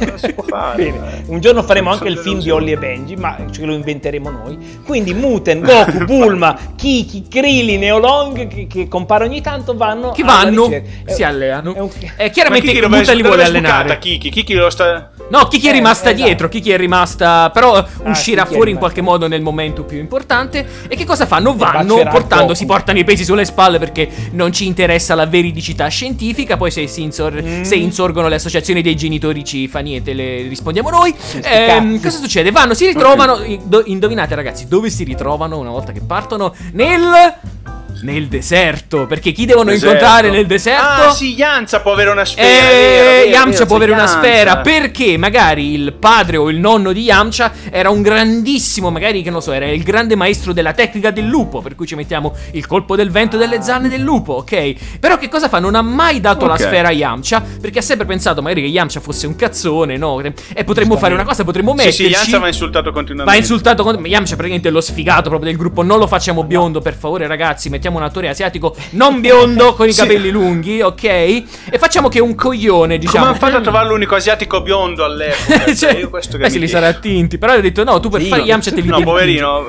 Non 0.00 0.18
si 0.18 0.34
può 0.34 0.44
fare. 0.46 0.82
Bene, 0.84 1.22
un 1.28 1.40
giorno 1.40 1.62
faremo 1.62 1.90
anche 1.90 2.08
il 2.08 2.18
film 2.18 2.40
di. 2.40 2.50
Ollie 2.50 2.74
e 2.74 2.76
Benji, 2.76 3.16
ma 3.16 3.38
ce 3.50 3.64
lo 3.64 3.72
inventeremo 3.72 4.28
noi. 4.28 4.58
Quindi 4.84 5.14
Muten, 5.14 5.60
Goku, 5.62 5.96
Bulma, 6.04 6.54
Kiki, 6.76 7.26
Krillin 7.26 7.82
e 7.84 7.90
Olong 7.90 8.46
che, 8.48 8.66
che 8.66 8.86
comparono 8.86 9.30
ogni 9.30 9.40
tanto 9.40 9.74
vanno 9.74 10.10
che 10.10 10.22
vanno 10.24 10.68
si 11.06 11.22
alleano 11.22 11.74
è 11.74 11.80
un- 11.80 11.88
eh, 12.18 12.28
chiaramente 12.28 12.86
Muta 12.86 13.12
li 13.14 13.22
vuole 13.22 13.44
allenare 13.44 13.96
Kiki, 13.96 14.28
Kiki 14.28 14.52
lo 14.52 14.68
sta. 14.68 15.10
No, 15.30 15.48
Kiki 15.48 15.66
è 15.66 15.70
Eh, 15.70 15.72
rimasta 15.72 16.10
esatto. 16.10 16.24
dietro, 16.24 16.48
Kiki 16.48 16.70
è 16.70 16.76
rimasta, 16.76 17.50
però 17.50 17.84
uscirà 18.04 18.42
Kiki 18.42 18.52
è 18.52 18.56
fuori 18.56 18.70
in 18.72 18.76
qualche 18.78 19.00
modo 19.00 19.26
nel 19.26 19.40
momento 19.42 19.82
più 19.84 19.98
importante. 19.98 20.66
E 20.86 20.96
che 20.96 21.04
cosa 21.04 21.26
fanno? 21.26 21.54
Vanno 21.56 22.02
portando, 22.10 22.54
si 22.54 22.66
portano 22.66 22.98
i 22.98 23.04
pesi 23.04 23.24
sulle 23.24 23.44
spalle 23.44 23.78
perché 23.78 24.08
non 24.32 24.52
ci 24.52 24.66
interessa 24.66 25.14
la 25.14 25.26
veridicità 25.26 25.88
scientifica. 25.88 26.56
Poi 26.56 26.70
se, 26.70 26.82
insor- 26.96 27.42
Mm. 27.42 27.62
se 27.62 27.74
insorgono 27.74 28.28
le 28.28 28.36
associazioni 28.36 28.82
dei 28.82 28.94
genitori 28.96 29.44
ci 29.44 29.66
fa 29.66 29.80
niente, 29.80 30.12
le 30.12 30.42
rispondiamo 30.42 30.90
noi. 30.90 31.14
Cazzi. 31.40 32.00
cosa 32.02 32.18
succede? 32.18 32.50
Vanno, 32.50 32.74
si 32.74 32.86
ritrovano, 32.86 33.38
do- 33.64 33.82
indovinate 33.86 34.34
ragazzi, 34.34 34.68
dove 34.68 34.90
si 34.90 35.04
ritrovano 35.04 35.58
una 35.58 35.70
volta 35.70 35.92
che 35.92 36.00
partono? 36.00 36.54
Nel... 36.72 37.00
Nel 38.04 38.26
deserto, 38.28 39.06
perché 39.06 39.32
chi 39.32 39.46
devono 39.46 39.70
Deserto. 39.70 39.94
incontrare 39.94 40.28
nel 40.28 40.44
deserto? 40.46 41.08
Ah, 41.08 41.10
sì, 41.10 41.32
Yamcha 41.32 41.80
può 41.80 41.92
avere 41.94 42.10
una 42.10 42.26
sfera. 42.26 42.46
Eh, 42.46 43.28
Yamcha 43.30 43.64
può 43.64 43.76
avere 43.76 43.92
una 43.92 44.06
sfera 44.06 44.58
perché 44.58 45.16
magari 45.16 45.72
il 45.72 45.94
padre 45.94 46.36
o 46.36 46.50
il 46.50 46.58
nonno 46.58 46.92
di 46.92 47.00
Yamcha 47.00 47.50
era 47.70 47.88
un 47.88 48.02
grandissimo, 48.02 48.90
magari 48.90 49.22
che 49.22 49.30
non 49.30 49.40
so, 49.40 49.52
era 49.52 49.70
il 49.70 49.82
grande 49.82 50.16
maestro 50.16 50.52
della 50.52 50.74
tecnica 50.74 51.10
del 51.12 51.24
lupo, 51.24 51.62
per 51.62 51.74
cui 51.74 51.86
ci 51.86 51.94
mettiamo 51.94 52.34
il 52.52 52.66
colpo 52.66 52.94
del 52.94 53.10
vento 53.10 53.38
delle 53.38 53.62
zanne 53.62 53.88
del 53.88 54.02
lupo, 54.02 54.34
ok? 54.34 54.98
Però 55.00 55.16
che 55.16 55.30
cosa 55.30 55.48
fa? 55.48 55.58
Non 55.58 55.74
ha 55.74 55.80
mai 55.82 56.20
dato 56.20 56.44
la 56.44 56.52
Ok. 56.54 56.60
sfera 56.60 56.88
a 56.88 56.92
Yamcha 56.92 57.42
perché 57.58 57.78
ha 57.78 57.82
sempre 57.82 58.04
pensato 58.04 58.42
magari 58.42 58.60
che 58.60 58.68
Yamcha 58.68 59.00
fosse 59.00 59.26
un 59.26 59.34
cazzone, 59.34 59.96
no? 59.96 60.20
E 60.20 60.64
potremmo 60.64 60.98
fare 60.98 61.14
una 61.14 61.24
cosa, 61.24 61.42
potremmo 61.42 61.70
Sì, 61.70 61.76
metterci 61.78 62.04
sì, 62.04 62.10
Yamcha 62.10 62.38
va 62.38 62.48
insultato 62.48 62.92
continuamente. 62.92 63.32
Va 63.32 63.38
insultato 63.38 63.82
con... 63.82 63.94
Yamcha 64.04 64.34
praticamente 64.34 64.68
è 64.68 64.72
lo 64.72 64.82
sfigato 64.82 65.30
proprio 65.30 65.48
del 65.48 65.58
gruppo. 65.58 65.82
Non 65.82 65.98
lo 65.98 66.06
facciamo 66.06 66.44
biondo, 66.44 66.82
per 66.82 66.94
favore, 66.94 67.26
ragazzi. 67.26 67.70
Mettiamo 67.70 67.92
un 67.98 68.04
attore 68.04 68.28
asiatico 68.28 68.74
non 68.90 69.20
biondo 69.20 69.74
con 69.74 69.88
i 69.88 69.92
Sì. 69.92 70.00
capelli 70.00 70.30
lunghi, 70.30 70.80
ok? 70.82 71.04
E 71.04 71.44
facciamo 71.78 72.08
che 72.08 72.20
un 72.20 72.34
coglione, 72.34 72.94
Come 72.94 72.98
diciamo. 72.98 73.24
hanno 73.26 73.34
fatto 73.34 73.56
a 73.56 73.60
trovare 73.60 73.88
l'unico 73.88 74.14
asiatico 74.14 74.60
biondo 74.62 75.04
all'epoca? 75.04 75.72
Cioè, 75.74 75.92
Io 75.98 76.10
questo 76.10 76.36
che 76.36 76.44
beh, 76.44 76.50
se 76.50 76.58
li 76.58 76.68
sarà 76.68 76.92
tinti. 76.94 77.38
Però 77.38 77.54
ho 77.54 77.60
detto, 77.60 77.84
no, 77.84 78.00
tu 78.00 78.08
per 78.08 78.22
Sì, 78.22 78.28
fare. 78.28 78.42
Yamcha 78.42 78.70
te 78.70 78.80
li 78.80 78.88
No, 78.88 79.00
poverino. 79.02 79.64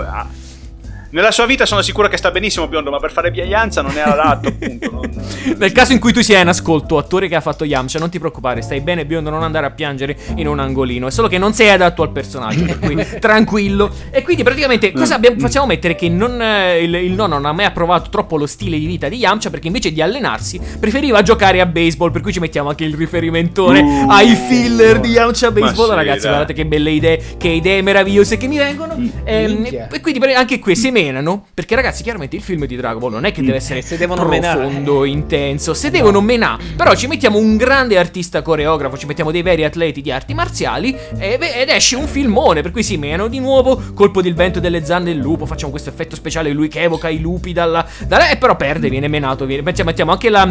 Nella 1.16 1.32
sua 1.32 1.46
vita 1.46 1.66
sono 1.66 1.82
sicuro 1.82 2.10
che 2.10 2.18
sta 2.18 2.30
benissimo 2.30 2.68
biondo, 2.68 2.92
ma 2.92 2.98
per 3.00 3.10
fare 3.14 3.30
Yamcha 3.30 3.82
non 3.82 3.96
è 3.98 4.02
adatto, 4.02 4.50
appunto. 4.50 4.92
non- 4.92 5.10
Nel 5.58 5.72
caso 5.72 5.94
in 5.94 6.00
cui 6.00 6.12
tu 6.12 6.22
sia 6.22 6.42
in 6.42 6.50
ascolto, 6.50 6.98
attore 6.98 7.30
che 7.30 7.36
ha 7.36 7.40
fatto 7.40 7.64
Yamcha, 7.64 8.00
non 8.00 8.10
ti 8.10 8.20
preoccupare, 8.20 8.62
stai 8.62 8.82
bene 8.82 9.06
biondo, 9.06 9.30
non 9.30 9.42
andare 9.42 9.66
a 9.66 9.72
piangere 9.72 10.18
in 10.36 10.46
un 10.46 10.60
angolino. 10.60 11.08
È 11.08 11.12
solo 11.12 11.30
che 11.30 11.38
non 11.38 11.54
sei 11.54 11.70
adatto 11.70 12.02
al 12.02 12.12
personaggio, 12.12 12.66
per 12.66 12.80
cui 12.80 12.98
tranquillo. 13.18 13.90
E 14.12 14.24
quindi 14.24 14.44
praticamente 14.44 14.92
cosa 14.92 15.16
abbiamo- 15.16 15.40
facciamo 15.40 15.66
mettere? 15.68 15.96
Che 15.96 16.10
non, 16.10 16.42
eh, 16.42 16.84
il, 16.84 16.94
il 16.96 17.14
nonno 17.14 17.36
non 17.36 17.46
ha 17.46 17.54
mai 17.54 17.64
approvato 17.64 18.10
troppo 18.10 18.36
lo 18.36 18.46
stile 18.46 18.78
di 18.78 18.86
vita 18.86 19.08
di 19.08 19.16
Yamcha 19.16 19.50
perché 19.50 19.68
invece 19.68 19.94
di 19.94 20.02
allenarsi 20.02 20.60
preferiva 20.78 21.22
giocare 21.22 21.62
a 21.62 21.66
baseball, 21.66 22.12
per 22.12 22.20
cui 22.24 22.34
ci 22.34 22.40
mettiamo 22.42 22.68
anche 22.68 22.84
il 22.84 22.94
riferimentone 22.94 23.84
Uh, 23.86 24.10
ai 24.10 24.36
filler 24.36 25.00
di 25.00 25.12
Yamcha 25.12 25.50
ma 25.50 25.60
Baseball. 25.62 25.90
sì, 25.92 25.96
Ragazzi, 25.96 26.20
dai. 26.24 26.28
guardate 26.30 26.54
che 26.54 26.66
belle 26.66 26.92
idee, 26.92 27.22
che 27.38 27.48
idee 27.48 27.82
meravigliose 27.82 28.36
che 28.36 28.48
mi 28.48 28.58
vengono. 28.58 28.96
Ehm, 29.24 29.52
minchia. 29.54 29.88
e 29.88 30.02
quindi 30.02 30.34
anche 30.34 30.60
qui 30.60 30.76
semenano, 31.06 31.46
perché 31.54 31.76
ragazzi, 31.76 32.04
chiaramente 32.04 32.36
il 32.36 32.42
film 32.42 32.66
di 32.66 32.76
Dragon 32.76 33.00
Ball 33.00 33.12
non 33.12 33.26
è 33.26 33.32
che 33.32 33.42
deve 33.42 33.58
essere 33.58 33.80
Eh, 33.80 33.84
se 33.84 33.98
devono 33.98 34.26
menare. 34.26 34.60
profondo, 34.62 35.04
intenso. 35.06 35.74
Se 35.74 35.92
devono 35.92 36.20
menare, 36.22 36.64
però 36.76 36.96
ci 36.96 37.08
mettiamo 37.08 37.38
un 37.38 37.58
grande 37.58 37.98
artista 37.98 38.42
coreografo, 38.42 38.98
ci 38.98 39.06
mettiamo 39.06 39.32
dei 39.32 39.42
veri 39.42 39.64
atleti 39.64 40.02
di 40.02 40.12
arti 40.12 40.34
marziali 40.34 40.96
e- 41.18 41.38
ed 41.40 41.70
esce 41.70 41.96
un 41.96 42.08
filmone. 42.08 42.62
Per 42.62 42.72
cui 42.72 42.84
si 42.84 42.98
menano 42.98 43.28
di 43.28 43.40
nuovo. 43.40 43.82
Colpo 43.94 44.22
del 44.22 44.34
vento 44.34 44.60
delle 44.60 44.84
zanne 44.86 45.06
del 45.06 45.18
lupo. 45.18 45.46
Facciamo 45.46 45.72
questo 45.72 45.90
effetto 45.90 46.16
speciale. 46.16 46.52
Lui 46.52 46.68
che 46.68 46.82
evoca 46.82 47.10
i 47.10 47.20
lupi 47.20 47.54
dalla. 47.54 47.86
dalla 48.08 48.30
e 48.30 48.38
però 48.38 48.56
perde, 48.56 48.90
viene 48.90 49.08
menato. 49.08 49.46
Viene, 49.46 49.62
mettiamo 49.62 49.90
mettiamo 49.90 50.12
anche 50.12 50.30
la, 50.30 50.50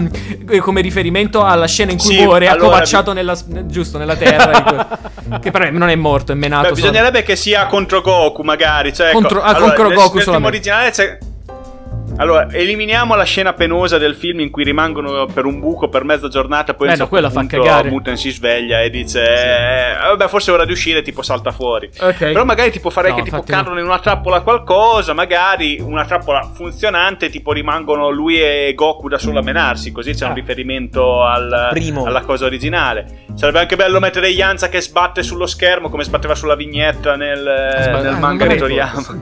eh, 0.48 0.58
come 0.58 0.80
riferimento 0.80 1.42
alla 1.42 1.66
scena 1.66 1.90
in 1.92 1.98
cui 1.98 2.14
Sì, 2.14 2.22
muore, 2.22 2.46
allora, 2.46 2.66
accovacciato 2.66 3.12
nella, 3.12 3.36
giusto 3.66 3.98
nella 3.98 4.16
terra. 4.16 4.58
ecco. 4.58 5.12
che 5.40 5.50
però 5.50 5.68
non 5.70 5.88
è 5.88 5.94
morto, 5.96 6.32
è 6.32 6.34
menato. 6.34 6.68
Beh, 6.68 6.74
solo. 6.76 6.90
bisognerebbe 6.90 7.22
che 7.22 7.36
sia 7.36 7.66
contro 7.66 8.00
Goku, 8.00 8.42
magari. 8.42 8.92
Cioè, 8.92 9.08
ecco, 9.08 9.18
Contro- 9.20 9.42
ah, 9.42 9.46
allora, 9.54 9.72
contro 9.74 9.94
Goku 9.94 10.16
nel 10.16 10.24
film 10.44 10.54
originale 10.54 10.90
c'è. 10.90 11.18
Allora, 12.16 12.46
eliminiamo 12.48 13.16
la 13.16 13.24
scena 13.24 13.54
penosa 13.54 13.98
del 13.98 14.14
film 14.14 14.38
in 14.38 14.50
cui 14.52 14.62
rimangono 14.62 15.26
per 15.26 15.46
un 15.46 15.58
buco 15.58 15.88
per 15.88 16.04
mezza 16.04 16.28
giornata. 16.28 16.72
Poi 16.74 16.86
Eh, 16.86 16.90
un 16.90 16.96
no, 16.96 16.96
certo 16.98 17.10
quella 17.10 17.28
fa 17.28 17.40
punto 17.40 17.56
cagare. 17.58 17.88
Muten 17.90 18.16
si 18.16 18.30
sveglia 18.30 18.82
e 18.82 18.90
dice: 18.90 19.20
eh, 19.24 19.96
Vabbè, 20.00 20.28
forse 20.28 20.52
è 20.52 20.54
ora 20.54 20.64
di 20.64 20.70
uscire. 20.70 21.02
Tipo, 21.02 21.22
salta 21.22 21.50
fuori. 21.50 21.90
Ok. 21.98 22.16
Però 22.18 22.44
magari 22.44 22.70
tipo 22.70 22.90
farei 22.90 23.10
No, 23.10 23.16
che 23.16 23.22
tipo 23.24 23.36
infatti 23.36 23.52
cadono 23.52 23.80
in 23.80 23.86
una 23.86 23.98
trappola 23.98 24.42
qualcosa. 24.42 25.12
Magari 25.12 25.80
una 25.80 26.04
trappola 26.04 26.48
funzionante. 26.54 27.30
Tipo, 27.30 27.50
rimangono 27.50 28.10
lui 28.10 28.40
e 28.40 28.72
Goku 28.76 29.08
da 29.08 29.18
solo 29.18 29.40
a 29.40 29.42
menarsi. 29.42 29.90
Così 29.90 30.12
c'è 30.14 30.26
un 30.26 30.32
Ah. 30.32 30.34
riferimento 30.34 31.24
al- 31.24 31.68
Primo. 31.70 32.04
alla 32.04 32.20
cosa 32.20 32.44
originale. 32.44 33.24
Sarebbe 33.34 33.58
anche 33.58 33.74
bello 33.74 33.98
mettere 33.98 34.28
Yanza 34.28 34.68
che 34.68 34.80
sbatte 34.80 35.24
sullo 35.24 35.46
schermo 35.46 35.88
come 35.88 36.04
sbatteva 36.04 36.36
sulla 36.36 36.54
vignetta 36.54 37.16
nel, 37.16 37.40
Sba- 37.40 38.00
nel 38.02 38.14
ah, 38.14 38.18
manga 38.18 38.46
di. 38.46 38.56
Toriyama. 38.56 39.20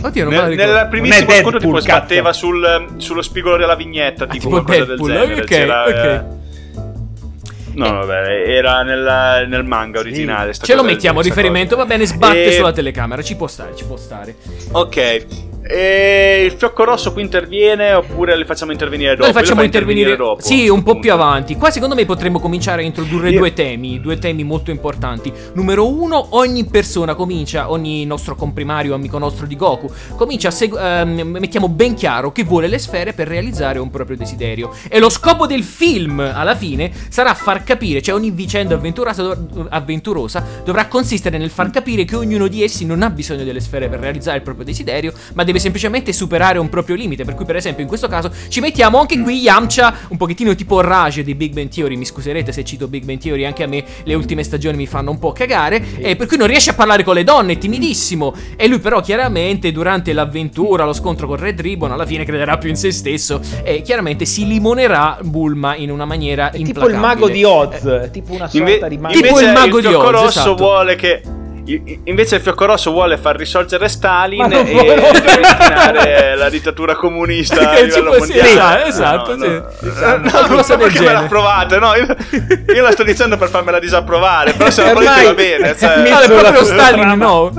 Oddio, 0.00 0.24
non 0.24 0.32
me 0.32 0.38
Nel, 0.40 0.48
ricordo. 0.50 0.72
nel 0.72 0.80
Non 0.80 0.88
primissimo 0.90 1.30
è 1.30 1.40
sconto 1.40 1.58
tipo 1.58 1.72
Deadpool, 1.72 1.80
sbatteva 1.82 2.32
sul- 2.32 2.94
sullo 2.98 3.22
spigolo 3.22 3.56
della 3.56 3.74
vignetta, 3.74 4.24
Ah, 4.24 4.26
tipo, 4.28 4.44
tipo 4.48 4.62
qualcosa 4.62 4.84
Deadpool, 4.84 5.10
del 5.10 5.20
genere. 5.20 5.40
ok, 5.40 5.46
C'era, 5.46 5.82
ok. 5.84 5.90
eh, 5.90 6.36
No, 7.74 7.92
vabbè, 7.92 8.48
era 8.48 8.82
nella- 8.82 9.44
nel 9.46 9.64
manga 9.64 10.00
originale. 10.00 10.52
sta 10.52 10.64
Ce 10.66 10.74
lo 10.74 10.82
mettiamo 10.82 11.20
a 11.20 11.22
riferimento, 11.22 11.74
cosa. 11.76 11.86
va 11.86 11.94
bene, 11.94 12.06
sbatte 12.06 12.46
E- 12.46 12.52
sulla 12.52 12.72
telecamera, 12.72 13.22
ci 13.22 13.36
può 13.36 13.46
stare, 13.46 13.74
ci 13.76 13.84
può 13.84 13.96
stare. 13.96 14.34
Ok. 14.72 15.26
E 15.70 16.44
il 16.46 16.52
fiocco 16.52 16.82
rosso 16.84 17.12
qui 17.12 17.20
interviene 17.20 17.92
oppure 17.92 18.34
li 18.38 18.46
facciamo 18.46 18.72
intervenire 18.72 19.10
dopo? 19.10 19.24
Noi 19.24 19.32
facciamo 19.32 19.62
intervenire, 19.62 20.16
dopo. 20.16 20.40
Sì, 20.40 20.66
un 20.66 20.82
po' 20.82 20.98
più 20.98 21.12
avanti. 21.12 21.56
Qua 21.56 21.70
secondo 21.70 21.94
me 21.94 22.06
potremmo 22.06 22.40
cominciare 22.40 22.80
a 22.80 22.84
introdurre 22.86 23.28
Io- 23.28 23.38
due 23.38 23.52
temi, 23.52 24.00
due 24.00 24.16
temi 24.16 24.44
molto 24.44 24.70
importanti. 24.70 25.30
Numero 25.52 25.86
uno, 25.86 26.28
ogni 26.30 26.64
persona 26.64 27.14
comincia, 27.14 27.70
ogni 27.70 28.06
nostro 28.06 28.34
comprimario, 28.34 28.94
amico 28.94 29.18
nostro 29.18 29.44
di 29.44 29.56
Goku, 29.56 29.90
comincia 30.16 30.48
a 30.48 30.52
segu- 30.52 30.78
ehm, 30.80 31.20
mettiamo 31.38 31.68
ben 31.68 31.92
chiaro 31.92 32.32
che 32.32 32.44
vuole 32.44 32.66
le 32.66 32.78
sfere 32.78 33.12
per 33.12 33.28
realizzare 33.28 33.78
un 33.78 33.90
proprio 33.90 34.16
desiderio. 34.16 34.74
E 34.88 34.98
lo 34.98 35.10
scopo 35.10 35.46
del 35.46 35.62
film, 35.62 36.18
alla 36.20 36.56
fine, 36.56 36.90
sarà 37.10 37.34
far 37.34 37.62
capire, 37.62 38.00
cioè 38.00 38.14
ogni 38.14 38.30
vicenda 38.30 38.74
avventurosa, 38.74 39.36
avventurosa 39.68 40.42
dovrà 40.64 40.86
consistere 40.86 41.36
nel 41.36 41.50
far 41.50 41.70
capire 41.70 42.06
che 42.06 42.16
ognuno 42.16 42.48
di 42.48 42.62
essi 42.62 42.86
non 42.86 43.02
ha 43.02 43.10
bisogno 43.10 43.44
delle 43.44 43.60
sfere 43.60 43.90
per 43.90 44.00
realizzare 44.00 44.38
il 44.38 44.42
proprio 44.42 44.64
desiderio, 44.64 45.12
ma 45.34 45.44
deve 45.44 45.56
semplicemente 45.58 46.12
superare 46.12 46.58
un 46.58 46.68
proprio 46.68 46.96
limite. 46.96 47.24
Per 47.24 47.34
cui, 47.34 47.44
per 47.44 47.56
esempio, 47.56 47.82
in 47.82 47.88
questo 47.88 48.08
caso 48.08 48.30
ci 48.48 48.60
mettiamo 48.60 48.98
anche 48.98 49.20
qui 49.20 49.38
Yamcha, 49.40 49.94
un 50.08 50.16
pochettino 50.16 50.54
tipo 50.54 50.80
Rage 50.80 51.22
di 51.22 51.34
Big 51.34 51.52
Bang 51.52 51.68
Theory. 51.68 51.96
Mi 51.96 52.04
scuserete 52.04 52.52
se 52.52 52.64
cito 52.64 52.88
Big 52.88 53.04
Bang 53.04 53.18
Theory, 53.18 53.44
anche 53.44 53.62
a 53.62 53.66
me 53.66 53.84
le 54.04 54.14
ultime 54.14 54.42
stagioni 54.42 54.76
mi 54.76 54.86
fanno 54.86 55.10
un 55.10 55.18
po' 55.18 55.32
cagare. 55.32 55.82
E 55.98 56.16
per 56.16 56.26
cui 56.26 56.36
non 56.36 56.46
riesce 56.46 56.70
a 56.70 56.74
parlare 56.74 57.02
con 57.04 57.14
le 57.14 57.24
donne, 57.24 57.54
è 57.54 57.58
timidissimo. 57.58 58.34
E 58.56 58.66
lui, 58.68 58.78
però, 58.78 59.00
chiaramente, 59.00 59.72
durante 59.72 60.12
l'avventura, 60.12 60.84
lo 60.84 60.92
scontro 60.92 61.26
con 61.26 61.36
Red 61.36 61.60
Ribbon, 61.60 61.92
alla 61.92 62.06
fine 62.06 62.24
crederà 62.24 62.58
più 62.58 62.68
in 62.68 62.76
se 62.76 62.90
stesso. 62.90 63.40
E 63.62 63.82
chiaramente 63.82 64.24
si 64.24 64.46
limonerà 64.46 65.18
Bulma 65.22 65.76
in 65.76 65.90
una 65.90 66.04
maniera 66.04 66.50
È 66.50 66.56
tipo 66.56 66.66
implacabile. 66.68 66.96
il 66.96 67.02
mago 67.02 67.28
di 67.28 67.44
Oz, 67.44 68.10
tipo 68.12 68.32
una 68.32 68.48
sorta 68.48 68.70
Inve- 68.70 68.88
di 68.88 68.98
mago. 68.98 69.14
Tipo 69.20 69.40
il 69.40 69.52
mago 69.52 69.80
di 69.80 69.86
fiocco 69.86 70.06
Oz, 70.06 70.12
rosso 70.12 70.28
esatto. 70.28 70.54
vuole 70.56 70.96
che 70.96 71.22
Invece 72.04 72.36
il 72.36 72.40
fiocco 72.42 72.64
rosso 72.66 72.90
vuole 72.90 73.18
far 73.18 73.36
risorgere 73.36 73.88
Stalin 73.88 74.46
non 74.46 74.66
e 74.66 75.10
ripristinare 75.12 76.34
la 76.36 76.48
dittatura 76.48 76.94
comunista 76.96 77.60
a 77.70 77.74
Che 77.74 77.84
livello 77.84 78.12
tipo- 78.12 78.24
sì, 78.24 78.32
mondiale. 78.34 78.86
esatto, 78.86 79.36
No, 79.36 79.44
sì. 79.44 79.50
no, 79.50 79.56
Eh, 79.56 80.16
no, 80.16 80.46
no, 80.46 80.56
del 80.56 80.64
perché 80.78 80.84
me 81.00 81.06
genere. 81.06 81.14
approvate, 81.16 81.78
no? 81.78 81.94
Io, 81.94 82.06
io 82.74 82.82
la 82.82 82.90
sto 82.92 83.02
dicendo 83.02 83.36
per 83.36 83.48
farmela 83.48 83.78
disapprovare, 83.78 84.52
però 84.54 84.70
se 84.70 84.82
la 84.84 84.92
volete 84.94 85.24
va 85.24 85.34
bene. 85.34 85.76
Cioè, 85.76 86.02
Mi- 86.02 86.10
No, 86.10 86.18
proprio. 86.38 86.64
Stalin, 86.64 87.08
no. 87.18 87.52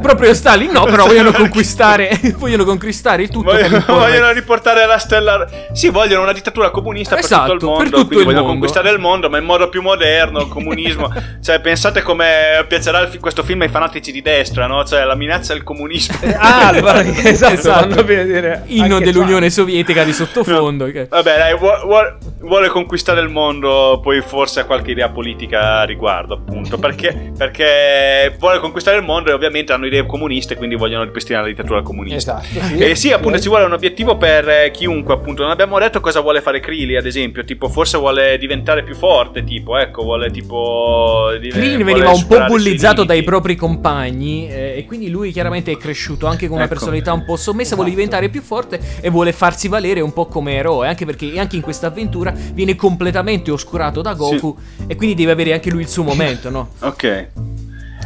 Proprio 0.00 0.32
Stalin, 0.34 0.70
no, 0.70 0.84
però 0.84 1.06
vogliono 1.06 1.32
conquistare, 1.32 2.18
vogliono 2.38 2.64
conquistare 2.64 3.22
il 3.22 3.28
tutto. 3.28 3.50
per 3.50 3.68
Vogliono, 3.68 3.84
vogliono 3.98 4.32
riportare 4.32 4.86
la 4.86 4.98
stella. 4.98 5.46
Sì, 5.72 5.88
vogliono 5.88 6.22
una 6.22 6.32
dittatura 6.32 6.70
comunista 6.70 7.18
Esatto, 7.18 7.50
per 7.52 7.58
tutto 7.58 7.72
il 7.72 7.76
per 7.76 7.82
mondo. 7.82 7.96
tutto 7.96 8.06
quindi 8.06 8.18
il 8.18 8.24
vogliono 8.24 8.40
mondo. 8.46 8.52
conquistare 8.60 8.90
il 8.90 8.98
mondo, 8.98 9.28
ma 9.30 9.38
in 9.38 9.44
modo 9.44 9.68
più 9.68 9.82
moderno. 9.82 10.40
Il 10.40 10.48
comunismo. 10.48 11.12
cioè, 11.42 11.60
pensate 11.60 12.02
come 12.02 12.64
piacerà 12.66 13.06
fi- 13.08 13.18
questo 13.18 13.42
film 13.42 13.60
ai 13.62 13.68
fanatici 13.68 14.10
di 14.12 14.22
destra, 14.22 14.66
no? 14.66 14.84
Cioè, 14.84 15.04
la 15.04 15.14
minaccia 15.14 15.52
al 15.52 15.62
comunismo. 15.62 16.16
Ah, 16.36 16.72
esatto, 16.74 17.52
Esatto. 17.52 18.04
vedere 18.04 18.62
Inno 18.66 18.94
anche 18.96 19.04
dell'Unione 19.04 19.50
Sovietica 19.50 20.02
di 20.04 20.12
sottofondo. 20.12 20.86
che- 20.86 21.06
Vabbè, 21.08 21.36
dai, 21.36 21.56
vuo- 21.58 21.80
vuo- 21.84 22.16
vuole 22.40 22.68
conquistare 22.68 23.20
il 23.20 23.28
mondo, 23.28 24.00
poi 24.02 24.20
forse 24.22 24.60
ha 24.60 24.64
qualche 24.64 24.92
idea 24.92 25.08
politica 25.10 25.78
a 25.80 25.84
riguardo, 25.84 26.34
appunto. 26.34 26.78
Perché, 26.78 27.32
perché 27.36 28.34
vuole 28.38 28.58
conquistare 28.60 28.96
il 28.96 29.02
mondo 29.04 29.30
e 29.30 29.32
ovviamente 29.32 29.72
hanno 29.72 29.79
idee 29.86 30.06
comuniste, 30.06 30.56
quindi 30.56 30.76
vogliono 30.76 31.04
ripristinare 31.04 31.44
la 31.46 31.50
dittatura 31.50 31.82
comunista. 31.82 32.40
Esatto, 32.42 32.66
sì. 32.66 32.78
E 32.78 32.94
sì, 32.94 33.12
appunto, 33.12 33.36
Eh. 33.38 33.40
ci 33.40 33.48
vuole 33.48 33.64
un 33.64 33.72
obiettivo 33.72 34.16
per 34.16 34.48
eh, 34.48 34.70
chiunque, 34.72 35.14
appunto. 35.14 35.42
Non 35.42 35.50
abbiamo 35.50 35.78
detto 35.78 36.00
cosa 36.00 36.20
vuole 36.20 36.40
fare 36.40 36.60
Krili, 36.60 36.96
ad 36.96 37.06
esempio. 37.06 37.44
Tipo, 37.44 37.68
forse 37.68 37.98
vuole 37.98 38.38
diventare 38.38 38.82
più 38.82 38.94
forte, 38.94 39.44
tipo, 39.44 39.76
ecco, 39.78 40.02
vuole 40.02 40.30
tipo... 40.30 41.28
vuole 41.30 41.38
veniva 41.40 42.10
un 42.10 42.26
po' 42.26 42.44
bullizzato 42.46 43.04
dai 43.04 43.22
propri 43.22 43.56
compagni 43.56 44.48
eh, 44.48 44.74
e 44.78 44.84
quindi 44.86 45.08
lui 45.10 45.32
chiaramente 45.32 45.72
è 45.72 45.76
cresciuto 45.76 46.26
anche 46.26 46.46
con 46.46 46.56
una 46.56 46.64
Ecco. 46.64 46.74
personalità 46.74 47.12
un 47.12 47.24
po' 47.24 47.36
sommessa, 47.36 47.74
vuole 47.74 47.90
Esatto. 47.90 48.04
diventare 48.04 48.28
più 48.30 48.42
forte 48.42 48.80
e 49.00 49.10
vuole 49.10 49.32
farsi 49.32 49.68
valere 49.68 50.00
un 50.00 50.12
po' 50.12 50.26
come 50.26 50.54
eroe, 50.54 50.86
anche 50.88 51.04
perché 51.04 51.32
anche 51.38 51.56
in 51.56 51.62
questa 51.62 51.88
avventura 51.88 52.32
viene 52.52 52.74
completamente 52.76 53.50
oscurato 53.50 54.02
da 54.02 54.14
Goku 54.14 54.56
e 54.86 54.96
quindi 54.96 55.14
deve 55.14 55.32
avere 55.32 55.52
anche 55.52 55.70
lui 55.70 55.82
il 55.82 55.88
suo 55.88 56.02
momento, 56.02 56.50
no? 56.50 56.70
Ok. 56.80 57.28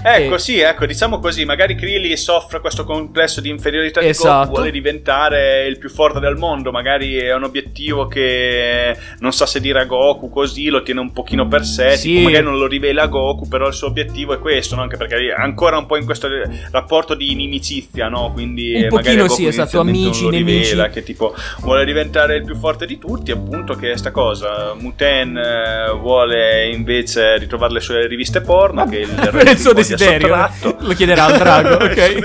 Ecco, 0.07 0.35
E- 0.35 0.39
sì, 0.39 0.59
ecco, 0.61 0.85
diciamo 0.85 1.19
così, 1.19 1.45
magari 1.47 1.75
Krili 1.75 2.15
soffre 2.19 2.61
questo 2.61 2.85
complesso 2.85 3.41
di 3.41 3.49
inferiorità 3.49 4.01
di 4.01 4.09
Esatto. 4.09 4.41
Goku, 4.49 4.55
vuole 4.57 4.71
diventare 4.71 5.67
il 5.67 5.79
più 5.79 5.89
forte 5.89 6.21
del 6.21 6.37
mondo, 6.37 6.71
magari 6.71 7.17
è 7.17 7.33
un 7.35 7.45
obiettivo 7.45 8.07
che 8.07 8.95
non 9.21 9.33
sa 9.33 9.47
se 9.47 9.61
dire 9.61 9.81
a 9.81 9.85
Goku 9.85 10.29
così, 10.29 10.69
lo 10.69 10.83
tiene 10.83 11.01
un 11.01 11.13
pochino 11.13 11.49
per 11.49 11.65
sé, 11.65 11.97
Sì. 11.97 12.09
tipo, 12.17 12.25
magari 12.25 12.45
non 12.45 12.59
lo 12.59 12.67
rivela 12.67 13.03
a 13.03 13.07
Goku, 13.07 13.49
però 13.49 13.67
il 13.67 13.73
suo 13.73 13.87
obiettivo 13.89 14.35
è 14.35 14.39
questo, 14.39 14.75
no? 14.77 14.83
Anche 14.83 14.97
perché 14.99 15.17
è 15.17 15.33
ancora 15.41 15.79
un 15.79 15.87
po' 15.87 15.97
in 15.97 16.05
questo 16.05 16.29
rapporto 16.71 17.15
di 17.15 17.31
inimicizia, 17.33 18.09
no? 18.09 18.31
Quindi 18.33 18.75
Un 18.75 18.81
magari 18.91 19.17
pochino 19.17 19.23
Goku 19.27 19.35
sì, 19.35 19.47
esatto, 19.47 19.81
amici, 19.81 20.23
non 20.25 20.31
lo 20.33 20.37
rivela, 20.37 20.83
nemici. 20.83 20.91
che 21.01 21.03
tipo 21.03 21.35
vuole 21.61 21.85
diventare 21.87 22.37
il 22.37 22.45
più 22.45 22.57
forte 22.57 22.85
di 22.85 22.99
tutti, 22.99 23.31
appunto 23.31 23.75
che 23.75 23.93
è 23.93 23.97
sta 23.97 24.11
cosa. 24.11 24.75
Muten 24.79 25.37
eh, 25.37 25.93
vuole 25.99 26.69
invece 26.69 27.39
ritrovare 27.39 27.73
le 27.73 27.81
sue 27.81 28.07
riviste 28.07 28.43
porno, 28.43 28.87
che 28.87 28.99
il 28.99 29.09
il 29.55 29.59
suo 29.59 29.73
ha 29.73 29.75
desiderio 29.97 30.27
sottratto. 30.29 30.77
lo 30.81 30.93
chiederà 30.95 31.25
al 31.25 31.37
drago, 31.39 31.75
ok? 31.85 32.19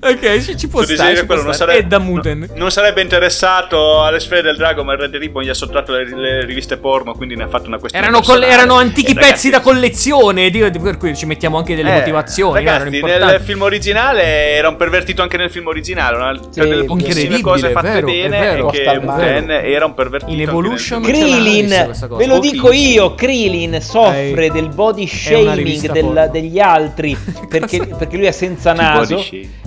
ok, 0.00 0.38
ci, 0.42 0.56
ci 0.56 0.68
può 0.68 0.82
stare, 0.82 1.16
ci 1.16 1.22
è 1.22 1.26
può 1.26 1.36
stare. 1.36 1.54
sarebbe, 1.54 1.78
E 1.78 1.82
da 1.84 1.98
Muten. 1.98 2.38
no- 2.40 2.46
non 2.54 2.70
sarebbe 2.70 3.00
interessato 3.02 4.02
alle 4.02 4.20
sfere 4.20 4.42
del 4.42 4.56
drago, 4.56 4.84
ma 4.84 4.92
il 4.94 5.00
Red 5.00 5.14
Ribbon 5.16 5.42
gli 5.42 5.48
ha 5.48 5.54
sottratto 5.54 5.92
le, 5.92 6.04
le 6.16 6.44
riviste 6.44 6.76
porno, 6.76 7.12
quindi 7.14 7.36
ne 7.36 7.44
ha 7.44 7.48
fatto 7.48 7.66
una 7.66 7.78
questione 7.78 8.06
Erano, 8.06 8.22
coll- 8.22 8.42
erano 8.42 8.74
antichi 8.74 9.12
Eh, 9.12 9.14
pezzi 9.14 9.24
ragazzi, 9.26 9.50
da 9.50 9.60
collezione, 9.60 10.50
per 10.50 10.96
cui 10.96 11.16
ci 11.16 11.26
mettiamo 11.26 11.58
anche 11.58 11.74
delle 11.74 11.90
eh, 11.94 11.98
motivazioni, 11.98 12.64
Ragazzi, 12.64 13.00
nel 13.00 13.40
film 13.42 13.62
originale 13.62 14.22
era 14.52 14.68
un 14.68 14.76
pervertito 14.76 15.22
anche 15.22 15.36
nel 15.36 15.50
film 15.50 15.66
originale. 15.66 16.16
Una, 16.16 16.34
Sì, 16.50 16.60
per 16.60 16.68
delle 16.68 17.40
cose 17.40 17.70
fatte 17.70 17.88
vero, 17.88 18.06
bene 18.06 18.38
vero. 18.38 18.72
e 18.72 18.82
che 18.82 18.98
Muten 19.00 19.50
era 19.50 19.84
un 19.86 19.94
pervertito. 19.94 20.32
In 20.32 20.40
Evolution 20.40 21.02
Krillin, 21.02 21.90
ve 22.16 22.26
lo 22.26 22.38
dico 22.38 22.72
io, 22.72 23.14
Krillin 23.14 23.80
soffre 23.80 24.50
del 24.50 24.68
body 24.68 25.06
shaming 25.06 25.90
degli 26.30 26.58
altri 26.58 26.75
perché, 27.48 27.78
Cosa? 27.78 27.96
perché 27.96 28.16
lui 28.16 28.26
è 28.26 28.30
senza 28.32 28.72
naso, 28.72 29.18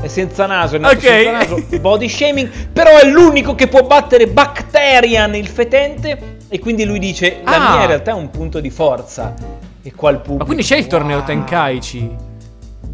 è 0.01 0.07
senza 0.07 0.45
naso, 0.45 0.75
è 0.75 0.79
nato 0.79 0.95
Ok. 0.95 1.01
senza 1.03 1.31
naso, 1.31 1.63
body 1.79 2.07
shaming, 2.09 2.49
però 2.73 2.97
è 2.97 3.05
l'unico 3.07 3.55
che 3.55 3.67
può 3.67 3.83
battere 3.83 4.27
Bacterian, 4.27 5.35
il 5.35 5.47
fetente, 5.47 6.37
e 6.47 6.59
quindi 6.59 6.85
lui 6.85 6.99
dice, 6.99 7.41
la 7.43 7.51
Ah. 7.55 7.71
mia 7.71 7.81
in 7.81 7.87
realtà 7.87 8.11
è 8.11 8.15
un 8.15 8.29
punto 8.29 8.59
di 8.59 8.69
forza. 8.69 9.33
E 9.81 9.93
qua 9.93 10.09
il 10.11 10.17
pubblico... 10.17 10.37
Ma 10.39 10.45
quindi 10.45 10.63
c'è 10.63 10.77
il 10.77 10.87
torneo 10.87 11.17
"Wow". 11.17 11.25
Tenkaichi? 11.25 12.27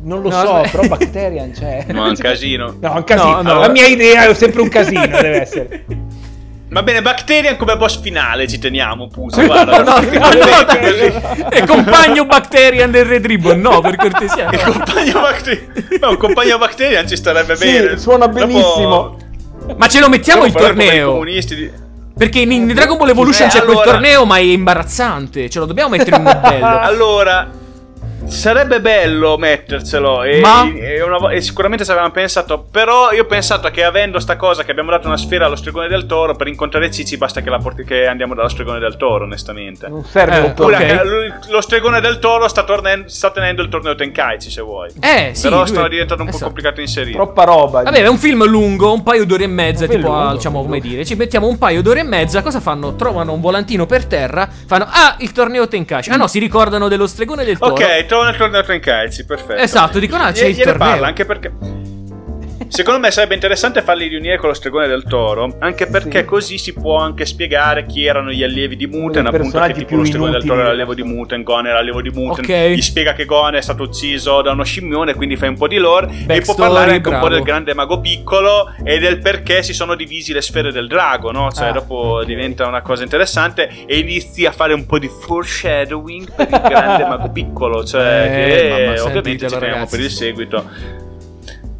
Non 0.04 0.22
lo 0.22 0.30
No, 0.30 0.36
so, 0.40 0.54
aspetta. 0.56 0.78
però 0.78 0.96
Bacterian 0.96 1.52
c'è. 1.52 1.86
No, 1.88 2.06
è 2.06 2.10
un 2.10 2.16
casino. 2.16 2.76
No, 2.80 2.94
è 2.94 2.98
un 2.98 3.04
casino. 3.04 3.42
No, 3.42 3.54
no. 3.54 3.60
La 3.60 3.70
mia 3.70 3.88
idea 3.88 4.28
è 4.28 4.34
sempre 4.36 4.62
un 4.62 4.70
casino, 4.70 5.02
deve 5.08 5.42
essere. 5.42 5.86
Va 6.68 6.82
bene, 6.84 7.02
Bacterian 7.02 7.58
come 7.58 7.78
boss 7.78 8.02
finale 8.02 8.48
ci 8.48 8.58
teniamo, 8.60 9.08
Puso. 9.08 9.44
Guarda, 9.46 9.84
no, 9.84 10.00
no, 10.00 10.02
no, 10.02 11.50
è 11.50 11.64
compagno 11.66 12.26
Bacterian 12.26 12.90
del 12.92 13.06
Red 13.06 13.26
Ribbon, 13.26 13.60
no, 13.62 13.82
per 13.82 13.96
cortesia. 13.96 14.50
Il 14.52 14.60
compagno 14.62 15.22
Bacterian. 15.22 15.74
No, 16.02 16.10
un 16.10 16.18
compagno 16.18 16.58
Bacterian 16.58 17.08
ci 17.08 17.16
starebbe 17.16 17.56
Sì, 17.56 17.66
bene. 17.72 17.98
suona 17.98 18.26
Dopo- 18.28 18.40
benissimo. 18.46 19.18
Ma 19.78 19.88
ce 19.88 20.00
lo 20.00 20.10
mettiamo 20.10 20.46
il 20.46 20.52
dopo 20.52 20.64
faremo 20.64 20.82
come 21.20 21.32
i 21.32 21.46
torneo? 21.46 21.56
di- 21.56 21.72
Perché 22.18 22.40
in, 22.40 22.52
in 22.52 22.68
Dragon 22.68 22.98
Ball 22.98 23.10
Evolution 23.10 23.48
Eh, 23.48 23.52
c'è 23.52 23.60
quel 23.64 23.72
allora- 23.78 23.92
torneo, 23.92 24.26
ma 24.26 24.38
è 24.38 24.42
imbarazzante. 24.42 25.50
Ce 25.50 25.60
lo 25.60 25.66
dobbiamo 25.66 25.90
mettere 25.90 26.16
in 26.18 26.26
un 26.26 26.40
bello. 26.42 26.66
Allora, 26.82 27.48
sarebbe 28.28 28.82
bello 28.82 29.38
mettercelo. 29.38 30.24
E, 30.24 30.40
Ma- 30.40 30.68
e 30.74 31.02
una 31.02 31.32
e 31.32 31.42
sicuramente 31.42 31.84
ci 31.86 31.92
avevamo 31.92 32.12
pensato. 32.12 32.66
Però 32.70 33.12
io 33.12 33.24
ho 33.24 33.26
pensato 33.26 33.70
che 33.70 33.84
avendo 33.84 34.20
sta 34.20 34.36
cosa 34.36 34.64
che 34.64 34.72
abbiamo 34.72 34.92
dato 34.92 35.08
una 35.08 35.18
sfera 35.18 35.46
allo 35.46 35.56
stregone 35.56 35.88
del 35.88 36.06
toro, 36.06 36.36
per 36.36 36.48
incontrare 36.48 36.92
Cici 36.92 37.18
basta 37.18 37.42
che, 37.42 37.50
la 37.50 37.58
porti- 37.60 37.84
che 37.84 38.08
andiamo 38.08 38.34
dallo 38.36 38.50
stregone 38.50 38.80
del 38.80 38.98
toro, 38.98 39.24
onestamente. 39.26 39.88
Non 39.88 40.04
serve 40.06 40.38
Eh, 40.38 40.42
Oppure 40.42 40.76
ok. 40.76 40.82
anche 40.82 41.04
lui- 41.06 41.34
lo 41.50 41.62
stregone 41.62 42.02
del 42.02 42.20
toro 42.20 42.48
sta, 42.48 42.64
tornen- 42.64 43.08
sta 43.08 43.32
tenendo 43.32 43.62
il 43.62 43.70
torneo 43.70 43.96
Tenkaichi, 43.96 44.50
se 44.50 44.62
vuoi. 44.62 44.90
Eh, 45.00 45.32
sì. 45.34 45.44
Però 45.44 45.58
lui 45.60 45.68
sta 45.68 45.86
è- 45.86 45.90
diventando 45.90 46.24
un 46.24 46.30
po' 46.30 46.36
esatto. 46.36 46.52
complicato 46.52 46.82
inserire. 46.82 47.14
Troppa 47.16 47.44
roba. 47.44 47.84
Vabbè, 47.84 48.04
è 48.04 48.08
un 48.08 48.18
film 48.18 48.46
lungo, 48.46 48.92
un 48.94 49.04
paio 49.04 49.26
d'ore 49.26 49.44
e 49.44 49.48
mezza, 49.48 49.86
tipo, 49.88 50.08
lungo, 50.10 50.34
diciamo, 50.34 50.58
lungo. 50.60 50.70
come 50.74 50.80
dire. 50.82 51.06
Ci 51.06 51.16
mettiamo 51.16 51.48
un 51.48 51.58
paio 51.58 51.82
d'ore 51.82 52.00
e 52.02 52.04
mezza, 52.04 52.42
cosa 52.42 52.60
fanno? 52.60 52.96
Trovano 52.96 53.34
un 53.34 53.42
volantino 53.42 53.86
per 53.86 54.06
terra, 54.06 54.48
fanno, 54.68 54.86
ah, 54.90 55.16
il 55.20 55.32
torneo 55.32 55.68
Tenkaichi. 55.68 56.10
Ah 56.10 56.16
no, 56.16 56.28
si 56.28 56.40
ricordano 56.40 56.88
dello 56.88 57.08
stregone 57.08 57.44
del 57.46 57.58
toro. 57.58 57.74
Ok, 57.74 58.06
trovano 58.16 58.30
il 58.30 58.38
torneo 58.38 58.64
Tenkaichi, 58.64 59.26
perfetto. 59.26 59.62
Esatto, 59.62 60.00
dicono, 60.00 60.24
ah, 60.24 60.32
c'è 60.32 60.48
Glie- 60.48 60.50
il 60.50 60.56
torneo. 60.58 60.78
parla, 60.78 61.08
anche 61.08 61.26
perché... 61.26 61.52
Secondo 62.68 63.00
me 63.00 63.12
sarebbe 63.12 63.36
interessante 63.36 63.82
farli 63.82 64.08
riunire 64.08 64.38
con 64.38 64.50
lo 64.50 64.56
stregone 64.56 64.88
del 64.88 65.04
toro, 65.04 65.56
anche 65.60 65.86
perché 65.88 66.20
Sì. 66.20 66.26
così 66.26 66.58
si 66.58 66.74
può 66.74 66.98
anche 66.98 67.26
spiegare 67.26 67.86
chi 67.86 68.06
erano 68.06 68.32
gli 68.32 68.44
allievi 68.44 68.76
di 68.76 68.88
Muten, 68.88 69.26
appunto 69.28 69.60
che 69.62 69.74
tipo 69.74 69.96
lo 69.96 70.04
stregone 70.06 70.32
del 70.32 70.42
toro 70.44 70.60
era 70.62 70.72
inutili. 70.72 70.82
allievo 70.82 70.94
di 70.94 71.04
Muten, 71.16 71.44
Gon 71.44 71.68
era 71.68 71.80
allievo 71.80 72.02
di 72.02 72.10
Muten, 72.10 72.44
Ok. 72.44 72.70
gli 72.76 72.82
spiega 72.82 73.14
che 73.14 73.26
Gon 73.26 73.56
è 73.56 73.62
stato 73.62 73.84
ucciso 73.84 74.42
da 74.42 74.52
uno 74.52 74.64
scimmione, 74.64 75.14
quindi 75.14 75.36
fai 75.38 75.50
un 75.50 75.58
po' 75.58 75.68
di 75.68 75.78
lore, 75.78 76.08
e 76.08 76.10
può 76.10 76.26
Backstory, 76.26 76.58
parlare 76.60 76.92
anche 76.94 77.08
un 77.10 77.14
po' 77.16 77.20
bravo. 77.22 77.36
del 77.36 77.44
grande 77.44 77.74
mago 77.74 78.00
piccolo 78.00 78.74
e 78.84 79.00
del 79.00 79.20
perché 79.20 79.62
si 79.64 79.74
sono 79.74 79.96
divisi 79.96 80.34
le 80.34 80.42
sfere 80.42 80.72
del 80.72 80.88
drago, 80.88 81.32
no? 81.32 81.52
Cioè 81.52 81.68
Ah, 81.68 81.72
dopo 81.72 81.96
ok. 81.96 82.26
diventa 82.26 82.68
una 82.68 82.82
cosa 82.82 83.04
interessante 83.04 83.70
e 83.86 83.98
inizi 84.00 84.46
a 84.46 84.52
fare 84.52 84.74
un 84.74 84.86
po' 84.86 84.98
di 85.00 85.08
foreshadowing 85.10 86.34
per 86.36 86.48
il 86.50 86.62
grande 86.68 87.04
mago 87.08 87.30
piccolo, 87.30 87.86
cioè 87.86 88.26
Eh, 88.26 88.94
che 88.96 89.00
ovviamente 89.02 89.48
ci 89.48 89.54
teniamo 89.54 89.74
ragazzi. 89.76 89.96
per 89.96 90.06
il 90.06 90.12
seguito. 90.12 91.04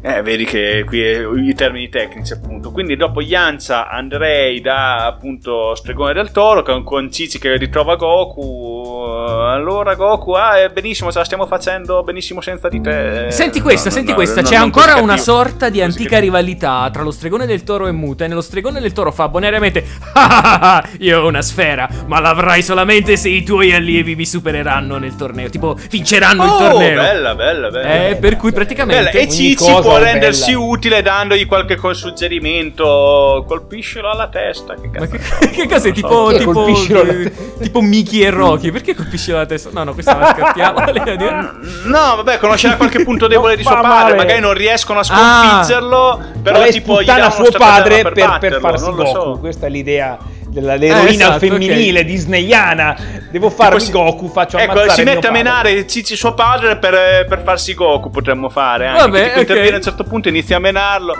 Eh, 0.08 0.22
vedi 0.22 0.44
che 0.44 0.84
qui 0.86 1.02
è, 1.02 1.26
i 1.36 1.52
termini 1.54 1.88
tecnici, 1.88 2.32
appunto. 2.32 2.70
Quindi 2.70 2.94
dopo 2.94 3.20
Yanza 3.20 3.88
andrei 3.90 4.60
da 4.60 5.04
appunto 5.04 5.74
Stregone 5.74 6.12
del 6.12 6.30
Toro 6.30 6.62
con, 6.62 6.84
con 6.84 7.10
Cici 7.10 7.40
che 7.40 7.56
ritrova 7.56 7.96
Goku. 7.96 8.84
Allora, 9.48 9.94
Goku, 9.96 10.30
ah, 10.32 10.58
è 10.62 10.68
benissimo, 10.68 11.10
ce 11.10 11.18
la 11.18 11.24
stiamo 11.24 11.46
facendo 11.46 12.04
benissimo 12.04 12.40
senza 12.40 12.68
di 12.68 12.80
te. 12.80 13.26
Senti 13.30 13.60
questa, 13.60 13.88
No, 13.88 13.94
senti 13.96 14.10
no, 14.10 14.14
questa. 14.14 14.42
no, 14.42 14.48
C'è 14.48 14.54
ancora 14.54 14.92
una 14.94 15.14
cattivo. 15.16 15.22
sorta 15.36 15.68
di 15.70 15.82
antica 15.82 16.20
rivalità 16.20 16.88
tra 16.92 17.02
lo 17.02 17.10
stregone 17.10 17.44
del 17.46 17.64
toro 17.64 17.88
e 17.88 17.92
Muta. 17.92 18.26
E 18.26 18.28
nello 18.28 18.42
stregone 18.42 18.78
del 18.80 18.92
toro 18.92 19.10
fa 19.10 19.26
bonariamente: 19.28 19.84
"Ah, 20.12 20.28
ah, 20.60 20.76
ah, 20.76 20.88
Io 21.00 21.20
ho 21.22 21.26
una 21.26 21.42
sfera, 21.42 21.88
ma 22.06 22.20
l'avrai 22.20 22.62
solamente 22.62 23.16
se 23.16 23.28
i 23.28 23.42
tuoi 23.42 23.72
allievi 23.74 24.14
mi 24.14 24.24
supereranno 24.24 24.98
nel 24.98 25.16
torneo. 25.16 25.48
Tipo, 25.50 25.76
vinceranno 25.90 26.44
il 26.44 26.50
Oh, 26.50 26.58
torneo. 26.58 27.00
bella, 27.02 27.34
bella, 27.34 27.70
bella. 27.70 28.08
Eh, 28.10 28.16
per 28.16 28.36
cui 28.36 28.52
praticamente. 28.52 29.10
Bella, 29.10 29.18
E 29.18 29.28
Cici 29.28 29.54
cosa 29.56 29.94
può 29.96 30.04
rendersi 30.04 30.52
bella. 30.52 30.64
utile 30.64 31.02
dandogli 31.02 31.46
qualche 31.46 31.76
suggerimento. 31.94 33.44
Colpiscilo 33.46 34.10
alla 34.10 34.28
testa. 34.28 34.74
Che 34.74 34.88
Ma 34.98 35.06
cazzo 35.06 35.16
che, 35.16 35.22
so, 35.22 35.38
che 35.50 35.68
cos'è? 35.68 35.84
non 35.86 35.94
Tipo, 35.94 36.74
so. 36.74 36.84
Tipo, 36.84 37.02
eh, 37.02 37.32
tipo 37.60 37.80
Mickey 37.80 38.20
e 38.22 38.30
Rocky. 38.30 38.70
Perché 38.70 38.94
colpiscilo 38.94 39.36
la 39.38 39.46
testa? 39.46 39.70
No, 39.72 39.84
no, 39.84 39.92
questa 39.94 40.16
la 40.18 40.34
scattiamo. 40.36 40.78
No, 41.86 42.16
vabbè, 42.16 42.38
conoscerà 42.38 42.76
qualche 42.76 43.02
punto 43.04 43.26
debole 43.28 43.56
di 43.56 43.62
suo 43.62 43.72
padre. 43.72 43.88
male. 43.88 44.14
Magari 44.16 44.40
non 44.40 44.54
riescono 44.54 44.98
a 45.00 45.04
Ah. 45.08 45.62
sconfiggerlo. 45.62 46.20
Però, 46.42 46.58
Lei 46.60 46.72
tipo, 46.72 47.02
gli 47.02 47.06
danno 47.06 47.30
suo 47.30 47.50
padre 47.50 48.02
per, 48.02 48.12
per 48.12 48.26
batterlo, 48.26 48.60
farsi 48.60 48.84
non 48.86 48.96
lo 48.96 49.02
Goku. 49.04 49.20
so. 49.34 49.38
Questa 49.38 49.66
è 49.66 49.70
l'idea 49.70 50.18
dell'eroina 50.48 51.06
Eh, 51.06 51.10
esatto, 51.10 51.38
femminile 51.38 52.04
disneyana. 52.04 52.96
Devo 53.30 53.50
farmi 53.50 53.80
si- 53.80 53.90
Goku, 53.90 54.28
faccio 54.28 54.56
Ecco, 54.58 54.70
ammazzare 54.72 54.92
si 54.92 55.02
mette 55.02 55.26
a 55.26 55.30
menare 55.30 55.86
Cici 55.86 56.16
suo 56.16 56.34
padre 56.34 56.76
per, 56.78 57.26
per 57.28 57.42
farsi 57.44 57.74
Goku. 57.74 58.10
Potremmo 58.10 58.48
fare 58.48 58.86
anche. 58.86 59.00
Vabbè, 59.00 59.20
tipo 59.22 59.32
ok. 59.34 59.40
interviene 59.40 59.72
a 59.74 59.76
un 59.76 59.82
certo 59.82 60.04
punto, 60.04 60.28
inizia 60.28 60.56
a 60.56 60.60
menarlo. 60.60 61.14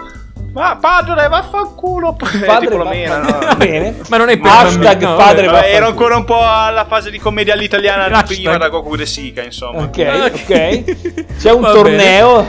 Ma 0.52 0.78
padre, 0.80 1.28
vaffanculo. 1.28 2.16
Padre, 2.16 2.60
tipo 2.66 2.76
lo 2.78 2.84
va- 2.84 2.90
mena, 2.90 3.18
va 3.18 3.46
no? 3.50 3.56
bene. 3.56 3.96
Ma 4.08 4.16
non 4.16 4.30
è 4.30 4.38
per 4.38 4.50
Hashtag 4.50 5.02
no, 5.02 5.14
padre 5.16 5.44
vabbè. 5.46 5.56
Vabbè, 5.58 5.74
ero 5.74 5.86
ancora 5.86 6.16
un 6.16 6.24
po' 6.24 6.40
alla 6.42 6.86
fase 6.86 7.10
di 7.10 7.18
commedia 7.18 7.52
all'italiana 7.52 8.04
Hashtag. 8.06 8.26
prima 8.38 8.56
da 8.56 8.68
Goku 8.70 8.96
De 8.96 9.04
Sica, 9.04 9.42
insomma. 9.42 9.82
Ok, 9.82 10.30
ok. 10.32 11.34
C'è 11.38 11.52
un 11.52 11.60
Va 11.60 11.72
torneo. 11.72 12.46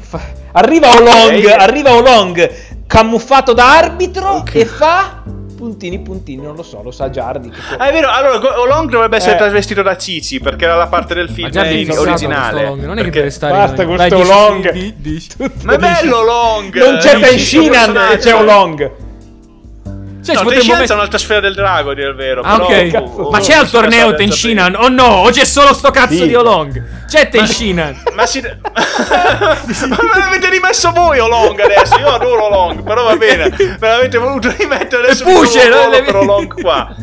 Fa- 0.00 0.20
Arriva 0.52 0.90
Olong, 0.94 1.42
Ok. 1.44 1.54
arriva 1.58 1.94
Olong 1.94 2.50
camuffato 2.86 3.54
da 3.54 3.76
arbitro 3.78 4.28
Ok. 4.28 4.54
e 4.54 4.64
fa 4.66 5.22
puntini 5.58 5.98
puntini, 5.98 6.40
non 6.42 6.54
lo 6.54 6.62
so, 6.62 6.80
lo 6.82 6.92
sa 6.92 7.10
Giardi. 7.10 7.50
che- 7.50 7.56
Ah, 7.76 7.88
è 7.88 7.92
vero, 7.92 8.08
allora 8.08 8.60
Olong 8.60 8.88
dovrebbe 8.88 9.16
essere 9.16 9.34
Eh. 9.34 9.38
trasvestito 9.38 9.82
da 9.82 9.96
Cici 9.96 10.38
perché 10.38 10.64
era 10.64 10.76
la 10.76 10.86
parte 10.86 11.14
del 11.14 11.28
film 11.28 11.50
fissato 11.50 12.00
originale. 12.00 12.62
Long, 12.62 12.80
Non 12.84 12.92
è 12.92 12.94
che 12.96 13.02
Perché- 13.02 13.18
deve 13.18 13.30
stare. 13.30 13.52
Basta 13.52 13.84
questo 13.84 14.16
dici, 14.16 14.28
Olong. 14.30 14.70
di- 14.70 14.94
di- 14.96 15.26
Ma 15.64 15.72
è 15.74 15.78
bello 15.78 16.18
Olong! 16.18 16.74
Non 16.76 16.96
c'è 16.98 17.16
Eh, 17.16 17.18
personaggio. 17.20 18.12
e 18.12 18.16
c'è 18.18 18.34
Olong. 18.34 18.90
Cioè, 20.34 20.42
No, 20.44 20.50
Tenshinhan 20.50 20.78
met- 20.78 20.88
c'è 20.88 20.94
un'altra 20.94 21.18
sfera 21.18 21.40
del 21.40 21.54
drago, 21.54 21.90
a 21.90 21.94
dire 21.94 22.08
il 22.08 22.14
vero. 22.14 22.40
Ah, 22.42 22.54
però- 22.60 22.64
ok. 22.66 22.90
cazzo. 22.90 23.04
oh, 23.22 23.30
Ma 23.30 23.38
c'è 23.40 23.56
oh, 23.56 23.60
al 23.60 23.70
torneo 23.70 24.04
passa 24.06 24.16
Tenshinhan? 24.16 24.74
Oh 24.78 24.88
no, 24.88 25.04
o 25.04 25.30
c'è 25.30 25.44
solo 25.44 25.72
sto 25.74 25.90
cazzo 25.90 26.14
Sì. 26.14 26.26
di 26.28 26.34
Olong? 26.34 26.82
C'è 27.06 27.28
Tenshinhan. 27.28 28.02
Ma 28.14 28.26
si. 28.26 28.40
Ma 28.42 29.96
me 30.02 30.18
l'avete 30.18 30.50
rimesso 30.50 30.90
voi 30.92 31.18
Olong 31.18 31.58
adesso. 31.60 31.98
Io 31.98 32.08
adoro 32.08 32.46
Olong, 32.46 32.82
però 32.82 33.04
va 33.04 33.16
bene. 33.16 33.48
Me 33.56 33.76
l'avete 33.80 34.18
voluto 34.18 34.52
rimettere 34.56 35.04
adesso. 35.04 35.24
Puce, 35.24 35.68
no? 35.68 35.76
solo 35.82 36.02
per 36.02 36.16
Olong 36.16 36.60
qua. 36.60 36.94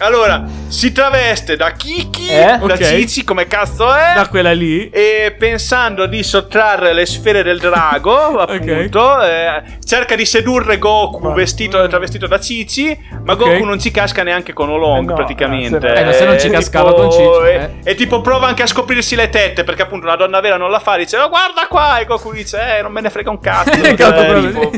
Allora, 0.00 0.44
si 0.68 0.92
traveste 0.92 1.56
da 1.56 1.72
Kiki, 1.72 2.28
Eh? 2.28 2.44
da 2.44 2.58
Ok. 2.62 2.82
Cici, 2.84 3.24
come 3.24 3.48
cazzo 3.48 3.92
è? 3.92 4.12
Da 4.14 4.28
quella 4.28 4.52
lì. 4.52 4.88
E 4.90 5.34
pensando 5.36 6.06
di 6.06 6.22
sottrarre 6.22 6.92
le 6.92 7.04
sfere 7.04 7.42
del 7.42 7.58
drago, 7.58 8.38
appunto, 8.38 9.20
eh, 9.22 9.62
cerca 9.84 10.14
di 10.14 10.24
sedurre 10.24 10.78
Goku 10.78 11.26
Ma- 11.28 11.34
vestito, 11.34 11.84
travestito 11.88 12.28
da 12.28 12.38
Cici, 12.38 12.96
ma 13.24 13.32
Ok. 13.32 13.38
Goku 13.38 13.64
non 13.64 13.80
ci 13.80 13.90
casca 13.90 14.22
neanche 14.22 14.52
con 14.52 14.70
Olong, 14.70 15.02
Eh 15.04 15.08
no, 15.08 15.14
praticamente. 15.14 15.76
eh, 15.78 15.80
se 15.80 15.88
no- 15.94 15.98
Eh, 16.00 16.04
ma 16.04 16.12
se 16.12 16.24
non 16.26 16.38
ci 16.38 16.46
È 16.46 16.50
cascava 16.50 16.90
tipo- 16.90 17.00
con 17.02 17.10
Cici, 17.10 17.46
E, 17.48 17.70
eh. 17.84 17.90
e 17.90 17.94
tipo 17.96 18.20
prova 18.20 18.46
anche 18.46 18.62
a 18.62 18.66
scoprirsi 18.66 19.16
le 19.16 19.28
tette, 19.30 19.64
perché 19.64 19.82
appunto 19.82 20.06
una 20.06 20.16
donna 20.16 20.38
vera 20.40 20.56
non 20.56 20.70
la 20.70 20.78
fa, 20.78 20.96
dice 20.96 21.16
"Oh, 21.16 21.28
guarda 21.28 21.66
qua, 21.68 21.98
e 21.98 22.04
Goku 22.04 22.32
dice 22.32 22.78
eh, 22.78 22.82
non 22.82 22.92
me 22.92 23.00
ne 23.00 23.10
frega 23.10 23.30
un 23.30 23.40
cazzo. 23.40 23.70
Eh, 23.72 23.96
Cioè, 23.96 24.12
proprio 24.14 24.40
tipo. 24.46 24.70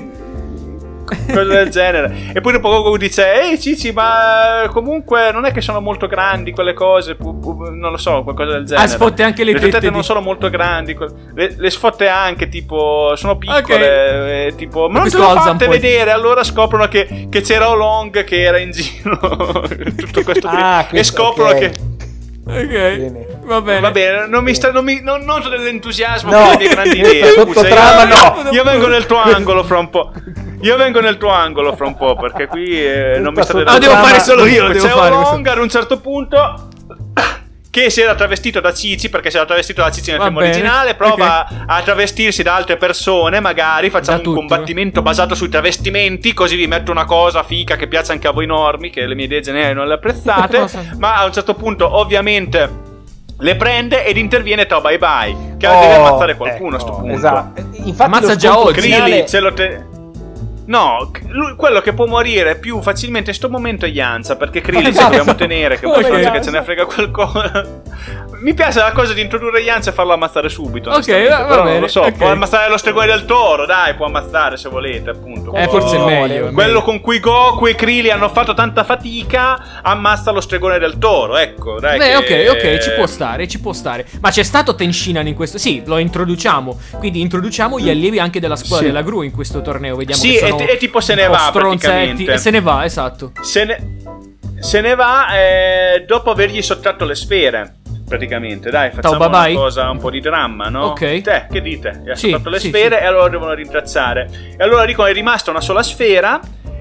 cose 1.32 1.44
del 1.44 1.68
genere. 1.70 2.30
E 2.34 2.40
poi 2.40 2.52
dopo 2.52 2.68
Goku 2.68 2.96
dice: 2.96 3.32
Ehi 3.42 3.60
Cici, 3.60 3.92
ma 3.92 4.64
comunque 4.70 5.30
non 5.32 5.44
è 5.44 5.52
che 5.52 5.60
sono 5.60 5.80
molto 5.80 6.06
grandi 6.06 6.52
quelle 6.52 6.72
cose. 6.74 7.14
pu- 7.16 7.38
pu- 7.38 7.70
non 7.70 7.90
lo 7.90 7.96
so, 7.96 8.22
qualcosa 8.22 8.52
del 8.52 8.64
genere. 8.64 8.86
Ah, 8.86 8.88
sfotte 8.88 9.22
anche 9.22 9.44
le 9.44 9.52
tue 9.52 9.68
tette 9.68 9.88
di- 9.88 9.90
non 9.92 10.02
sono 10.04 10.20
molto 10.20 10.48
grandi. 10.50 10.94
que- 10.94 11.08
Le, 11.34 11.54
le 11.56 11.70
sfotte 11.70 12.08
anche, 12.08 12.48
tipo, 12.48 13.12
sono 13.16 13.36
piccole. 13.38 14.46
eh, 14.46 14.54
tipo, 14.56 14.88
ma 14.88 15.00
non 15.00 15.08
te 15.10 15.16
lo 15.16 15.28
fate 15.30 15.66
vedere. 15.68 16.10
Allora 16.10 16.42
scoprono 16.44 16.86
che, 16.88 17.26
che 17.30 17.40
c'era 17.40 17.68
Olong 17.70 18.24
che 18.24 18.42
era 18.42 18.58
in 18.58 18.70
giro. 18.70 19.18
Tutto 19.96 20.22
questo 20.22 20.48
Ah, 20.48 20.82
e 20.82 20.86
questo- 20.88 21.16
scoprono 21.16 21.50
ok. 21.50 21.58
che. 21.58 21.72
Ok. 22.50 22.68
Bene. 22.68 23.26
Va 23.44 23.60
bene. 23.60 23.80
Va 23.80 23.90
bene, 23.90 24.26
non 24.26 24.44
mi 24.44 24.54
sta, 24.54 24.70
non, 24.70 24.84
mi, 24.84 25.00
non 25.02 25.22
noto 25.22 25.48
dell'entusiasmo 25.48 26.30
No, 26.30 26.48
per 26.48 26.50
le 26.50 26.56
mie 26.58 26.68
grandi 26.68 26.98
idee. 26.98 27.26
sotto 27.34 27.62
trama 27.62 28.02
io, 28.02 28.42
no. 28.42 28.50
io 28.50 28.62
vengo 28.64 28.86
nel 28.86 29.06
tuo 29.06 29.16
angolo 29.16 29.64
fra 29.64 29.78
un 29.78 29.90
po'. 29.90 30.12
Io 30.62 30.76
vengo 30.76 31.00
nel 31.00 31.16
tuo 31.16 31.30
angolo 31.30 31.74
fra 31.74 31.86
un 31.86 31.96
po' 31.96 32.14
perché 32.16 32.46
qui 32.46 32.66
eh, 32.86 33.18
non 33.18 33.32
mi 33.32 33.42
state 33.42 33.60
sotto 33.60 33.70
Ah, 33.70 33.78
devo 33.78 33.94
fare 33.94 34.20
solo 34.20 34.44
io, 34.46 34.68
devo 34.68 34.86
C'è 34.86 34.92
fare 34.92 35.10
un 35.10 35.16
questo. 35.16 35.34
Long 35.34 35.46
ad 35.46 35.58
un 35.58 35.68
certo 35.68 36.00
punto 36.00 36.68
che 37.70 37.88
si 37.88 38.00
era 38.00 38.16
travestito 38.16 38.58
da 38.60 38.74
Cici 38.74 39.08
perché 39.08 39.30
si 39.30 39.36
era 39.36 39.46
travestito 39.46 39.80
da 39.80 39.90
Cici 39.92 40.10
nel 40.10 40.18
Va 40.18 40.24
film 40.26 40.36
bene, 40.38 40.48
originale 40.50 40.94
prova 40.96 41.46
a 41.66 41.80
travestirsi 41.82 42.42
da 42.42 42.56
altre 42.56 42.76
persone 42.76 43.38
magari 43.38 43.90
facciamo 43.90 44.18
Da 44.20 44.28
un 44.28 44.34
tutti, 44.34 44.46
combattimento 44.48 45.02
basato 45.02 45.34
sui 45.36 45.48
travestimenti 45.48 46.34
così 46.34 46.56
vi 46.56 46.66
metto 46.66 46.90
una 46.90 47.04
cosa 47.04 47.44
fica 47.44 47.76
che 47.76 47.86
piace 47.86 48.10
anche 48.10 48.26
a 48.26 48.32
voi 48.32 48.46
normi 48.46 48.90
che 48.90 49.06
le 49.06 49.14
mie 49.14 49.26
idee 49.26 49.40
generiche 49.40 49.74
non 49.74 49.86
le 49.86 49.94
apprezzate. 49.94 50.66
Ma 50.98 51.16
a 51.18 51.24
un 51.26 51.32
certo 51.32 51.54
punto 51.54 51.96
ovviamente 51.96 52.88
le 53.38 53.56
prende 53.56 54.04
ed 54.04 54.16
interviene 54.16 54.66
Tao 54.66 54.80
Bye 54.80 54.98
Bye 54.98 55.36
che 55.56 55.66
Oh, 55.68 55.80
deve 55.80 55.94
ammazzare 55.94 56.36
qualcuno 56.36 56.76
a 56.76 56.78
ecco, 56.80 56.88
sto 56.88 56.98
punto. 56.98 57.14
Esatto. 57.14 57.60
Infatti 57.84 58.02
Ammazza 58.02 58.34
già 58.36 58.58
oggi. 58.58 58.80
Krillin 58.80 59.26
ce 59.28 59.40
lo 59.40 59.52
te- 59.54 59.86
No, 60.70 61.10
lui- 61.26 61.56
quello 61.56 61.80
che 61.80 61.92
può 61.92 62.06
morire 62.06 62.54
più 62.56 62.80
facilmente 62.80 63.30
in 63.30 63.36
sto 63.36 63.50
momento 63.50 63.86
è 63.86 63.88
Yanza, 63.88 64.36
perché 64.36 64.60
Krillin 64.60 64.84
se 64.84 64.90
Esatto. 64.90 65.08
dobbiamo 65.16 65.34
tenere, 65.34 65.74
che 65.76 65.82
Come 65.86 66.00
personaggio 66.00 66.30
che 66.30 66.42
ce 66.42 66.50
ne 66.52 66.62
frega 66.62 66.84
qualcosa. 66.84 67.80
Mi 68.40 68.54
piace 68.54 68.78
la 68.78 68.92
cosa 68.92 69.12
di 69.12 69.20
introdurre 69.20 69.60
Yanza 69.60 69.90
e 69.90 69.92
farlo 69.92 70.12
ammazzare 70.14 70.48
subito. 70.48 70.88
Ok, 70.90 71.28
va- 71.28 71.38
va 71.40 71.44
però 71.44 71.54
non 71.56 71.64
bene, 71.64 71.80
lo 71.80 71.88
so, 71.88 72.00
ok. 72.02 72.12
può 72.12 72.28
ammazzare 72.28 72.70
lo 72.70 72.78
stregone 72.78 73.06
del 73.06 73.26
toro, 73.26 73.66
dai, 73.66 73.94
può 73.96 74.06
ammazzare 74.06 74.56
se 74.56 74.68
volete, 74.70 75.10
appunto. 75.10 75.52
Eh, 75.52 75.68
forse 75.68 75.96
è 75.96 76.04
meglio. 76.04 76.40
Quello 76.44 76.52
meglio. 76.52 76.82
con 76.82 77.00
cui 77.00 77.18
Goku 77.20 77.66
e 77.66 77.74
Krillin 77.74 78.12
hanno 78.12 78.30
fatto 78.30 78.54
tanta 78.54 78.82
fatica, 78.84 79.80
ammazza 79.82 80.30
lo 80.30 80.40
stregone 80.40 80.78
del 80.78 80.96
toro, 80.98 81.36
ecco, 81.36 81.78
dai. 81.80 81.98
Beh, 81.98 82.22
che- 82.24 82.48
ok, 82.48 82.56
ok, 82.56 82.78
ci 82.78 82.90
può 82.92 83.06
stare, 83.06 83.46
ci 83.48 83.60
può 83.60 83.72
stare. 83.74 84.06
Ma 84.20 84.30
c'è 84.30 84.42
stato 84.44 84.74
Tenshinhan 84.74 85.26
in 85.26 85.34
questo? 85.34 85.58
Sì, 85.58 85.82
lo 85.84 85.98
introduciamo. 85.98 86.78
Quindi 86.98 87.20
introduciamo 87.20 87.78
gli 87.78 87.90
allievi 87.90 88.20
anche 88.20 88.40
della 88.40 88.56
scuola 88.56 88.80
Sì. 88.80 88.86
della 88.86 89.02
Gru 89.02 89.20
in 89.22 89.32
questo 89.32 89.60
torneo. 89.60 89.96
Vediamo 89.96 90.18
Sì, 90.22 90.30
che 90.30 90.38
sono 90.38 90.56
e 90.68 90.76
tipo 90.76 91.00
se 91.00 91.14
ne 91.14 91.26
va 91.26 91.38
stronzetti. 91.38 91.78
praticamente. 91.88 92.32
E 92.32 92.38
se 92.38 92.50
ne 92.50 92.60
va, 92.60 92.84
esatto. 92.84 93.32
Se 93.42 93.64
ne, 93.64 93.96
se 94.58 94.80
ne 94.80 94.94
va 94.94 95.28
eh, 95.36 96.04
dopo 96.06 96.30
avergli 96.30 96.62
sottratto 96.62 97.04
le 97.04 97.14
sfere. 97.14 97.74
Praticamente, 98.06 98.70
dai, 98.70 98.90
facciamo 98.90 99.28
bye 99.28 99.52
una 99.52 99.60
cosa 99.60 99.88
un 99.88 99.98
po' 99.98 100.10
di 100.10 100.18
dramma, 100.20 100.68
no? 100.68 100.86
Ok. 100.86 101.20
Te, 101.20 101.46
che 101.48 101.60
dite? 101.60 102.02
Gli 102.04 102.10
ha 102.10 102.16
Sì, 102.16 102.30
sottratto 102.30 102.48
le 102.50 102.58
sì, 102.58 102.68
sfere 102.68 102.96
sì. 102.98 103.02
e 103.04 103.06
allora 103.06 103.28
devono 103.28 103.52
rintracciare. 103.52 104.28
E 104.58 104.62
allora 104.64 104.84
dicono 104.84 105.06
è 105.06 105.12
rimasta 105.12 105.50
una 105.52 105.60
sola 105.60 105.80
sfera 105.84 106.40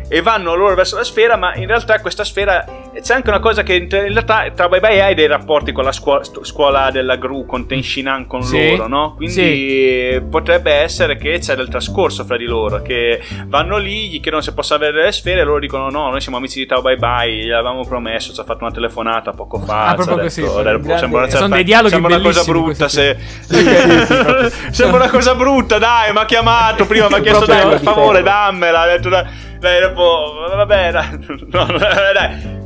e 0.09 0.21
vanno 0.21 0.55
loro 0.55 0.73
verso 0.75 0.95
la 0.97 1.03
sfera, 1.03 1.37
ma 1.37 1.53
in 1.55 1.67
realtà 1.67 2.01
questa 2.01 2.23
sfera 2.23 2.65
c'è 2.99 3.13
anche 3.13 3.29
una 3.29 3.39
cosa 3.39 3.61
che 3.61 3.75
in 3.75 3.87
realtà 3.89 4.49
tra 4.55 4.67
Bye 4.67 4.79
Bye 4.79 5.01
hai 5.01 5.13
dei 5.15 5.27
rapporti 5.27 5.71
con 5.71 5.83
la 5.83 5.91
scuola, 5.91 6.23
scuola 6.23 6.89
della 6.89 7.15
Gru, 7.15 7.45
con 7.45 7.67
Tenshinhan, 7.67 8.25
con 8.25 8.41
Sì, 8.41 8.71
loro, 8.71 8.87
no? 8.87 9.13
Quindi 9.15 10.19
potrebbe 10.29 10.71
essere 10.73 11.15
che 11.15 11.37
c'è 11.37 11.55
del 11.55 11.69
trascorso 11.69 12.25
fra 12.25 12.37
di 12.37 12.45
loro, 12.45 12.81
che 12.81 13.21
vanno 13.45 13.77
lì, 13.77 14.09
gli 14.09 14.19
chiedono 14.19 14.41
se 14.41 14.53
possa 14.53 14.75
avere 14.75 15.03
le 15.03 15.11
sfere 15.11 15.41
e 15.41 15.43
loro 15.43 15.59
dicono 15.59 15.89
no, 15.89 16.09
noi 16.09 16.21
siamo 16.21 16.37
amici 16.37 16.57
di 16.59 16.65
Tao 16.65 16.81
Bye 16.81 16.97
Bye, 16.97 17.45
gli 17.45 17.51
avevamo 17.51 17.85
promesso, 17.85 18.33
ci 18.33 18.39
ha 18.39 18.43
fatto 18.43 18.63
una 18.63 18.73
telefonata 18.73 19.31
poco 19.31 19.59
fa. 19.59 19.89
Ah, 19.89 19.95
detto, 19.95 20.17
così, 20.17 20.41
"Dai, 20.41 20.51
sono 20.81 20.97
sembra 20.97 21.19
una 21.21 21.29
sono 21.29 21.47
dei 21.53 21.63
dialoghi 21.63 21.89
sembra 21.93 22.15
una 22.15 22.23
cosa 22.23 22.43
brutta 22.43 22.87
se... 22.89 23.17
sembra 24.71 24.97
una 25.03 25.09
cosa 25.09 25.35
brutta, 25.35 25.77
dai, 25.77 26.11
mi 26.11 26.17
ha 26.19 26.25
chiamato 26.25 26.85
prima, 26.85 27.07
mi 27.07 27.13
ha 27.15 27.19
chiesto 27.19 27.45
dai, 27.45 27.67
per 27.67 27.77
di 27.79 27.85
favore, 27.85 28.23
dammela, 28.23 28.81
ha 28.81 28.87
detto 28.87 29.09
dai, 29.09 29.25
dai, 29.59 29.81
dopo, 29.81 30.33
vabbè, 30.55 30.91
dai, 30.91 31.09
no, 31.49 31.65
dai. 32.13 32.57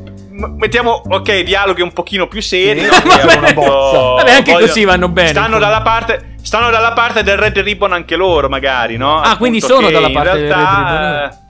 Mettiamo, 0.57 1.01
ok, 1.07 1.41
dialoghi 1.41 1.81
un 1.81 1.93
pochino 1.93 2.27
più 2.27 2.41
seri. 2.41 2.85
Vabbè. 2.85 3.53
Vabbè, 3.53 4.31
anche 4.31 4.51
voglio- 4.51 4.65
così 4.65 4.83
vanno 4.83 5.07
bene, 5.09 5.29
Stanno 5.29 5.59
dalla 5.59 5.81
parte, 5.81 6.35
stanno 6.41 6.69
dalla 6.71 6.93
parte 6.93 7.21
del 7.23 7.37
Red 7.37 7.59
Ribbon 7.59 7.93
anche 7.93 8.15
loro, 8.15 8.49
magari, 8.49 8.97
no? 8.97 9.19
Ah, 9.19 9.37
quindi 9.37 9.57
Appunto 9.59 9.75
sono 9.75 9.87
che 9.87 9.93
dalla 9.93 10.09
parte 10.09 10.39
del 10.39 10.47
realtà, 10.47 11.21
Red 11.21 11.31
eh, 11.31 11.41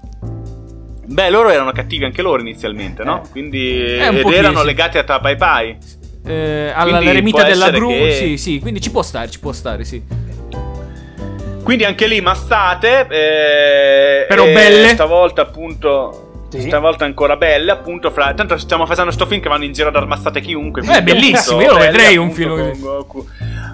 Beh, 1.06 1.30
loro 1.30 1.50
erano 1.50 1.72
cattivi 1.72 2.06
anche 2.06 2.22
loro 2.22 2.42
inizialmente, 2.42 3.04
no? 3.04 3.24
Eh. 3.24 3.30
Quindi 3.30 3.82
Eh, 3.84 4.08
ed 4.20 4.32
erano 4.32 4.60
sì. 4.60 4.66
legati 4.66 4.98
a 4.98 5.04
Tapai 5.04 5.36
Pai. 5.38 5.78
Eh, 6.26 6.72
alla 6.74 7.00
Quindi 7.00 7.32
può 7.32 7.44
della 7.44 7.70
Gru, 7.70 7.90
che- 7.90 8.12
sì, 8.14 8.38
sì, 8.38 8.60
quindi 8.60 8.80
ci 8.82 8.92
può 8.92 9.02
stare, 9.02 9.30
ci 9.30 9.40
può 9.40 9.52
stare, 9.52 9.84
sì. 9.84 10.02
Quindi 11.64 11.86
anche 11.86 12.06
lì 12.08 12.22
mazzate. 12.22 13.08
Eh, 13.10 14.26
Però 14.28 14.44
belle. 14.46 14.90
Stavolta 14.90 15.42
appunto. 15.42 16.33
Sì. 16.60 16.68
Stavolta 16.68 17.06
ancora 17.06 17.36
belle, 17.36 17.72
appunto. 17.72 18.12
Fra... 18.12 18.34
Tanto 18.34 18.58
stiamo 18.58 18.86
facendo 18.86 19.12
sto 19.12 19.26
film 19.26 19.42
che 19.42 19.50
vanno 19.50 19.64
in 19.64 19.72
giro 19.74 19.90
ad 19.90 19.96
armazzate 19.96 20.40
chiunque. 20.42 20.82
Eh, 20.82 20.86
quindi, 20.86 21.04
bellissimo, 21.12 21.58
appunto, 21.58 21.64
io 21.64 21.72
lo 21.72 21.78
vedrei 21.78 22.18
un 22.18 22.32
film 22.32 22.50
con 22.58 22.80
Goku. 22.80 23.28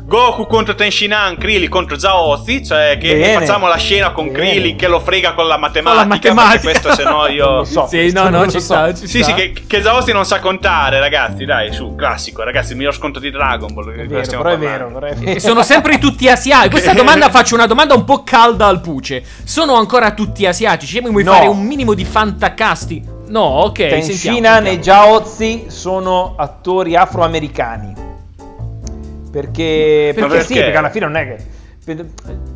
Goku 0.06 0.48
contro 0.48 0.74
Tenshinhan, 0.74 1.38
Krillin 1.38 1.70
contro 1.70 1.98
Zaozi, 2.00 2.66
cioè 2.66 2.98
che 3.00 3.16
Bene. 3.16 3.34
facciamo 3.46 3.68
la 3.68 3.76
scena 3.78 4.12
con 4.12 4.26
Bene. 4.32 4.38
Krillin 4.40 4.76
che 4.76 4.88
lo 4.88 5.00
frega 5.00 5.34
con 5.34 5.48
la 5.48 5.58
matematica, 5.58 6.02
Con 6.02 6.10
la 6.10 6.16
matematica. 6.16 6.62
questo 6.72 6.94
se 6.96 7.04
no 7.04 7.28
io 7.28 7.46
Non 7.50 7.58
lo 7.58 7.64
so. 7.66 7.88
Sì, 7.88 8.12
no, 8.12 8.30
no, 8.30 8.44
ci 8.50 8.60
so. 8.60 8.60
sta, 8.60 8.94
ci 8.94 9.08
Sì, 9.08 9.22
sta. 9.22 9.28
sì, 9.30 9.34
che, 9.36 9.54
che 9.68 9.82
Zaozi 9.84 10.12
non 10.12 10.26
sa 10.26 10.40
contare, 10.40 11.00
ragazzi, 11.00 11.46
dai, 11.46 11.72
su, 11.74 11.94
classico, 11.96 12.42
ragazzi, 12.44 12.72
il 12.72 12.78
miglior 12.78 12.96
sconto 12.96 13.20
di 13.20 13.30
Dragon 13.30 13.72
Ball. 13.72 13.92
È 13.94 14.06
vero, 14.08 14.28
però 14.38 14.50
è 14.50 14.58
vero, 14.58 14.92
però 14.92 15.06
è 15.06 15.14
vero. 15.14 15.32
E 15.32 15.40
sono 15.40 15.62
sempre 15.62 16.00
tutti 16.00 16.28
asiatici. 16.28 16.70
Questa 16.70 16.94
domanda 16.98 17.30
faccio 17.30 17.54
una 17.54 17.68
domanda 17.68 17.94
un 17.94 18.04
po' 18.04 18.24
calda 18.24 18.66
al 18.66 18.82
Puce. 18.82 19.24
Sono 19.44 19.76
ancora 19.76 20.12
tutti 20.14 20.48
asiatici? 20.48 21.00
Vuoi 21.02 21.24
No. 21.24 21.34
fare 21.34 21.46
un 21.48 21.62
minimo 21.64 21.94
di 21.94 22.04
fantacasti? 22.70 23.04
No, 23.28 23.42
ok. 23.42 23.78
sentiamo, 23.78 24.02
Tenshinhan 24.06 24.66
e 24.66 24.70
sentiamo. 24.72 25.08
Jaozi 25.08 25.66
sono 25.68 26.34
attori 26.38 26.96
afroamericani. 26.96 27.94
Perché, 29.32 30.14
Ma 30.18 30.28
perché 30.28 30.42
sì, 30.42 30.48
perché? 30.54 30.64
perché 30.64 30.78
alla 30.78 30.90
fine 30.90 31.06
non 31.06 31.16
è 31.16 31.28
che 31.28 31.58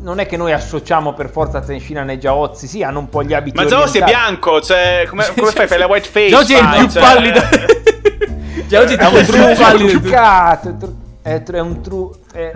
non 0.02 0.20
è 0.20 0.26
che 0.26 0.36
noi 0.36 0.52
associamo 0.52 1.12
per 1.12 1.28
forza 1.28 1.60
Tenshinhan 1.60 2.08
e 2.10 2.18
Jaozi, 2.18 2.68
sì, 2.68 2.82
hanno 2.84 3.00
un 3.00 3.08
po' 3.08 3.24
gli 3.24 3.32
abiti 3.34 3.56
Ma 3.60 3.66
Zaozi 3.68 3.98
è 3.98 4.04
bianco, 4.04 4.60
cioè, 4.60 5.06
come, 5.08 5.24
come 5.36 5.50
fai? 5.50 5.66
Fai 5.66 5.78
la 5.78 5.86
white 5.86 6.08
face? 6.08 6.28
Giorgi 6.28 6.54
è 6.54 6.58
il 6.60 6.68
più 6.78 6.88
cioè- 6.90 7.02
pallido. 7.02 7.40
Giorgi 8.68 8.94
È 8.94 9.06
un 9.06 9.24
trucco 9.24 9.54
pallido. 9.60 10.08
è 11.22 11.58
un 11.60 11.80
tru... 11.80 12.12
è- 12.32 12.52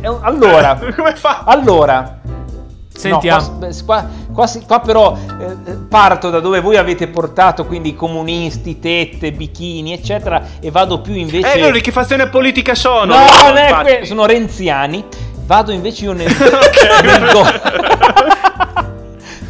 è 0.00 0.06
un- 0.08 0.18
allora, 0.22 0.78
come 0.96 1.14
fa? 1.16 1.44
allora, 1.46 2.18
Sentiamo. 2.96 3.58
No, 3.60 3.68
qua, 3.84 4.08
qua- 4.32 4.46
qua 4.46 4.48
qua 4.66 4.80
però 4.80 5.16
eh, 5.16 5.70
eh, 5.70 5.74
parto 5.88 6.30
da 6.30 6.38
dove 6.40 6.60
voi 6.60 6.76
avete 6.76 7.08
portato, 7.08 7.66
quindi 7.66 7.94
comunisti, 7.94 8.78
tette, 8.78 9.32
bikini, 9.32 9.92
eccetera, 9.92 10.42
e 10.60 10.70
vado 10.70 11.00
più 11.00 11.14
invece... 11.14 11.52
Eh, 11.54 11.58
allora 11.58 11.72
di 11.72 11.80
che 11.80 11.90
fazione 11.92 12.28
politica 12.28 12.74
sono? 12.74 13.06
no, 13.06 13.24
loro, 13.24 13.48
non 13.48 13.56
è 13.56 13.68
infatti? 13.68 13.96
que- 13.96 14.04
sono 14.06 14.26
renziani. 14.26 15.04
Vado 15.46 15.72
invece 15.72 16.04
io 16.04 16.12
nel, 16.12 16.30
nel 17.04 17.30
go- 17.32 18.52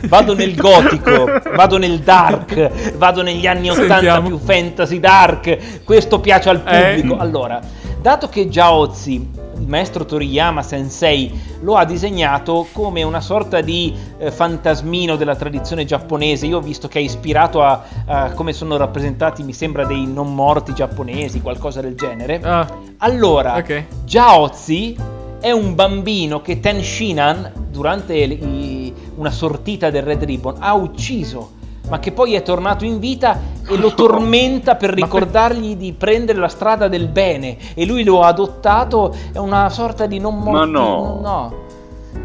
Vado 0.06 0.34
nel 0.34 0.54
gotico, 0.54 1.40
vado 1.54 1.78
nel 1.78 2.00
dark, 2.00 2.94
vado 2.96 3.22
negli 3.22 3.46
anni 3.46 3.70
80 3.70 3.92
Sentiamo. 3.94 4.26
più 4.28 4.38
fantasy 4.38 5.00
dark. 5.00 5.82
Questo 5.82 6.20
piace 6.20 6.50
al 6.50 6.62
Eh. 6.66 6.94
pubblico. 6.96 7.16
Allora, 7.18 7.60
dato 8.04 8.28
che 8.28 8.50
Jaozi, 8.50 9.14
il 9.56 9.66
maestro 9.66 10.04
Toriyama 10.04 10.62
Sensei, 10.62 11.32
lo 11.62 11.76
ha 11.76 11.86
disegnato 11.86 12.66
come 12.70 13.02
una 13.02 13.22
sorta 13.22 13.62
di 13.62 13.94
eh, 14.18 14.30
fantasmino 14.30 15.16
della 15.16 15.34
tradizione 15.36 15.86
giapponese, 15.86 16.44
io 16.44 16.58
ho 16.58 16.60
visto 16.60 16.86
che 16.86 16.98
è 16.98 17.02
ispirato 17.02 17.62
a, 17.62 17.82
a 18.04 18.32
come 18.32 18.52
sono 18.52 18.76
rappresentati, 18.76 19.42
mi 19.42 19.54
sembra, 19.54 19.86
dei 19.86 20.04
non 20.06 20.34
morti 20.34 20.74
giapponesi, 20.74 21.40
qualcosa 21.40 21.80
del 21.80 21.94
genere. 21.94 22.40
Ah, 22.42 22.68
Allora, 22.98 23.56
Ok. 23.56 23.84
Jaozi 24.04 24.94
è 25.40 25.50
un 25.50 25.74
bambino 25.74 26.42
che 26.42 26.60
Ten 26.60 26.82
Shinan, 26.82 27.50
durante 27.70 28.14
i- 28.16 28.92
una 29.14 29.30
sortita 29.30 29.88
del 29.88 30.02
Red 30.02 30.24
Ribbon, 30.24 30.56
ha 30.58 30.74
ucciso, 30.74 31.52
ma 31.88 31.98
che 31.98 32.12
poi 32.12 32.34
è 32.34 32.42
tornato 32.42 32.84
in 32.84 32.98
vita 32.98 33.38
e 33.68 33.76
lo 33.76 33.92
tormenta 33.94 34.76
per 34.76 34.90
ricordargli 34.90 35.76
di 35.76 35.92
prendere 35.92 36.38
la 36.38 36.48
strada 36.48 36.88
del 36.88 37.08
bene. 37.08 37.56
E 37.74 37.84
lui 37.84 38.04
lo 38.04 38.22
ha 38.22 38.28
adottato, 38.28 39.14
è 39.32 39.38
una 39.38 39.68
sorta 39.68 40.06
di 40.06 40.18
non 40.18 40.38
morto. 40.38 40.58
Ma 40.58 40.64
no. 40.64 41.20
no. 41.20 41.62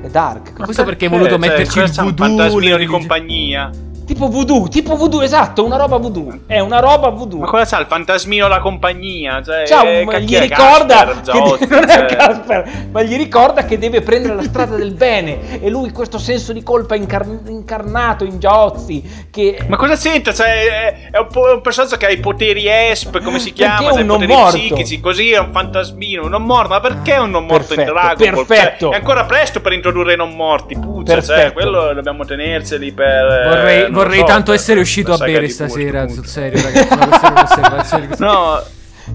È 0.02 0.08
dark. 0.08 0.58
Ma 0.58 0.66
questo 0.66 0.84
perché 0.84 1.06
hai 1.06 1.12
voluto 1.12 1.32
Cioè, 1.32 1.40
metterci 1.40 1.78
il 1.78 1.84
questo 1.84 2.02
è 2.02 2.04
un 2.04 2.14
voodoo, 2.16 2.38
fantasmino 2.38 2.78
di 2.78 2.86
compagnia. 2.86 3.72
Tipo 4.10 4.28
voodoo, 4.28 4.68
tipo 4.70 4.96
voodoo, 4.96 5.22
esatto, 5.22 5.64
una 5.64 5.78
roba 5.78 5.98
voodoo. 5.98 6.40
È 6.48 6.58
una 6.60 6.80
roba 6.80 7.10
voodoo. 7.10 7.42
Ma 7.42 7.46
cosa 7.46 7.64
c'ha 7.66 7.80
il 7.80 7.86
fantasmino 7.86 8.48
la 8.48 8.58
compagnia? 8.58 9.40
Cioè, 9.44 9.68
Ciao, 9.68 9.84
ma 10.04 10.18
gli 10.18 10.36
ricorda 10.36 11.06
Gasper, 11.06 11.20
che 11.20 11.24
Zaozi, 11.32 11.68
non 11.70 11.84
è 11.90 12.08
cioè. 12.08 12.16
Gasper, 12.18 12.70
ma 12.92 13.04
gli 13.04 13.16
ricorda 13.16 13.66
che 13.66 13.78
deve 13.78 14.02
prendere 14.02 14.34
la 14.34 14.42
strada 14.42 14.76
del 14.78 14.94
bene 14.96 15.62
e 15.62 15.70
lui 15.70 15.92
questo 15.92 16.18
senso 16.18 16.54
di 16.54 16.64
colpa 16.64 16.96
incar- 16.96 17.28
incarnato 17.50 18.24
in 18.24 18.40
Giozzi 18.40 19.28
che 19.30 19.60
Ma 19.68 19.78
cosa 19.78 19.96
c'entra? 19.96 20.34
Cioè, 20.34 21.12
è, 21.12 21.18
un, 21.20 21.28
po' 21.32 21.54
un 21.54 21.62
personaggio 21.62 21.96
che 21.98 22.08
ha 22.08 22.10
i 22.10 22.18
poteri 22.18 22.66
ESP, 22.68 23.22
come 23.22 23.38
si 23.38 23.54
Perché 23.54 23.64
chiama? 23.76 23.90
è 23.90 23.94
Cioè, 23.94 23.94
un 23.94 24.00
i 24.02 24.06
non 24.06 24.18
poteri 24.18 24.34
morto. 24.34 24.58
psichici, 24.58 25.00
così 25.00 25.32
è 25.34 25.38
un 25.38 25.52
fantasmino, 25.52 26.24
un 26.24 26.30
non 26.32 26.42
morto. 26.46 26.70
Ma 26.70 26.80
perché 26.80 27.14
è 27.14 27.20
un 27.20 27.30
non 27.30 27.46
morto 27.46 27.76
Perfetto, 27.76 27.92
in 27.92 27.96
Dragon 27.96 28.34
Ball? 28.34 28.46
perfetto. 28.48 28.86
Cioè, 28.88 28.94
è 28.96 28.98
ancora 28.98 29.26
presto 29.26 29.62
per 29.62 29.74
introdurre 29.74 30.14
i 30.14 30.18
non 30.18 30.32
morti, 30.36 30.74
puzza, 30.80 31.14
cioè, 31.22 31.26
Perfetto. 31.36 31.54
quello 31.54 31.94
dobbiamo 31.94 32.26
tenerseli 32.26 32.92
per... 32.92 33.06
eh, 33.28 33.48
Vorrei, 33.50 33.92
vorrei 34.04 34.20
so, 34.20 34.26
tanto 34.26 34.54
essere 34.54 34.80
uscito 34.80 35.14
a 35.14 35.18
bere 35.18 35.50
stasera, 35.50 36.08
sul 36.08 36.26
serio, 36.26 36.62
ragazzi. 36.62 38.08
No, 38.20 38.62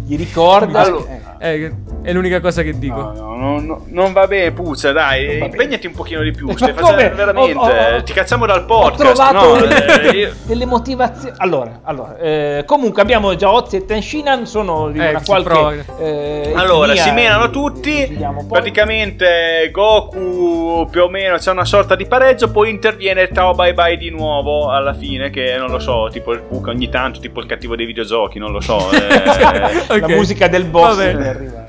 gli 0.06 0.16
ricorda 0.16 0.80
Allora- 0.80 1.04
eh, 1.10 1.32
Eh, 1.44 1.72
è 2.02 2.12
l'unica 2.14 2.40
cosa 2.40 2.62
che 2.62 2.78
dico. 2.78 2.94
No, 2.96 3.12
no, 3.12 3.36
no, 3.36 3.60
no, 3.60 3.82
non 3.88 4.12
va 4.14 4.26
bene, 4.26 4.52
Puzza, 4.52 4.92
dai, 4.92 5.38
impegnati 5.40 5.86
un 5.86 5.92
pochino 5.92 6.22
di 6.22 6.30
più, 6.32 6.46
Ma 6.46 6.56
stai 6.56 6.72
come? 6.72 6.86
facendo 6.92 7.16
veramente, 7.16 7.58
Ho- 7.58 7.60
ho- 7.66 7.96
ho- 7.96 8.02
ti 8.02 8.12
cacciamo 8.14 8.46
dal 8.46 8.60
ho 8.62 8.64
podcast, 8.64 9.14
trovato 9.14 9.58
no? 9.58 9.64
eh, 9.64 10.10
io- 10.16 10.32
delle 10.44 10.64
motivazioni 10.64 11.34
allora, 11.38 11.80
allora 11.82 12.16
eh, 12.16 12.62
comunque 12.66 13.02
abbiamo 13.02 13.34
già 13.34 13.52
Ozzy 13.52 13.76
e 13.76 13.84
Tenshinan 13.84 14.46
sono 14.46 14.88
di 14.90 14.98
Eh, 15.00 15.10
una 15.10 15.22
qualche 15.22 15.84
eh, 15.98 16.52
Allora, 16.54 16.94
si 16.96 17.10
menano 17.10 17.44
eh, 17.46 17.50
tutti, 17.50 18.18
praticamente 18.48 19.68
Goku 19.70 20.86
più 20.90 21.02
o 21.02 21.08
meno 21.08 21.36
c'è 21.36 21.50
una 21.50 21.64
sorta 21.66 21.94
di 21.94 22.06
pareggio, 22.06 22.50
poi 22.50 22.70
interviene 22.70 23.28
Tao 23.28 23.52
Bye 23.54 23.74
Bye 23.74 23.96
di 23.98 24.08
nuovo 24.10 24.70
alla 24.70 24.94
fine, 24.94 25.28
che 25.30 25.56
non 25.58 25.70
lo 25.70 25.78
so, 25.78 26.08
tipo 26.10 26.32
il 26.32 26.40
Puka 26.40 26.70
ogni 26.70 26.88
tanto, 26.88 27.20
tipo 27.20 27.40
il 27.40 27.46
cattivo 27.46 27.76
dei 27.76 27.84
videogiochi, 27.86 28.38
non 28.38 28.50
lo 28.52 28.60
so. 28.60 28.78
eh, 28.92 29.83
Ok. 29.88 30.00
la 30.00 30.08
musica 30.08 30.48
del 30.48 30.64
boss 30.64 30.98
è 30.98 31.08
arrivata 31.10 31.62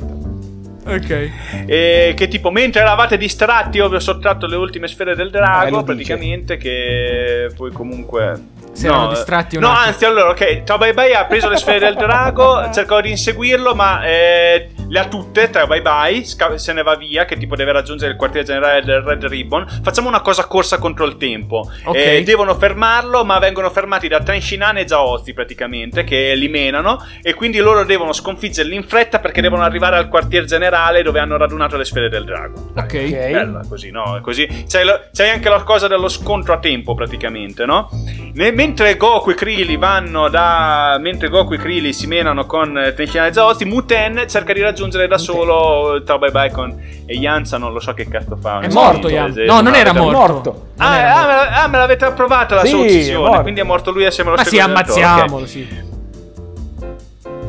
Ok. 0.87 1.29
E 1.65 2.13
che 2.15 2.27
tipo 2.27 2.51
mentre 2.51 2.81
eravate 2.81 3.17
distratti 3.17 3.77
io 3.77 3.89
vi 3.89 3.95
ho 3.95 3.99
sottratto 3.99 4.45
le 4.45 4.55
ultime 4.55 4.87
sfere 4.87 5.15
del 5.15 5.31
drago 5.31 5.81
dice. 5.81 5.83
praticamente 5.83 6.57
che 6.57 7.49
poi 7.55 7.71
comunque 7.71 8.39
Si 8.76 8.85
erano 8.88 9.07
distratti 9.07 9.56
un 9.56 9.61
no 9.64 9.69
attimo. 9.72 9.85
anzi 9.88 10.06
allora 10.06 10.30
ok 10.30 10.64
Tao 10.64 10.77
Bai 10.77 10.93
Bai 10.93 11.14
ha 11.14 11.26
preso 11.26 11.47
le 11.49 11.56
sfere 11.57 11.80
del 11.80 11.95
drago 11.95 12.69
cercò 12.73 12.99
di 13.02 13.10
inseguirlo 13.10 13.73
ma 13.73 14.03
eh, 14.06 14.69
le 14.88 14.99
ha 14.99 15.06
tutte 15.07 15.49
Tao 15.49 15.65
Bai 15.65 15.81
Bai 15.81 16.26
sca- 16.26 16.57
se 16.57 16.73
ne 16.73 16.84
va 16.84 16.95
via 16.95 17.23
che 17.26 17.38
tipo 17.38 17.56
deve 17.56 17.72
raggiungere 17.72 18.11
il 18.11 18.18
quartiere 18.18 18.45
generale 18.45 18.81
del 18.84 19.02
Red 19.02 19.26
Ribbon 19.26 19.65
facciamo 19.81 20.07
una 20.10 20.19
cosa 20.22 20.45
corsa 20.45 20.77
contro 20.77 21.06
il 21.06 21.15
tempo 21.18 21.69
Ok. 21.85 21.95
Eh, 21.95 22.23
devono 22.23 22.53
fermarlo 22.56 23.23
ma 23.23 23.39
vengono 23.39 23.69
fermati 23.69 24.07
da 24.10 24.19
Tenshinhan 24.22 24.77
e 24.77 24.88
Zaozi 24.88 25.34
praticamente 25.34 26.03
che 26.03 26.34
li 26.35 26.49
menano 26.49 27.03
e 27.22 27.34
quindi 27.34 27.60
loro 27.60 27.85
devono 27.85 28.11
sconfiggerli 28.11 28.76
in 28.76 28.84
fretta 28.84 29.19
perché 29.19 29.39
devono 29.41 29.64
arrivare 29.64 29.95
al 29.95 30.10
quartier 30.10 30.43
generale 30.43 31.02
dove 31.02 31.19
hanno 31.19 31.38
radunato 31.38 31.77
le 31.77 31.85
sfere 31.85 32.10
del 32.10 32.26
drago 32.26 32.72
Ok. 32.76 32.84
Ok. 33.06 33.10
Bella 33.31 33.61
così, 33.68 33.89
no? 33.91 34.19
Così 34.22 34.65
c'hai, 34.68 34.84
lo- 34.85 34.99
c'hai 35.14 35.30
anche 35.30 35.49
la 35.49 35.64
cosa 35.64 35.88
dello 35.88 36.07
scontro 36.10 36.53
a 36.53 36.60
tempo, 36.60 36.93
praticamente, 36.93 37.65
no? 37.65 37.89
Ne- 38.34 38.52
mentre 38.65 38.97
Goku 38.97 39.29
e 39.29 39.33
Krillin 39.35 39.77
vanno 39.79 40.27
da. 40.27 40.97
Mentre 40.99 41.29
Goku 41.29 41.53
e 41.53 41.57
Krillin 41.57 41.93
si 41.93 42.07
menano 42.07 42.45
con 42.45 42.93
Tenshinhan 42.95 43.27
e 43.27 43.33
Zaozi, 43.33 43.63
Muten 43.65 44.25
cerca 44.27 44.53
di 44.53 44.61
raggiungere 44.61 45.07
da 45.07 45.17
solo 45.19 46.01
Tao 46.03 46.17
Bye 46.17 46.31
Bye 46.31 46.51
con. 46.51 46.75
E 47.05 47.15
Yanza 47.15 47.57
non 47.57 47.71
lo 47.73 47.79
so 47.79 47.93
che 47.93 48.07
cazzo 48.07 48.35
fa. 48.35 48.59
È 48.59 48.71
morto 48.71 49.07
so, 49.07 49.13
Yan. 49.13 49.29
esempio, 49.29 49.53
No, 49.53 49.61
non 49.61 49.71
ma 49.71 49.77
era 49.77 49.93
morto. 49.93 50.51
Non 50.75 50.87
Ah, 50.87 50.97
era 50.97 51.13
ah, 51.15 51.25
morto. 51.37 51.59
ah, 51.59 51.67
me 51.67 51.77
l'avete 51.77 52.05
approvata 52.05 52.55
la 52.55 52.61
Sì, 52.63 52.69
sua 52.69 52.79
uccisione, 52.79 53.41
quindi 53.43 53.59
è 53.59 53.63
morto 53.63 53.91
lui 53.91 54.05
assieme 54.05 54.31
allo 54.31 54.39
Ma 54.39 54.43
sì, 54.45 54.55
stesso 54.55 54.67
direttore, 54.67 54.99
ok. 54.99 55.05
ammazziamolo, 55.09 55.45
sì. 55.45 55.83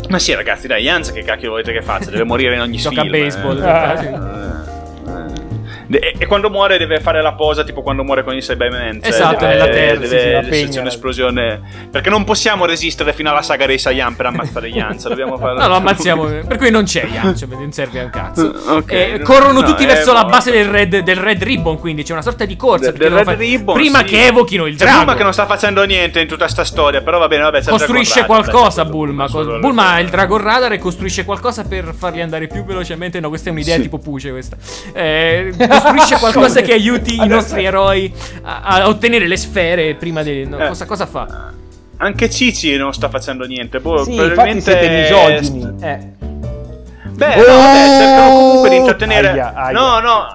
Ma 0.08 0.18
sì, 0.20 0.34
ragazzi, 0.34 0.66
dai, 0.68 0.82
Yanza 0.84 1.12
che 1.12 1.22
cacchio 1.24 1.50
volete 1.50 1.72
che 1.72 1.82
faccia? 1.82 2.10
Deve 2.10 2.22
morire 2.24 2.54
in 2.54 2.60
ogni 2.60 2.76
Gioca 2.76 3.00
a 3.00 3.04
film. 3.04 3.12
baseball. 3.12 3.58
eh. 3.62 3.68
Ah. 3.70 3.96
sì. 3.96 4.06
Eh, 4.06 4.55
eh. 5.90 6.14
E, 6.18 6.26
quando 6.26 6.50
muore 6.50 6.78
deve 6.78 7.00
fare 7.00 7.22
la 7.22 7.34
posa 7.34 7.64
tipo 7.64 7.82
quando 7.82 8.02
muore 8.04 8.24
con 8.24 8.34
i 8.36 8.40
Cybermen 8.40 9.00
cioè 9.00 9.08
Esatto, 9.10 9.40
deve, 9.40 9.52
nella 9.52 9.68
terza, 9.68 10.00
deve 10.00 10.08
sì, 10.08 10.16
esserci 10.48 10.66
pegna. 10.68 10.80
un'esplosione 10.80 11.60
perché 11.90 12.10
non 12.10 12.24
possiamo 12.24 12.64
resistere 12.66 13.12
fino 13.12 13.30
alla 13.30 13.42
saga 13.42 13.66
dei 13.66 13.78
Saiyan 13.78 14.16
per 14.16 14.26
ammazzare 14.26 14.68
Yanza 14.76 15.08
dobbiamo 15.08 15.36
fare 15.38 15.58
No, 15.58 15.68
lo 15.68 15.74
ammazziamo. 15.74 16.24
Per 16.46 16.56
cui 16.58 16.70
non 16.70 16.84
c'è 16.84 17.06
Yancho, 17.06 17.46
non 17.48 17.72
serve 17.72 18.00
a 18.00 18.04
un 18.04 18.10
cazzo. 18.10 18.54
Ok. 18.76 18.92
Eh, 18.92 19.20
corrono 19.22 19.60
No, 19.60 19.66
tutti 19.66 19.84
è 19.84 19.86
verso 19.86 20.12
la 20.12 20.20
morto. 20.22 20.36
base 20.36 20.50
del 20.50 20.68
red, 20.68 20.98
del 20.98 21.16
red 21.16 21.42
Ribbon, 21.42 21.78
quindi 21.78 22.02
c'è 22.02 22.12
una 22.12 22.22
sorta 22.22 22.44
di 22.44 22.56
corsa. 22.56 22.90
Perché 22.92 22.98
del 23.08 23.12
Red 23.14 23.24
fare- 23.24 23.36
Ribbon, 23.38 23.74
prima 23.74 23.98
sì. 24.00 24.04
che 24.04 24.26
evochino 24.26 24.66
il 24.66 24.76
drago. 24.76 24.96
Bulma 24.98 25.14
che 25.14 25.22
non 25.22 25.32
sta 25.32 25.46
facendo 25.46 25.84
niente 25.84 26.20
in 26.20 26.26
tutta 26.28 26.46
sta 26.48 26.64
storia 26.64 27.00
però 27.02 27.18
va 27.18 27.28
bene 27.28 27.42
vabbè 27.44 27.58
il 27.58 27.66
costruisce 27.68 28.20
Radar, 28.20 28.26
qualcosa 28.26 28.80
adesso, 28.82 28.96
Bulma. 28.96 29.26
le- 29.32 29.58
Bulma 29.60 29.88
ha 29.92 30.00
il 30.00 30.08
Dragon 30.08 30.38
Radar 30.40 30.72
e 30.72 30.78
costruisce 30.78 31.24
qualcosa 31.24 31.64
per 31.64 31.94
farli 31.96 32.20
andare 32.20 32.46
più 32.48 32.64
velocemente. 32.64 33.18
No, 33.20 33.28
questa 33.28 33.48
è 33.48 33.52
un'idea 33.52 33.78
tipo 33.78 33.98
Puce 33.98 34.30
questa. 34.30 34.56
Eh, 34.92 35.52
costruisce 35.80 36.16
qualcosa 36.20 36.60
che 36.60 36.72
aiuti 36.72 37.14
i 37.22 37.26
nostri 37.26 37.64
eroi 37.64 38.12
a, 38.42 38.60
a 38.62 38.88
ottenere 38.88 39.26
le 39.26 39.36
sfere 39.36 39.94
prima 39.94 40.22
di... 40.22 40.46
no, 40.46 40.58
Eh. 40.58 40.68
cosa, 40.68 40.84
cosa 40.86 41.06
fa? 41.06 41.52
anche 41.98 42.28
Cici 42.28 42.76
non 42.76 42.92
sta 42.92 43.08
facendo 43.08 43.46
niente 43.46 43.80
boh, 43.80 44.04
sì 44.04 44.14
probabilmente 44.16 44.60
siete 44.60 44.88
misogini 44.90 45.74
eh. 45.80 45.98
Beh, 47.16 47.36
no, 47.36 47.42
vabbè, 47.44 47.98
cercano 47.98 48.28
comunque 48.34 48.68
di 48.68 48.76
intrattenere. 48.76 49.28
Aia, 49.30 49.52
aia. 49.54 49.72
No, 49.78 50.00
no. 50.00 50.26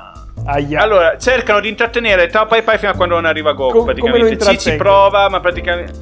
Aia. 0.47 0.81
Allora, 0.81 1.15
cercano 1.19 1.59
di 1.59 1.69
intrattenere 1.69 2.26
Tao 2.26 2.47
Pai 2.47 2.63
Pai 2.63 2.80
fino 2.80 2.89
a 2.89 2.95
quando 2.95 3.13
non 3.13 3.26
arriva 3.26 3.51
Goku, 3.51 3.76
Com- 3.76 3.84
praticamente. 3.85 4.30
Ci 4.30 4.35
si 4.35 4.41
intrattengono? 4.49 4.77
prova, 4.89 5.30
ma 5.30 5.39
praticamente... 5.39 5.93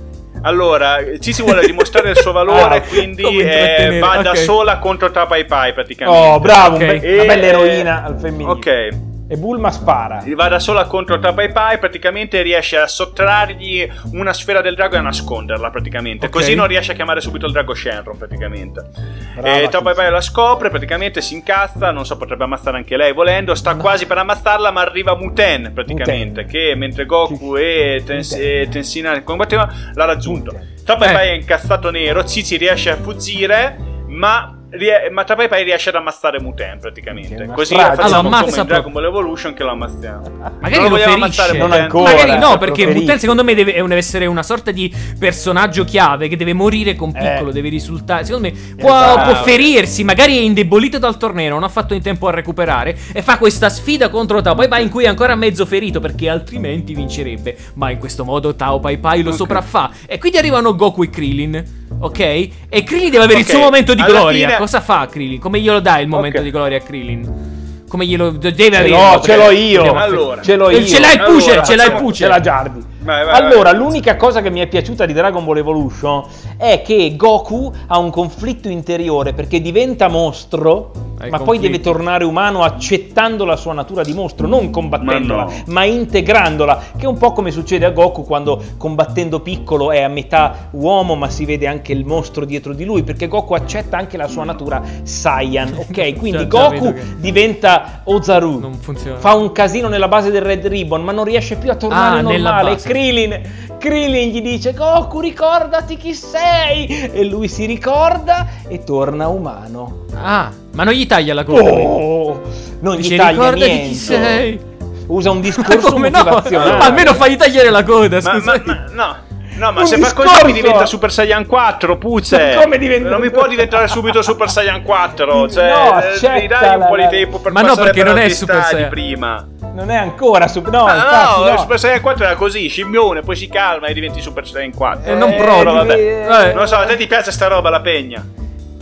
Allora, 0.43 0.99
ci 1.19 1.33
si 1.33 1.41
vuole 1.41 1.65
dimostrare 1.65 2.11
il 2.11 2.15
suo 2.15 2.31
valore, 2.31 2.75
Ah, 2.79 2.81
quindi 2.81 3.23
eh, 3.41 3.99
va 3.99 4.21
da 4.21 4.29
ok. 4.29 4.37
sola 4.37 4.77
contro 4.79 5.11
Tao 5.11 5.27
Pai 5.27 5.43
Pai, 5.43 5.73
praticamente. 5.73 6.17
Oh, 6.17 6.39
bravo, 6.39 6.77
un 6.77 6.81
Ok. 6.83 6.97
be- 6.99 7.13
una 7.15 7.25
bella 7.25 7.43
E- 7.43 7.47
eroina 7.47 8.03
al 8.05 8.17
femminile. 8.17 8.49
Ok. 8.49 8.89
E 9.31 9.37
Bulma 9.37 9.69
spara. 9.69 10.23
Va 10.35 10.47
da 10.47 10.57
sola 10.57 10.85
contro 10.85 11.19
Tapai 11.19 11.51
Pai, 11.51 11.77
praticamente 11.77 12.41
riesce 12.41 12.77
a 12.77 12.87
sottrargli 12.87 13.87
una 14.13 14.33
sfera 14.33 14.59
del 14.59 14.73
drago 14.73 14.95
e 14.95 14.97
a 14.97 15.01
nasconderla, 15.01 15.69
praticamente. 15.69 16.25
Ok. 16.25 16.31
Così 16.31 16.55
non 16.55 16.65
riesce 16.65 16.93
a 16.93 16.95
chiamare 16.95 17.21
subito 17.21 17.45
il 17.45 17.51
drago 17.51 17.75
Shenron, 17.75 18.17
praticamente. 18.17 18.89
Brava, 19.35 19.59
e 19.59 19.67
Tapai. 19.69 19.93
Pai 19.93 20.09
la 20.09 20.21
scopre, 20.21 20.71
praticamente 20.71 21.21
si 21.21 21.35
incazza, 21.35 21.91
non 21.91 22.07
so, 22.07 22.17
potrebbe 22.17 22.45
ammazzare 22.45 22.77
anche 22.77 22.97
lei 22.97 23.13
volendo, 23.13 23.53
sta 23.53 23.75
quasi 23.75 24.07
per 24.07 24.17
ammazzarla, 24.17 24.71
ma 24.71 24.81
arriva 24.81 25.15
Muten, 25.15 25.73
praticamente, 25.75 26.41
Muten. 26.41 26.47
che 26.47 26.73
mentre 26.75 27.05
Goku 27.05 27.55
e, 27.55 28.01
Tens- 28.03 28.33
e 28.33 28.67
Tensina 28.71 29.21
combattevano, 29.21 29.71
l'ha 29.93 30.05
raggiunto. 30.05 30.57
Tapai 30.83 31.09
Eh. 31.09 31.13
Pai 31.13 31.27
è 31.29 31.33
incazzato 31.33 31.91
nero, 31.91 32.25
Cici 32.25 32.57
riesce 32.57 32.89
a 32.89 32.95
fuggire, 32.95 33.77
ma... 34.07 34.55
rie- 34.71 35.09
Ma 35.11 35.23
Tapai 35.23 35.47
Pai 35.47 35.63
riesce 35.63 35.89
ad 35.89 35.95
ammazzare 35.95 36.39
Muten 36.39 36.77
praticamente. 36.79 37.49
Così 37.53 37.75
facciamo 37.75 38.01
Allora, 38.01 38.17
ammazza 38.19 38.45
come 38.49 38.61
in. 38.61 38.67
Dragon 38.67 38.91
Ball 38.91 39.05
Evolution 39.05 39.53
che 39.53 39.63
lo 39.63 39.71
ammazziamo. 39.71 40.21
Magari 40.61 40.81
Non 40.89 40.97
lo 40.97 41.03
ammazzare 41.03 41.57
Non 41.57 41.71
ancora. 41.71 42.11
Magari 42.15 42.37
no, 42.37 42.57
perché. 42.57 42.87
Muten 42.87 43.19
secondo 43.19 43.43
me 43.43 43.53
deve, 43.55 43.73
deve 43.73 43.95
essere 43.97 44.25
una 44.25 44.43
sorta 44.43 44.71
di 44.71 44.93
personaggio 45.17 45.83
chiave 45.83 46.27
che 46.27 46.35
deve 46.35 46.53
morire 46.53 46.95
con 46.95 47.11
piccolo, 47.11 47.49
Eh. 47.49 47.53
deve 47.53 47.69
risultare. 47.69 48.23
Secondo 48.25 48.47
me 48.49 48.53
può, 48.77 48.89
Esatto. 48.95 49.31
può 49.31 49.43
ferirsi, 49.43 50.03
magari 50.03 50.37
è 50.37 50.41
indebolito 50.41 50.97
dal 50.99 51.17
torneo, 51.17 51.49
non 51.53 51.63
ha 51.63 51.69
fatto 51.69 51.93
in 51.93 52.01
tempo 52.01 52.27
a 52.27 52.31
recuperare 52.31 52.97
e 53.13 53.21
fa 53.21 53.37
questa 53.37 53.69
sfida 53.69 54.09
contro 54.09 54.41
Tao 54.41 54.55
Pai 54.55 54.67
Pai 54.67 54.83
in 54.83 54.89
cui 54.89 55.03
è 55.05 55.07
ancora 55.07 55.35
mezzo 55.35 55.65
ferito 55.65 55.99
perché 55.99 56.29
altrimenti 56.29 56.93
vincerebbe. 56.93 57.55
Ma 57.75 57.89
in 57.91 57.97
questo 57.97 58.23
modo 58.23 58.55
Tao 58.55 58.79
Pai 58.79 58.97
Pai 58.97 59.21
lo 59.23 59.29
Ok. 59.31 59.35
sopraffa. 59.35 59.91
E 60.05 60.17
quindi 60.17 60.37
arrivano 60.37 60.75
Goku 60.75 61.03
e 61.03 61.09
Krillin. 61.09 61.77
Ok? 62.01 62.19
E 62.19 62.83
Krillin 62.83 63.09
deve 63.11 63.23
avere 63.23 63.39
Ok, 63.39 63.45
il 63.47 63.51
suo 63.53 63.59
momento 63.59 63.93
di 63.93 64.01
alla 64.01 64.09
gloria. 64.09 64.47
fine- 64.47 64.58
Cosa 64.59 64.81
fa 64.81 65.07
Krillin? 65.09 65.39
Come 65.39 65.59
glielo 65.61 65.79
dai 65.79 66.03
il 66.03 66.09
momento 66.09 66.37
Ok. 66.39 66.43
di 66.43 66.51
gloria 66.51 66.77
a 66.77 66.81
Krillin? 66.81 67.47
Come 67.87 68.05
glielo 68.05 68.31
deve 68.31 68.67
avere? 68.77 68.89
l'ho, 68.89 69.19
ce 69.21 69.35
l'ho 69.37 69.49
io. 69.51 69.93
Allora. 69.93 70.41
ce 70.41 70.55
l'ho 70.55 70.69
io. 70.69 70.85
ce 70.85 70.99
l'hai 70.99 71.13
il 71.13 71.19
Allora, 71.21 71.33
Pucer, 71.33 71.65
ce 71.65 71.75
l'hai 71.75 71.85
il 71.87 71.93
Pucer. 71.93 72.15
Ce 72.15 72.27
l'ha 72.27 72.39
Giardi. 72.39 72.79
Vai, 73.09 73.25
vai, 73.25 73.33
allora, 73.41 73.71
vai. 73.71 73.79
l'unica 73.79 74.15
cosa 74.15 74.41
che 74.41 74.49
mi 74.51 74.59
è 74.59 74.67
piaciuta 74.67 75.05
di 75.05 75.13
Dragon 75.13 75.43
Ball 75.43 75.57
Evolution 75.57 76.23
è 76.57 76.81
che 76.83 77.15
Goku 77.15 77.71
ha 77.87 77.97
un 77.97 78.11
conflitto 78.11 78.69
interiore 78.69 79.33
perché 79.33 79.59
diventa 79.61 80.07
mostro, 80.09 80.91
Hai 81.19 81.29
ma 81.31 81.37
poi 81.37 81.45
conflitti. 81.57 81.71
deve 81.71 81.79
tornare 81.83 82.23
umano 82.23 82.61
accettando 82.63 83.45
la 83.45 83.55
sua 83.55 83.73
natura 83.73 84.03
di 84.03 84.13
mostro, 84.13 84.47
non 84.47 84.69
combattendola, 84.69 85.43
Ma 85.45 85.51
ma, 85.67 85.79
no. 85.85 85.91
integrandola, 85.91 86.81
che 86.97 87.05
è 87.05 87.07
un 87.07 87.17
po' 87.17 87.31
come 87.33 87.49
succede 87.51 87.85
a 87.85 87.89
Goku 87.89 88.23
quando 88.23 88.61
combattendo 88.77 89.39
piccolo 89.39 89.91
è 89.91 90.01
a 90.03 90.07
metà 90.07 90.69
uomo, 90.71 91.15
ma 91.15 91.29
si 91.29 91.45
vede 91.45 91.65
anche 91.67 91.91
il 91.91 92.05
mostro 92.05 92.45
dietro 92.45 92.73
di 92.73 92.85
lui, 92.85 93.03
perché 93.03 93.27
Goku 93.27 93.53
accetta 93.53 93.97
anche 93.97 94.17
la 94.17 94.27
sua 94.27 94.43
natura 94.43 94.81
Saiyan, 95.01 95.73
ok? 95.77 96.13
Quindi 96.19 96.47
Già- 96.47 96.47
già 96.47 96.69
Goku 96.69 96.93
che- 96.93 97.01
diventa 97.17 98.01
Ozaru. 98.03 98.59
Non 98.59 98.73
funziona. 98.75 99.17
Fa 99.17 99.33
un 99.33 99.51
casino 99.51 99.87
nella 99.87 100.07
base 100.07 100.29
del 100.31 100.41
Red 100.41 100.65
Ribbon, 100.67 101.01
ma 101.03 101.11
non 101.11 101.23
riesce 101.25 101.55
più 101.55 101.69
a 101.71 101.75
tornare 101.75 102.19
Ah, 102.19 102.21
normale. 102.21 102.71
base. 102.73 102.87
Krillin, 103.03 103.41
Krillin 103.79 104.29
gli 104.29 104.41
dice: 104.41 104.73
Goku, 104.73 105.21
ricordati 105.21 105.95
chi 105.95 106.13
sei! 106.13 107.09
E 107.13 107.23
lui 107.23 107.47
si 107.47 107.65
ricorda 107.65 108.45
e 108.67 108.83
torna 108.83 109.29
umano. 109.29 110.05
Ah, 110.21 110.51
ma 110.73 110.83
non 110.83 110.93
gli 110.93 111.07
taglia 111.07 111.33
la 111.33 111.45
coda. 111.45 111.69
Oh, 111.71 112.41
non 112.81 112.97
Dice, 112.97 113.13
gli 113.13 113.17
taglia 113.17 113.51
niente. 113.51 113.87
chi 113.87 113.95
sei. 113.95 114.59
Usa 115.07 115.31
un 115.31 115.37
Ma 115.37 115.43
discorso 115.43 115.91
come 115.93 116.09
no? 116.09 116.17
motivazionale. 116.17 116.83
Almeno 116.83 117.13
fagli 117.13 117.37
tagliare 117.37 117.69
la 117.69 117.83
coda, 117.83 118.19
Ma, 118.21 118.31
scusa. 118.33 118.61
ma- 118.65 118.73
ma- 118.73 118.85
no. 118.91 119.15
No, 119.55 119.71
ma 119.73 119.81
Un 119.81 119.87
se 119.87 119.97
fa 119.97 120.13
così 120.13 120.27
discorso! 120.27 120.45
mi 120.45 120.53
diventa 120.53 120.85
Super 120.85 121.11
Saiyan 121.11 121.45
4, 121.45 121.97
Puce. 121.97 122.53
Ma 122.55 122.61
come 122.61 122.77
diventa- 122.77 123.09
Non 123.09 123.19
mi 123.21 123.29
può 123.31 123.47
diventare 123.47 123.87
subito 123.87 124.21
Super 124.21 124.49
Saiyan 124.49 124.83
4. 124.83 125.49
Cioè, 125.51 125.69
No, 125.69 126.01
eh, 126.01 126.39
mi 126.41 126.47
dai 126.47 126.75
un 126.77 126.85
po' 126.87 126.95
di 126.97 127.07
tempo 127.09 127.39
per 127.39 127.51
Ma 127.53 127.61
no, 127.61 127.75
perché 127.75 128.03
per 128.03 128.05
non 128.13 128.17
è 128.19 128.29
Super 128.29 128.63
Saiyan. 128.63 128.89
prima. 128.89 129.47
Non 129.79 129.91
è 129.91 129.95
ancora 129.95 130.47
super. 130.49 130.71
No, 130.73 130.83
Ah, 130.85 130.95
infatti, 130.95 131.39
no, 131.41 131.49
no. 131.51 131.57
Super 131.57 131.79
Saiyan 131.79 132.01
4 132.01 132.25
era 132.25 132.35
così, 132.35 132.67
scimmione, 132.67 133.21
poi 133.21 133.35
si 133.37 133.47
calma 133.47 133.87
e 133.87 133.93
diventi 133.93 134.19
Super 134.21 134.45
Saiyan 134.45 134.73
4. 134.73 135.11
Eh, 135.11 135.15
non 135.15 135.29
Eh, 135.31 135.35
provo, 135.35 135.71
vabbè. 135.73 136.49
Eh. 136.49 136.53
Non 136.53 136.67
so, 136.67 136.75
a 136.75 136.85
te 136.85 136.97
ti 136.97 137.07
piace 137.07 137.31
sta 137.31 137.47
roba, 137.47 137.69
la 137.69 137.79
pegna? 137.79 138.25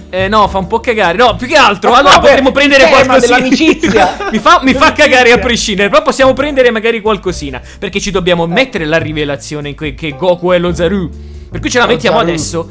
Eh 0.10 0.28
no, 0.28 0.48
fa 0.48 0.58
un 0.58 0.68
po' 0.68 0.80
cagare. 0.80 1.18
No, 1.18 1.36
più 1.36 1.46
che 1.48 1.56
altro. 1.56 1.94
Allora 1.94 2.16
come? 2.16 2.28
potremmo 2.30 2.52
prendere 2.52 2.88
qualcosina. 2.88 3.36
dell'amicizia. 3.36 4.18
mi 4.32 4.40
fa, 4.40 4.60
mi 4.64 4.74
fa 4.74 4.94
cagare 4.94 5.32
a 5.34 5.38
prescindere. 5.38 5.90
Però 5.90 6.02
possiamo 6.02 6.34
prendere 6.34 6.72
magari 6.72 7.00
qualcosina. 7.02 7.62
Perché 7.78 8.00
ci 8.00 8.10
dobbiamo 8.10 8.48
mettere 8.48 8.86
la 8.86 8.98
rivelazione 8.98 9.70
in 9.70 9.76
cui- 9.76 9.94
che 9.94 10.16
Goku 10.18 10.52
è 10.52 10.58
lo 10.60 10.74
Zaru. 10.74 11.10
Per 11.52 11.60
cui 11.60 11.70
ce 11.70 11.78
la 11.80 11.86
Lo 11.86 11.92
mettiamo 11.92 12.18
Zaru. 12.20 12.30
adesso. 12.30 12.70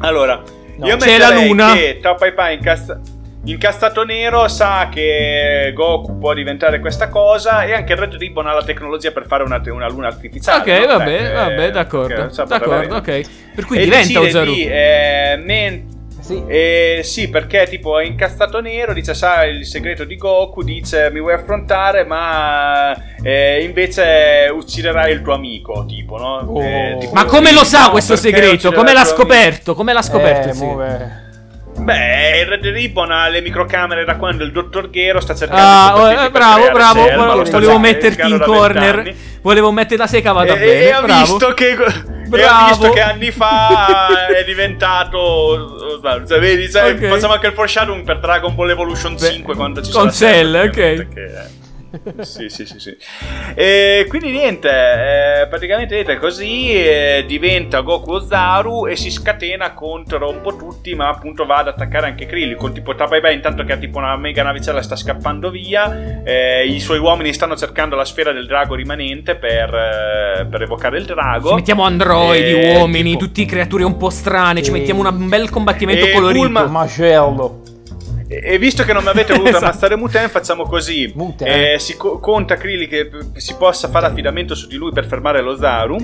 Allora, 0.00 0.42
No. 0.76 0.86
io 0.86 0.96
C'è 0.98 1.16
la 1.18 1.30
luna. 1.30 1.72
che 1.72 1.98
Tao 2.02 2.14
Pai 2.16 2.34
Pai 2.34 2.58
incasta- 3.44 3.72
incastrato 3.84 4.04
nero 4.04 4.48
sa 4.48 4.88
che 4.90 5.72
Goku 5.74 6.18
può 6.18 6.32
diventare 6.34 6.80
questa 6.80 7.08
cosa 7.08 7.64
e 7.64 7.72
anche 7.72 7.92
il 7.92 7.98
Red 7.98 8.14
Ribbon 8.14 8.46
ha 8.46 8.52
la 8.54 8.64
tecnologia 8.64 9.10
per 9.10 9.26
fare 9.26 9.42
una, 9.42 9.60
una 9.66 9.88
luna 9.88 10.08
artificiale. 10.08 10.60
ok, 10.60 10.80
no? 10.80 10.86
vabbè, 10.98 11.22
Beh, 11.22 11.32
vabbè, 11.32 11.66
eh, 11.66 11.70
d'accordo. 11.70 12.26
potrebbe 12.26 12.48
d'accordo, 12.48 12.96
ok. 12.96 13.20
Per 13.54 13.64
cui 13.66 13.78
e 13.78 13.84
diventa 13.84 14.20
Ozaru. 14.20 14.52
di, 14.52 14.66
eh, 14.66 15.40
men- 15.44 15.92
Sì. 16.20 16.42
eh, 16.46 17.00
sì, 17.02 17.28
perché 17.28 17.66
tipo 17.68 17.98
è 17.98 18.04
incastrato 18.06 18.60
nero, 18.60 18.94
dice 18.94 19.12
sa 19.12 19.44
il 19.44 19.66
segreto 19.66 20.04
di 20.04 20.16
Goku, 20.16 20.62
dice 20.62 21.10
mi 21.10 21.20
vuoi 21.20 21.34
affrontare 21.34 22.04
ma 22.04 22.94
eh, 23.22 23.62
invece 23.62 24.48
ucciderai 24.50 25.12
il 25.12 25.20
tuo 25.20 25.34
amico, 25.34 25.84
tipo, 25.86 26.16
no? 26.16 26.36
Oh. 26.46 26.62
Eh, 26.62 26.96
tipo, 27.00 27.12
Ma 27.12 27.26
come 27.26 27.52
lo 27.52 27.62
sa 27.64 27.90
questo 27.90 28.16
segreto? 28.16 28.72
Come 28.72 28.94
l'ha 28.94 29.04
scoperto? 29.04 29.74
Come 29.74 29.92
l'ha 29.92 30.00
scoperto? 30.02 30.48
Eh, 30.48 30.52
segreto? 30.54 30.64
muove. 30.64 31.22
Beh, 31.76 32.40
il 32.40 32.46
Red 32.46 32.64
Ribbon 32.64 33.10
ha 33.10 33.28
le 33.28 33.40
microcamere 33.40 34.04
da 34.04 34.16
quando 34.16 34.44
il 34.44 34.52
dottor 34.52 34.88
Ghero 34.90 35.20
sta 35.20 35.34
cercando 35.34 35.62
Ah, 35.62 35.92
di 35.94 36.00
oh, 36.16 36.22
eh, 36.24 36.30
bravo, 36.30 36.70
bravo. 36.70 37.44
Sta 37.44 37.56
volevo 37.58 37.72
già 37.72 37.78
metterti 37.78 38.30
in 38.30 38.38
corner. 38.40 39.14
Volevo 39.42 39.70
mettere 39.72 39.96
la 39.98 40.06
seca, 40.06 40.32
vada 40.32 40.54
E, 40.54 40.58
bene. 40.58 40.80
e 40.80 40.90
ha 40.90 41.02
bravo. 41.02 41.20
visto 41.20 41.52
che 41.52 41.70
e 41.70 41.76
Bravo. 42.28 42.64
ha 42.64 42.66
visto 42.68 42.90
che 42.90 43.00
anni 43.02 43.30
fa 43.30 44.26
è 44.28 44.44
diventato 44.44 46.00
cioè, 46.26 46.38
vedi, 46.40 46.68
sai, 46.70 46.92
Ok. 46.92 47.06
facciamo 47.08 47.34
anche 47.34 47.48
il 47.48 47.52
foreshadowing 47.52 48.02
per 48.04 48.18
Dragon 48.18 48.54
Ball 48.54 48.70
Evolution 48.70 49.14
Beh, 49.14 49.30
5 49.30 49.54
quando 49.54 49.82
ci 49.82 49.92
con 49.92 50.10
sarà 50.10 50.32
Cell, 50.32 50.54
ok. 50.54 50.70
perché- 50.70 51.50
sì, 52.20 52.48
sì, 52.48 52.66
sì, 52.66 52.78
sì. 52.78 52.96
E 53.54 54.06
quindi 54.08 54.30
niente, 54.30 54.68
eh, 54.68 55.46
praticamente 55.48 55.94
niente, 55.94 56.16
così 56.18 56.72
eh, 56.72 57.24
diventa 57.26 57.80
Goku 57.80 58.12
Ozaru 58.12 58.86
e 58.86 58.96
si 58.96 59.10
scatena 59.10 59.72
contro 59.74 60.28
un 60.30 60.40
po' 60.40 60.56
tutti, 60.56 60.94
ma 60.94 61.08
appunto 61.08 61.44
va 61.46 61.58
ad 61.58 61.68
attaccare 61.68 62.06
anche 62.06 62.26
Krillin 62.26 62.56
con 62.56 62.72
tipo 62.72 62.94
Tapai 62.94 63.20
Bai 63.20 63.34
intanto 63.34 63.64
che 63.64 63.72
ha 63.72 63.76
tipo 63.76 63.98
una 63.98 64.16
mega 64.16 64.42
navicella 64.42 64.82
sta 64.82 64.96
scappando 64.96 65.50
via, 65.50 66.22
eh, 66.24 66.66
i 66.66 66.80
suoi 66.80 66.98
uomini 66.98 67.32
stanno 67.32 67.56
cercando 67.56 67.96
la 67.96 68.04
sfera 68.04 68.32
del 68.32 68.46
drago 68.46 68.74
rimanente 68.74 69.36
per, 69.36 69.74
eh, 69.74 70.46
per 70.50 70.62
evocare 70.62 70.98
il 70.98 71.04
drago. 71.04 71.48
Ci 71.50 71.54
mettiamo 71.54 71.82
androidi, 71.84 72.76
uomini, 72.76 73.10
tipo- 73.12 73.24
tutte 73.24 73.44
creature 73.46 73.84
un 73.84 73.96
po' 73.96 74.10
strane. 74.10 74.62
Ci 74.62 74.70
mettiamo 74.70 75.00
una- 75.00 75.10
un 75.10 75.28
bel 75.28 75.50
combattimento 75.50 76.06
E 76.06 76.12
colorito. 76.12 76.44
Bulma- 76.44 76.66
Macello. 76.66 77.60
E 78.42 78.58
visto 78.58 78.84
che 78.84 78.92
non 78.92 79.02
mi 79.02 79.10
avete 79.10 79.32
voluto 79.34 79.50
Esatto. 79.50 79.64
ammazzare 79.66 79.96
Muten, 79.96 80.28
facciamo 80.28 80.64
così: 80.64 81.12
Muten. 81.14 81.46
Eh, 81.48 81.78
si 81.78 81.96
co- 81.96 82.18
conta 82.18 82.56
Krillin 82.56 82.88
che 82.88 83.10
si 83.36 83.54
possa 83.56 83.88
fare 83.88 84.06
affidamento 84.06 84.54
su 84.54 84.66
di 84.66 84.76
lui 84.76 84.92
per 84.92 85.06
fermare 85.06 85.40
lo 85.42 85.56
Zaru. 85.56 85.96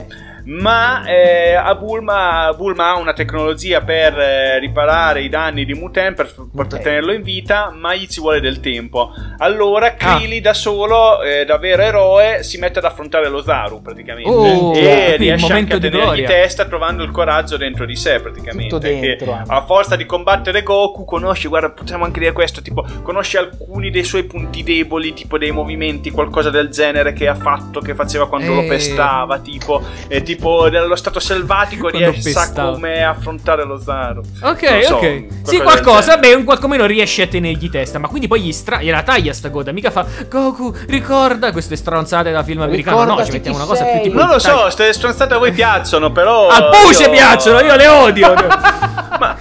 Ma 0.45 1.05
eh, 1.07 1.55
a 1.55 1.75
Bulma, 1.75 2.53
Bulma 2.57 2.91
ha 2.91 2.97
una 2.99 3.13
tecnologia 3.13 3.81
per 3.83 4.19
eh, 4.19 4.59
riparare 4.59 5.23
i 5.23 5.29
danni 5.29 5.65
di 5.65 5.75
Muten 5.75 6.15
per, 6.15 6.27
per 6.35 6.47
Muten. 6.53 6.81
tenerlo 6.83 7.13
in 7.13 7.23
vita, 7.23 7.73
ma 7.75 7.95
gli 7.95 8.07
ci 8.07 8.21
vuole 8.21 8.41
del 8.41 8.61
tempo. 8.61 9.13
Allora 9.39 9.95
Ah. 9.99 10.17
Krillin 10.17 10.43
da 10.43 10.55
solo, 10.55 11.23
eh, 11.23 11.45
da 11.45 11.59
vero 11.59 11.83
eroe, 11.83 12.43
si 12.43 12.59
mette 12.59 12.79
ad 12.79 12.85
affrontare 12.85 13.29
lo 13.29 13.43
Zaru 13.43 13.83
praticamente. 13.83 14.29
Oh, 14.31 14.75
e 14.75 15.17
riesce 15.17 15.53
anche 15.53 15.75
a 15.75 15.79
di 15.79 15.91
tenergli 15.91 16.25
testa 16.25 16.65
trovando 16.67 17.03
il 17.03 17.11
coraggio 17.11 17.57
dentro 17.57 17.85
di 17.85 17.97
sé 17.97 18.21
praticamente. 18.21 18.79
Che 18.79 19.01
dentro, 19.01 19.33
anche. 19.33 19.53
a 19.53 19.65
forza 19.65 19.97
di 19.97 20.07
combattere 20.07 20.63
Goku 20.63 21.05
conosce, 21.05 21.49
guarda, 21.49 21.71
possiamo 21.71 22.05
anche 22.05 22.19
dire 22.21 22.33
questo, 22.33 22.63
tipo, 22.63 22.85
conosce 23.03 23.39
alcuni 23.39 23.91
dei 23.91 24.05
suoi 24.05 24.25
punti 24.25 24.63
deboli, 24.63 25.13
tipo 25.13 25.39
dei 25.39 25.51
movimenti, 25.51 26.11
qualcosa 26.11 26.51
del 26.51 26.69
genere 26.69 27.13
che 27.13 27.29
ha 27.29 27.35
fatto, 27.35 27.81
che 27.81 27.95
faceva 27.95 28.29
quando 28.29 28.55
lo 28.55 28.63
Eh. 28.63 28.67
pestava, 28.69 29.39
tipo, 29.39 29.83
e 30.09 30.23
tipo 30.35 30.69
dello 30.69 30.95
stato 30.97 31.19
selvatico 31.21 31.89
Quando 31.89 32.11
riesce 32.11 32.31
sa 32.31 32.41
pestava. 32.41 32.71
come 32.73 33.03
affrontare 33.05 33.65
lo 33.65 33.79
Zaru. 33.79 34.21
Ok, 34.43 34.85
so, 34.85 34.95
ok. 34.97 35.25
Sì, 35.43 35.59
qualcosa. 35.61 36.17
Beh, 36.19 36.35
un 36.35 36.45
qualcomeno 36.45 36.87
riesce 36.87 37.23
a 37.23 37.27
tenergli 37.27 37.69
testa. 37.71 37.99
Ma 37.99 38.09
quindi 38.09 38.29
poi 38.29 38.41
gli 38.43 38.53
stra- 38.53 38.81
gliela 38.81 39.03
taglia 39.03 39.33
sta 39.33 39.51
coda. 39.51 39.73
Mica 39.73 39.91
fa 39.91 40.07
Goku, 40.29 40.75
ricorda 40.87 41.53
queste 41.53 41.77
stronzate 41.77 42.31
da 42.31 42.43
film 42.43 42.61
americano. 42.63 42.97
No, 42.97 43.03
Ricordati 43.03 43.27
ci 43.31 43.33
mettiamo 43.37 43.57
una 43.57 43.67
cosa 43.67 43.85
più 43.85 43.93
sei. 43.95 44.03
tipo. 44.03 44.19
Non 44.19 44.29
lo 44.29 44.39
so, 44.39 44.61
queste 44.63 44.93
stronzate 44.93 45.35
a 45.35 45.39
voi 45.39 45.53
piacciono, 45.53 46.11
però... 46.13 46.49
Al 46.49 46.69
Puce 46.71 47.03
io- 47.05 47.11
piacciono, 47.11 47.61
io 47.61 47.77
le 47.77 47.87
odio. 47.87 48.35
Ma 49.19 49.37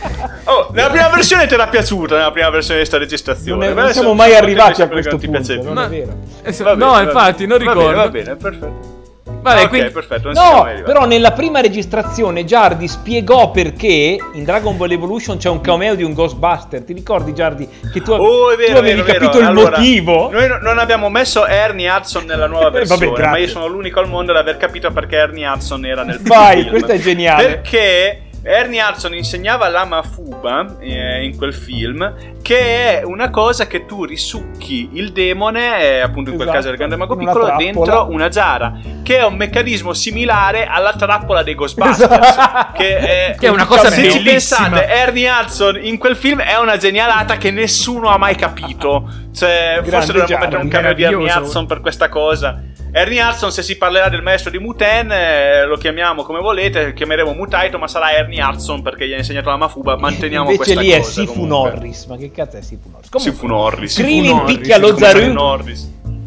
Oh, 0.45 0.70
nella 0.74 0.90
prima 0.90 1.10
versione 1.10 1.45
ti 1.45 1.53
era 1.53 1.68
piaciuta, 1.68 2.16
nella 2.18 2.32
prima 2.32 2.49
versione 2.49 2.80
di 2.80 2.86
sta 2.86 2.98
registrazione. 2.98 3.68
Non, 3.70 3.78
è- 3.78 3.82
non 3.84 3.94
siamo 3.94 4.14
mai 4.16 4.34
arrivati 4.36 4.82
a 4.82 4.88
perché 4.88 5.10
questo 5.10 5.11
non 5.11 5.20
ti 5.20 5.26
punto. 5.28 5.41
piace 5.44 5.60
più. 5.60 5.68
Non 5.74 5.78
è 5.78 5.82
Ma- 5.84 5.88
vero. 5.88 6.14
Eh, 6.41 6.52
Va 6.52 6.64
bene, 6.76 6.86
no, 6.86 6.91
va 6.91 7.02
infatti, 7.03 7.45
bene. 7.45 7.56
non 7.57 7.66
Va 7.66 7.72
ricordo. 7.74 7.90
bene, 7.90 7.95
va 8.03 8.10
bene, 8.10 8.36
perfetto. 8.36 8.98
Vabbè, 9.41 9.61
ok, 9.64 9.69
quindi... 9.69 9.89
perfetto, 9.91 10.31
No, 10.34 10.68
però 10.84 11.06
nella 11.06 11.31
prima 11.31 11.61
registrazione 11.61 12.43
Giardi 12.43 12.88
spiegò 12.88 13.51
perché 13.51 14.18
in 14.34 14.43
Dragon 14.43 14.76
Ball 14.76 14.91
Evolution 14.91 15.38
c'è 15.38 15.49
un 15.49 15.61
cameo 15.61 15.95
di 15.95 16.03
un 16.03 16.14
Ghostbuster. 16.14 16.84
Ti 16.84 16.93
ricordi 16.93 17.34
Giardi 17.34 17.68
che 17.93 18.01
tu, 18.01 18.11
Oh, 18.11 18.51
è 18.51 18.56
tu 18.56 18.60
vero, 18.61 18.80
avevi 18.80 19.01
vero, 19.01 19.14
capito 19.14 19.31
vero. 19.38 19.39
il 19.39 19.45
Allora, 19.47 19.77
motivo? 19.77 20.30
Noi 20.31 20.47
no- 20.47 20.57
non 20.61 20.77
abbiamo 20.77 21.10
messo 21.10 21.45
Ernie 21.47 21.89
Hudson 21.89 22.26
nella 22.26 22.47
nuova 22.47 22.68
Eh, 22.69 22.72
vabbè, 22.72 22.85
versione, 22.85 23.10
ma 23.11 23.15
grazie. 23.15 23.41
io 23.41 23.47
sono 23.47 23.68
l'unico 23.68 23.99
al 23.99 24.07
mondo 24.10 24.31
ad 24.34 24.38
aver 24.38 24.57
capito 24.57 24.91
perché 24.91 25.15
Ernie 25.15 25.47
Hudson 25.47 25.85
era 25.85 26.03
nel 26.03 26.19
Vai, 26.22 26.57
film. 26.57 26.69
questo 26.69 26.91
è 26.91 26.99
geniale. 26.99 27.43
Perché 27.45 28.22
Ernie 28.41 28.82
Hudson 28.82 29.14
insegnava 29.14 29.68
l'ama 29.68 30.02
Fuba 30.02 30.78
eh, 30.80 31.24
in 31.26 31.36
quel 31.38 31.53
film, 31.53 32.38
che 32.41 32.99
è 32.99 33.03
una 33.03 33.30
cosa 33.30 33.68
che 33.68 33.86
tu 33.86 34.06
risucchi 34.06 34.90
il 34.94 35.11
demone, 35.11 35.82
eh, 35.82 35.99
appunto 35.99 36.30
in 36.32 36.36
quel 36.38 36.48
Esatto, 36.48 36.52
caso 36.53 36.68
del 36.70 36.78
grande 36.78 36.95
mago 36.95 37.16
una 37.16 37.26
piccolo, 37.26 37.45
trappola. 37.45 37.72
dentro 37.72 38.07
una 38.10 38.28
giara, 38.30 38.80
che 39.03 39.18
è 39.18 39.26
un 39.26 39.36
meccanismo 39.36 39.94
similare 39.94 40.66
alla 40.66 40.94
trappola 40.94 41.44
dei 41.44 41.56
Ghostbusters. 41.56 42.11
Esatto. 42.30 42.78
Che 42.78 42.98
è, 42.98 43.36
Che 43.38 43.45
è 43.48 43.49
una 43.49 43.66
cosa 43.66 43.90
se 43.90 44.10
ci 44.10 44.22
pensate, 44.22 44.88
Ernie 44.88 45.30
Hudson 45.30 45.78
in 45.84 45.98
quel 45.98 46.16
film 46.16 46.40
è 46.41 46.57
una 46.57 46.78
genialata 46.78 47.36
che 47.38 47.52
nessuno 47.52 48.10
ha 48.10 48.18
mai 48.18 48.36
capito. 48.36 49.07
Cioè, 49.34 49.80
Grande 49.82 49.90
forse 49.91 50.14
dovremmo 50.14 50.40
mettere 50.40 50.61
un 50.61 50.70
cameo 50.70 50.94
di 50.94 51.03
Ernie. 51.03 51.32
Hudson 51.34 51.66
per 51.66 51.82
questa 51.82 52.07
cosa. 52.10 52.61
Ernie 52.91 53.22
Hudson, 53.22 53.52
se 53.52 53.61
si 53.61 53.78
parlerà 53.78 54.10
del 54.10 54.22
maestro 54.24 54.49
di 54.49 54.57
Muten, 54.57 55.11
eh, 55.11 55.66
lo 55.66 55.78
chiamiamo 55.78 56.24
come 56.24 56.40
volete, 56.40 56.94
chiameremo 56.94 57.34
Mutaito, 57.34 57.78
ma 57.78 57.88
sarà 57.88 58.14
Ernie 58.14 58.41
Hudson 58.44 58.82
perché 58.82 59.07
gli 59.07 59.14
ha 59.14 59.18
insegnato 59.18 59.49
la 59.49 59.57
Mafuba. 59.57 59.95
Manteniamo 59.95 60.49
Invece 60.49 60.64
questa 60.64 60.82
lì 60.82 60.90
è 60.90 60.98
cosa. 60.99 61.11
Sifu 61.11 61.34
comunque. 61.34 61.70
Norris. 61.72 62.06
Ma 62.06 62.18
che 62.18 62.32
cazzo 62.32 62.57
è 62.57 62.61
Sifu 62.61 62.90
Norris? 62.90 63.22
Sifu 63.22 63.45
Norris. 63.45 63.95
Krillin 63.95 64.44
picchia 64.45 64.78
lo 64.80 64.98
Zaru. 64.98 65.61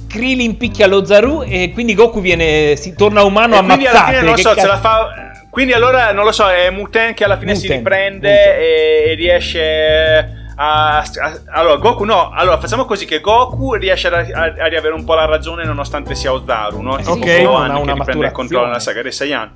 Krillin 0.08 0.56
picchia 0.56 0.86
lo 0.86 1.04
Zaru 1.04 1.42
e 1.42 1.70
quindi 1.72 1.94
Goku 1.94 2.20
viene, 2.20 2.76
si 2.76 2.94
torna 2.94 3.24
umano 3.24 3.54
E 3.54 3.58
a 3.58 3.62
quindi 3.64 3.86
alla 3.86 3.98
mazzate. 4.00 4.16
fine 4.18 4.28
non 4.28 4.36
so, 4.36 4.48
ce 4.50 4.54
cazzo- 4.54 4.66
la 4.68 4.78
fa. 4.78 5.08
Quindi 5.50 5.72
allora 5.72 6.12
non 6.12 6.24
lo 6.24 6.32
so, 6.32 6.48
è 6.48 6.70
Muten 6.70 7.12
che 7.14 7.24
alla 7.24 7.36
fine 7.38 7.54
si 7.54 7.62
Muten, 7.66 7.76
riprende 7.78 8.28
Muten. 8.28 9.10
E 9.10 9.14
riesce 9.16 10.41
a, 10.56 10.98
a- 10.98 11.04
Allora, 11.52 11.76
Goku 11.76 12.04
no, 12.04 12.30
allora 12.32 12.58
facciamo 12.58 12.84
così 12.84 13.04
che 13.06 13.20
Goku 13.20 13.74
riesce 13.74 14.08
a, 14.08 14.18
a- 14.18 14.54
a 14.64 14.66
riavere 14.66 14.94
un 14.94 15.04
po' 15.04 15.14
la 15.14 15.24
ragione 15.26 15.64
nonostante 15.64 16.14
sia 16.14 16.32
Ozaru, 16.32 16.80
no? 16.80 16.98
Eh 16.98 17.02
sì, 17.02 17.08
solo 17.10 17.22
non 17.24 17.56
anni 17.62 17.70
ha 17.72 17.78
una 17.78 17.92
che 17.92 17.98
riprende 17.98 18.26
il 18.26 18.32
controllo 18.32 18.66
nella 18.66 18.80
saga 18.80 19.02
dei 19.02 19.12
Saiyan. 19.12 19.50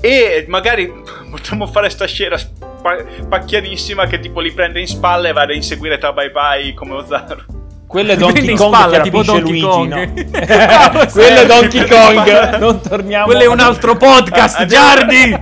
E 0.00 0.44
magari 0.48 0.92
potremmo 1.30 1.66
fare 1.66 1.88
sta 1.90 2.06
scena 2.06 2.36
spa- 2.36 3.04
pacchianissima 3.28 4.06
che 4.06 4.18
tipo 4.20 4.40
li 4.40 4.52
prende 4.52 4.80
in 4.80 4.86
spalla 4.88 5.28
e 5.28 5.32
va 5.32 5.42
a 5.42 5.52
inseguire 5.52 5.98
Tabai 5.98 6.30
Bai 6.30 6.74
come 6.74 6.94
Ozaru. 6.94 7.42
Quello 7.86 8.12
è 8.12 8.16
Prende 8.16 8.40
Donkey 8.40 8.54
Kong 8.56 8.74
spalla, 8.74 8.96
che 8.96 9.02
tipo 9.02 9.22
Donkey 9.22 9.42
Luigi, 9.50 9.66
Kong. 9.66 9.94
no? 9.94 11.06
Quello 11.12 11.40
è 11.40 11.46
Donkey 11.46 11.84
Prende 11.84 12.14
Kong. 12.24 12.56
Non 12.58 12.80
torniamo. 12.80 13.24
Quello 13.26 13.40
è 13.42 13.46
un 13.46 13.60
altro 13.60 13.96
podcast, 13.96 14.60
Andiamo- 14.60 14.94
Giardi! 14.94 15.38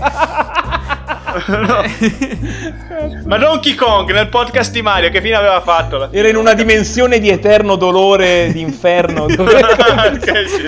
No. 1.47 1.83
Ma 3.25 3.39
Donkey 3.39 3.75
Kong 3.75 4.11
nel 4.13 4.29
podcast 4.29 4.73
di 4.73 4.83
Mario 4.83 5.11
che 5.11 5.21
fine 5.21 5.35
aveva 5.35 5.61
fatto? 5.61 6.11
Era 6.13 6.29
in 6.29 6.37
una 6.37 6.55
dimensione 6.55 7.19
di 7.19 7.29
eterno 7.29 7.77
dolore, 7.77 8.51
di 8.53 8.61
inferno. 8.61 9.27
dove-. 9.31 9.61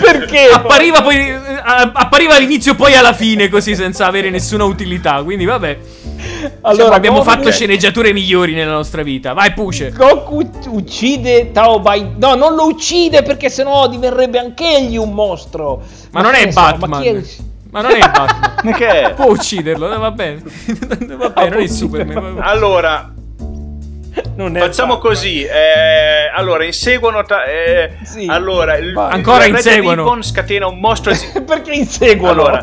Perché? 0.00 0.48
Appariva, 0.52 1.02
poi, 1.02 1.16
eh, 1.28 1.40
appariva 1.64 2.36
all'inizio 2.36 2.74
poi 2.74 2.94
alla 2.94 3.12
fine 3.12 3.48
così 3.48 3.74
senza 3.74 4.06
avere 4.06 4.30
nessuna 4.30 4.64
utilità. 4.64 5.22
Quindi 5.22 5.44
vabbè. 5.44 5.78
Diciamo, 6.70 6.92
abbiamo 6.92 7.18
Goku- 7.18 7.32
fatto 7.32 7.50
sceneggiature 7.50 8.12
migliori 8.12 8.54
nella 8.54 8.72
nostra 8.72 9.02
vita. 9.02 9.32
Vai 9.32 9.52
Puce. 9.52 9.90
Goku 9.90 10.48
uccide 10.68 11.50
Tao 11.50 11.80
Bai. 11.80 12.14
No, 12.16 12.34
non 12.34 12.54
lo 12.54 12.66
uccide 12.66 13.22
perché 13.22 13.50
sennò 13.50 13.88
diverrebbe 13.88 14.38
anch'egli 14.38 14.96
un 14.96 15.12
mostro. 15.12 15.82
Ma 16.12 16.20
non 16.20 16.32
che 16.32 16.38
è 16.38 16.44
ne 16.46 16.52
so, 16.52 16.60
Batman. 16.60 16.90
Ma 16.90 17.00
chi 17.00 17.08
è... 17.08 17.22
Ma 17.72 17.80
non 17.80 17.90
è 17.92 17.98
Batman. 17.98 18.54
Ma 18.64 18.72
che 18.72 19.00
è? 19.02 19.14
Può 19.14 19.26
ucciderlo, 19.30 19.92
eh, 19.92 19.96
va 19.98 20.10
bene. 20.10 20.42
va 21.16 21.30
bene, 21.30 21.48
non 21.48 21.60
è 21.62 21.66
Superman. 21.66 22.34
va- 22.34 22.44
Allora, 22.44 23.10
Non 24.36 24.56
è 24.56 24.60
facciamo 24.60 24.94
Batman. 24.94 25.10
così. 25.12 25.42
eh, 25.44 26.30
allora, 26.34 26.64
inseguono. 26.64 27.24
ta- 27.24 27.44
eh, 27.44 27.92
Sì. 28.04 28.26
allora, 28.28 28.76
il. 28.76 28.94
Ancora 28.96 29.46
il 29.46 29.54
inseguono. 29.54 30.02
Ribbon 30.02 30.22
scatena 30.22 30.66
un 30.66 30.78
mostro. 30.80 31.12
perché 31.46 31.72
inseguono? 31.72 32.44
Allora. 32.44 32.60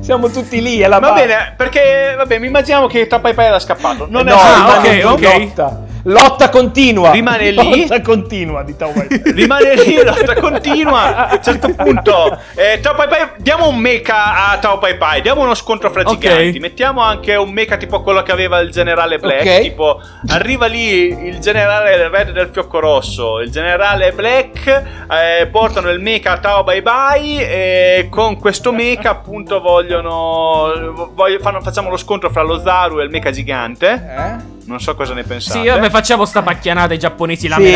Siamo 0.00 0.28
tutti 0.28 0.60
lì, 0.60 0.80
è 0.80 0.86
la 0.88 0.98
Va 0.98 1.12
base. 1.12 1.26
bene, 1.26 1.54
perché 1.56 2.14
vabbè, 2.16 2.38
mi 2.38 2.48
immaginiamo 2.48 2.86
che 2.88 3.06
Tapai 3.06 3.32
Pai 3.32 3.46
era 3.46 3.58
scappato. 3.60 4.06
Non 4.10 4.24
no, 4.26 4.32
è 4.32 4.34
Ah, 4.36 4.80
rimane 4.82 5.04
ok, 5.04 5.12
ok. 5.12 5.38
Lotta. 5.38 5.82
Lotta 6.06 6.50
continua. 6.50 7.10
Rimane 7.12 7.50
lì. 7.50 7.80
Lotta 7.86 8.00
continua 8.02 8.62
di 8.62 8.76
Tao 8.76 8.92
Bai. 8.92 9.06
Rimane 9.32 9.74
lì, 9.76 10.02
lotta 10.04 10.34
continua. 10.34 11.28
A 11.28 11.34
un 11.34 11.42
certo 11.42 11.74
punto, 11.74 12.38
eh, 12.54 12.78
Tao 12.80 12.94
Pai 12.94 13.08
Pai, 13.08 13.28
diamo 13.38 13.68
un 13.68 13.76
mecha 13.78 14.50
a 14.50 14.58
Tao 14.58 14.76
Pai 14.78 14.96
Pai. 14.98 15.22
Diamo 15.22 15.40
uno 15.42 15.54
scontro 15.54 15.90
fra 15.90 16.02
Ok. 16.02 16.18
giganti. 16.18 16.58
Mettiamo 16.58 17.00
anche 17.00 17.34
un 17.36 17.50
mecha 17.50 17.76
tipo 17.78 18.02
quello 18.02 18.22
che 18.22 18.32
aveva 18.32 18.58
il 18.58 18.70
generale 18.70 19.18
Black. 19.18 19.40
Ok. 19.46 19.60
Tipo, 19.62 20.00
arriva 20.28 20.66
lì 20.66 21.26
il 21.26 21.38
generale 21.38 22.08
Red 22.08 22.32
del 22.32 22.50
Fiocco 22.52 22.80
Rosso, 22.80 23.40
il 23.40 23.50
generale 23.50 24.12
Black. 24.12 24.82
eh, 25.10 25.46
portano 25.46 25.88
il 25.90 26.00
mecha 26.00 26.32
a 26.32 26.38
Tao 26.38 26.64
Pai 26.64 26.82
Pai. 26.82 27.38
E 27.38 28.08
con 28.10 28.38
questo 28.38 28.72
mecha, 28.72 29.08
appunto, 29.10 29.60
vogliono. 29.60 31.10
voglio- 31.14 31.38
fanno- 31.40 31.60
facciamo 31.62 31.88
lo 31.88 31.96
scontro 31.96 32.28
fra 32.30 32.42
lo 32.42 32.58
Zaru 32.60 33.00
e 33.00 33.04
il 33.04 33.10
mecha 33.10 33.30
gigante. 33.30 33.88
Eh? 33.90 34.53
Non 34.66 34.80
so 34.80 34.94
cosa 34.94 35.12
ne 35.14 35.22
pensate. 35.24 35.60
Sì, 35.60 35.66
vabbè, 35.68 35.90
facciamo 35.90 36.24
sta 36.24 36.42
pacchianata 36.42 36.94
i 36.94 36.98
giapponesi 36.98 37.48
la 37.48 37.56
Sì, 37.56 37.66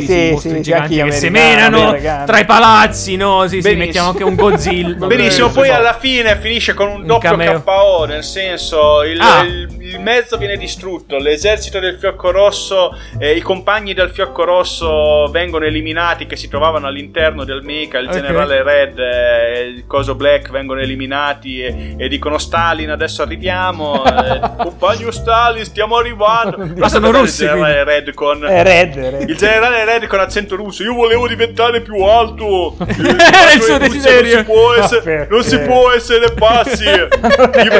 sì, 0.00 0.06
sì, 0.06 0.30
mostri 0.32 0.50
sì, 0.50 0.60
giganti 0.62 0.96
che 0.96 1.04
gli 1.06 1.10
si 1.10 1.26
americani, 1.26 1.30
menano 1.30 1.88
americani. 1.88 2.26
tra 2.26 2.38
i 2.38 2.44
palazzi, 2.44 3.16
no? 3.16 3.46
Sì, 3.48 3.62
sì, 3.62 3.74
mettiamo 3.74 4.08
anche 4.10 4.24
un 4.24 4.34
Godzilla. 4.34 5.06
Benissimo, 5.06 5.48
poi 5.50 5.70
alla 5.70 5.94
fine 5.98 6.36
finisce 6.40 6.74
con 6.74 6.88
un 6.88 7.00
Un 7.00 7.06
doppio 7.06 7.30
cameo. 7.30 7.62
KO, 7.62 8.04
nel 8.04 8.24
senso 8.24 9.02
il, 9.04 9.20
Ah. 9.20 9.42
il- 9.42 9.72
il 9.80 10.00
mezzo 10.00 10.36
viene 10.36 10.56
distrutto, 10.56 11.16
l'esercito 11.18 11.78
del 11.78 11.96
Fiocco 11.98 12.30
Rosso, 12.30 12.96
eh, 13.18 13.32
i 13.36 13.40
compagni 13.40 13.94
del 13.94 14.10
Fiocco 14.10 14.44
Rosso 14.44 15.28
vengono 15.30 15.64
eliminati 15.66 16.26
che 16.26 16.36
si 16.36 16.48
trovavano 16.48 16.86
all'interno 16.86 17.44
del 17.44 17.62
mecha, 17.62 17.98
il 17.98 18.08
Ok. 18.08 18.14
generale 18.14 18.62
Red 18.62 18.98
e 18.98 19.60
il 19.76 19.86
coso 19.86 20.14
Black 20.14 20.50
vengono 20.50 20.80
eliminati 20.80 21.62
e, 21.62 21.94
e 21.96 22.08
dicono 22.08 22.38
Stalin 22.38 22.90
adesso 22.90 23.22
arriviamo, 23.22 24.04
eh, 24.04 24.40
compagno 24.58 25.10
Stalin 25.10 25.64
stiamo 25.64 25.96
arrivando. 25.96 26.32
Ma 26.76 26.88
sono 26.88 27.10
russi, 27.10 27.44
Il 27.44 27.48
generale 27.50 27.84
Red 27.84 28.14
con... 28.14 28.44
È 28.44 28.62
Red, 28.62 28.96
è 28.96 29.10
Red. 29.10 29.28
Il 29.28 29.36
generale 29.36 29.84
Red 29.84 30.06
con 30.06 30.20
accento 30.20 30.56
russo, 30.56 30.82
io 30.82 30.94
volevo 30.94 31.26
diventare 31.28 31.80
più 31.80 32.02
alto. 32.02 32.76
Era 32.86 33.52
il 33.52 33.62
suo 33.62 33.78
desiderio. 33.78 34.36
Non 34.36 34.44
si 34.44 34.50
può 34.52 34.72
essere, 34.74 35.26
non 35.30 35.42
si 35.42 35.58
può 35.60 35.90
essere 35.92 36.32
bassi. 36.32 36.84
io, 36.84 37.08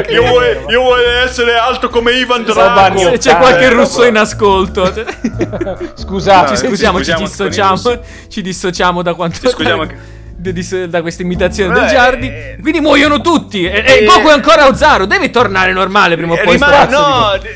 io 0.09 0.23
voglio, 0.25 0.65
io 0.69 0.81
voglio 0.81 1.09
essere 1.23 1.55
alto 1.55 1.89
come 1.89 2.11
Ivan 2.13 2.43
Drago. 2.43 2.97
Se 2.99 3.17
c'è 3.17 3.37
qualche 3.37 3.65
Eh, 3.65 3.69
russo 3.69 4.03
in 4.05 4.17
ascolto. 4.17 4.91
Scusate, 5.95 6.51
No, 6.51 6.57
ci 6.57 6.65
scusiamo, 6.67 7.03
ci 7.03 7.13
dissociamo. 7.13 7.81
Ci 8.29 8.41
dissociamo 8.41 9.01
da 9.01 9.13
quanto. 9.13 9.39
Ci 9.39 9.47
scusiamo 9.49 9.81
anche- 9.83 10.13
da, 10.37 10.51
di- 10.51 10.89
da 10.89 11.01
questa 11.01 11.21
imitazione 11.21 11.73
del 11.73 11.83
Eh, 11.85 11.87
Giardi. 11.87 12.27
eh, 12.27 12.57
Quindi 12.61 12.79
muoiono 12.81 13.21
tutti. 13.21 13.65
E, 13.65 13.83
e 13.85 14.03
eh, 14.03 14.05
Goku 14.05 14.27
è 14.27 14.31
ancora 14.33 14.67
Ozaru. 14.67 15.05
Deve 15.05 15.29
tornare 15.29 15.71
normale 15.71 16.15
prima 16.17 16.33
o 16.33 16.37
poi. 16.43 16.55
Di 16.57 16.61
no, 16.61 16.67
Goku. 16.67 17.37
d- 17.37 17.41
d- 17.41 17.55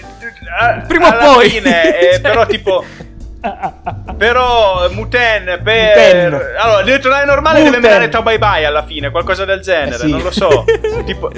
a- 0.58 0.84
Prima 0.88 1.30
o 1.30 1.34
poi. 1.36 1.50
fine, 1.50 1.98
eh, 2.16 2.20
però 2.22 2.46
tipo 2.46 2.84
Però 4.18 4.90
Muten 4.92 5.62
per 5.64 6.30
Muten. 6.32 6.42
Allora, 6.58 6.82
deve 6.84 7.00
tornare 7.00 7.26
normale 7.26 7.60
Muten. 7.60 7.72
deve 7.74 7.88
menare 7.88 8.10
Tao 8.10 8.22
Bye 8.22 8.38
Bye 8.40 8.66
alla 8.66 8.84
fine, 8.86 9.12
qualcosa 9.12 9.46
del 9.46 9.62
genere, 9.62 9.96
Eh 9.96 9.98
sì. 10.00 10.10
non 10.10 10.22
lo 10.22 10.32
so. 10.32 10.66
tipo 11.06 11.32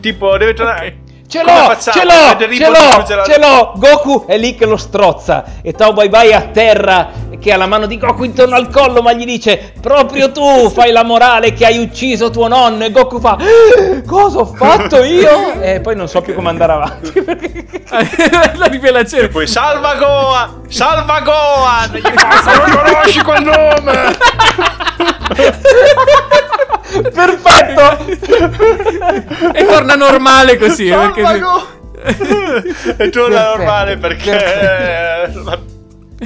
tipo 0.00 0.36
deve 0.36 0.54
tornare 0.54 0.86
Ok. 0.86 1.05
Ce 1.28 1.42
l'ho, 1.42 1.74
ce 1.78 2.04
l'ho, 2.04 2.36
ce 2.38 2.70
l'ho, 2.70 3.24
ce 3.24 3.38
l'ho. 3.38 3.72
Goku 3.76 4.24
è 4.26 4.38
lì 4.38 4.54
che 4.54 4.64
lo 4.64 4.76
strozza 4.76 5.44
e 5.62 5.72
Tao 5.72 5.92
Bai 5.92 6.08
Bai 6.08 6.32
a 6.32 6.42
terra 6.52 7.08
che 7.40 7.52
ha 7.52 7.56
la 7.56 7.66
mano 7.66 7.86
di 7.86 7.98
Goku 7.98 8.22
intorno 8.24 8.54
al 8.54 8.68
collo 8.70 9.02
ma 9.02 9.12
gli 9.12 9.24
dice 9.24 9.72
proprio 9.80 10.30
tu 10.32 10.70
fai 10.70 10.90
la 10.92 11.02
morale 11.04 11.52
che 11.52 11.66
hai 11.66 11.78
ucciso 11.78 12.30
tuo 12.30 12.46
nonno 12.48 12.84
e 12.84 12.90
Goku 12.92 13.18
fa 13.20 13.36
"Eh, 13.40 14.02
cosa 14.06 14.38
ho 14.38 14.46
fatto 14.46 15.02
io? 15.02 15.60
E 15.60 15.80
poi 15.80 15.96
non 15.96 16.06
so 16.08 16.20
più 16.22 16.34
come 16.34 16.48
andare 16.48 16.72
avanti. 16.72 17.12
La 18.56 18.66
rivelazione. 18.66 19.24
E 19.24 19.28
poi 19.28 19.46
salva 19.46 19.94
Gohan! 19.96 20.62
Salva 20.68 21.22
fa, 21.24 22.56
non 22.66 22.82
conosci 22.84 23.22
quel 23.22 23.42
nome! 23.42 24.16
Perfetto! 27.12 28.06
E 29.52 29.66
torna 29.66 29.94
normale 29.94 30.56
così. 30.56 30.88
Perché- 30.88 31.20
e 32.98 33.10
torna 33.10 33.36
Perfetto, 33.36 33.56
normale 33.56 33.96
perché... 33.96 35.64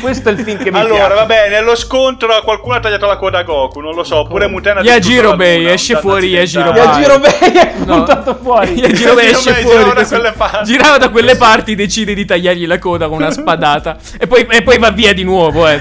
Questo 0.01 0.29
è 0.29 0.33
il 0.33 0.39
film 0.39 0.57
che 0.63 0.71
mi 0.71 0.79
allora, 0.79 0.95
piace. 1.07 1.15
vabbè, 1.15 1.49
nello 1.51 1.75
scontro 1.75 2.29
qualcuno 2.45 2.75
ha 2.77 2.81
tagliato 2.81 3.07
la 3.07 3.17
coda 3.17 3.39
a 3.39 3.43
Goku, 3.43 3.81
non 3.81 3.93
lo 3.93 4.05
so, 4.05 4.19
oppure 4.19 4.47
Muten 4.47 4.79
ha 4.79 4.83
Yajiro 4.83 5.33
luna, 5.33 5.45
esce 5.73 5.97
fuori 5.97 6.29
Yajiro 6.29 6.71
accidentale. 6.71 7.03
Yajiro 7.03 7.19
Bey 7.19 7.53
è 7.61 7.73
No. 7.87 7.97
puntato 7.97 8.39
fuori. 8.41 8.75
Yajiro 8.75 9.15
Bey 9.15 9.31
esce 9.31 9.53
Bey 9.53 9.63
fuori 9.63 9.79
girava 9.79 9.95
da 9.95 10.07
quelle 10.07 10.33
parti. 10.33 10.65
girava 10.73 10.97
da 10.99 11.09
quelle 11.09 11.37
parti 11.37 11.75
decide 11.75 12.15
di 12.15 12.25
tagliargli 12.25 12.67
la 12.69 12.79
coda 12.79 13.09
con 13.09 13.17
una 13.17 13.33
spadata 13.33 13.97
e 14.17 14.29
poi, 14.29 14.47
e 14.49 14.63
poi 14.63 14.79
va 14.79 14.91
via 14.91 15.13
di 15.13 15.25
nuovo 15.25 15.67
eh. 15.67 15.81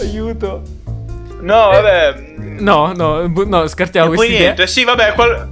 Aiuto. 0.00 0.62
No, 1.40 1.54
vabbè. 1.70 2.14
no 2.60 2.92
no 2.94 3.28
bu- 3.28 3.46
no 3.46 3.66
scartiamo 3.68 4.12
E 4.12 4.16
poi 4.16 4.16
questa 4.16 4.34
idea 4.34 4.46
niente, 4.54 4.66
sì, 4.66 4.84
vabbè, 4.84 5.12
qual- 5.14 5.48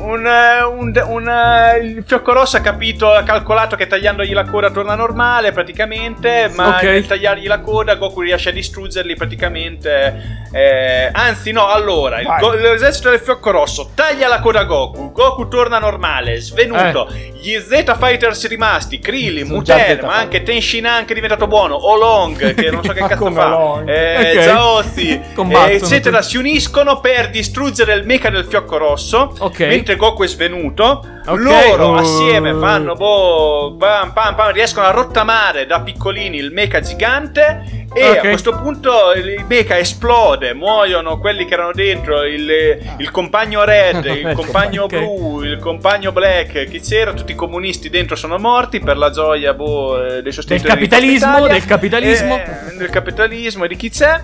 un, 0.00 0.26
eh, 0.26 0.62
un- 0.62 1.02
un, 1.06 1.28
eh, 1.28 1.78
il 1.78 2.04
fiocco 2.06 2.32
rosso 2.32 2.56
ha 2.56 2.60
capito, 2.60 3.12
ha 3.12 3.22
calcolato 3.22 3.76
che 3.76 3.86
tagliandogli 3.86 4.32
la 4.32 4.44
coda 4.44 4.70
torna 4.70 4.94
normale 4.94 5.52
praticamente, 5.52 6.50
ma 6.54 6.76
Ok. 6.76 6.82
nel 6.82 7.06
tagliargli 7.06 7.46
la 7.46 7.60
coda 7.60 7.94
Goku 7.96 8.20
riesce 8.20 8.48
a 8.48 8.52
distruggerli 8.52 9.14
praticamente. 9.16 10.38
eh, 10.52 11.08
anzi, 11.12 11.52
no, 11.52 11.68
allora, 11.68 12.20
go- 12.40 12.54
l'esercito 12.54 13.08
del 13.10 13.20
fiocco 13.20 13.50
rosso 13.52 13.90
taglia 13.94 14.26
la 14.26 14.40
coda 14.40 14.60
a 14.60 14.64
Goku, 14.64 15.12
Goku 15.12 15.46
torna 15.48 15.78
normale, 15.78 16.40
svenuto, 16.40 17.08
gli 17.40 17.56
Z 17.56 17.96
Fighters 17.96 18.48
rimasti, 18.48 18.98
Krillin, 18.98 19.46
Eh. 19.46 19.48
Muten, 19.48 19.98
ma 20.02 20.16
anche 20.16 20.42
Tenshinhan 20.42 21.04
che 21.04 21.12
è 21.12 21.14
diventato 21.14 21.46
buono, 21.46 21.88
Olong 21.90 22.54
che 22.54 22.70
non 22.70 22.82
so 22.82 22.92
che 22.92 23.00
cazzo 23.06 23.30
fa, 23.30 23.56
Olong? 23.56 23.88
eh, 23.88 24.32
Ok. 24.36 24.42
Zaozi, 24.42 25.20
Combattono 25.34 25.68
eh, 25.68 25.74
eccetera, 25.76 26.20
si 26.22 26.36
uniscono 26.36 26.98
per 27.00 27.30
distruggere 27.30 27.94
il 27.94 28.04
mecha 28.04 28.28
del 28.30 28.44
fiocco 28.44 28.76
rosso. 28.76 29.32
Ok. 29.38 29.60
Mentre 29.60 29.89
Goku 29.96 30.22
è 30.24 30.26
svenuto, 30.28 31.04
Ok. 31.26 31.38
loro 31.38 31.88
Oh. 31.88 31.94
assieme 31.96 32.54
fanno 32.54 32.94
boh, 32.94 33.76
pam, 33.78 34.12
pam, 34.12 34.34
pam, 34.34 34.52
riescono 34.52 34.86
a 34.86 34.90
rottamare 34.90 35.66
da 35.66 35.80
piccolini 35.80 36.36
il 36.38 36.50
mecha 36.52 36.80
gigante. 36.80 37.78
E 37.92 38.08
Ok. 38.08 38.16
a 38.18 38.20
questo 38.20 38.52
punto 38.54 39.12
il 39.16 39.44
mecha 39.48 39.76
esplode, 39.76 40.54
muoiono 40.54 41.18
quelli 41.18 41.44
che 41.44 41.54
erano 41.54 41.72
dentro, 41.72 42.22
il, 42.22 42.78
il 42.98 43.10
compagno 43.10 43.64
red, 43.64 44.04
il 44.04 44.30
compagno 44.36 44.84
Ok. 44.84 44.96
blu, 44.96 45.42
il 45.42 45.58
compagno 45.58 46.12
black, 46.12 46.68
chi 46.68 46.78
c'era, 46.80 47.12
tutti 47.12 47.32
i 47.32 47.34
comunisti 47.34 47.90
dentro 47.90 48.14
sono 48.14 48.38
morti 48.38 48.78
per 48.78 48.96
la 48.96 49.10
gioia 49.10 49.54
boh, 49.54 50.06
eh, 50.06 50.22
dei 50.22 50.30
sostenitori 50.30 50.78
Del 50.78 50.88
capitalismo, 50.88 51.46
del 51.48 51.64
capitalismo. 51.64 52.34
Eh, 52.36 52.76
del 52.78 52.90
capitalismo 52.90 53.64
e 53.64 53.68
di 53.68 53.74
chi 53.76 53.90
c'è. 53.90 54.20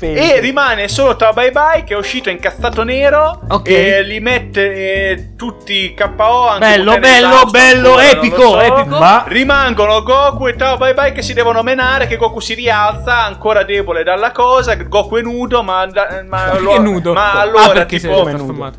E 0.00 0.40
rimane 0.40 0.88
solo 0.88 1.14
Tao 1.14 1.34
Bye 1.34 1.50
Bye 1.50 1.84
che 1.84 1.92
è 1.92 1.96
uscito 1.98 2.30
incazzato 2.30 2.82
nero 2.82 3.42
e 3.62 4.02
li 4.04 4.20
mette 4.20 4.72
eh, 4.72 5.01
tutti 5.36 5.94
KO 5.94 6.48
anche 6.48 6.66
Bello, 6.66 6.98
bello, 6.98 7.44
bello, 7.50 7.98
epico, 7.98 8.36
lo 8.36 8.50
so. 8.50 8.60
epico. 8.60 8.98
Ma 8.98 9.24
Rimangono 9.26 10.02
Goku 10.02 10.48
e 10.48 10.56
Tao 10.56 10.76
Bye 10.76 10.94
Bye 10.94 11.12
che 11.12 11.22
si 11.22 11.32
devono 11.32 11.62
menare 11.62 12.06
che 12.06 12.16
Goku 12.16 12.40
si 12.40 12.54
rialza 12.54 13.24
ancora 13.24 13.62
debole 13.64 14.02
dalla 14.02 14.32
cosa 14.32 14.74
Goku 14.74 15.16
è 15.16 15.22
nudo 15.22 15.62
ma, 15.62 15.86
ma, 16.28 16.42
Perché 16.42 16.56
allora, 16.56 16.76
è 16.76 16.78
nudo 16.78 17.12
ma 17.12 17.32
ah 17.32 17.40
allora 17.40 17.70
perché 17.70 17.98
si 17.98 18.08
è 18.08 18.10
tipo 18.10 18.70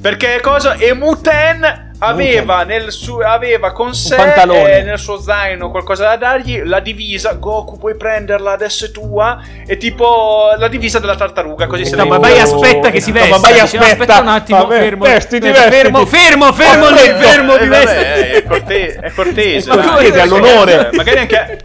perché 0.00 0.40
cosa 0.42 0.74
e 0.74 0.94
Muten 0.94 1.91
aveva, 2.04 2.64
nel 2.64 2.90
su- 2.90 3.18
aveva 3.18 3.72
con 3.72 3.94
sé 3.94 4.16
pantalone. 4.16 4.78
eh, 4.78 4.82
nel 4.82 4.98
suo 4.98 5.20
zaino 5.20 5.70
qualcosa 5.70 6.04
da 6.08 6.16
dargli 6.16 6.62
la 6.64 6.80
divisa 6.80 7.34
Goku 7.34 7.78
puoi 7.78 7.96
prenderla 7.96 8.52
adesso 8.52 8.86
è 8.86 8.90
tua 8.90 9.40
è 9.66 9.76
tipo 9.76 10.50
la 10.58 10.68
divisa 10.68 10.98
della 10.98 11.14
tartaruga 11.14 11.66
così 11.66 11.84
se 11.86 11.96
No, 11.96 12.06
ma 12.06 12.18
vai 12.18 12.38
aspetta 12.40 12.90
che 12.90 13.00
si 13.00 13.10
No, 13.12 13.18
veste. 13.20 13.30
ma 13.30 13.38
vai, 13.38 13.56
no, 13.56 13.62
aspetta. 13.62 14.20
un 14.20 14.28
attimo, 14.28 14.58
Vabbè, 14.58 14.78
fermo. 14.78 15.04
vestiti, 15.04 15.46
Eh, 15.46 15.50
vestiti. 15.52 15.70
Fermo, 15.76 16.06
fermo, 16.06 16.52
fermo 16.52 16.88
lì, 16.90 17.06
Eh, 17.06 17.14
fermo, 17.14 17.54
eh, 17.54 17.58
di 17.62 17.68
vabbè, 17.68 17.84
veste. 17.84 18.30
è, 18.32 18.42
corte- 18.44 18.94
è 19.00 19.12
cortese 19.12 19.68
Ma 19.74 19.76
dai. 19.76 19.86
cortese, 19.88 20.20
all'onore. 20.20 20.90
magari 20.92 21.18
anche 21.18 21.58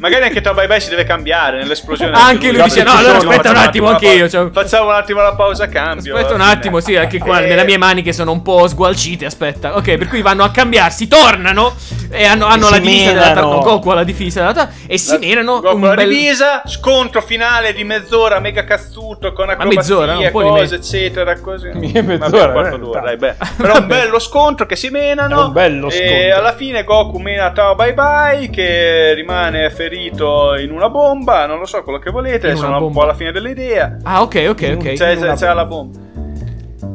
Magari 0.00 0.24
anche 0.24 0.40
Tao 0.40 0.54
Bye 0.54 0.66
Bye 0.66 0.80
si 0.80 0.88
deve 0.90 1.04
cambiare 1.04 1.58
nell'esplosione. 1.58 2.16
Anche 2.16 2.50
lui 2.52 2.62
dice, 2.62 2.82
no, 2.82 2.92
allora 2.92 3.18
aspetta 3.18 3.50
un 3.50 3.56
attimo 3.56 3.88
anche 3.88 4.08
io, 4.08 4.28
cioè- 4.28 4.50
Facciamo 4.50 4.88
un 4.88 4.94
attimo 4.94 5.20
la 5.20 5.34
pausa 5.34 5.68
cambio. 5.68 6.14
Aspetta 6.16 6.34
un 6.34 6.40
attimo, 6.40 6.80
sì, 6.80 6.96
anche 6.96 7.18
qua 7.18 7.40
Eh, 7.42 7.46
nelle 7.48 7.64
mie 7.64 7.76
maniche 7.78 8.12
sono 8.12 8.32
un 8.32 8.42
po' 8.42 8.66
sgualcite. 8.68 9.24
Aspetta, 9.26 9.76
ok, 9.76 9.96
per 9.96 10.08
cui 10.08 10.22
vanno 10.22 10.44
a 10.44 10.50
cambiarsi, 10.50 11.08
tornano 11.08 11.74
e 12.10 12.24
hanno, 12.24 12.46
hanno 12.46 12.68
E 12.68 12.70
la 12.70 12.78
divisa 12.78 13.12
della 13.12 13.26
menano. 13.28 13.50
tar- 13.50 13.62
Goku 13.62 13.88
ha 13.90 13.94
la 13.94 14.04
divisa 14.04 14.40
della 14.40 14.52
tar- 14.52 14.68
e 14.86 14.98
si 14.98 15.12
La- 15.12 15.18
menano 15.18 15.60
Goku 15.60 15.76
un 15.76 15.82
la 15.82 15.94
bel 15.94 16.08
divisa, 16.08 16.62
scontro 16.66 17.20
finale 17.22 17.72
di 17.72 17.84
mezz'ora 17.84 18.40
mega 18.40 18.64
cazzuto 18.64 19.32
con 19.32 19.48
acrobazie, 19.50 19.76
mezz'ora, 19.76 20.16
un 20.18 20.30
po' 20.30 20.40
cose, 20.40 20.70
me- 20.76 20.80
eccetera, 20.82 21.38
così. 21.40 21.68
Mezz'ora, 21.72 22.16
Vabbè, 22.28 22.52
quarto 22.52 22.74
eh, 22.76 22.78
d'ora, 22.78 23.00
dai. 23.00 23.16
beh. 23.16 23.34
Però 23.56 23.78
un 23.78 23.86
bello 23.88 24.18
scontro 24.18 24.66
che 24.66 24.76
si 24.76 24.88
menano. 24.90 25.40
È 25.42 25.44
un 25.46 25.52
bello 25.52 25.88
E 25.88 25.90
scontro. 25.92 26.38
alla 26.38 26.54
fine 26.54 26.84
Goku 26.84 27.18
mena 27.18 27.50
Tao 27.52 27.74
Bye 27.74 27.94
Bye 27.94 28.50
che 28.50 29.14
rimane 29.14 29.70
ferito 29.82 30.54
in 30.56 30.70
una 30.70 30.88
bomba, 30.88 31.46
non 31.46 31.58
lo 31.58 31.66
so 31.66 31.82
quello 31.82 31.98
che 31.98 32.10
volete, 32.10 32.50
In 32.50 32.56
sono 32.56 32.84
un 32.84 32.92
po' 32.92 33.02
alla 33.02 33.14
fine 33.14 33.32
dell'idea. 33.32 33.96
Ah, 34.02 34.22
ok, 34.22 34.46
ok, 34.50 34.76
ok. 34.78 34.92
C'è, 34.92 35.14
una 35.16 35.34
c'è 35.34 35.52
la 35.52 35.64
bomba. 35.64 35.98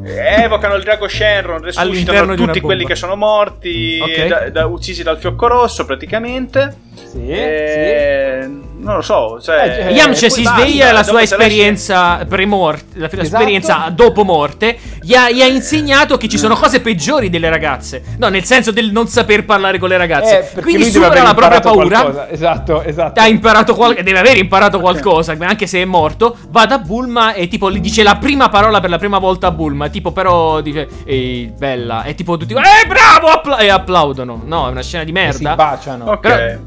Evocano 0.04 0.74
il 0.74 0.82
drago 0.84 1.06
Shenron, 1.06 1.56
All'interno 1.74 1.90
resuscitano 1.90 2.34
tutti 2.34 2.60
quelli 2.60 2.86
che 2.86 2.94
sono 2.94 3.14
morti, 3.14 3.98
Ok. 4.00 4.26
da- 4.26 4.50
da- 4.50 4.66
uccisi 4.66 5.02
dal 5.02 5.18
fiocco 5.18 5.46
rosso 5.48 5.84
praticamente. 5.84 6.74
Sì, 6.94 7.28
Eh, 7.28 8.48
Non 8.80 8.94
lo 8.96 9.02
so, 9.02 9.40
cioè, 9.40 9.86
Eh, 9.88 9.92
Yamcha 9.92 10.20
poi 10.20 10.30
si 10.30 10.44
sveglia 10.44 10.92
la 10.92 11.02
sua 11.02 11.20
esperienza 11.22 12.24
pre-morte, 12.28 12.98
la 12.98 13.08
sua 13.08 13.18
Esatto. 13.22 13.36
esperienza 13.42 13.92
dopo 13.92 14.22
morte, 14.24 14.78
gli 15.02 15.14
ha, 15.14 15.30
gli 15.30 15.42
ha 15.42 15.46
insegnato 15.46 16.16
che 16.16 16.28
ci 16.28 16.38
sono 16.38 16.54
cose 16.54 16.80
peggiori 16.80 17.28
delle 17.28 17.50
ragazze. 17.50 18.02
No, 18.18 18.28
nel 18.28 18.44
senso 18.44 18.70
del 18.70 18.92
non 18.92 19.08
saper 19.08 19.44
parlare 19.44 19.78
con 19.78 19.88
le 19.88 19.96
Eh, 19.96 19.98
ragazze. 19.98 20.50
perché 20.54 20.60
Quindi 20.62 20.90
supera 20.90 21.22
la 21.22 21.34
propria 21.34 21.60
paura. 21.60 22.00
qualcosa. 22.02 22.28
Esatto, 22.30 22.82
esatto. 22.82 23.20
Ha 23.20 23.26
imparato 23.26 23.74
qualcosa, 23.74 24.02
deve 24.02 24.18
aver 24.20 24.36
imparato 24.36 24.78
qualcosa, 24.80 25.36
anche 25.40 25.66
se 25.66 25.82
è 25.82 25.84
morto. 25.84 26.36
Va 26.50 26.66
da 26.66 26.78
Bulma 26.78 27.32
e 27.34 27.48
tipo 27.48 27.70
gli 27.70 27.80
dice 27.80 28.02
la 28.02 28.16
prima 28.16 28.48
parola 28.48 28.80
per 28.80 28.90
la 28.90 28.98
prima 28.98 29.18
volta 29.18 29.48
a 29.48 29.50
Bulma. 29.50 29.88
Tipo, 29.88 30.12
però 30.12 30.60
dice, 30.60 30.86
ehi, 31.04 31.52
bella. 31.56 32.04
E 32.04 32.14
tipo 32.14 32.36
tutti, 32.36 32.52
eh, 32.52 32.86
bravo! 32.86 33.26
appla- 33.28 33.58
e 33.58 33.68
applaudono. 33.68 34.40
No, 34.44 34.68
è 34.68 34.70
una 34.70 34.82
scena 34.82 35.02
di 35.04 35.10
E 35.12 35.32
si 35.32 35.42
merda. 35.42 35.54
baciano. 35.56 36.04
Ok. 36.12 36.20
Però- 36.20 36.60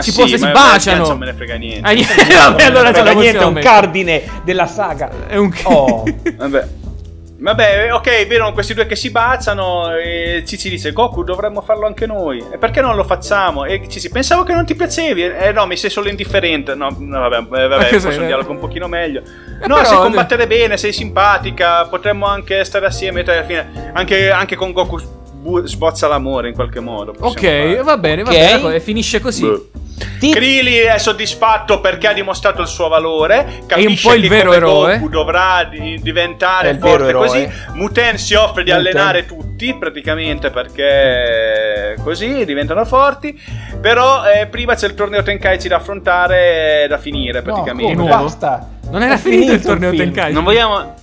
si 0.00 0.10
sì, 0.12 0.28
se 0.28 0.38
si 0.38 0.48
baciano. 0.50 1.06
Non 1.08 1.18
me 1.18 1.26
ne 1.26 1.34
frega 1.34 1.56
niente. 1.56 1.88
Ah, 1.88 1.92
niente, 1.92 2.14
vabbè, 2.34 2.64
allora 2.64 2.90
la 2.90 2.94
frega 2.94 3.12
niente, 3.12 3.38
è 3.40 3.44
un 3.44 3.52
mettere. 3.52 3.72
cardine 3.74 4.22
della 4.44 4.66
saga. 4.66 5.10
È 5.26 5.36
un 5.36 5.50
Oh. 5.64 6.04
Vabbè. 6.36 6.68
Vabbè, 7.42 7.92
ok, 7.92 8.26
vedono 8.28 8.52
questi 8.52 8.72
due 8.72 8.86
che 8.86 8.94
si 8.94 9.10
baciano 9.10 9.96
e 9.96 10.44
Cici 10.46 10.70
dice 10.70 10.92
Goku 10.92 11.24
dovremmo 11.24 11.60
farlo 11.60 11.86
anche 11.86 12.06
noi. 12.06 12.38
E 12.52 12.56
perché 12.56 12.80
non 12.80 12.94
lo 12.94 13.02
facciamo? 13.02 13.64
E 13.64 13.82
Cici 13.88 14.10
pensavo 14.10 14.44
che 14.44 14.52
non 14.52 14.64
ti 14.64 14.76
piacevi. 14.76 15.24
Eh 15.24 15.50
no, 15.50 15.66
mi 15.66 15.76
sei 15.76 15.90
solo 15.90 16.08
indifferente. 16.08 16.76
No, 16.76 16.94
no, 16.96 17.28
vabbè, 17.28 17.64
eh, 17.64 17.66
vabbè, 17.66 17.98
forse 17.98 18.20
un 18.20 18.26
dialogo 18.26 18.52
un 18.52 18.60
pochino 18.60 18.86
meglio. 18.86 19.22
Eh, 19.60 19.66
no, 19.66 19.74
però- 19.74 19.88
sai 19.88 19.98
combattere 19.98 20.46
bene, 20.46 20.76
sei 20.76 20.92
simpatica, 20.92 21.84
potremmo 21.86 22.26
anche 22.26 22.62
stare 22.64 22.86
assieme. 22.86 23.22
Alla 23.22 23.42
fine, 23.44 23.90
anche, 23.92 24.30
anche 24.30 24.54
con 24.54 24.70
Goku 24.70 25.00
bu- 25.42 25.66
sbozza 25.66 26.06
l'amore 26.06 26.48
in 26.48 26.54
qualche 26.54 26.80
modo. 26.80 27.12
Ok, 27.18 27.40
fare. 27.40 27.82
va 27.82 27.98
bene, 27.98 28.22
va 28.22 28.30
Ok. 28.30 28.36
bene. 28.36 28.52
ecco, 28.52 28.70
E 28.70 28.80
finisce 28.80 29.20
così. 29.20 29.42
Boh. 29.42 29.68
Ti- 30.18 30.30
Krillin 30.30 30.88
è 30.88 30.98
soddisfatto 30.98 31.80
perché 31.80 32.06
ha 32.08 32.12
dimostrato 32.12 32.60
il 32.62 32.66
suo 32.68 32.88
valore. 32.88 33.62
Capisce 33.66 34.08
po' 34.08 34.14
il 34.14 34.22
che 34.22 34.28
vero 34.28 34.44
come 34.52 34.56
eroe. 34.56 34.94
Goku 34.98 35.08
dovrà 35.08 35.64
di- 35.68 35.98
diventare 36.00 36.70
È 36.70 36.78
forte 36.78 37.12
così. 37.12 37.48
Muten 37.74 38.18
si 38.18 38.34
offre 38.34 38.62
di 38.64 38.70
Muten. 38.72 38.86
allenare 38.86 39.26
tutti 39.26 39.74
praticamente 39.78 40.50
perché 40.50 41.96
così 42.02 42.44
diventano 42.44 42.84
forti. 42.84 43.38
Però 43.80 44.24
eh, 44.24 44.46
prima 44.46 44.74
c'è 44.74 44.86
il 44.86 44.94
torneo 44.94 45.22
Tenkaichi 45.22 45.68
da 45.68 45.76
affrontare, 45.76 46.86
da 46.88 46.98
finire 46.98 47.38
No, 47.38 47.44
praticamente. 47.44 47.94
nuovo? 47.94 48.22
Basta. 48.24 48.68
Non 48.90 49.02
era 49.02 49.14
È 49.14 49.18
finito 49.18 49.52
il 49.52 49.60
torneo 49.62 49.90
film. 49.90 50.02
Tenkaichi? 50.04 50.32
non 50.34 50.44
vogliamo. 50.44 50.94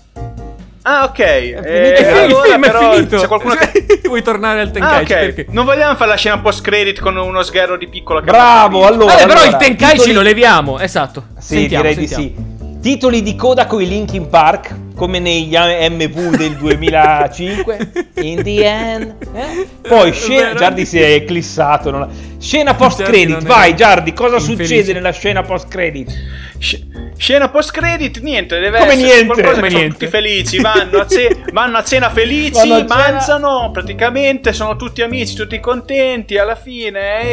Ah, 0.83 1.03
ok. 1.03 1.15
finito. 1.15 1.61
Eh, 1.63 1.93
È 1.93 2.03
fi- 2.03 2.09
il 2.09 2.17
allora 2.25 2.41
film 2.43 2.63
è 2.63 2.67
però 2.71 2.93
finito. 2.93 3.17
C'è 3.17 3.27
qualcuno 3.27 3.55
che. 3.59 4.01
Vuoi 4.05 4.21
tornare 4.23 4.61
al 4.61 4.67
Ah, 4.67 4.71
Tenkaichi? 4.71 5.11
ok. 5.13 5.19
Perché? 5.19 5.45
Non 5.49 5.65
vogliamo 5.65 5.95
fare 5.95 6.09
la 6.09 6.15
scena 6.17 6.39
post 6.39 6.61
credit 6.61 6.99
con 6.99 7.15
uno 7.17 7.43
sgherro 7.43 7.77
di 7.77 7.87
piccolo 7.87 8.19
che 8.21 8.25
Bravo, 8.31 8.81
fa 8.81 8.87
allora. 8.87 9.13
Vabbè, 9.13 9.25
però 9.27 9.39
il 9.41 9.47
allora, 9.47 9.57
Tenkaichi 9.57 9.93
titoli- 9.97 10.13
lo 10.13 10.21
leviamo. 10.21 10.79
Esatto. 10.79 11.25
Sì, 11.37 11.55
Sentiamo, 11.55 11.83
direi 11.89 12.07
sentiamo. 12.07 12.23
di 12.23 12.35
sì. 12.35 12.57
Titoli 12.81 13.21
di 13.21 13.35
coda 13.35 13.65
con 13.65 13.81
i 13.81 13.87
Linkin 13.89 14.29
Park, 14.29 14.73
come 14.95 15.19
negli 15.19 15.53
MV 15.53 16.35
del 16.37 16.55
2005. 16.55 17.91
In 18.21 18.41
the 18.41 18.63
end. 18.65 19.15
eh? 19.33 19.67
Poi 19.87 20.13
scena. 20.13 20.53
Giardi 20.53 20.85
si 20.85 20.99
è 20.99 21.11
eclissato. 21.11 21.91
non 21.91 22.03
ha- 22.03 22.09
Scena 22.39 22.73
post 22.73 23.03
credit. 23.03 23.43
è- 23.43 23.45
Vai, 23.45 23.75
Giardi, 23.75 24.13
cosa 24.13 24.37
infelice. 24.37 24.63
succede 24.65 24.93
nella 24.93 25.11
scena 25.11 25.41
post 25.43 25.67
credit? 25.67 26.09
Sc- 26.57 26.85
Scena 27.21 27.49
post 27.49 27.71
credit, 27.71 28.21
niente, 28.21 28.59
deve 28.59 28.79
Come 28.79 28.93
essere 28.93 29.05
niente? 29.07 29.25
qualcosa 29.25 29.55
Come 29.55 29.61
che 29.67 29.69
sono 29.71 29.79
niente. 29.81 29.97
tutti 29.97 30.07
felici, 30.09 30.61
vanno 30.61 30.99
a, 31.01 31.05
ce- 31.05 31.37
vanno 31.51 31.77
a 31.77 31.83
cena 31.83 32.09
felici, 32.09 32.51
Vanno 32.69 32.75
a 32.75 32.77
cena- 32.87 32.95
mangiano, 32.95 33.69
praticamente 33.73 34.53
sono 34.53 34.77
tutti 34.77 35.01
amici, 35.01 35.35
tutti 35.35 35.59
contenti, 35.59 36.37
alla 36.37 36.55
fine, 36.55 37.21
eh, 37.23 37.27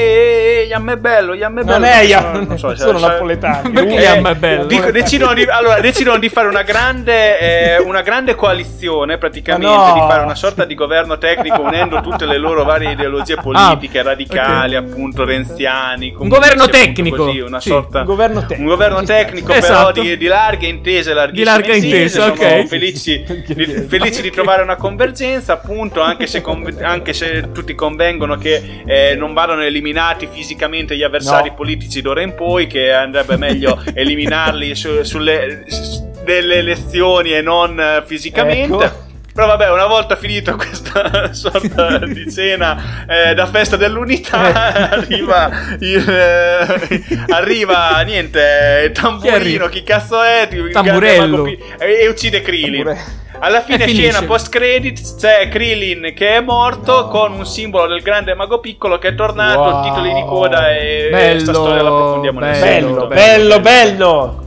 eh, 0.63 0.67
Yam 0.69 0.91
è 0.91 0.97
bello, 0.97 1.35
Yam 1.35 1.61
è 1.61 1.63
bello. 1.63 1.79
Non 1.79 1.85
è 1.89 2.03
Yam, 2.03 2.47
non 2.49 2.59
so, 2.59 2.75
sono 2.75 2.99
cioè- 2.99 3.11
napoletani. 3.11 3.71
Perché 3.71 3.95
Eh, 3.95 4.01
Yam 4.03 4.27
è 4.27 4.35
bello? 4.35 4.65
Dico- 4.65 4.91
decidono, 4.91 5.35
di, 5.35 5.45
allora, 5.45 5.79
decidono 5.79 6.19
di 6.19 6.29
fare 6.31 6.49
una 6.49 6.63
grande, 6.63 7.39
eh, 7.39 7.79
una 7.79 8.01
grande 8.03 8.35
coalizione, 8.35 9.19
praticamente, 9.19 9.67
no. 9.73 9.93
di 9.95 10.01
fare 10.01 10.25
una 10.25 10.35
sorta 10.35 10.65
di 10.65 10.75
governo 10.75 11.17
tecnico 11.17 11.61
unendo 11.61 12.01
tutte 12.01 12.27
le 12.27 12.39
loro 12.39 12.65
varie 12.65 12.91
ideologie 12.91 13.37
politiche, 13.37 14.01
Ah, 14.01 14.03
radicali, 14.03 14.75
appunto, 14.75 15.25
renziani. 15.25 16.13
Un 16.19 16.27
governo 16.27 16.67
tecnico, 16.67 17.27
Così, 17.27 17.39
una 17.39 17.61
sì. 17.61 17.69
sorta, 17.69 18.01
Un 18.01 18.05
governo 18.05 18.41
tecnico. 18.41 18.63
un 18.63 18.67
governo 18.67 19.03
tecnico 19.05 19.53
Esatto. 19.53 19.75
Però 19.79 19.93
di, 19.93 20.17
di 20.17 20.27
larghe 20.27 20.67
intese, 20.67 21.13
larghissime 21.13 21.45
larga 21.51 21.75
intesa, 21.75 22.21
sono 22.21 22.33
ok. 22.33 22.67
felici, 22.67 23.25
di, 23.47 23.65
felici 23.89 24.23
di 24.23 24.31
trovare 24.31 24.63
una 24.63 24.77
convergenza, 24.77 25.53
appunto, 25.55 26.01
anche 26.01 26.27
se, 26.27 26.41
conv- 26.41 26.81
anche 26.83 27.13
se 27.13 27.51
tutti 27.53 27.75
convengono 27.75 28.37
che 28.37 28.83
eh, 28.87 29.15
non 29.17 29.33
vadano 29.35 29.63
eliminati 29.63 30.29
fisicamente 30.31 30.97
gli 30.97 31.03
avversari 31.03 31.49
No. 31.51 31.55
politici 31.55 32.01
d'ora 32.03 32.23
in 32.23 32.35
poi, 32.35 32.67
che 32.67 32.93
andrebbe 32.93 33.37
meglio 33.37 33.83
eliminarli 33.95 34.75
su- 34.75 35.03
sulle 35.03 35.65
s- 35.67 36.03
delle 36.25 36.57
elezioni 36.57 37.33
e 37.33 37.41
non 37.41 37.79
eh, 37.79 38.03
fisicamente. 38.05 38.85
Ecco. 38.85 39.05
Però 39.37 39.49
vabbè, 39.49 39.71
una 39.71 39.85
volta 39.87 40.17
finito 40.17 40.57
questa 40.57 41.31
sorta 41.35 41.99
di 42.07 42.33
cena 42.33 43.05
eh, 43.07 43.35
da 43.35 43.45
festa 43.47 43.77
dell'unità, 43.77 44.89
arriva 44.93 45.51
il, 45.79 46.09
eh, 46.09 47.03
arriva 47.29 48.01
niente, 48.01 48.91
Chi 48.95 49.01
tamburino, 49.03 49.35
arriva? 49.37 49.69
chi 49.69 49.83
cazzo 49.83 50.23
è? 50.23 50.49
Tamburello. 50.73 51.45
e, 51.47 51.59
e 52.01 52.09
uccide 52.09 52.41
Krillin. 52.41 52.85
Tambure- 52.85 53.05
Alla 53.41 53.61
fine 53.61 53.87
scena 53.87 54.23
post 54.23 54.49
credits 54.49 55.17
c'è 55.21 55.51
Krillin 55.51 56.15
che 56.17 56.37
è 56.37 56.41
morto 56.41 57.09
con 57.09 57.33
un 57.33 57.45
simbolo 57.45 57.87
del 57.87 58.01
grande 58.01 58.35
mago 58.35 58.59
piccolo 58.61 58.97
che 58.97 59.09
è 59.09 59.15
tornato, 59.15 59.61
Wow. 59.61 59.83
titoli 59.83 60.15
di 60.15 60.25
coda 60.25 60.75
e 60.75 61.09
Bello, 61.11 61.41
sta 61.41 61.53
storia 61.53 61.83
la 61.83 61.89
approfondiamo 61.91 62.41
nel 62.41 62.59
bello. 62.59 63.07
Bello, 63.07 63.07
bello, 63.09 63.61
bello. 63.61 64.46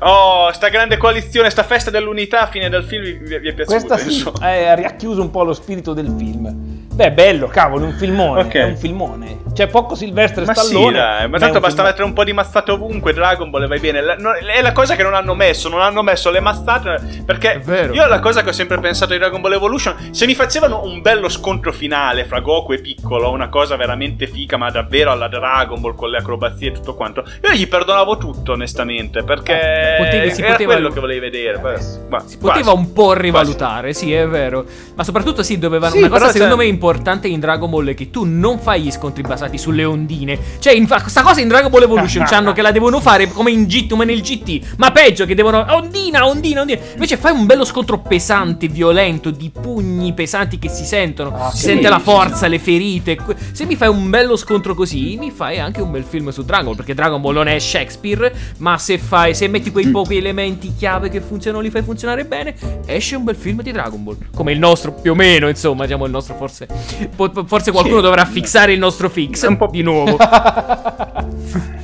Oh, 0.00 0.52
sta 0.52 0.68
grande 0.68 0.96
coalizione, 0.96 1.50
sta 1.50 1.62
festa 1.62 1.90
dell'unità, 1.90 2.46
fine 2.46 2.68
del 2.68 2.84
film 2.84 3.02
vi, 3.02 3.38
vi 3.38 3.48
è 3.48 3.52
piaciuta? 3.54 3.94
Questa 3.96 3.96
sì, 3.98 4.24
eh, 4.42 4.66
ha 4.66 4.74
riacchiuso 4.74 5.20
un 5.20 5.30
po' 5.30 5.44
lo 5.44 5.52
spirito 5.52 5.92
del 5.92 6.12
film. 6.16 6.72
Beh, 6.94 7.10
bello, 7.10 7.48
cavolo, 7.48 7.86
un 7.86 7.92
filmone. 7.92 8.42
Ok. 8.42 8.52
È 8.52 8.62
un 8.62 8.76
filmone. 8.76 9.38
C'è 9.52 9.66
poco 9.66 9.96
Silvestre 9.96 10.44
Ma 10.44 10.54
sì, 10.54 10.66
Stallone. 10.66 10.92
dai, 10.96 11.28
ma 11.28 11.38
tanto 11.38 11.56
un 11.56 11.60
basta 11.60 11.76
film- 11.76 11.86
mettere 11.88 12.04
un 12.04 12.12
po' 12.12 12.22
di 12.22 12.32
mazzate 12.32 12.70
ovunque. 12.70 13.12
Dragon 13.12 13.50
Ball 13.50 13.64
e 13.64 13.66
vai 13.66 13.80
bene. 13.80 14.00
La- 14.00 14.14
no- 14.16 14.32
è 14.34 14.62
la 14.62 14.70
cosa 14.70 14.94
che 14.94 15.02
non 15.02 15.12
hanno 15.12 15.34
messo. 15.34 15.68
Non 15.68 15.80
hanno 15.80 16.02
messo 16.02 16.30
le 16.30 16.38
mazzate. 16.38 17.22
Perché 17.26 17.60
io 17.92 18.06
la 18.06 18.20
cosa 18.20 18.42
che 18.44 18.50
ho 18.50 18.52
sempre 18.52 18.78
pensato 18.78 19.12
di 19.12 19.18
Dragon 19.18 19.40
Ball 19.40 19.54
Evolution. 19.54 19.96
Se 20.12 20.24
mi 20.26 20.34
facevano 20.36 20.84
un 20.84 21.00
bello 21.02 21.28
scontro 21.28 21.72
finale 21.72 22.24
fra 22.26 22.38
Goku 22.38 22.74
e 22.74 22.80
Piccolo, 22.80 23.30
una 23.32 23.48
cosa 23.48 23.74
veramente 23.74 24.28
figa, 24.28 24.56
ma 24.56 24.70
davvero 24.70 25.10
alla 25.10 25.26
Dragon 25.26 25.80
Ball 25.80 25.96
con 25.96 26.10
le 26.10 26.18
acrobazie 26.18 26.68
e 26.68 26.72
tutto 26.72 26.94
quanto. 26.94 27.24
Io 27.42 27.50
gli 27.54 27.66
perdonavo 27.66 28.18
tutto, 28.18 28.52
onestamente. 28.52 29.24
Perché 29.24 29.93
Potevi- 29.96 30.34
si 30.34 30.40
era 30.42 30.52
poteva- 30.52 30.72
quello 30.72 30.88
che 30.90 31.00
volevi 31.00 31.20
vedere. 31.20 31.58
Beh, 31.58 31.78
ma- 32.08 32.22
Si 32.26 32.36
poteva 32.38 32.60
basta. 32.64 32.72
un 32.72 32.92
po' 32.92 33.12
rivalutare, 33.14 33.92
sì, 33.92 34.12
è 34.12 34.26
vero. 34.26 34.64
Ma 34.94 35.04
soprattutto 35.04 35.42
sì, 35.42 35.58
dovevano. 35.58 35.92
Sì, 35.92 35.98
una 35.98 36.08
cosa 36.08 36.30
secondo 36.30 36.56
c'è- 36.56 36.62
me 36.62 36.68
importante 36.68 37.28
in 37.28 37.40
Dragon 37.40 37.68
Ball 37.70 37.88
è 37.88 37.94
che 37.94 38.10
tu 38.10 38.24
non 38.24 38.58
fai 38.58 38.82
gli 38.82 38.90
scontri 38.90 39.22
basati 39.22 39.58
sulle 39.58 39.84
ondine. 39.84 40.38
Cioè, 40.58 40.72
in 40.74 40.86
questa 40.86 41.22
cosa 41.22 41.40
in 41.40 41.48
Dragon 41.48 41.70
Ball 41.70 41.82
Evolution 41.82 42.24
c'hanno 42.28 42.52
che 42.52 42.62
la 42.62 42.70
devono 42.72 43.00
fare 43.00 43.28
come 43.30 43.50
in 43.50 43.64
GT, 43.64 43.88
come 43.90 44.04
nel 44.04 44.20
GT. 44.20 44.74
Ma 44.78 44.90
peggio 44.92 45.24
che 45.26 45.34
devono. 45.34 45.64
Ondina, 45.70 46.26
ondina, 46.26 46.60
ondina. 46.60 46.80
Invece 46.92 47.16
fai 47.16 47.32
un 47.32 47.46
bello 47.46 47.64
scontro 47.64 47.98
pesante, 48.00 48.68
violento, 48.68 49.30
di 49.30 49.50
pugni 49.50 50.12
pesanti 50.14 50.58
che 50.58 50.68
si 50.68 50.84
sentono. 50.84 51.34
Ah, 51.36 51.50
si 51.50 51.58
sì, 51.58 51.64
sente 51.66 51.88
la 51.88 51.96
sì. 51.98 52.02
forza, 52.04 52.46
le 52.46 52.58
ferite. 52.58 53.16
Se 53.52 53.64
mi 53.64 53.76
fai 53.76 53.88
un 53.88 54.08
bello 54.10 54.36
scontro 54.36 54.74
così, 54.74 55.16
mi 55.18 55.30
fai 55.30 55.58
anche 55.58 55.80
un 55.80 55.90
bel 55.90 56.04
film 56.04 56.28
su 56.30 56.42
Dragon 56.44 56.66
Ball. 56.66 56.76
Perché 56.76 56.94
Dragon 56.94 57.20
Ball 57.20 57.34
non 57.34 57.48
è 57.48 57.58
Shakespeare. 57.58 58.32
Ma 58.58 58.78
se 58.78 58.98
fai. 58.98 59.34
Se 59.34 59.48
metti 59.48 59.70
quei 59.74 59.88
pochi 59.88 60.16
elementi 60.16 60.72
chiave 60.76 61.08
che 61.08 61.20
funzionano, 61.20 61.60
li 61.62 61.68
fai 61.70 61.82
funzionare 61.82 62.24
bene. 62.24 62.54
Esce 62.86 63.16
un 63.16 63.24
bel 63.24 63.34
film 63.34 63.60
di 63.60 63.72
Dragon 63.72 64.04
Ball. 64.04 64.16
Come 64.32 64.52
il 64.52 64.58
nostro, 64.60 64.92
più 64.92 65.10
o 65.10 65.14
meno, 65.16 65.48
insomma. 65.48 65.82
Diciamo 65.84 66.04
il 66.04 66.12
nostro, 66.12 66.36
forse. 66.36 66.68
Forse 67.46 67.72
qualcuno 67.72 67.96
Sì. 67.96 68.02
dovrà 68.02 68.24
fissare 68.24 68.72
il 68.72 68.78
nostro 68.78 69.08
fix. 69.10 69.44
Un 69.48 69.56
po' 69.56 69.66
di 69.70 69.82
nuovo. 69.82 70.16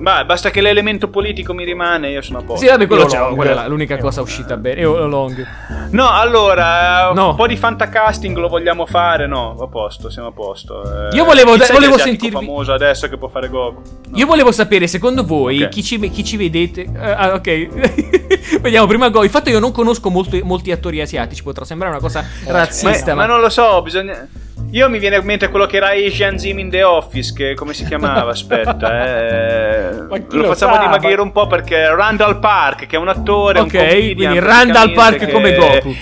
Ma 0.00 0.24
basta 0.24 0.50
che 0.50 0.60
l'elemento 0.62 1.08
politico 1.08 1.52
mi 1.52 1.64
rimane, 1.64 2.10
io 2.10 2.22
sono 2.22 2.38
a 2.38 2.42
posto. 2.42 2.64
Sì, 2.64 2.70
vabbè, 2.70 2.86
quello 2.86 3.04
c'è. 3.04 3.18
Quella 3.34 3.50
è 3.50 3.54
la- 3.54 3.66
l'unica 3.66 3.94
Io 3.96 4.00
cosa 4.00 4.16
long. 4.20 4.28
uscita 4.28 4.56
bene. 4.56 4.80
Io 4.80 5.06
long. 5.06 5.46
No, 5.90 6.08
allora, 6.10 7.10
eh, 7.10 7.14
No. 7.14 7.30
un 7.30 7.36
po' 7.36 7.46
di 7.46 7.56
fantacasting 7.56 8.36
lo 8.36 8.48
vogliamo 8.48 8.86
fare? 8.86 9.26
No, 9.26 9.56
a 9.60 9.66
posto, 9.68 10.08
siamo 10.08 10.28
a 10.28 10.32
posto. 10.32 10.82
Eh, 11.10 11.14
Io 11.16 11.24
volevo- 11.24 11.52
chi 11.52 11.60
c'è 11.60 11.72
volevo 11.74 11.98
sentirvi- 11.98 12.34
famoso 12.34 12.72
adesso 12.72 13.08
che 13.08 13.18
può 13.18 13.28
fare 13.28 13.48
Goku. 13.48 13.82
No. 14.10 14.16
Io 14.16 14.26
volevo 14.26 14.52
sapere, 14.52 14.86
secondo 14.86 15.22
voi, 15.24 15.62
Ok. 15.64 15.68
chi, 15.68 15.82
ci, 15.82 15.98
chi 16.10 16.24
ci 16.24 16.36
vedete? 16.38 16.82
Eh, 16.82 17.10
ah, 17.10 17.34
ok. 17.34 18.58
Vediamo 18.60 18.86
prima 18.86 19.08
Go. 19.10 19.22
Infatti, 19.22 19.50
io 19.50 19.58
non 19.58 19.70
conosco 19.72 20.08
molti, 20.10 20.40
molti 20.42 20.72
attori 20.72 21.00
asiatici. 21.00 21.42
Potrà 21.42 21.64
sembrare 21.64 21.92
una 21.92 22.02
cosa 22.02 22.24
Ma, 22.46 22.52
razzista. 22.52 23.14
ma 23.14 23.26
non 23.26 23.40
lo 23.40 23.48
so, 23.50 23.82
bisogna... 23.82 24.26
Io 24.72 24.88
mi 24.88 24.98
viene 25.00 25.16
in 25.16 25.24
mente 25.24 25.48
quello 25.48 25.66
che 25.66 25.76
era 25.78 25.88
Asian 25.88 26.36
Jim 26.36 26.58
in 26.60 26.70
The 26.70 26.84
Office, 26.84 27.32
che 27.34 27.54
come 27.54 27.74
si 27.74 27.84
chiamava? 27.84 28.30
Aspetta, 28.30 28.88
eh. 29.04 29.92
Ma 30.08 30.16
Lo 30.28 30.42
lo 30.42 30.44
facciamo 30.54 30.74
sa? 30.74 30.80
dimagrire 30.82 31.20
un 31.20 31.32
po' 31.32 31.46
perché 31.48 31.92
Randall 31.92 32.38
Park, 32.38 32.86
che 32.86 32.94
è 32.96 32.98
un 32.98 33.08
attore, 33.08 33.58
un 33.58 33.64
Ok, 33.66 33.72
comedian, 33.76 34.14
quindi 34.14 34.38
Randall 34.38 34.92
Park 34.92 35.16
praticamente, 35.16 35.32
come 35.32 35.68
che- 35.70 35.80
Goku. 35.82 35.96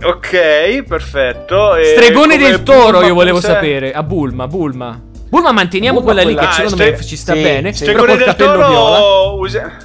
Ok, 0.00 0.82
perfetto. 0.84 1.74
e 1.74 1.84
Stregone 1.96 2.36
del 2.38 2.62
toro, 2.62 2.92
Bulma 2.92 3.06
io 3.06 3.14
volevo 3.14 3.36
Puse- 3.38 3.52
sapere. 3.52 3.92
A 3.92 4.02
Bulma, 4.02 4.46
Bulma. 4.46 5.02
Bulma 5.28 5.52
manteniamo 5.52 5.98
Bulma, 6.00 6.12
quella 6.14 6.28
lì 6.28 6.34
quella- 6.34 6.48
che 6.48 6.54
Ah, 6.62 6.64
secondo 6.64 6.82
ste- 6.84 6.90
me 6.92 7.04
ci 7.04 7.16
sta 7.16 7.34
sì, 7.34 7.42
bene. 7.42 7.72
Stregone 7.74 8.16
del 8.16 8.24
capello 8.24 8.52
viola. 8.56 8.96
toro 8.98 9.38
usa- 9.38 9.76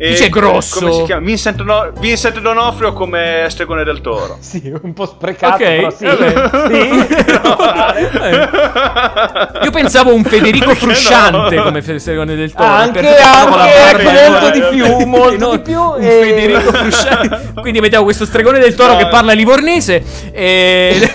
E 0.00 0.10
Dice 0.10 0.28
grosso. 0.28 0.78
Come 0.78 0.92
si 0.92 1.02
chiama? 1.02 1.26
Vincent, 1.26 1.60
no- 1.62 1.90
Vincent 1.98 2.38
D'Onofrio 2.38 2.92
come 2.92 3.46
Stregone 3.48 3.82
del 3.82 4.00
Toro. 4.00 4.36
Sì, 4.48 4.72
un 4.82 4.92
po' 4.92 5.06
sprecato, 5.06 5.54
Ok, 5.54 5.76
però 5.76 5.90
sì. 5.90 6.06
Sì. 6.06 7.06
Io 9.64 9.70
pensavo 9.72 10.14
un 10.14 10.22
Federico 10.24 10.66
Perché 10.66 10.80
Frusciante 10.80 11.54
no? 11.56 11.62
come 11.64 11.98
Stregone 11.98 12.34
del 12.36 12.52
Toro. 12.52 12.68
anche, 12.68 12.98
anche, 13.00 13.14
barba 13.20 13.90
ecco, 13.90 14.08
e 14.08 14.28
molto 14.30 14.50
di 14.50 14.62
più, 14.76 14.86
molto 15.06 15.36
No, 15.46 15.56
di 15.56 15.62
più. 15.62 15.80
Un 15.80 16.02
e- 16.02 16.08
Federico 16.22 16.72
Frusciante. 16.72 17.52
Quindi 17.60 17.80
mettiamo 17.80 18.04
questo 18.04 18.24
Stregone 18.24 18.58
del 18.60 18.74
Toro 18.74 18.92
No. 18.92 18.98
che 18.98 19.08
parla 19.08 19.32
livornese. 19.32 20.02
E... 20.32 21.10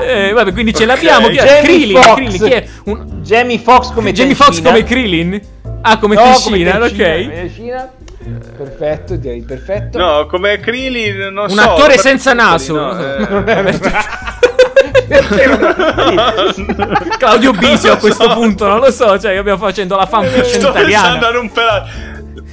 eh, 0.00 0.32
vabbè, 0.32 0.52
quindi 0.52 0.72
ce 0.74 0.82
Ok. 0.84 0.88
l'abbiamo. 0.88 1.28
Chi 1.28 1.36
è? 1.36 1.44
Jamie 1.44 1.62
Krillin, 1.62 1.96
Foxx. 2.00 2.14
Krillin, 2.14 2.42
chi 2.42 2.50
è? 2.50 2.66
Un... 2.84 3.06
Jamie 3.22 3.58
Foxx 3.58 3.92
come 3.92 4.12
Jamie 4.12 4.34
Foxx 4.34 4.48
Tencina. 4.48 4.70
come 4.70 4.84
Krillin? 4.84 5.40
Ah, 5.82 5.98
come 5.98 6.14
No, 6.14 6.22
Tencina, 6.22 6.76
ok. 6.78 6.96
Tencina. 6.96 7.90
Perfetto, 8.56 9.16
direi 9.16 9.42
perfetto. 9.42 9.98
No, 9.98 10.26
come 10.26 10.58
Krillin, 10.60 11.32
non 11.32 11.50
Un 11.50 11.56
so. 11.56 11.60
attore 11.60 11.94
per- 11.94 11.98
senza 12.00 12.32
naso. 12.32 12.74
no, 12.74 12.98
eh. 12.98 13.80
Claudio 17.18 17.52
Bisio 17.52 17.92
a 17.92 17.96
questo 17.96 18.32
punto, 18.32 18.66
non 18.66 18.80
lo 18.80 18.90
so, 18.90 19.18
cioè 19.18 19.36
abbiamo 19.36 19.58
facendo 19.58 19.96
la 19.96 20.06
fanfiction 20.06 20.60
Sto 20.60 20.72
pensando 20.72 20.88
italiana. 20.88 21.28
a 21.28 21.38
un 21.40 21.50
pelato. 21.52 21.88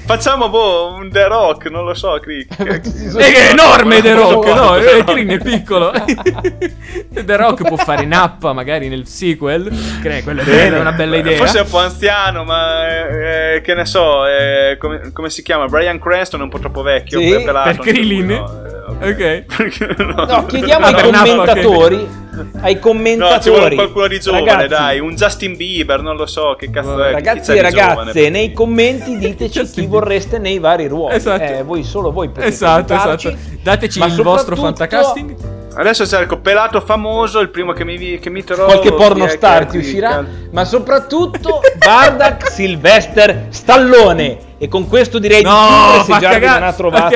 Facciamo 0.10 0.49
boh, 0.49 0.95
un 0.95 1.11
The 1.11 1.27
Rock, 1.27 1.69
non 1.69 1.86
lo 1.86 1.94
so, 1.94 2.18
Crick. 2.19 2.57
È 3.15 3.52
enorme 3.52 4.02
The 4.02 4.15
Rock, 4.15 4.48
no? 4.56 4.76
Eh. 4.76 5.03
Krillin 5.03 5.30
è 5.30 5.38
piccolo. 5.38 5.91
The 7.14 7.36
Rock 7.36 7.68
può 7.68 7.77
fare 7.77 8.06
nappa 8.06 8.52
magari 8.52 8.90
nel 8.90 9.06
sequel. 9.06 9.72
Che 10.02 10.23
quella 10.23 10.41
Bene. 10.41 10.77
è 10.77 10.80
una 10.80 10.94
bella 10.94 11.15
idea. 11.15 11.38
Forse 11.38 11.60
è 11.60 11.61
un 11.61 11.69
po' 11.69 11.77
anziano, 11.77 12.44
ma 12.44 12.88
eh, 12.90 13.57
eh, 13.57 13.61
che 13.61 13.76
ne 13.76 13.86
so, 13.86 14.26
eh, 14.26 14.77
come, 14.80 15.11
come 15.14 15.30
si 15.30 15.44
chiama? 15.44 15.68
Brian 15.68 15.99
Cranston 15.99 16.40
è 16.40 16.44
un 16.44 16.49
po' 16.49 16.57
troppo 16.57 16.81
vecchio. 16.81 17.19
Sì, 17.19 17.30
è 17.30 17.44
per 17.44 17.76
lui, 17.77 17.77
Krillin? 17.77 18.26
no, 18.26 18.65
eh, 18.65 19.11
Ok. 19.11 19.45
Perché 19.56 19.95
no? 19.99 20.45
Chiediamo 20.48 20.86
ai 20.88 20.95
per 20.95 21.11
Napoli, 21.11 21.30
commentatori. 21.30 22.10
Ai 22.61 22.74
No, 22.76 22.80
commentatori. 22.80 23.41
ci 23.41 23.49
vuole 23.49 23.76
qualcuno 23.76 24.07
di 24.07 24.20
giovane, 24.20 24.45
Ragazzi, 24.45 24.68
dai, 24.68 24.99
un 24.99 25.16
Justin 25.16 25.56
Bieber, 25.56 26.02
non 26.02 26.16
lo 26.16 26.26
so, 26.26 26.56
che 26.57 26.70
cazzo 26.70 27.02
è. 27.03 27.07
chi 27.07 27.14
Ragazzi 27.14 27.52
e 27.52 27.61
ragazze, 27.61 27.90
giovane? 27.90 28.30
nei 28.30 28.52
commenti 28.53 29.18
diteci 29.20 29.64
chi 29.70 29.86
vorreste 29.86 30.38
nei 30.40 30.60
vari 30.60 30.88
ruoli. 30.88 31.16
Esatto. 31.16 31.44
Eh, 31.44 31.64
voi 31.64 31.84
solo 31.84 32.11
voi 32.11 32.28
potete 32.30 32.48
Esatto, 32.48 32.94
esatto. 32.94 33.34
Dateci 33.61 33.99
il 33.99 34.22
vostro 34.22 34.56
fantacasting. 34.56 35.57
Adesso 35.72 36.06
cerco 36.07 36.40
pelato 36.40 36.82
famoso, 36.82 37.40
il 37.40 37.49
primo 37.49 37.72
che 37.74 37.86
mi, 37.86 38.20
che 38.20 38.30
mi 38.30 38.44
trovo. 38.44 38.66
Qualche 38.66 38.91
porno 38.91 39.26
è 39.26 39.30
star 39.30 39.61
è 39.64 39.66
ti 39.68 39.78
uscirà, 39.78 40.26
ma 40.52 40.66
soprattutto 40.66 41.61
Bardak 41.78 42.49
Sylvester 42.52 43.45
Stallone. 43.49 44.48
E 44.57 44.68
con 44.68 44.90
questo 44.90 45.20
direi 45.20 45.41
No, 45.41 45.52
di 45.52 46.03
chiudere 46.03 46.34
se 46.34 46.40
cagare. 46.40 46.60
non 46.60 46.68
ha 46.68 46.74
trovato. 46.74 47.16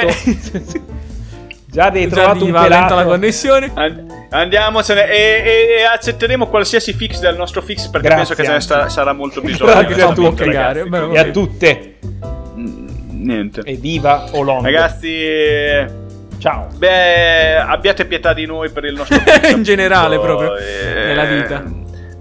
Giardi 1.74 2.00
hai 2.04 2.08
Già 2.08 2.16
trovato 2.16 2.38
di 2.38 2.44
un 2.46 2.52
va 2.52 2.62
lenta 2.68 2.78
la 2.78 2.88
pelato. 2.88 3.10
connessione. 3.10 3.72
And- 3.74 4.12
Andiamocene 4.30 5.10
e, 5.10 5.16
e- 5.46 5.80
e 5.80 5.84
accetteremo 5.84 6.48
qualsiasi 6.48 6.94
fix 6.94 7.20
del 7.20 7.36
nostro 7.36 7.62
fix 7.62 7.88
perché 7.88 8.08
Grazie, 8.08 8.16
penso 8.36 8.42
che 8.42 8.48
ce 8.48 8.52
ne 8.54 8.62
sta- 8.62 8.90
sarà 8.90 9.14
molto 9.14 9.42
bisogno. 9.46 9.72
Grazie 9.84 10.02
a 10.04 10.12
tutti, 10.14 10.44
ragazzi. 10.46 10.90
beh, 10.90 11.12
E 11.12 11.18
a 11.20 11.24
tutte. 11.26 11.96
niente. 13.10 13.62
Evviva 13.64 14.26
Olongo. 14.32 14.64
Ragazzi, 14.64 15.16
ciao. 16.40 16.68
Beh, 16.78 17.58
abbiate 17.58 18.06
pietà 18.06 18.34
di 18.34 18.46
noi 18.46 18.70
per 18.72 18.86
il 18.86 18.94
nostro 18.96 19.18
in 19.56 19.64
generale 19.64 20.20
proprio 20.20 20.56
eh, 20.58 21.06
nella 21.06 21.26
vita. 21.26 21.64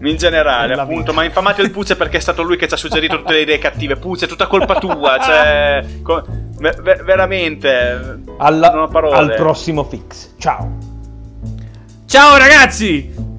In 0.04 0.16
generale, 0.16 0.74
appunto, 0.74 0.98
vita. 1.00 1.12
ma 1.12 1.22
infamate 1.24 1.62
il 1.62 1.70
Puzze 1.70 1.94
perché 1.94 2.16
è 2.16 2.20
stato 2.20 2.42
lui 2.42 2.56
che 2.56 2.66
ci 2.66 2.74
ha 2.74 2.76
suggerito 2.76 3.18
tutte 3.18 3.34
le 3.34 3.40
idee 3.42 3.58
cattive. 3.58 3.96
Puzze, 3.96 4.24
è 4.24 4.28
tutta 4.28 4.48
colpa 4.48 4.74
tua, 4.74 5.16
cioè 5.22 5.80
co- 6.02 6.24
ver- 6.70 7.04
veramente 7.04 8.20
Alla, 8.38 8.88
al 8.90 9.34
prossimo 9.34 9.84
fix. 9.84 10.34
Ciao. 10.38 10.78
Ciao 12.06 12.36
ragazzi! 12.36 13.31